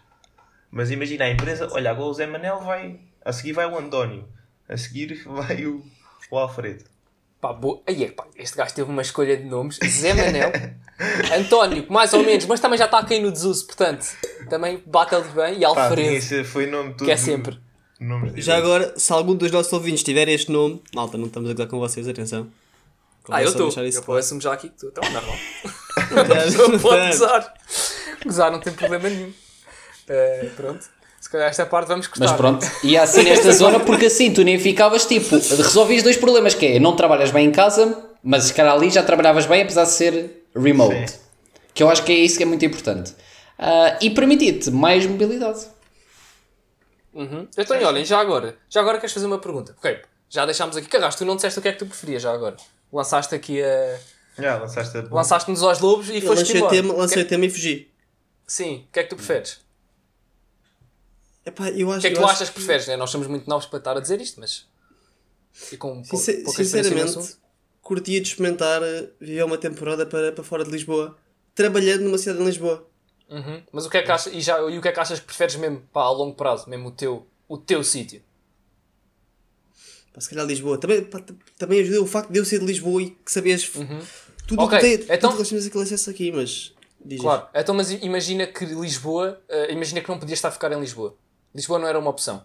Mas 0.70 0.90
imagina 0.90 1.24
a 1.26 1.30
empresa, 1.30 1.68
olha, 1.70 1.90
agora 1.92 2.08
o 2.08 2.14
Zé 2.14 2.26
Manel 2.26 2.60
vai, 2.60 2.98
a 3.24 3.32
seguir 3.32 3.52
vai 3.52 3.66
o 3.66 3.78
António, 3.78 4.24
a 4.68 4.76
seguir 4.76 5.22
vai 5.26 5.64
o, 5.66 5.84
o 6.30 6.36
Alfredo. 6.38 6.84
Pá, 7.40 7.52
boa. 7.52 7.80
Aí 7.86 8.02
é, 8.02 8.10
pá, 8.10 8.26
este 8.36 8.56
gajo 8.56 8.74
teve 8.74 8.90
uma 8.90 9.02
escolha 9.02 9.36
de 9.36 9.44
nomes. 9.44 9.78
Zé 9.86 10.12
Manel, 10.12 10.50
António, 11.36 11.86
mais 11.88 12.12
ou 12.12 12.22
menos, 12.22 12.46
mas 12.46 12.60
também 12.60 12.78
já 12.78 12.84
está 12.84 12.98
a 12.98 13.04
cair 13.04 13.20
no 13.20 13.32
desuso, 13.32 13.66
portanto, 13.66 14.06
também 14.48 14.82
bate-lhe 14.86 15.22
bem. 15.34 15.58
E 15.58 15.64
Alfredo, 15.64 16.44
foi 16.44 16.66
nome 16.66 16.90
todo. 16.94 17.04
que 17.06 17.10
é 17.10 17.16
sempre. 17.16 17.58
Já 18.36 18.56
agora, 18.56 18.92
se 18.96 19.12
algum 19.12 19.34
dos 19.34 19.50
nossos 19.50 19.72
ouvintes 19.72 20.02
tiver 20.02 20.28
este 20.28 20.52
nome, 20.52 20.82
malta, 20.94 21.16
não 21.16 21.26
estamos 21.26 21.48
a 21.50 21.52
gozar 21.52 21.68
com 21.68 21.78
vocês, 21.78 22.06
atenção. 22.08 22.46
Ah, 23.30 23.42
eu 23.42 23.48
estou. 23.48 23.70
Eu 24.08 24.14
assumo 24.16 24.40
já 24.40 24.52
aqui 24.52 24.68
que 24.68 24.76
tu. 24.76 24.86
Então, 24.88 25.02
normal. 25.10 25.36
Não 26.58 26.68
Não 26.68 26.78
pode 26.78 27.00
tem. 27.00 27.10
gozar. 27.10 27.54
Gozar 28.24 28.50
não 28.52 28.58
tem 28.60 28.72
problema 28.72 29.08
nenhum. 29.08 29.32
Eh, 30.08 30.48
pronto. 30.56 30.84
Se 31.20 31.30
calhar 31.30 31.48
esta 31.48 31.64
parte 31.64 31.88
vamos 31.88 32.06
cortar. 32.06 32.26
Mas 32.26 32.36
pronto, 32.36 32.66
e 32.84 32.98
assim 32.98 33.22
nesta 33.22 33.50
zona, 33.52 33.80
porque 33.80 34.06
assim 34.06 34.30
tu 34.32 34.42
nem 34.42 34.58
ficavas 34.58 35.06
tipo, 35.06 35.36
resolvias 35.36 36.02
dois 36.02 36.16
problemas, 36.18 36.52
que 36.54 36.66
é 36.66 36.78
não 36.78 36.94
trabalhas 36.96 37.30
bem 37.30 37.46
em 37.46 37.50
casa, 37.52 38.10
mas 38.22 38.44
se 38.44 38.54
calhar 38.54 38.74
ali 38.74 38.90
já 38.90 39.02
trabalhavas 39.02 39.46
bem 39.46 39.62
apesar 39.62 39.84
de 39.84 39.90
ser 39.92 40.43
remote. 40.54 41.10
Sim. 41.10 41.18
Que 41.74 41.82
eu 41.82 41.90
acho 41.90 42.04
que 42.04 42.12
é 42.12 42.16
isso 42.16 42.36
que 42.36 42.42
é 42.42 42.46
muito 42.46 42.64
importante. 42.64 43.14
Ah, 43.58 43.98
e 44.00 44.10
permitir-te 44.10 44.70
mais 44.70 45.06
mobilidade. 45.06 45.66
Uhum. 47.12 47.46
Então, 47.56 47.82
olhem, 47.84 48.04
já 48.04 48.18
agora, 48.18 48.56
já 48.68 48.80
agora 48.80 48.98
queres 48.98 49.12
fazer 49.12 49.26
uma 49.26 49.38
pergunta? 49.38 49.74
Ok, 49.78 50.00
já 50.28 50.44
deixámos 50.44 50.76
aqui. 50.76 50.88
Carrasco, 50.88 51.18
tu 51.20 51.24
não 51.24 51.36
disseste 51.36 51.58
o 51.58 51.62
que 51.62 51.68
é 51.68 51.72
que 51.72 51.78
tu 51.78 51.86
preferias 51.86 52.22
já 52.22 52.32
agora. 52.32 52.56
Lançaste 52.92 53.34
aqui 53.34 53.62
a. 53.62 53.98
Já 54.36 54.56
lançaste 54.58 54.96
a 54.98 55.02
Lançaste-nos 55.02 55.62
aos 55.62 55.78
lobos 55.78 56.08
e 56.08 56.16
Eu 56.16 56.22
foste 56.22 56.40
lancei 56.40 56.54
o 56.54 56.58
embora. 56.58 56.72
tema, 56.74 56.94
lancei 56.94 57.16
Que- 57.18 57.22
o 57.22 57.28
tema 57.28 57.46
e 57.46 57.50
fugi. 57.50 57.90
Sim, 58.46 58.84
o 58.88 58.92
que 58.92 58.98
é 59.00 59.02
que 59.04 59.10
tu 59.10 59.16
preferes? 59.16 59.60
Epá, 61.46 61.68
eu 61.70 61.88
acho, 61.90 61.98
O 61.98 62.00
que 62.00 62.06
é 62.08 62.10
que 62.10 62.16
tu 62.16 62.24
achas 62.24 62.48
que 62.48 62.54
preferes? 62.56 62.86
Né? 62.88 62.96
Nós 62.96 63.10
somos 63.10 63.26
muito 63.26 63.48
novos 63.48 63.66
para 63.66 63.78
estar 63.78 63.96
a 63.96 64.00
dizer 64.00 64.20
isto, 64.20 64.40
mas. 64.40 64.66
E 65.70 65.76
com 65.76 66.02
Sincer- 66.04 66.42
pouca 66.42 66.64
sinceramente. 66.64 67.36
Curtia 67.84 68.20
de 68.20 68.26
experimentar 68.26 68.82
eh, 68.82 69.10
viver 69.20 69.44
uma 69.44 69.58
temporada 69.58 70.04
para, 70.04 70.32
para 70.32 70.42
fora 70.42 70.64
de 70.64 70.70
Lisboa, 70.70 71.16
trabalhando 71.54 72.00
numa 72.02 72.18
cidade 72.18 72.40
em 72.40 72.44
Lisboa. 72.46 72.88
Uhum. 73.30 73.62
Mas 73.70 73.86
o 73.86 73.90
que 73.90 73.98
é 73.98 74.02
que 74.02 74.10
achas, 74.10 74.32
e, 74.32 74.40
já, 74.40 74.58
e 74.58 74.76
o 74.78 74.82
que 74.82 74.88
é 74.88 74.92
que 74.92 74.98
achas 75.00 75.20
que 75.20 75.26
preferes 75.26 75.54
mesmo 75.56 75.82
pá, 75.92 76.02
a 76.02 76.10
longo 76.10 76.34
prazo, 76.34 76.68
mesmo 76.68 76.88
o 76.88 76.90
teu, 76.90 77.26
o 77.46 77.56
teu 77.56 77.84
sítio? 77.84 78.22
Pá, 80.12 80.20
se 80.20 80.30
calhar 80.30 80.46
Lisboa. 80.46 80.78
Também, 80.78 81.04
pá, 81.04 81.20
também 81.58 81.80
ajuda 81.80 82.02
o 82.02 82.06
facto 82.06 82.30
de 82.32 82.38
eu 82.38 82.44
ser 82.44 82.58
de 82.60 82.64
Lisboa 82.66 83.02
e 83.02 83.10
que 83.10 83.30
sabias 83.30 83.64
tudo 84.46 84.62
Ok, 84.62 84.78
o 84.78 84.80
que 84.80 84.98
tem, 84.98 85.16
então- 85.16 85.30
tudo 85.30 85.46
temos 85.48 85.66
aquele 85.66 85.84
acesso 85.84 86.10
aqui, 86.10 86.30
mas 86.32 86.72
diz 87.04 87.20
Claro, 87.20 87.46
então 87.54 87.74
mas 87.74 87.90
imagina 87.90 88.46
que 88.46 88.64
Lisboa, 88.64 89.40
eh, 89.48 89.72
imagina 89.72 90.00
que 90.00 90.08
não 90.08 90.18
podias 90.18 90.38
estar 90.38 90.48
a 90.48 90.52
ficar 90.52 90.72
em 90.72 90.80
Lisboa. 90.80 91.16
Lisboa 91.54 91.78
não 91.78 91.86
era 91.88 91.98
uma 91.98 92.10
opção. 92.10 92.44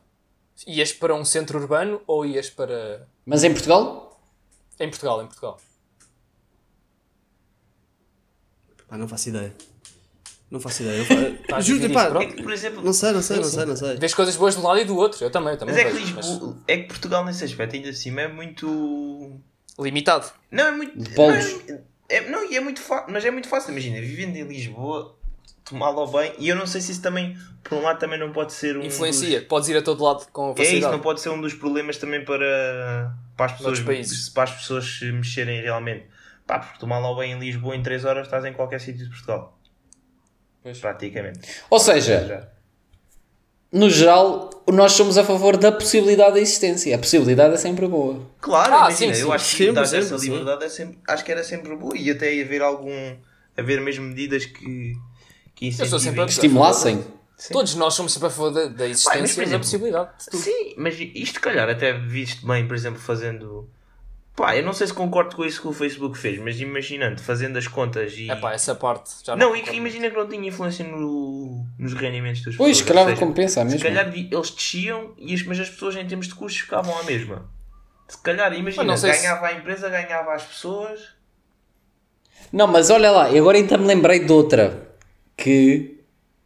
Ias 0.68 0.92
para 0.92 1.16
um 1.16 1.24
centro 1.24 1.58
urbano 1.60 2.02
ou 2.06 2.26
ias 2.26 2.50
para. 2.50 3.08
Mas 3.26 3.44
em 3.44 3.52
Portugal, 3.54 4.09
Em 4.80 4.89
Portugal, 4.89 5.21
em 5.21 5.25
Portugal. 5.25 5.59
Pá, 8.88 8.97
não 8.97 9.07
faço 9.07 9.30
ideia. 9.30 9.53
Não 10.49 10.59
faço 10.59 10.82
ideia. 10.82 11.05
Juro, 11.61 11.93
pá. 11.93 12.05
É 12.21 12.25
que, 12.25 12.41
por 12.41 12.51
exemplo, 12.51 12.82
não 12.84 12.91
sei, 12.91 13.11
não 13.11 13.21
sei, 13.21 13.36
Sim, 13.38 13.41
não 13.43 13.49
sei, 13.49 13.65
não 13.65 13.75
sei. 13.75 13.97
Vês 13.97 14.13
coisas 14.15 14.36
boas 14.36 14.55
de 14.55 14.61
um 14.61 14.63
lado 14.63 14.80
e 14.80 14.86
do 14.86 14.97
outro. 14.97 15.23
Eu 15.23 15.30
também, 15.30 15.53
eu 15.53 15.57
também 15.57 15.75
mas 15.75 15.86
é 15.86 15.88
que, 15.89 15.95
vejo, 15.95 16.15
mas 16.15 16.27
Lisboa, 16.27 16.57
é 16.67 16.77
que 16.77 16.88
Portugal 16.88 17.23
nesse 17.23 17.43
aspecto 17.43 17.75
ainda 17.75 17.89
assim 17.89 18.17
é 18.17 18.27
muito. 18.27 19.39
Limitado. 19.77 20.32
Não, 20.49 20.65
é 20.67 20.71
muito. 20.71 20.97
De 20.97 21.11
polos. 21.11 21.45
Não, 21.67 21.75
é, 22.09 22.15
é- 22.15 22.30
não, 22.30 22.51
e 22.51 22.57
é 22.57 22.59
muito 22.59 22.82
fácil. 22.82 23.13
Mas 23.13 23.23
é 23.23 23.30
muito 23.30 23.47
fácil, 23.47 23.71
imagina, 23.71 24.01
vivendo 24.01 24.36
em 24.38 24.43
Lisboa, 24.43 25.15
tomá-lo 25.63 26.07
bem. 26.07 26.34
E 26.39 26.49
eu 26.49 26.55
não 26.55 26.65
sei 26.65 26.82
se 26.82 26.93
isso 26.93 27.01
também, 27.01 27.38
por 27.63 27.77
um 27.77 27.84
lado, 27.84 27.99
também 27.99 28.19
não 28.19 28.32
pode 28.32 28.51
ser 28.53 28.75
um. 28.75 28.82
Influencia. 28.82 29.43
Podes 29.43 29.69
ir 29.69 29.77
a 29.77 29.84
todo 29.84 30.03
lado 30.03 30.25
com 30.32 30.51
Dos... 30.53 30.59
É 30.59 30.63
isso, 30.63 30.69
facilidade. 30.71 30.93
não 30.93 30.99
pode 30.99 31.21
ser 31.21 31.30
um 31.30 31.39
dos 31.39 31.53
problemas 31.53 31.97
também 31.97 32.25
para, 32.25 33.13
para, 33.40 33.46
as, 33.54 33.58
pessoas, 33.58 33.80
países. 33.80 34.30
para 34.30 34.44
as 34.44 34.52
pessoas 34.52 34.86
se 34.86 35.12
mexerem 35.12 35.62
realmente. 35.62 36.06
Pá, 36.46 36.60
porque 36.60 36.78
tomá-lo 36.80 37.16
bem 37.16 37.32
em 37.34 37.40
Lisboa 37.40 37.76
em 37.76 37.82
3 37.82 38.04
horas 38.06 38.26
estás 38.28 38.44
em 38.44 38.52
qualquer 38.54 38.80
sítio 38.82 39.06
de 39.06 39.10
Portugal. 39.10 39.58
Praticamente. 40.82 41.40
ou 41.70 41.80
seja, 41.80 42.50
no 43.72 43.90
geral, 43.90 44.50
nós 44.68 44.92
somos 44.92 45.18
a 45.18 45.24
favor 45.24 45.56
da 45.58 45.72
possibilidade 45.72 46.34
da 46.34 46.40
existência. 46.40 46.94
A 46.96 47.00
possibilidade 47.00 47.54
é 47.54 47.58
sempre 47.58 47.88
boa. 47.88 48.28
Claro, 48.42 48.74
Ah, 48.74 48.78
imagina, 48.90 49.14
sim, 49.14 49.22
eu 49.22 49.28
sim. 49.28 49.34
acho 49.34 49.52
que 49.52 49.58
Sempre, 49.58 49.74
dar 49.74 49.86
sempre, 49.86 50.06
essa 50.06 50.16
liberdade 50.18 50.64
é 50.66 50.70
sempre, 50.70 51.00
acho 51.08 51.24
que 51.26 51.32
era 51.32 51.44
sempre 51.44 51.76
boa 51.76 51.96
e 51.98 52.12
até 52.12 52.42
haver 52.42 52.62
algum, 52.62 53.16
haver 53.58 53.80
mesmo 53.80 54.06
medidas 54.06 54.46
que, 54.46 54.94
que 55.56 55.68
Eu 55.80 55.86
sou 55.86 55.98
sempre 56.00 56.26
Que 56.26 56.32
estimulassem. 56.32 57.04
Todos 57.52 57.76
nós 57.76 57.94
somos 57.94 58.12
sempre 58.12 58.28
a 58.28 58.32
favor 58.32 58.52
da, 58.52 58.66
da 58.68 58.86
existência 58.88 59.14
Pá, 59.14 59.22
mas, 59.22 59.32
por 59.34 59.42
e 59.42 59.44
da 59.46 59.50
exemplo, 59.50 59.60
possibilidade 59.66 60.10
de 60.20 60.26
tudo. 60.26 60.42
Sim, 60.44 60.74
mas 60.78 60.96
isto 61.00 61.40
calhar 61.40 61.70
até 61.70 61.94
visto 61.94 62.46
bem, 62.46 62.68
por 62.68 62.76
exemplo, 62.76 63.00
fazendo. 63.00 63.70
Pá, 64.36 64.56
eu 64.56 64.64
não 64.64 64.74
sei 64.74 64.88
se 64.88 64.94
concordo 64.94 65.36
com 65.36 65.44
isso 65.46 65.62
que 65.62 65.68
o 65.68 65.74
Facebook 65.74 66.18
fez, 66.18 66.40
mas 66.40 66.60
imaginando, 66.60 67.22
fazendo 67.22 67.58
as 67.58 67.68
contas 67.68 68.14
e. 68.18 68.30
É 68.30 68.36
pá, 68.36 68.54
essa 68.54 68.76
parte 68.76 69.10
já 69.24 69.36
não. 69.36 69.50
não, 69.50 69.56
e 69.56 69.62
que 69.62 69.76
imagina 69.76 70.10
que 70.10 70.16
não 70.18 70.28
tinha 70.28 70.48
influência 70.48 70.86
no, 70.86 71.66
nos 71.78 71.94
rendimentos 71.94 72.44
das 72.44 72.56
Pois, 72.56 72.72
pessoas. 72.72 72.78
se 72.78 72.84
calhar 72.86 73.06
seja, 73.06 73.20
compensa 73.26 73.62
a 73.62 73.66
Se 73.66 73.72
mesma. 73.72 73.90
calhar 73.90 74.14
eles 74.16 74.50
desciam, 74.52 75.14
e 75.18 75.34
as- 75.34 75.44
mas 75.44 75.60
as 75.60 75.70
pessoas 75.70 75.96
em 75.96 76.06
termos 76.08 76.28
de 76.28 76.36
custos 76.36 76.62
ficavam 76.62 76.98
à 77.00 77.04
mesma. 77.04 77.50
Se 78.08 78.18
calhar, 78.22 78.52
imagina, 78.54 78.84
não 78.84 78.98
sei 78.98 79.14
se- 79.14 79.22
ganhava 79.22 79.48
a 79.48 79.54
empresa, 79.54 79.88
ganhava 79.90 80.34
as 80.34 80.44
pessoas. 80.44 81.00
Não, 82.52 82.66
mas 82.68 82.90
olha 82.90 83.12
lá, 83.12 83.30
eu 83.32 83.44
agora 83.44 83.58
ainda 83.58 83.78
me 83.78 83.86
lembrei 83.86 84.20
de 84.26 84.32
outra 84.32 84.90
que. 85.38 85.99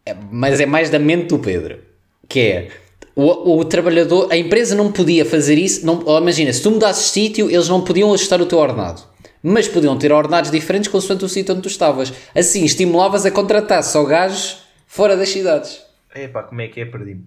É- 0.06 0.16
mas 0.32 0.60
é 0.60 0.66
mais 0.66 0.90
da 0.90 1.00
mente 1.00 1.28
do 1.28 1.40
Pedro. 1.40 1.80
Que 2.28 2.40
é. 2.40 2.68
O, 3.16 3.58
o 3.60 3.66
trabalhador, 3.66 4.28
a 4.32 4.38
empresa 4.38 4.76
não 4.76 4.92
podia 4.92 5.24
fazer 5.24 5.58
isso. 5.58 5.86
Não, 5.86 6.04
imagina, 6.18 6.52
se 6.52 6.62
tu 6.64 6.72
mudasses 6.72 7.06
de 7.06 7.10
sítio, 7.12 7.50
eles 7.50 7.70
não 7.70 7.82
podiam 7.82 8.14
ajustar 8.14 8.42
o 8.42 8.46
teu 8.46 8.58
ordenado. 8.58 9.04
Mas 9.42 9.68
podiam 9.68 9.98
ter 9.98 10.12
ordenados 10.12 10.50
diferentes 10.50 10.90
consoante 10.90 11.24
o 11.26 11.30
sítio 11.30 11.54
onde 11.54 11.64
tu 11.64 11.68
estavas. 11.68 12.12
Assim, 12.34 12.64
estimulavas 12.64 13.26
a 13.26 13.32
contratar 13.32 13.84
só 13.84 14.04
gajos 14.04 14.60
fora 14.88 15.16
das 15.18 15.30
cidades. 15.30 15.82
Epá, 16.16 16.44
como 16.44 16.62
é 16.62 16.68
que 16.68 16.80
é? 16.82 16.86
Perdi-me. 16.86 17.26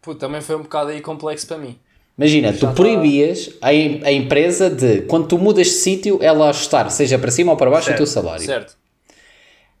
Pô, 0.00 0.14
também 0.14 0.40
foi 0.40 0.56
um 0.56 0.62
bocado 0.62 0.90
aí 0.90 1.00
complexo 1.00 1.46
para 1.46 1.58
mim. 1.58 1.76
Imagina, 2.18 2.52
tu 2.52 2.60
tá- 2.66 2.72
proibias 2.72 3.50
a, 3.60 3.68
a 3.68 4.12
empresa 4.12 4.68
de, 4.68 5.02
quando 5.02 5.28
tu 5.28 5.38
mudas 5.38 5.66
de 5.68 5.72
sítio, 5.74 6.18
ela 6.20 6.48
ajustar, 6.50 6.90
seja 6.90 7.18
para 7.18 7.30
cima 7.30 7.52
ou 7.52 7.56
para 7.58 7.70
baixo, 7.70 7.86
Certo. 7.86 7.96
o 7.96 7.98
teu 7.98 8.06
salário. 8.06 8.44
Certo. 8.44 8.76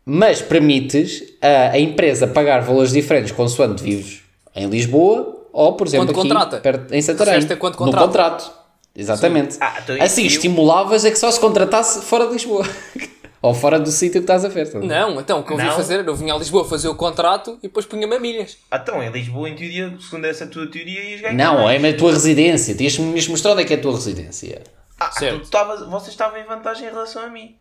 Mas 0.04 0.42
permites 0.42 1.22
a, 1.40 1.70
a 1.72 1.78
empresa 1.78 2.26
pagar 2.26 2.60
valores 2.62 2.92
diferentes 2.92 3.30
consoante 3.32 3.82
vives 3.82 4.20
em 4.54 4.68
Lisboa 4.68 5.46
ou, 5.52 5.74
por 5.74 5.86
exemplo, 5.86 6.06
Quando 6.06 6.18
aqui 6.18 6.28
contrata. 6.28 6.58
perto, 6.58 6.92
em 6.94 7.00
Santarém. 7.02 7.40
No 7.40 7.56
contrato. 7.92 8.50
Exatamente. 8.94 9.56
Ah, 9.60 9.78
então 9.82 9.96
assim, 10.02 10.26
estimulavas 10.26 11.04
a 11.04 11.10
que 11.10 11.18
só 11.18 11.30
se 11.30 11.40
contratasse 11.40 12.02
fora 12.04 12.26
de 12.26 12.32
Lisboa. 12.32 12.66
ou 13.40 13.54
fora 13.54 13.78
do 13.78 13.90
sítio 13.90 14.20
que 14.20 14.24
estás 14.24 14.44
a 14.44 14.48
ver. 14.48 14.66
ver? 14.66 14.82
Não, 14.82 15.20
então 15.20 15.40
o 15.40 15.42
que 15.42 15.52
eu 15.52 15.56
vim 15.56 15.66
fazer 15.70 15.94
era 16.00 16.08
eu 16.08 16.14
vinha 16.14 16.34
a 16.34 16.38
Lisboa 16.38 16.64
fazer 16.64 16.88
o 16.88 16.94
contrato 16.94 17.58
e 17.58 17.68
depois 17.68 17.86
punha-me 17.86 18.14
a 18.14 18.20
milhas. 18.20 18.56
Ah, 18.70 18.78
então, 18.82 19.02
em 19.02 19.10
Lisboa, 19.10 19.48
em 19.48 19.54
teoria, 19.56 19.92
segundo 20.00 20.26
essa 20.26 20.46
tua 20.46 20.66
teoria, 20.70 21.02
ias 21.10 21.20
ganhar. 21.20 21.34
Não, 21.34 21.64
mais. 21.64 21.82
é 21.82 21.88
a 21.88 21.96
tua 21.96 22.12
residência. 22.12 22.74
Tinhas-me 22.74 23.28
mostrar 23.28 23.52
onde 23.52 23.62
é 23.62 23.64
que 23.64 23.74
é 23.74 23.76
a 23.76 23.80
tua 23.80 23.92
residência. 23.92 24.62
Ah, 25.00 25.10
Certo. 25.10 25.38
tu 25.40 25.44
estavas- 25.44 25.86
vocês 25.88 26.10
estavam 26.10 26.38
em 26.38 26.44
vantagem 26.44 26.86
em 26.86 26.90
relação 26.90 27.22
a 27.22 27.28
mim. 27.28 27.56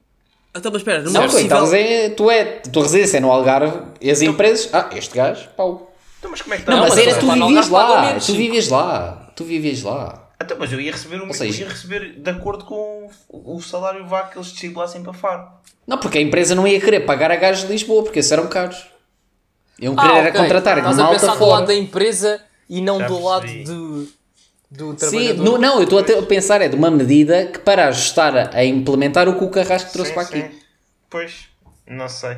Então, 0.55 0.71
mas 0.71 0.81
espera, 0.81 0.99
numa 1.01 1.11
Não, 1.11 1.21
tu, 1.27 1.31
possível... 1.31 1.45
estavas 1.45 1.73
em- 1.73 2.09
tu 2.15 2.29
é, 2.29 2.41
a 2.65 2.69
tua 2.69 2.83
residência 2.83 3.17
é 3.17 3.19
no 3.21 3.31
Algarve 3.31 3.77
e 4.01 4.11
as 4.11 4.21
empresas. 4.21 4.69
Ah, 4.73 4.89
este 4.95 5.15
gajo, 5.15 5.47
pau. 5.55 5.93
Então, 6.19 6.29
mas 6.29 6.41
como 6.41 6.53
é 6.53 6.57
que 6.57 6.67
Não, 6.69 6.73
está? 6.73 6.81
mas 6.81 6.89
mas 6.89 7.07
era 7.07 7.11
eu 7.11 7.19
tu 7.19 7.31
vivias 7.31 7.69
lá. 7.69 8.19
Tu 8.25 8.33
vivias 8.33 8.67
lá. 8.69 9.31
Tu 9.35 9.43
vivias 9.45 9.81
lá. 9.83 10.29
Então, 10.43 10.57
mas 10.59 10.71
eu 10.73 10.81
ia 10.81 10.91
receber, 10.91 11.21
um, 11.21 11.31
seja- 11.33 11.63
eu 11.63 11.67
ia 11.67 11.73
receber 11.73 12.19
de 12.19 12.29
acordo 12.29 12.65
com 12.65 13.09
o, 13.29 13.55
o 13.55 13.61
salário 13.61 14.05
vá 14.07 14.23
que 14.23 14.37
eles 14.37 14.47
estipulassem 14.47 15.01
para 15.03 15.13
Faro. 15.13 15.47
Não, 15.87 15.97
porque 15.97 16.17
a 16.17 16.21
empresa 16.21 16.53
não 16.53 16.67
ia 16.67 16.79
querer 16.81 17.01
pagar 17.01 17.31
a 17.31 17.35
gajos 17.35 17.65
de 17.65 17.71
Lisboa, 17.71 18.03
porque 18.03 18.19
esses 18.19 18.31
eram 18.31 18.47
caros. 18.47 18.85
Iam 19.79 19.95
querer 19.95 20.11
Ah, 20.11 20.17
era 20.17 20.29
ok. 20.29 20.41
contratar 20.41 20.77
Estás 20.77 20.99
a 20.99 21.07
pensar 21.07 21.35
do 21.35 21.45
lado 21.45 21.53
fora. 21.53 21.65
da 21.65 21.75
empresa 21.75 22.41
e 22.69 22.81
não 22.81 22.99
Já 22.99 23.07
do 23.07 23.23
lado 23.23 23.41
percebi. 23.43 24.09
Do, 24.71 24.97
Sim, 24.97 25.33
no- 25.33 25.57
não, 25.57 25.77
eu 25.79 25.83
estou 25.83 25.99
até 25.99 26.17
a 26.17 26.23
pensar 26.23 26.61
é 26.61 26.69
de 26.69 26.77
uma 26.77 26.89
medida 26.89 27.47
que 27.47 27.59
para 27.59 27.89
ajustar 27.89 28.55
a, 28.55 28.63
implementar 28.63 29.27
o 29.27 29.37
que 29.37 29.43
o 29.43 29.49
Carrasco 29.49 29.91
trouxe 29.91 30.11
Sim, 30.11 30.15
para 30.15 30.23
aqui. 30.23 30.41
sim. 30.41 30.59
Pois, 31.09 31.49
não 31.85 32.07
sei. 32.07 32.37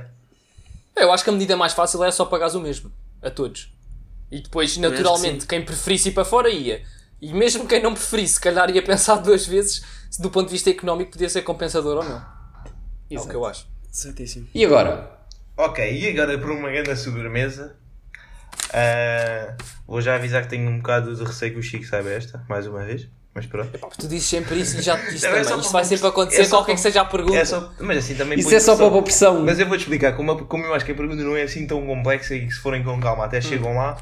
Eu 0.96 1.12
acho 1.12 1.24
que 1.24 1.30
a 1.30 1.34
medida 1.34 1.56
mais 1.56 1.74
fácil 1.74 2.02
era 2.02 2.12
só 2.12 2.26
pagares 2.26 2.56
o 2.56 2.60
mesmo. 2.60 2.92
A 3.22 3.30
todos. 3.30 3.72
E 4.32 4.42
depois, 4.42 4.74
que 4.74 4.80
naturalmente, 4.80 5.42
sim. 5.42 5.48
quem 5.48 5.64
preferisse 5.64 6.10
ir 6.10 6.14
para 6.14 6.26
fora 6.26 6.50
ia. 6.50 6.84
E 7.22 7.32
mesmo 7.32 7.68
quem 7.68 7.82
não 7.82 7.94
preferisse, 7.94 8.34
se 8.34 8.42
calhar 8.42 8.70
ia 8.72 8.82
pensar 8.82 9.16
duas 9.22 9.46
vezes 9.46 9.84
se 10.10 10.22
do 10.22 10.30
ponto 10.30 10.48
de 10.48 10.54
vista 10.54 10.70
económico 10.70 11.12
podia 11.12 11.30
ser 11.30 11.44
compensador 11.44 11.98
ou 11.98 12.04
não. 12.04 12.26
É 13.10 13.20
o 13.20 13.28
que 13.28 13.36
eu 13.36 13.46
acho. 13.46 13.68
Certíssimo. 13.92 14.48
E 14.56 14.66
agora? 14.66 15.20
Ok, 15.56 16.00
e 16.00 16.10
agora 16.10 16.38
para 16.38 16.52
uma 16.52 16.72
grande 16.72 16.96
sobremesa, 16.96 17.76
Ah, 18.74 19.56
vou 19.88 20.02
já 20.02 20.16
avisar 20.16 20.44
que 20.44 20.50
tenho 20.50 20.70
um 20.70 20.78
bocado 20.78 21.16
de 21.16 21.24
receio 21.24 21.54
que 21.54 21.60
o 21.60 21.64
Chico 21.64 21.86
saiba 21.86 22.10
esta, 22.12 22.44
mais 22.50 22.66
uma 22.68 22.84
vez. 22.84 23.08
Mas 23.36 23.48
pronto. 23.48 23.72
Tu 23.98 24.08
dizes 24.08 24.28
sempre 24.30 24.60
isso 24.60 24.78
e 24.78 24.82
já 24.84 24.96
te 24.96 25.12
disse 25.12 25.26
é 25.26 25.30
também. 25.30 25.42
Isto 25.42 25.62
para- 25.62 25.72
vai 25.72 25.86
sempre 25.86 26.08
acontecer, 26.08 26.42
é 26.44 26.48
qualquer 26.48 26.66
para- 26.66 26.76
que 26.76 26.82
seja 26.82 27.02
a 27.02 27.06
pergunta. 27.06 27.36
É 27.38 27.44
só, 27.46 27.72
mas 27.80 27.98
assim 27.98 28.14
também 28.14 28.38
Isso 28.38 28.54
é 28.54 28.60
só 28.60 28.76
para 28.76 28.92
pôr 28.92 29.02
pressão. 29.02 29.40
Mas 29.44 29.60
eu 29.60 29.68
vou-te 29.68 29.82
explicar, 29.82 30.14
como, 30.16 30.32
a- 30.34 30.44
como 30.46 30.64
eu 30.66 30.74
acho 30.76 30.86
que 30.86 30.92
a 30.92 30.96
pergunta 30.96 31.24
não 31.24 31.36
é 31.36 31.42
assim 31.42 31.66
tão 31.66 31.84
complexa 31.84 32.36
e 32.36 32.46
que 32.46 32.54
se 32.54 32.60
forem 32.60 32.84
com 32.84 33.00
calma 33.02 33.26
até 33.26 33.42
chegam 33.42 33.76
lá, 33.76 33.98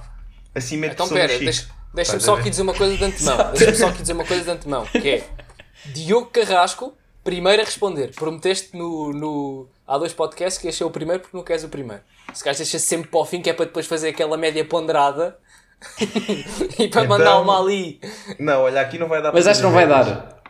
assim 0.53 0.75
mete 0.75 0.93
Então 0.93 1.07
pera, 1.07 1.27
deixa- 1.29 1.67
deixa-me 1.93 2.17
Estás 2.17 2.23
só 2.23 2.35
a 2.35 2.39
aqui 2.39 2.49
dizer 2.49 2.61
uma 2.63 2.73
coisa 2.73 2.97
de 2.97 3.03
antemão. 3.05 3.37
Deixa-me 3.55 3.77
só 3.77 3.87
aqui 3.87 4.01
dizer 4.01 4.13
uma 4.13 4.25
coisa 4.25 4.43
de 4.43 4.49
antemão. 4.49 4.85
Que 4.85 5.09
é 5.09 5.23
Diogo 5.93 6.25
Carrasco, 6.27 6.93
primeiro 7.23 7.61
a 7.61 7.65
responder. 7.65 8.13
Prometeste 8.13 8.75
no, 8.77 9.11
no, 9.13 9.69
há 9.87 9.97
dois 9.97 10.13
podcasts 10.13 10.61
que 10.61 10.83
é 10.83 10.85
o 10.85 10.91
primeiro 10.91 11.21
porque 11.21 11.35
não 11.37 11.43
queres 11.43 11.63
o 11.63 11.69
primeiro. 11.69 12.03
Se 12.33 12.43
calhar 12.43 12.55
deixa 12.57 12.79
sempre 12.79 13.09
para 13.09 13.19
o 13.19 13.25
fim, 13.25 13.41
que 13.41 13.49
é 13.49 13.53
para 13.53 13.65
depois 13.65 13.85
fazer 13.87 14.09
aquela 14.09 14.37
média 14.37 14.63
ponderada 14.65 15.37
e 16.79 16.87
para 16.87 17.03
Então- 17.03 17.07
mandar 17.07 17.39
uma 17.39 17.59
ali. 17.59 17.99
Não, 18.39 18.61
olha, 18.61 18.81
aqui 18.81 18.97
não 18.97 19.07
vai 19.07 19.21
dar 19.21 19.33
Mas 19.33 19.47
acho 19.47 19.59
que 19.59 19.65
não 19.65 19.73
vai 19.73 19.87
dar. 19.87 20.41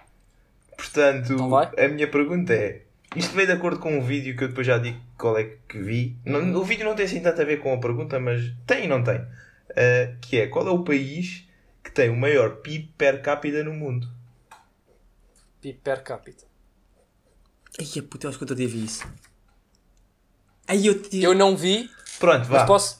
Portanto, 0.77 1.33
Não 1.33 1.49
vai? 1.49 1.69
a 1.77 1.87
minha 1.87 2.09
pergunta 2.09 2.53
é: 2.53 2.81
isto 3.15 3.33
veio 3.35 3.47
de 3.47 3.53
acordo 3.53 3.79
com 3.79 3.97
um 3.97 4.01
vídeo 4.01 4.35
que 4.35 4.43
eu 4.43 4.47
depois 4.49 4.65
já 4.65 4.77
digo 4.77 4.99
qual 5.17 5.37
é 5.37 5.55
que 5.67 5.79
vi. 5.79 6.17
Não- 6.25 6.55
o 6.59 6.63
vídeo 6.63 6.85
não 6.85 6.95
tem 6.95 7.05
assim 7.05 7.21
tanto 7.21 7.41
a 7.41 7.45
ver 7.45 7.57
com 7.61 7.73
a 7.73 7.79
pergunta, 7.79 8.19
mas 8.19 8.41
tem 8.65 8.85
e 8.85 8.87
não 8.87 9.03
tem. 9.03 9.17
Uh, 9.17 10.17
que 10.21 10.39
é: 10.39 10.47
qual 10.47 10.67
é 10.67 10.71
o 10.71 10.83
país 10.83 11.47
que 11.83 11.91
tem 11.91 12.09
o 12.09 12.15
maior 12.15 12.57
PIB 12.57 12.91
per 12.97 13.21
capita 13.21 13.63
no 13.63 13.73
mundo? 13.73 14.07
PIB 15.61 15.79
per 15.83 16.03
capita. 16.03 16.45
Ai, 17.79 17.87
a 17.99 18.03
puta, 18.03 18.25
eu 18.25 18.29
acho 18.29 18.37
que 18.37 18.43
eu 18.43 18.45
outro 18.47 18.55
dia 18.55 18.67
vi 18.67 18.83
isso. 18.85 19.03
Ai, 20.67 20.87
eu 20.87 21.01
te... 21.01 21.21
Eu 21.21 21.33
não 21.33 21.55
vi, 21.55 21.89
Pronto, 22.19 22.45
vá. 22.47 22.59
mas 22.59 22.67
posso. 22.67 22.99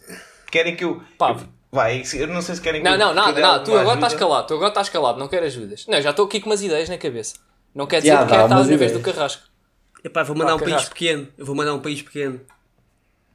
Querem 0.50 0.76
que 0.76 0.84
eu. 0.84 1.02
Pá. 1.18 1.32
eu- 1.32 1.48
Vai, 1.74 2.04
eu 2.16 2.28
não 2.28 2.42
sei 2.42 2.56
se 2.56 2.62
querem 2.62 2.82
que 2.82 2.86
Não, 2.86 2.94
eu. 2.94 3.00
não, 3.00 3.14
nada, 3.14 3.40
nada. 3.40 3.64
Tu 3.64 3.74
agora 3.78 3.96
estás 3.96 4.14
calado, 4.14 4.48
tu 4.48 4.54
agora 4.56 4.70
estás 4.70 4.90
calado, 4.90 5.18
não 5.18 5.30
quero 5.30 5.46
ajudas. 5.46 5.86
Não, 5.88 6.02
já 6.02 6.10
estou 6.10 6.26
aqui 6.26 6.42
com 6.42 6.50
umas 6.50 6.62
ideias 6.62 6.90
na 6.90 6.98
cabeça. 6.98 7.36
Não 7.74 7.88
quer 7.88 8.02
dizer 8.02 8.10
Já, 8.12 8.18
que 8.18 8.24
dá 8.26 8.30
quero 8.32 8.44
estar 8.44 8.56
na 8.72 8.78
vez 8.78 8.92
do. 8.92 9.00
Carrasco. 9.00 9.44
Epá, 10.04 10.24
vou 10.24 10.36
mandar 10.36 10.50
Pá, 10.52 10.56
um 10.56 10.60
país 10.60 10.72
carrasco. 10.72 10.94
pequeno. 10.94 11.28
Eu 11.38 11.46
vou 11.46 11.56
mandar 11.56 11.74
um 11.74 11.80
país 11.80 12.02
pequeno. 12.02 12.42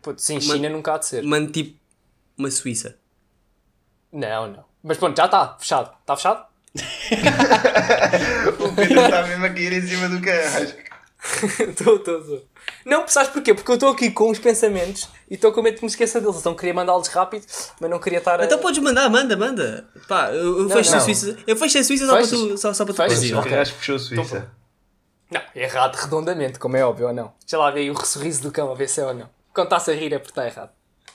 Puto, 0.02 0.20
sim, 0.20 0.38
China 0.40 0.68
nunca 0.68 0.94
há 0.94 0.98
de 0.98 1.06
ser. 1.06 1.22
Mando 1.22 1.50
tipo 1.50 1.78
uma 2.36 2.50
Suíça. 2.50 2.98
Não, 4.12 4.48
não. 4.48 4.64
Mas 4.82 4.98
pronto, 4.98 5.16
já 5.16 5.24
está, 5.24 5.56
fechado. 5.58 5.94
Está 6.00 6.16
fechado? 6.16 6.46
O 8.60 8.72
Pedro 8.74 9.00
está 9.00 9.22
mesmo 9.26 9.46
a 9.46 9.50
cair 9.50 9.72
em 9.72 9.82
cima 9.82 10.08
do 10.10 10.20
carrasco. 10.20 10.78
Estou, 11.60 11.96
estou, 11.96 12.20
estou. 12.20 12.42
Não, 12.84 13.06
sabes 13.08 13.30
porquê? 13.30 13.52
Porque 13.54 13.70
eu 13.70 13.74
estou 13.74 13.90
aqui 13.90 14.10
com 14.10 14.30
os 14.30 14.38
pensamentos 14.38 15.08
e 15.30 15.34
estou 15.34 15.52
com 15.52 15.62
medo 15.62 15.76
que 15.76 15.82
me 15.84 15.88
esqueça 15.90 16.20
deles. 16.20 16.36
Então 16.38 16.54
queria 16.54 16.72
mandá-los 16.74 17.08
rápido, 17.08 17.44
mas 17.80 17.90
não 17.90 17.98
queria 17.98 18.18
estar 18.18 18.40
a... 18.40 18.44
Então 18.44 18.58
podes 18.58 18.82
mandar, 18.82 19.08
manda, 19.10 19.36
manda. 19.36 19.88
Pá, 20.08 20.30
eu, 20.30 20.60
eu 20.62 20.68
fecho 20.70 20.90
não. 20.90 20.98
a 20.98 21.00
Suíça. 21.00 21.36
Eu 21.46 21.56
fecho 21.56 21.78
a 21.78 21.84
Suíça 21.84 22.06
só 22.06 22.12
para 22.16 22.26
tu, 22.26 22.58
só, 22.58 22.72
só 22.74 22.84
para 22.84 22.94
tu 22.94 22.96
Fechas? 22.96 23.14
fazer. 23.18 23.34
O 23.34 23.38
Ok. 23.38 23.50
carrasco 23.50 23.78
fechou 23.78 23.96
a 23.96 23.98
Suíça. 23.98 24.50
Não, 25.30 25.40
errado 25.54 25.96
redondamente, 25.96 26.58
como 26.58 26.76
é 26.76 26.84
óbvio 26.84 27.08
ou 27.08 27.12
não. 27.12 27.32
Deixa 27.40 27.58
lá 27.58 27.70
ver 27.70 27.80
aí 27.80 27.90
o 27.90 28.04
sorriso 28.04 28.42
do 28.42 28.52
cão, 28.52 28.70
a 28.70 28.74
ver 28.74 28.88
se 28.88 29.00
é 29.00 29.04
ou 29.06 29.14
não. 29.14 29.28
Quando 29.52 29.66
está-se 29.66 29.90
a 29.90 29.94
rir 29.94 30.12
é 30.12 30.18
porque 30.18 30.30
está 30.30 30.46
errado. 30.46 30.70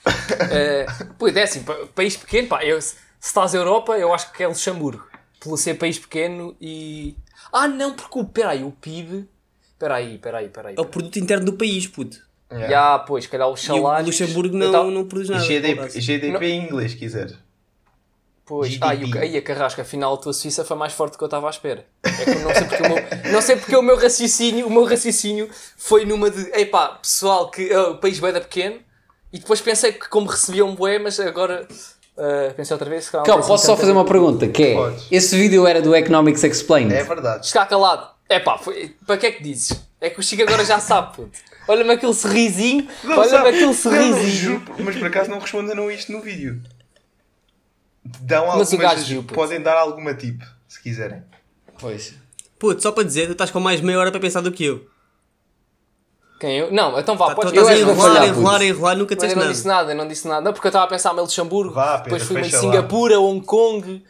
uh, 0.06 1.14
pois 1.18 1.34
é 1.36 1.42
assim, 1.44 1.62
pa- 1.62 1.76
país 1.94 2.16
pequeno, 2.16 2.48
pá, 2.48 2.64
eu, 2.64 2.80
se 2.80 2.96
estás 3.20 3.54
à 3.54 3.58
Europa, 3.58 3.96
eu 3.98 4.12
acho 4.12 4.30
que 4.32 4.42
é 4.42 4.48
Luxemburgo. 4.48 5.06
Pelo 5.40 5.56
ser 5.56 5.74
país 5.74 5.98
pequeno 5.98 6.54
e... 6.60 7.16
Ah 7.52 7.66
não, 7.66 7.94
porque 7.94 8.18
o... 8.18 8.24
Peraí, 8.24 8.62
o 8.62 8.70
PIB... 8.70 9.28
Peraí, 9.82 10.16
peraí, 10.18 10.48
peraí. 10.48 10.74
É 10.78 10.80
o 10.80 10.84
produto 10.84 11.18
interno 11.18 11.44
do 11.46 11.54
país, 11.54 11.88
puto. 11.88 12.16
Yeah. 12.52 12.70
Já, 12.70 12.98
pois, 13.00 13.26
calhar 13.26 13.48
os 13.48 13.60
E 13.60 13.64
o 13.64 13.74
salários... 13.74 14.06
Luxemburgo 14.20 14.56
não, 14.56 14.70
tava- 14.70 14.90
não 14.92 15.04
produz 15.06 15.28
nada. 15.28 15.42
GDP. 15.42 16.00
GDP 16.00 16.46
em 16.46 16.64
inglês, 16.66 16.94
quiseres. 16.94 17.34
Pois, 18.46 18.70
GDP. 18.70 18.86
ah, 18.88 18.94
e 18.94 19.04
o, 19.04 19.18
aí 19.18 19.36
a 19.36 19.42
carrasca, 19.42 19.82
afinal 19.82 20.14
a 20.14 20.16
tua 20.18 20.32
Suíça 20.32 20.64
foi 20.64 20.76
mais 20.76 20.92
forte 20.92 21.14
do 21.14 21.18
que 21.18 21.24
eu 21.24 21.26
estava 21.26 21.48
à 21.48 21.50
espera. 21.50 21.84
É 22.04 22.10
que 22.24 22.38
não 22.38 22.54
sei 22.54 22.64
porque 22.64 22.82
o 22.84 22.88
meu, 22.88 22.96
não 23.32 23.42
sei 23.42 23.56
porque 23.56 23.76
o 23.76 23.82
meu 23.82 23.96
raciocínio, 23.96 24.66
o 24.68 24.70
meu 24.70 24.84
raciocínio 24.84 25.48
foi 25.76 26.04
numa 26.04 26.30
de, 26.30 26.42
epá, 26.60 26.90
pessoal, 27.02 27.50
que 27.50 27.72
ah, 27.72 27.88
o 27.90 27.98
país 27.98 28.20
bem 28.20 28.32
da 28.32 28.40
pequeno, 28.40 28.76
e 29.32 29.40
depois 29.40 29.60
pensei 29.60 29.90
que 29.92 30.08
como 30.08 30.28
recebiam 30.28 30.68
um 30.68 30.76
bué, 30.76 31.00
mas 31.00 31.18
agora 31.18 31.66
ah, 32.16 32.52
pensei 32.54 32.72
outra 32.72 32.88
vez. 32.88 33.06
se 33.06 33.10
calhar 33.10 33.26
não 33.26 33.34
Calma, 33.34 33.44
posso 33.48 33.66
só 33.66 33.76
fazer 33.76 33.90
uma 33.90 34.04
pergunta? 34.04 34.46
Que 34.46 34.62
é, 34.62 34.74
Podes. 34.74 35.06
esse 35.10 35.36
vídeo 35.36 35.66
era 35.66 35.82
do 35.82 35.92
Economics 35.96 36.44
Explained? 36.44 36.94
É 36.94 37.02
verdade. 37.02 37.44
Está 37.46 37.66
calado. 37.66 38.11
Epá, 38.36 38.58
foi, 38.58 38.94
para 39.06 39.16
que 39.18 39.26
é 39.26 39.32
que 39.32 39.42
dizes? 39.42 39.80
É 40.00 40.10
que 40.10 40.18
o 40.18 40.22
Chico 40.22 40.42
agora 40.42 40.64
já 40.64 40.78
sabe, 40.80 41.14
puto. 41.16 41.38
Olha-me 41.68 41.92
aquele 41.92 42.12
sorrisinho, 42.14 42.88
olha-me 43.04 43.48
aquele 43.48 43.60
Não, 43.60 43.66
não, 43.68 43.74
sorrisinho. 43.74 44.26
juro, 44.60 44.62
mas 44.80 44.96
por 44.96 45.06
acaso 45.06 45.30
não 45.30 45.38
responderam 45.38 45.90
isto 45.90 46.10
no 46.10 46.20
vídeo. 46.20 46.60
Dão 48.04 48.46
Mas 48.46 48.72
o 48.72 48.74
algumas, 48.74 48.94
gajo 48.96 49.06
viu, 49.06 49.22
podem 49.22 49.60
dar 49.60 49.76
alguma 49.78 50.12
tip, 50.14 50.42
se 50.68 50.82
quiserem. 50.82 51.22
Pois. 51.78 52.14
Puto, 52.58 52.82
só 52.82 52.90
para 52.90 53.04
dizer, 53.04 53.26
tu 53.26 53.32
estás 53.32 53.50
com 53.50 53.60
mais 53.60 53.80
meia 53.80 53.98
hora 53.98 54.10
para 54.10 54.20
pensar 54.20 54.40
do 54.40 54.50
que 54.50 54.64
eu. 54.64 54.84
Quem 56.40 56.58
eu? 56.58 56.72
Não, 56.72 56.98
então 56.98 57.16
vá, 57.16 57.28
Tá- 57.28 57.34
podes 57.36 57.52
estás 57.52 57.68
a 57.68 57.72
eu 57.72 57.76
é 57.76 57.80
enrolar, 57.92 58.26
enrolar, 58.26 58.62
enrolar, 58.62 58.96
nunca 58.96 59.14
Mas 59.14 59.22
eu 59.22 59.28
disseste 59.28 59.36
não 59.36 59.42
nada. 59.42 59.52
disse 59.54 59.66
nada, 59.68 59.92
eu 59.92 59.96
não 59.96 60.08
disse 60.08 60.28
nada. 60.28 60.40
Não, 60.40 60.52
porque 60.52 60.66
eu 60.66 60.70
estava 60.70 60.84
a 60.84 60.88
pensar 60.88 61.12
em 61.12 61.16
Luxemburgo, 61.20 61.72
Vá, 61.74 61.98
Pedro, 61.98 62.18
depois 62.18 62.22
fui 62.24 62.40
em 62.40 62.52
lá. 62.52 62.58
Singapura, 62.60 63.20
Hong 63.20 63.40
Kong. 63.46 64.04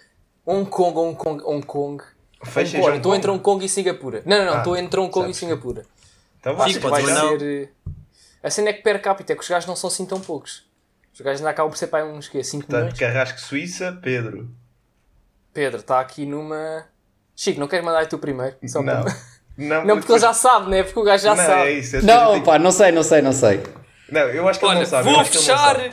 Hong 0.47 0.69
Kong, 0.71 0.99
Hong 0.99 1.15
Kong, 1.15 1.43
Hong 1.45 1.67
Kong. 1.67 2.03
Fecha 2.45 2.77
Hong 2.79 2.83
Kong. 2.83 2.89
Hong 2.91 2.97
Estou 2.97 3.11
Kong. 3.13 3.17
entre 3.19 3.31
Hong 3.31 3.43
Kong 3.43 3.65
e 3.65 3.69
Singapura. 3.69 4.23
Não, 4.27 4.39
não, 4.39 4.45
não, 4.47 4.55
Ah, 4.55 4.59
estou 4.59 4.77
entre 4.77 5.01
Hong 5.01 5.11
Kong 5.13 5.31
e. 5.31 5.35
Singapura. 5.35 5.83
Então 6.41 6.55
vá, 6.57 6.65
Sim, 6.65 6.71
Acho 6.71 6.81
que 6.81 6.89
pode 6.89 7.07
vai 7.07 7.39
ser. 7.39 7.43
eh, 7.43 7.69
A 8.43 8.51
cena 8.51 8.71
é 8.71 8.73
que 8.73 8.83
per 8.83 9.01
capita, 9.01 9.33
é 9.33 9.37
que 9.37 9.43
os 9.43 9.49
gajos 9.49 9.67
não 9.69 9.77
são 9.77 9.89
assim 9.89 10.05
tão 10.05 10.21
poucos. 10.21 10.65
Os 11.15 11.21
gajos 11.21 11.41
ainda 11.41 11.51
acabam 11.51 11.71
por 11.71 11.77
ser 11.77 11.87
para 11.89 12.05
uns 12.05 12.29
quê? 12.29 12.43
5 12.43 12.67
milhões? 12.67 12.85
Portanto, 12.93 12.99
Carrasco 12.99 13.41
Suíça, 13.41 13.97
Pedro. 14.03 14.49
Pedro, 15.53 15.81
está 15.81 16.01
aqui 16.01 16.25
numa. 16.27 16.87
Chico, 17.37 17.61
não 17.61 17.69
queres 17.69 17.85
mandar 17.85 17.99
aí 18.01 18.07
tu 18.07 18.19
primeiro? 18.19 18.57
Só 18.67 18.83
Não. 18.83 19.03
para- 19.05 19.17
Não, 19.57 19.85
Não, 19.85 19.99
porque 19.99 20.11
ele 20.13 20.19
já 20.19 20.33
sabe, 20.33 20.71
né? 20.71 20.83
Porque 20.83 20.99
o 20.99 21.03
gajo 21.03 21.23
já 21.25 21.35
não, 21.35 21.45
sabe. 21.45 21.63
é 21.69 21.73
isso. 21.73 21.97
é 21.97 22.01
Não, 22.03 22.43
pá, 22.43 22.59
não 22.59 22.71
sei, 22.73 22.91
não 22.91 23.03
sei, 23.03 23.21
não 23.21 23.33
sei. 23.33 23.63
Não, 24.11 24.23
eu 24.23 24.49
acho 24.49 24.59
que 24.59 24.65
ele 24.65 24.71
Olha, 24.71 24.81
não 24.81 24.87
sabe. 24.87 25.05
vou 25.05 25.15
ele 25.21 25.25
fechar. 25.27 25.59
sabe. 25.77 25.93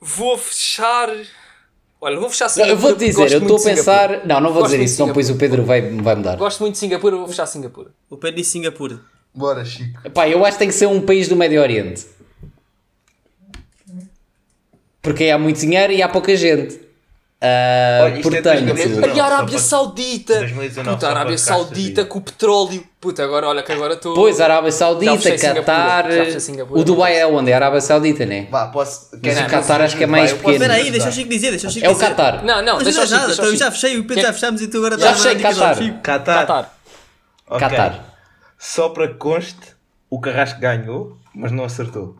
Vou 0.00 0.38
fechar. 0.38 1.08
Olha, 2.06 2.20
vou 2.20 2.30
fechar 2.30 2.44
Eu 2.44 2.50
Singapura. 2.50 2.76
vou-te 2.76 2.92
porque 2.94 3.04
dizer, 3.06 3.20
gosto 3.22 3.34
eu 3.34 3.40
estou 3.40 3.56
a 3.56 3.58
de 3.58 3.64
Singapura. 3.64 4.08
pensar. 4.18 4.26
Não, 4.28 4.40
não 4.40 4.52
vou 4.52 4.62
Gosto 4.62 4.72
dizer 4.74 4.84
isso, 4.84 4.94
senão 4.94 5.08
depois 5.08 5.28
o 5.28 5.34
Pedro 5.34 5.64
vai, 5.64 5.82
vai 5.82 6.14
mudar. 6.14 6.36
Gosto 6.36 6.60
muito 6.60 6.74
de 6.74 6.78
Singapura, 6.78 7.16
vou 7.16 7.26
fechar 7.26 7.46
Singapura. 7.46 7.90
O 8.08 8.16
Pedro 8.16 8.36
disse 8.36 8.50
Singapura. 8.52 9.00
Bora, 9.34 9.64
Chico. 9.64 10.08
Pá, 10.10 10.28
eu 10.28 10.44
acho 10.46 10.52
que 10.52 10.58
tem 10.60 10.68
que 10.68 10.74
ser 10.74 10.86
um 10.86 11.00
país 11.00 11.26
do 11.28 11.34
Médio 11.34 11.60
Oriente. 11.60 12.06
Porque 15.02 15.24
aí 15.24 15.30
há 15.32 15.38
muito 15.38 15.58
dinheiro 15.58 15.92
e 15.92 16.00
há 16.00 16.08
pouca 16.08 16.34
gente. 16.36 16.78
Ah, 17.38 18.04
Olha, 18.04 18.18
é 18.18 18.22
portanto, 18.22 18.64
2019. 18.64 19.14
E 19.14 19.20
a 19.20 19.24
Arábia 19.26 19.58
Saudita! 19.58 20.38
2019, 20.38 20.96
Puta, 20.96 21.06
a 21.06 21.10
Arábia 21.10 21.38
Saudita 21.38 22.04
com 22.06 22.18
o 22.18 22.22
petróleo. 22.22 22.82
Puta, 22.98 23.22
agora 23.22 23.46
olha 23.48 23.62
que 23.62 23.72
agora 23.72 23.92
estou. 23.92 24.14
Pois, 24.14 24.40
Arábia 24.40 24.72
Saudita, 24.72 25.36
Qatar. 25.36 26.06
O 26.70 26.82
Dubai 26.82 27.12
não 27.12 27.20
é 27.20 27.26
onde? 27.26 27.50
É 27.50 27.54
a 27.54 27.56
Arábia 27.58 27.80
Saudita, 27.82 28.24
né? 28.24 28.48
Vá, 28.50 28.68
posso. 28.68 29.10
Mas 29.12 29.20
querem 29.20 29.44
o 29.44 29.50
Qatar 29.50 29.82
acho 29.82 29.96
que 29.98 30.04
é 30.04 30.06
mais 30.06 30.32
pequeno. 30.32 30.54
Espera 30.54 30.74
aí, 30.74 30.90
deixa 30.90 31.08
o 31.10 31.12
Chico 31.12 31.28
dizer, 31.28 31.50
deixa 31.50 31.68
o 31.68 31.70
Chico 31.70 31.86
É 31.86 31.90
o. 31.90 31.96
Qatar. 31.96 32.42
Não, 32.42 32.62
não, 32.62 32.78
deixa 32.78 33.04
não 33.04 33.06
o 33.06 33.14
é 33.14 33.28
Chico, 33.28 33.42
então 33.42 33.56
já 33.56 33.70
fechei, 33.70 33.98
o 33.98 34.04
Pedro 34.06 34.22
já 34.22 34.32
fechamos 34.32 34.62
e 34.62 34.68
tu 34.68 34.78
agora 34.78 34.98
Já 34.98 35.12
estás 35.12 35.60
a 35.60 35.74
fechei 35.74 35.92
Qatar. 36.02 36.72
Qatar. 37.46 38.16
Só 38.58 38.88
para 38.88 39.08
que 39.08 39.14
conste, 39.14 39.76
o 40.08 40.18
Carrasco 40.18 40.58
ganhou, 40.58 41.18
mas 41.34 41.52
não 41.52 41.64
acertou. 41.64 42.16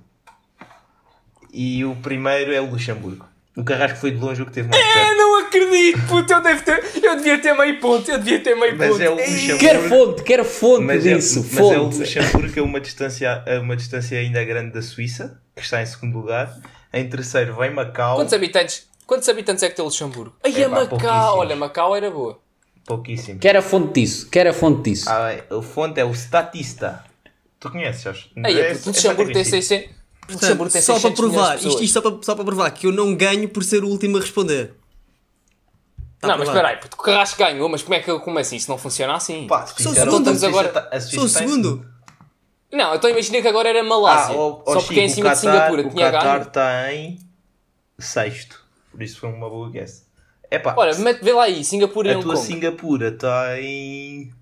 E 1.53 1.83
o 1.87 1.97
primeiro 1.97 2.53
é 2.53 2.61
o 2.61 2.67
Luxemburgo. 2.67 3.25
O 3.57 3.65
Carrasco 3.65 3.99
foi 3.99 4.11
de 4.11 4.19
longe 4.19 4.43
o 4.43 4.47
que 4.47 4.53
teve 4.53 4.69
mais 4.69 4.81
Eu 4.85 4.93
perto. 4.93 5.17
não 5.17 5.39
acredito, 5.41 6.07
puta, 6.09 6.35
eu, 6.35 6.43
devo 6.43 6.63
ter, 6.63 6.85
eu 7.03 7.17
devia 7.17 7.39
ter 7.41 7.55
meio 7.55 7.81
ponto, 7.81 8.11
eu 8.11 8.19
devia 8.19 8.39
ter 8.41 8.55
meio 8.55 8.77
Mas 8.77 8.91
ponto. 8.91 9.03
é 9.03 9.09
o 9.09 9.15
Luxemburgo. 9.15 9.59
Quero 9.59 9.89
fonte, 9.89 10.23
quero 10.23 10.45
fonte 10.45 10.85
Mas 10.85 11.07
é, 11.07 11.15
disso. 11.15 11.47
mas 11.53 11.59
é 11.59 11.79
o 11.79 11.85
fonte. 11.85 11.99
Luxemburgo 12.01 12.53
que 12.53 12.59
é 12.59 12.63
uma 12.63 12.81
distância, 12.81 13.43
é 13.47 13.59
uma 13.59 13.75
distância 13.75 14.19
ainda 14.19 14.45
grande 14.45 14.73
da 14.73 14.83
Suíça, 14.83 15.41
que 15.55 15.63
está 15.63 15.81
em 15.81 15.87
segundo 15.87 16.19
lugar. 16.19 16.55
Em 16.93 17.09
terceiro 17.09 17.57
vem 17.57 17.71
Macau, 17.71 18.17
Quantos 18.17 18.35
habitantes, 18.35 18.87
quantos 19.07 19.29
habitantes 19.29 19.63
é 19.63 19.71
que 19.71 19.75
tem 19.77 19.85
Luxemburgo? 19.85 20.37
Aí 20.45 20.63
Epá, 20.63 20.85
Macau, 20.85 21.39
olha, 21.39 21.57
Macau 21.57 21.97
era 21.97 22.11
boa. 22.11 22.39
pouquíssimo. 22.85 23.39
Quero 23.41 23.59
a 23.59 23.63
fonte 23.63 24.01
disso. 24.01 24.29
Quero 24.31 24.51
a 24.51 24.53
fonte 24.53 24.91
disso. 24.91 25.09
Ah, 25.09 25.31
a 25.51 25.63
fonte 25.63 25.99
é 25.99 26.05
o 26.05 26.15
Statista. 26.15 27.03
Tu 27.59 27.71
conheces, 27.71 28.07
acho? 28.07 28.31
Aí, 28.45 28.61
É- 28.61 28.75
puto, 28.75 28.83
é 28.85 28.87
Luxemburgo 28.89 29.33
tem 29.33 29.45
conhecido. 29.45 29.63
600. 29.63 29.96
Portanto, 30.27 30.49
só 30.51 30.57
para 30.57 30.71
600 30.71 31.03
milhões 31.03 31.15
de 31.15 31.23
provar, 31.23 31.57
isto, 31.57 31.83
isto 31.83 31.93
só, 31.93 32.01
para, 32.01 32.23
só 32.23 32.35
para 32.35 32.45
provar 32.45 32.71
que 32.73 32.87
eu 32.87 32.93
não 32.93 33.15
ganho 33.15 33.49
por 33.49 33.63
ser 33.63 33.85
o 33.85 33.89
último 33.89 34.17
a 34.17 34.21
responder. 34.21 34.75
Tá 36.21 36.29
Não, 36.29 36.39
mas 36.39 36.49
espera 36.49 36.69
aí, 36.69 36.77
puto, 36.79 36.97
o 36.99 37.03
Carrasco 37.03 37.39
ganhou, 37.39 37.69
mas 37.69 37.83
como 37.83 37.95
é 37.95 38.01
que 38.01 38.11
eu 38.11 38.19
começo 38.21 38.55
isso? 38.55 38.71
Não 38.71 38.79
funciona 38.79 39.15
assim. 39.15 39.47
Pá, 39.47 39.67
Sou 39.67 39.93
o 39.93 39.95
segundo, 39.95 40.47
agora- 40.47 41.01
Sou 41.01 41.25
o 41.25 41.29
segundo. 41.29 41.87
Não, 42.73 42.95
então 42.95 43.09
imagina 43.09 43.41
que 43.41 43.49
agora 43.49 43.69
era 43.69 43.83
Malásia. 43.85 44.35
Ah, 44.35 44.39
ó, 44.39 44.63
ó, 44.67 44.73
só 44.75 44.81
porque 44.83 45.01
é 45.01 45.05
em 45.05 45.09
cima 45.09 45.29
o 45.31 45.33
de 45.33 45.39
Singapura 45.39 45.83
Qatar, 45.85 45.95
tinha 45.95 46.09
O 46.09 46.13
Qatar 46.13 46.43
está 46.43 46.93
em 46.93 47.19
sexto. 47.99 48.65
Por 48.91 49.03
isso 49.03 49.21
foi 49.21 49.29
uma 49.29 49.49
boa 49.49 49.71
guess. 49.71 50.05
Epá, 50.51 50.75
Olha, 50.77 50.95
mete, 50.97 51.23
vê 51.23 51.33
lá 51.33 51.45
aí, 51.45 51.65
Singapura 51.65 52.09
e 52.09 52.15
a 52.15 52.19
tua 52.19 52.35
Kong. 52.35 52.47
Singapura 52.47 53.09
está 53.09 53.61
em 53.61 54.33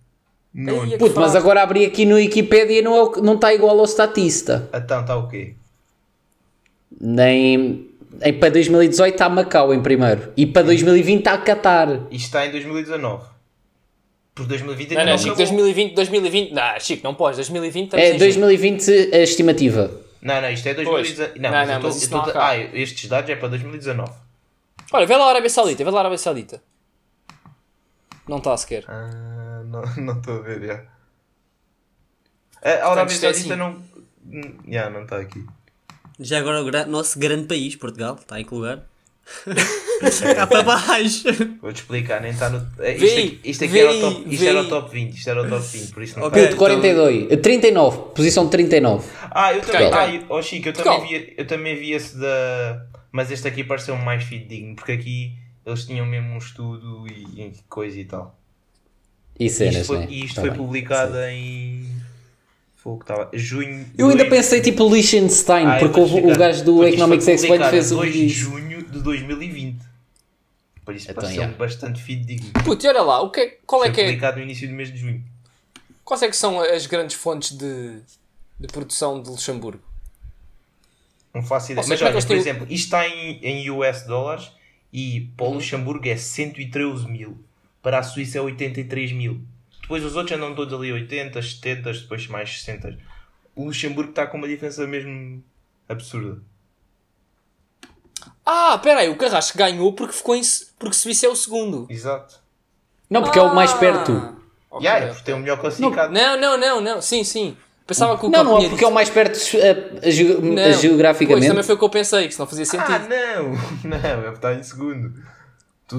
nono. 0.55 0.97
Puto, 0.99 1.19
mas 1.21 1.35
agora 1.37 1.63
abri 1.63 1.85
aqui 1.85 2.05
no 2.07 2.15
Wikipedia 2.17 2.79
e 2.79 2.83
não, 2.83 2.97
é 3.15 3.21
não 3.21 3.35
está 3.35 3.53
igual 3.53 3.79
ao 3.79 3.85
statista. 3.87 4.69
Então 4.73 5.01
está 5.03 5.17
o 5.17 5.29
quê? 5.29 5.57
Nem. 7.01 7.91
em, 8.23 8.33
para 8.33 8.51
2018 8.51 9.13
está 9.15 9.29
Macau 9.29 9.73
em 9.75 9.83
primeiro. 9.83 10.33
E 10.37 10.47
para 10.47 10.63
2020 10.63 11.19
está 11.21 11.39
Qatar. 11.39 11.89
Isto 12.11 12.27
está 12.27 12.47
em 12.47 12.51
2019. 12.51 13.25
Por 14.35 14.47
2020 14.47 14.91
Não, 14.95 15.05
não, 15.05 15.13
não 15.13 15.19
Chico, 15.19 15.31
acabou. 15.35 15.47
2020, 15.47 15.95
2020. 15.95 16.53
Não, 16.53 16.81
Chico, 16.81 17.05
não 17.05 17.15
podes. 17.15 17.37
2020 17.37 17.85
estamos 17.85 18.05
É 18.05 18.15
em 18.15 18.19
2020 18.19 18.91
a 19.15 19.19
estimativa. 19.19 19.91
Não, 20.21 20.41
não, 20.41 20.51
isto 20.51 20.67
é 20.69 20.75
Pois. 20.75 20.87
2019. 21.17 21.39
Não, 21.39 21.51
Não, 21.51 21.57
mas 21.59 21.69
não, 21.69 21.75
eu 21.75 21.81
tô- 21.81 21.87
mas 21.89 22.03
eu 22.03 22.33
tô-. 22.33 22.39
Ah, 22.41 22.57
estes 22.57 23.09
dados 23.09 23.31
é 23.31 23.37
para 23.37 23.49
2019. 23.49 24.11
junho. 24.11 24.21
Olha, 24.93 25.07
vê 25.07 25.17
lá 25.17 25.27
a 25.27 25.31
Arábia 25.31 25.51
Saudita, 25.51 25.85
vê 25.85 25.91
lá 25.91 25.99
a 25.99 26.01
Arábia 26.01 26.19
Saudita. 26.19 26.63
Não 28.29 28.39
está 28.39 28.57
sequer. 28.57 28.85
Ah, 28.89 29.63
não 29.67 29.83
não 30.05 30.19
estou 30.19 30.39
a 30.39 30.41
ver, 30.41 30.63
já. 30.67 30.83
A 32.63 32.91
Arábia 32.91 33.15
é 33.15 33.17
Saudita 33.19 33.29
assim. 33.29 33.57
não. 33.57 33.83
Hum, 34.27 34.55
Já, 34.67 34.89
não 34.91 35.03
está 35.03 35.19
aqui. 35.19 35.45
Já 36.21 36.39
agora 36.39 36.63
o 36.63 36.65
gra- 36.65 36.87
nosso 36.87 37.19
grande 37.19 37.47
país, 37.47 37.75
Portugal, 37.77 38.17
está 38.21 38.41
em 38.41 38.45
que 38.45 38.55
lugar? 38.55 38.85
Cá 40.37 40.47
para 40.47 40.63
baixo. 40.63 41.25
Vou-te 41.63 41.77
explicar, 41.77 42.21
nem 42.21 42.31
está 42.33 42.51
no. 42.51 42.59
é, 42.79 42.95
Isto 42.95 43.05
aqui, 43.19 43.41
isto 43.45 43.65
aqui 43.65 43.73
vê 43.73 43.79
era, 43.81 43.93
o 43.93 44.01
top, 44.01 44.35
isto 44.35 44.45
era 44.45 44.61
o 44.61 44.69
top 44.69 44.91
20. 44.93 45.15
Isto 45.17 45.31
era 45.31 45.43
o 45.43 45.49
top 45.49 45.67
20, 45.67 45.91
por 45.95 46.03
isso 46.03 46.19
não 46.19 46.27
Ok. 46.27 46.39
está. 46.43 46.51
Puto, 46.51 46.59
42. 46.59 47.33
eh, 47.33 47.37
39. 47.37 47.99
Posição 48.15 48.49
39. 48.49 49.09
Ah, 49.31 49.55
eu 49.55 49.63
também. 49.63 49.91
Quem? 49.91 49.99
Ah, 49.99 50.15
eu- 50.15 50.27
oh, 50.29 50.43
Chico, 50.43 50.69
eu 50.69 50.73
Portugal. 50.75 51.01
também, 51.01 51.19
vi, 51.19 51.35
eu 51.39 51.47
também 51.47 51.77
vi 51.77 51.93
esse 51.93 52.19
da. 52.19 52.85
Mas 53.11 53.31
este 53.31 53.49
aqui 53.49 53.65
pareceu 53.65 53.97
mais 53.97 54.25
fidedigno, 54.25 54.75
porque 54.77 54.93
aqui 54.93 55.33
eles 55.65 55.87
tinham 55.87 56.05
mesmo 56.05 56.29
um 56.35 56.39
estudo 56.39 57.07
e, 57.09 57.41
e 57.41 57.53
coisa 57.69 57.99
e 57.99 58.05
tal. 58.05 58.39
E 59.41 59.49
cenas, 59.49 59.77
isto 59.77 59.87
foi, 59.87 59.99
né? 60.01 60.07
e 60.11 60.25
isto 60.25 60.35
Tá 60.35 60.41
foi 60.43 60.51
bem. 60.51 60.59
publicado 60.59 61.17
em. 61.31 61.89
Foi 62.85 62.93
o 62.93 62.97
que 62.99 63.05
estava. 63.05 63.31
Junho. 63.33 63.87
Eu 63.97 64.11
ainda 64.11 64.27
pensei 64.29 64.61
tipo 64.61 64.87
Liechtenstein, 64.95 65.67
Ah, 65.67 65.79
porque 65.81 65.99
o 65.99 66.05
explicar. 66.05 66.37
gajo 66.37 66.65
do 66.65 66.85
Economics 66.87 67.27
Explained 67.27 67.71
fez 67.71 67.91
o 67.91 67.97
2 67.97 68.13
de 68.13 68.29
junho 68.29 68.83
de 68.85 69.01
2020. 69.01 69.79
Por 70.85 70.95
isso 70.95 71.07
Então, 71.11 71.15
pareceu 71.23 71.41
yeah. 71.41 71.57
bastante 71.59 72.03
fidedigno. 72.03 72.51
Puto, 72.63 72.85
e 72.85 72.89
olha 72.91 73.01
lá, 73.01 73.23
o 73.23 73.31
que 73.31 73.41
é- 73.41 73.59
qual 73.67 73.83
é 73.83 73.87
Foi 73.87 73.95
que 73.95 74.01
é, 74.03 74.05
publicado 74.05 74.37
no 74.37 74.43
início 74.43 74.69
do 74.69 74.75
mês 74.75 74.93
de 74.93 74.99
junho. 74.99 75.25
quais 76.05 76.23
é 76.23 76.29
que 76.29 76.37
são 76.37 76.61
as 76.61 76.85
grandes 76.87 77.17
fontes 77.17 77.53
de, 77.57 78.01
de 78.61 78.67
produção 78.69 79.23
de 79.23 79.31
Luxemburgo? 79.31 79.83
Não 81.35 81.43
faço 81.43 81.73
ideia. 81.73 81.83
Ou 81.83 81.89
Mas 81.89 81.99
seja, 81.99 82.11
olha, 82.11 82.21
por 82.23 82.31
o- 82.33 82.37
exemplo, 82.39 82.67
isto 82.69 82.85
está 82.85 83.09
em, 83.09 83.39
em 83.43 83.71
US 83.71 84.03
dólares 84.03 84.51
e 84.93 85.31
para 85.39 85.47
o 85.47 85.49
Uhum. 85.49 85.55
Luxemburgo 85.55 86.07
é 86.07 86.17
113 86.17 87.09
mil. 87.11 87.39
Para 87.83 87.99
a 87.99 88.03
Suíça 88.03 88.37
é 88.37 88.41
83 88.43 89.11
mil. 89.13 89.41
Depois 89.85 90.03
os 90.03 90.17
outros 90.17 90.35
andam 90.37 90.55
todos 90.55 90.73
ali 90.73 90.91
80, 90.93 91.41
70, 91.43 91.93
depois 91.93 92.27
mais 92.27 92.51
60. 92.63 92.97
O 93.55 93.67
Luxemburgo 93.67 94.11
está 94.11 94.27
com 94.27 94.39
uma 94.39 94.49
diferença 94.49 94.87
mesmo 94.87 95.45
absurda. 95.87 96.41
Ah, 98.47 98.75
espera 98.77 99.01
aí, 99.01 99.09
o 99.09 99.17
Carrasco 99.17 99.57
ganhou 99.57 99.93
porque, 99.93 100.15
ficou 100.15 100.35
em, 100.35 100.43
se- 100.43 100.69
porque 100.79 100.95
Suíça 100.97 101.27
é 101.27 101.29
o 101.29 101.37
segundo. 101.37 101.87
Exato. 101.91 102.41
Não, 103.09 103.23
porque 103.23 103.39
é 103.39 103.43
o 103.43 103.55
mais 103.55 103.73
Ah, 103.73 103.77
perto. 103.79 104.13
ok. 104.71 104.87
Yeah, 104.87 105.07
é 105.07 105.09
porque 105.11 105.25
tem 105.25 105.35
o 105.35 105.39
melhor 105.39 105.61
classificado. 105.61 106.13
Não, 106.13 106.41
não, 106.41 106.57
não, 106.59 106.81
não, 106.81 107.03
sim, 107.03 107.23
sim. 107.25 107.57
Pensava 107.87 108.19
que 108.19 108.25
o 108.25 108.31
Não, 108.31 108.43
não 108.43 108.59
é 108.63 108.69
porque 108.71 108.85
é 108.85 108.89
o 108.89 108.93
mais 108.93 109.11
perto 109.11 109.39
eh, 109.59 110.11
geo- 110.11 110.41
Não, 110.41 110.63
eh, 110.63 110.73
geograficamente. 110.73 111.41
Pois, 111.43 111.47
também 111.49 111.63
foi 111.63 111.75
o 111.75 111.79
que 111.79 111.85
eu 111.85 111.91
pensei, 111.91 112.27
que 112.27 112.33
se 112.33 112.41
não 112.41 112.47
fazia 112.47 112.65
sentido. 112.65 112.91
Ah, 112.91 112.99
não! 113.01 113.53
Não, 113.91 113.99
é 113.99 114.15
porque 114.23 114.37
está 114.37 114.55
em 114.55 114.63
segundo. 114.63 115.13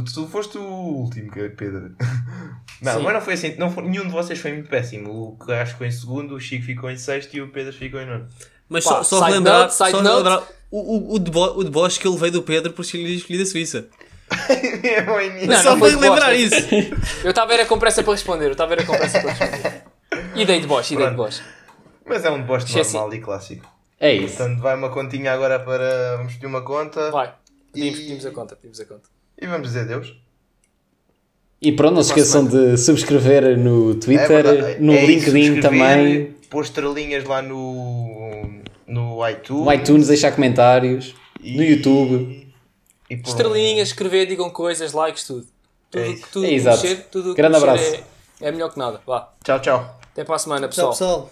Tu, 0.04 0.14
tu 0.14 0.28
foste 0.28 0.58
o 0.58 0.62
último, 0.64 1.32
que 1.32 1.40
é 1.40 1.50
Pedro. 1.50 1.96
Não, 2.82 2.98
Sim. 2.98 3.04
mas 3.04 3.14
não 3.14 3.22
foi 3.22 3.34
assim. 3.36 3.56
Não 3.56 3.72
foi- 3.72 3.84
nenhum 3.88 4.04
de 4.06 4.12
vocês 4.12 4.38
foi 4.38 4.52
muito 4.52 4.70
péssimo. 4.70 5.10
O 5.10 5.38
Carrasco 5.38 5.74
ficou 5.74 5.88
em 5.88 5.92
segundo, 5.92 6.36
o 6.36 6.40
Chico 6.40 6.66
ficou 6.66 6.90
em 6.92 6.98
sexto 6.98 7.34
e 7.36 7.42
o 7.42 7.48
Pedro 7.50 7.72
ficou 7.72 8.02
em 8.02 8.06
nono. 8.06 8.28
Mas 8.68 8.84
Pá, 8.84 8.90
só, 8.96 9.04
só 9.04 9.16
side 9.20 9.32
relembrar, 9.32 9.60
note, 9.62 9.74
side 9.76 9.92
só 9.92 10.02
note. 10.02 10.08
relembrar 10.12 10.44
o, 10.72 10.80
o, 10.80 11.16
o, 11.16 11.20
debo, 11.20 11.44
o 11.60 11.64
deboche 11.64 12.00
que 12.00 12.08
ele 12.08 12.18
veio 12.18 12.34
do 12.34 12.44
Pedro 12.44 12.74
por 12.74 12.84
ser 12.84 12.98
escolhido 12.98 13.44
a 13.44 13.46
Suíça. 13.46 13.88
é. 14.84 15.46
Não, 15.48 15.56
só 15.64 15.72
não 15.72 15.80
para 15.80 15.80
foi 15.80 15.90
relembrar 15.92 16.32
deboche. 16.36 16.56
isso. 16.80 16.96
Eu 17.24 17.30
estava 17.30 17.54
era 17.54 17.66
com 17.66 17.80
pressa 17.80 18.04
para 18.04 18.12
responder, 18.14 18.46
eu 18.48 18.52
estava 18.52 18.74
era 18.74 18.84
com 18.84 18.98
pressa 18.98 19.22
para 19.22 19.32
responder. 19.32 19.84
Idei 20.36 20.60
de 20.60 20.68
Bosch, 20.68 20.92
idei 20.92 21.08
de 21.08 21.14
Pronto. 21.16 21.26
Bosch. 21.30 21.42
Mas 22.06 22.26
é 22.26 22.30
um 22.30 22.38
deboche 22.42 22.66
Esqueci. 22.66 22.94
normal 22.94 23.14
e 23.14 23.22
clássico. 23.22 23.66
É 24.00 24.14
isso. 24.14 24.36
Portanto, 24.38 24.60
vai 24.62 24.76
uma 24.76 24.90
continha 24.90 25.32
agora 25.32 25.60
para. 25.60 26.18
Vamos 26.18 26.34
pedir 26.34 26.46
uma 26.48 26.62
conta. 26.62 27.10
Vai, 27.12 27.34
pedimos, 27.72 27.98
E- 28.00 28.02
pedimos 28.02 28.26
a 28.26 28.32
conta, 28.32 28.56
pedimos 28.56 28.80
a 28.82 28.86
conta. 28.86 29.15
E 29.42 29.48
vamos 29.48 29.68
dizer 29.70 29.82
adeus. 29.82 30.16
E 31.62 31.72
pronto, 31.72 31.96
não 31.96 32.04
se 32.04 32.10
esqueçam 32.10 32.46
de 32.46 32.78
subscrever 32.78 33.58
no 33.58 33.92
É 33.92 33.96
Twitter, 33.96 34.28
verdade. 34.44 34.82
no 34.84 34.94
É 34.94 35.06
LinkedIn 35.06 35.60
também, 35.62 36.36
Pôr 36.50 36.64
estrelinhas 36.64 37.24
lá 37.24 37.42
no. 37.42 38.62
No 38.88 39.28
iTunes. 39.28 39.66
no 39.66 39.74
iTunes, 39.74 40.08
deixar 40.08 40.32
comentários, 40.32 41.16
e- 41.42 41.58
no 41.58 41.64
YouTube. 41.64 42.54
E 43.10 43.18
pôr- 43.18 43.30
Estrelinhas, 43.30 43.88
escrever, 43.90 44.28
digam 44.28 44.50
coisas, 44.50 44.94
likes, 44.94 45.26
tudo. 45.26 45.48
Tudo 45.90 46.04
É 46.04 46.14
que 46.14 46.30
tudo 46.32 46.46
É 46.46 46.50
que 46.50 46.56
exato. 46.56 46.82
mexer, 46.84 47.08
tudo 47.12 47.34
Grande 47.34 47.56
abraço. 47.58 47.96
É, 48.42 48.48
é 48.48 48.52
melhor 48.52 48.72
que 48.72 48.78
nada. 48.78 49.02
Vá. 49.06 49.34
Tchau, 49.44 49.60
tchau. 49.60 50.00
Até 50.12 50.24
para 50.24 50.36
a 50.36 50.40
semana, 50.40 50.68
Tchau, 50.68 50.90
pessoal. 50.92 50.92
pessoal. 50.92 51.32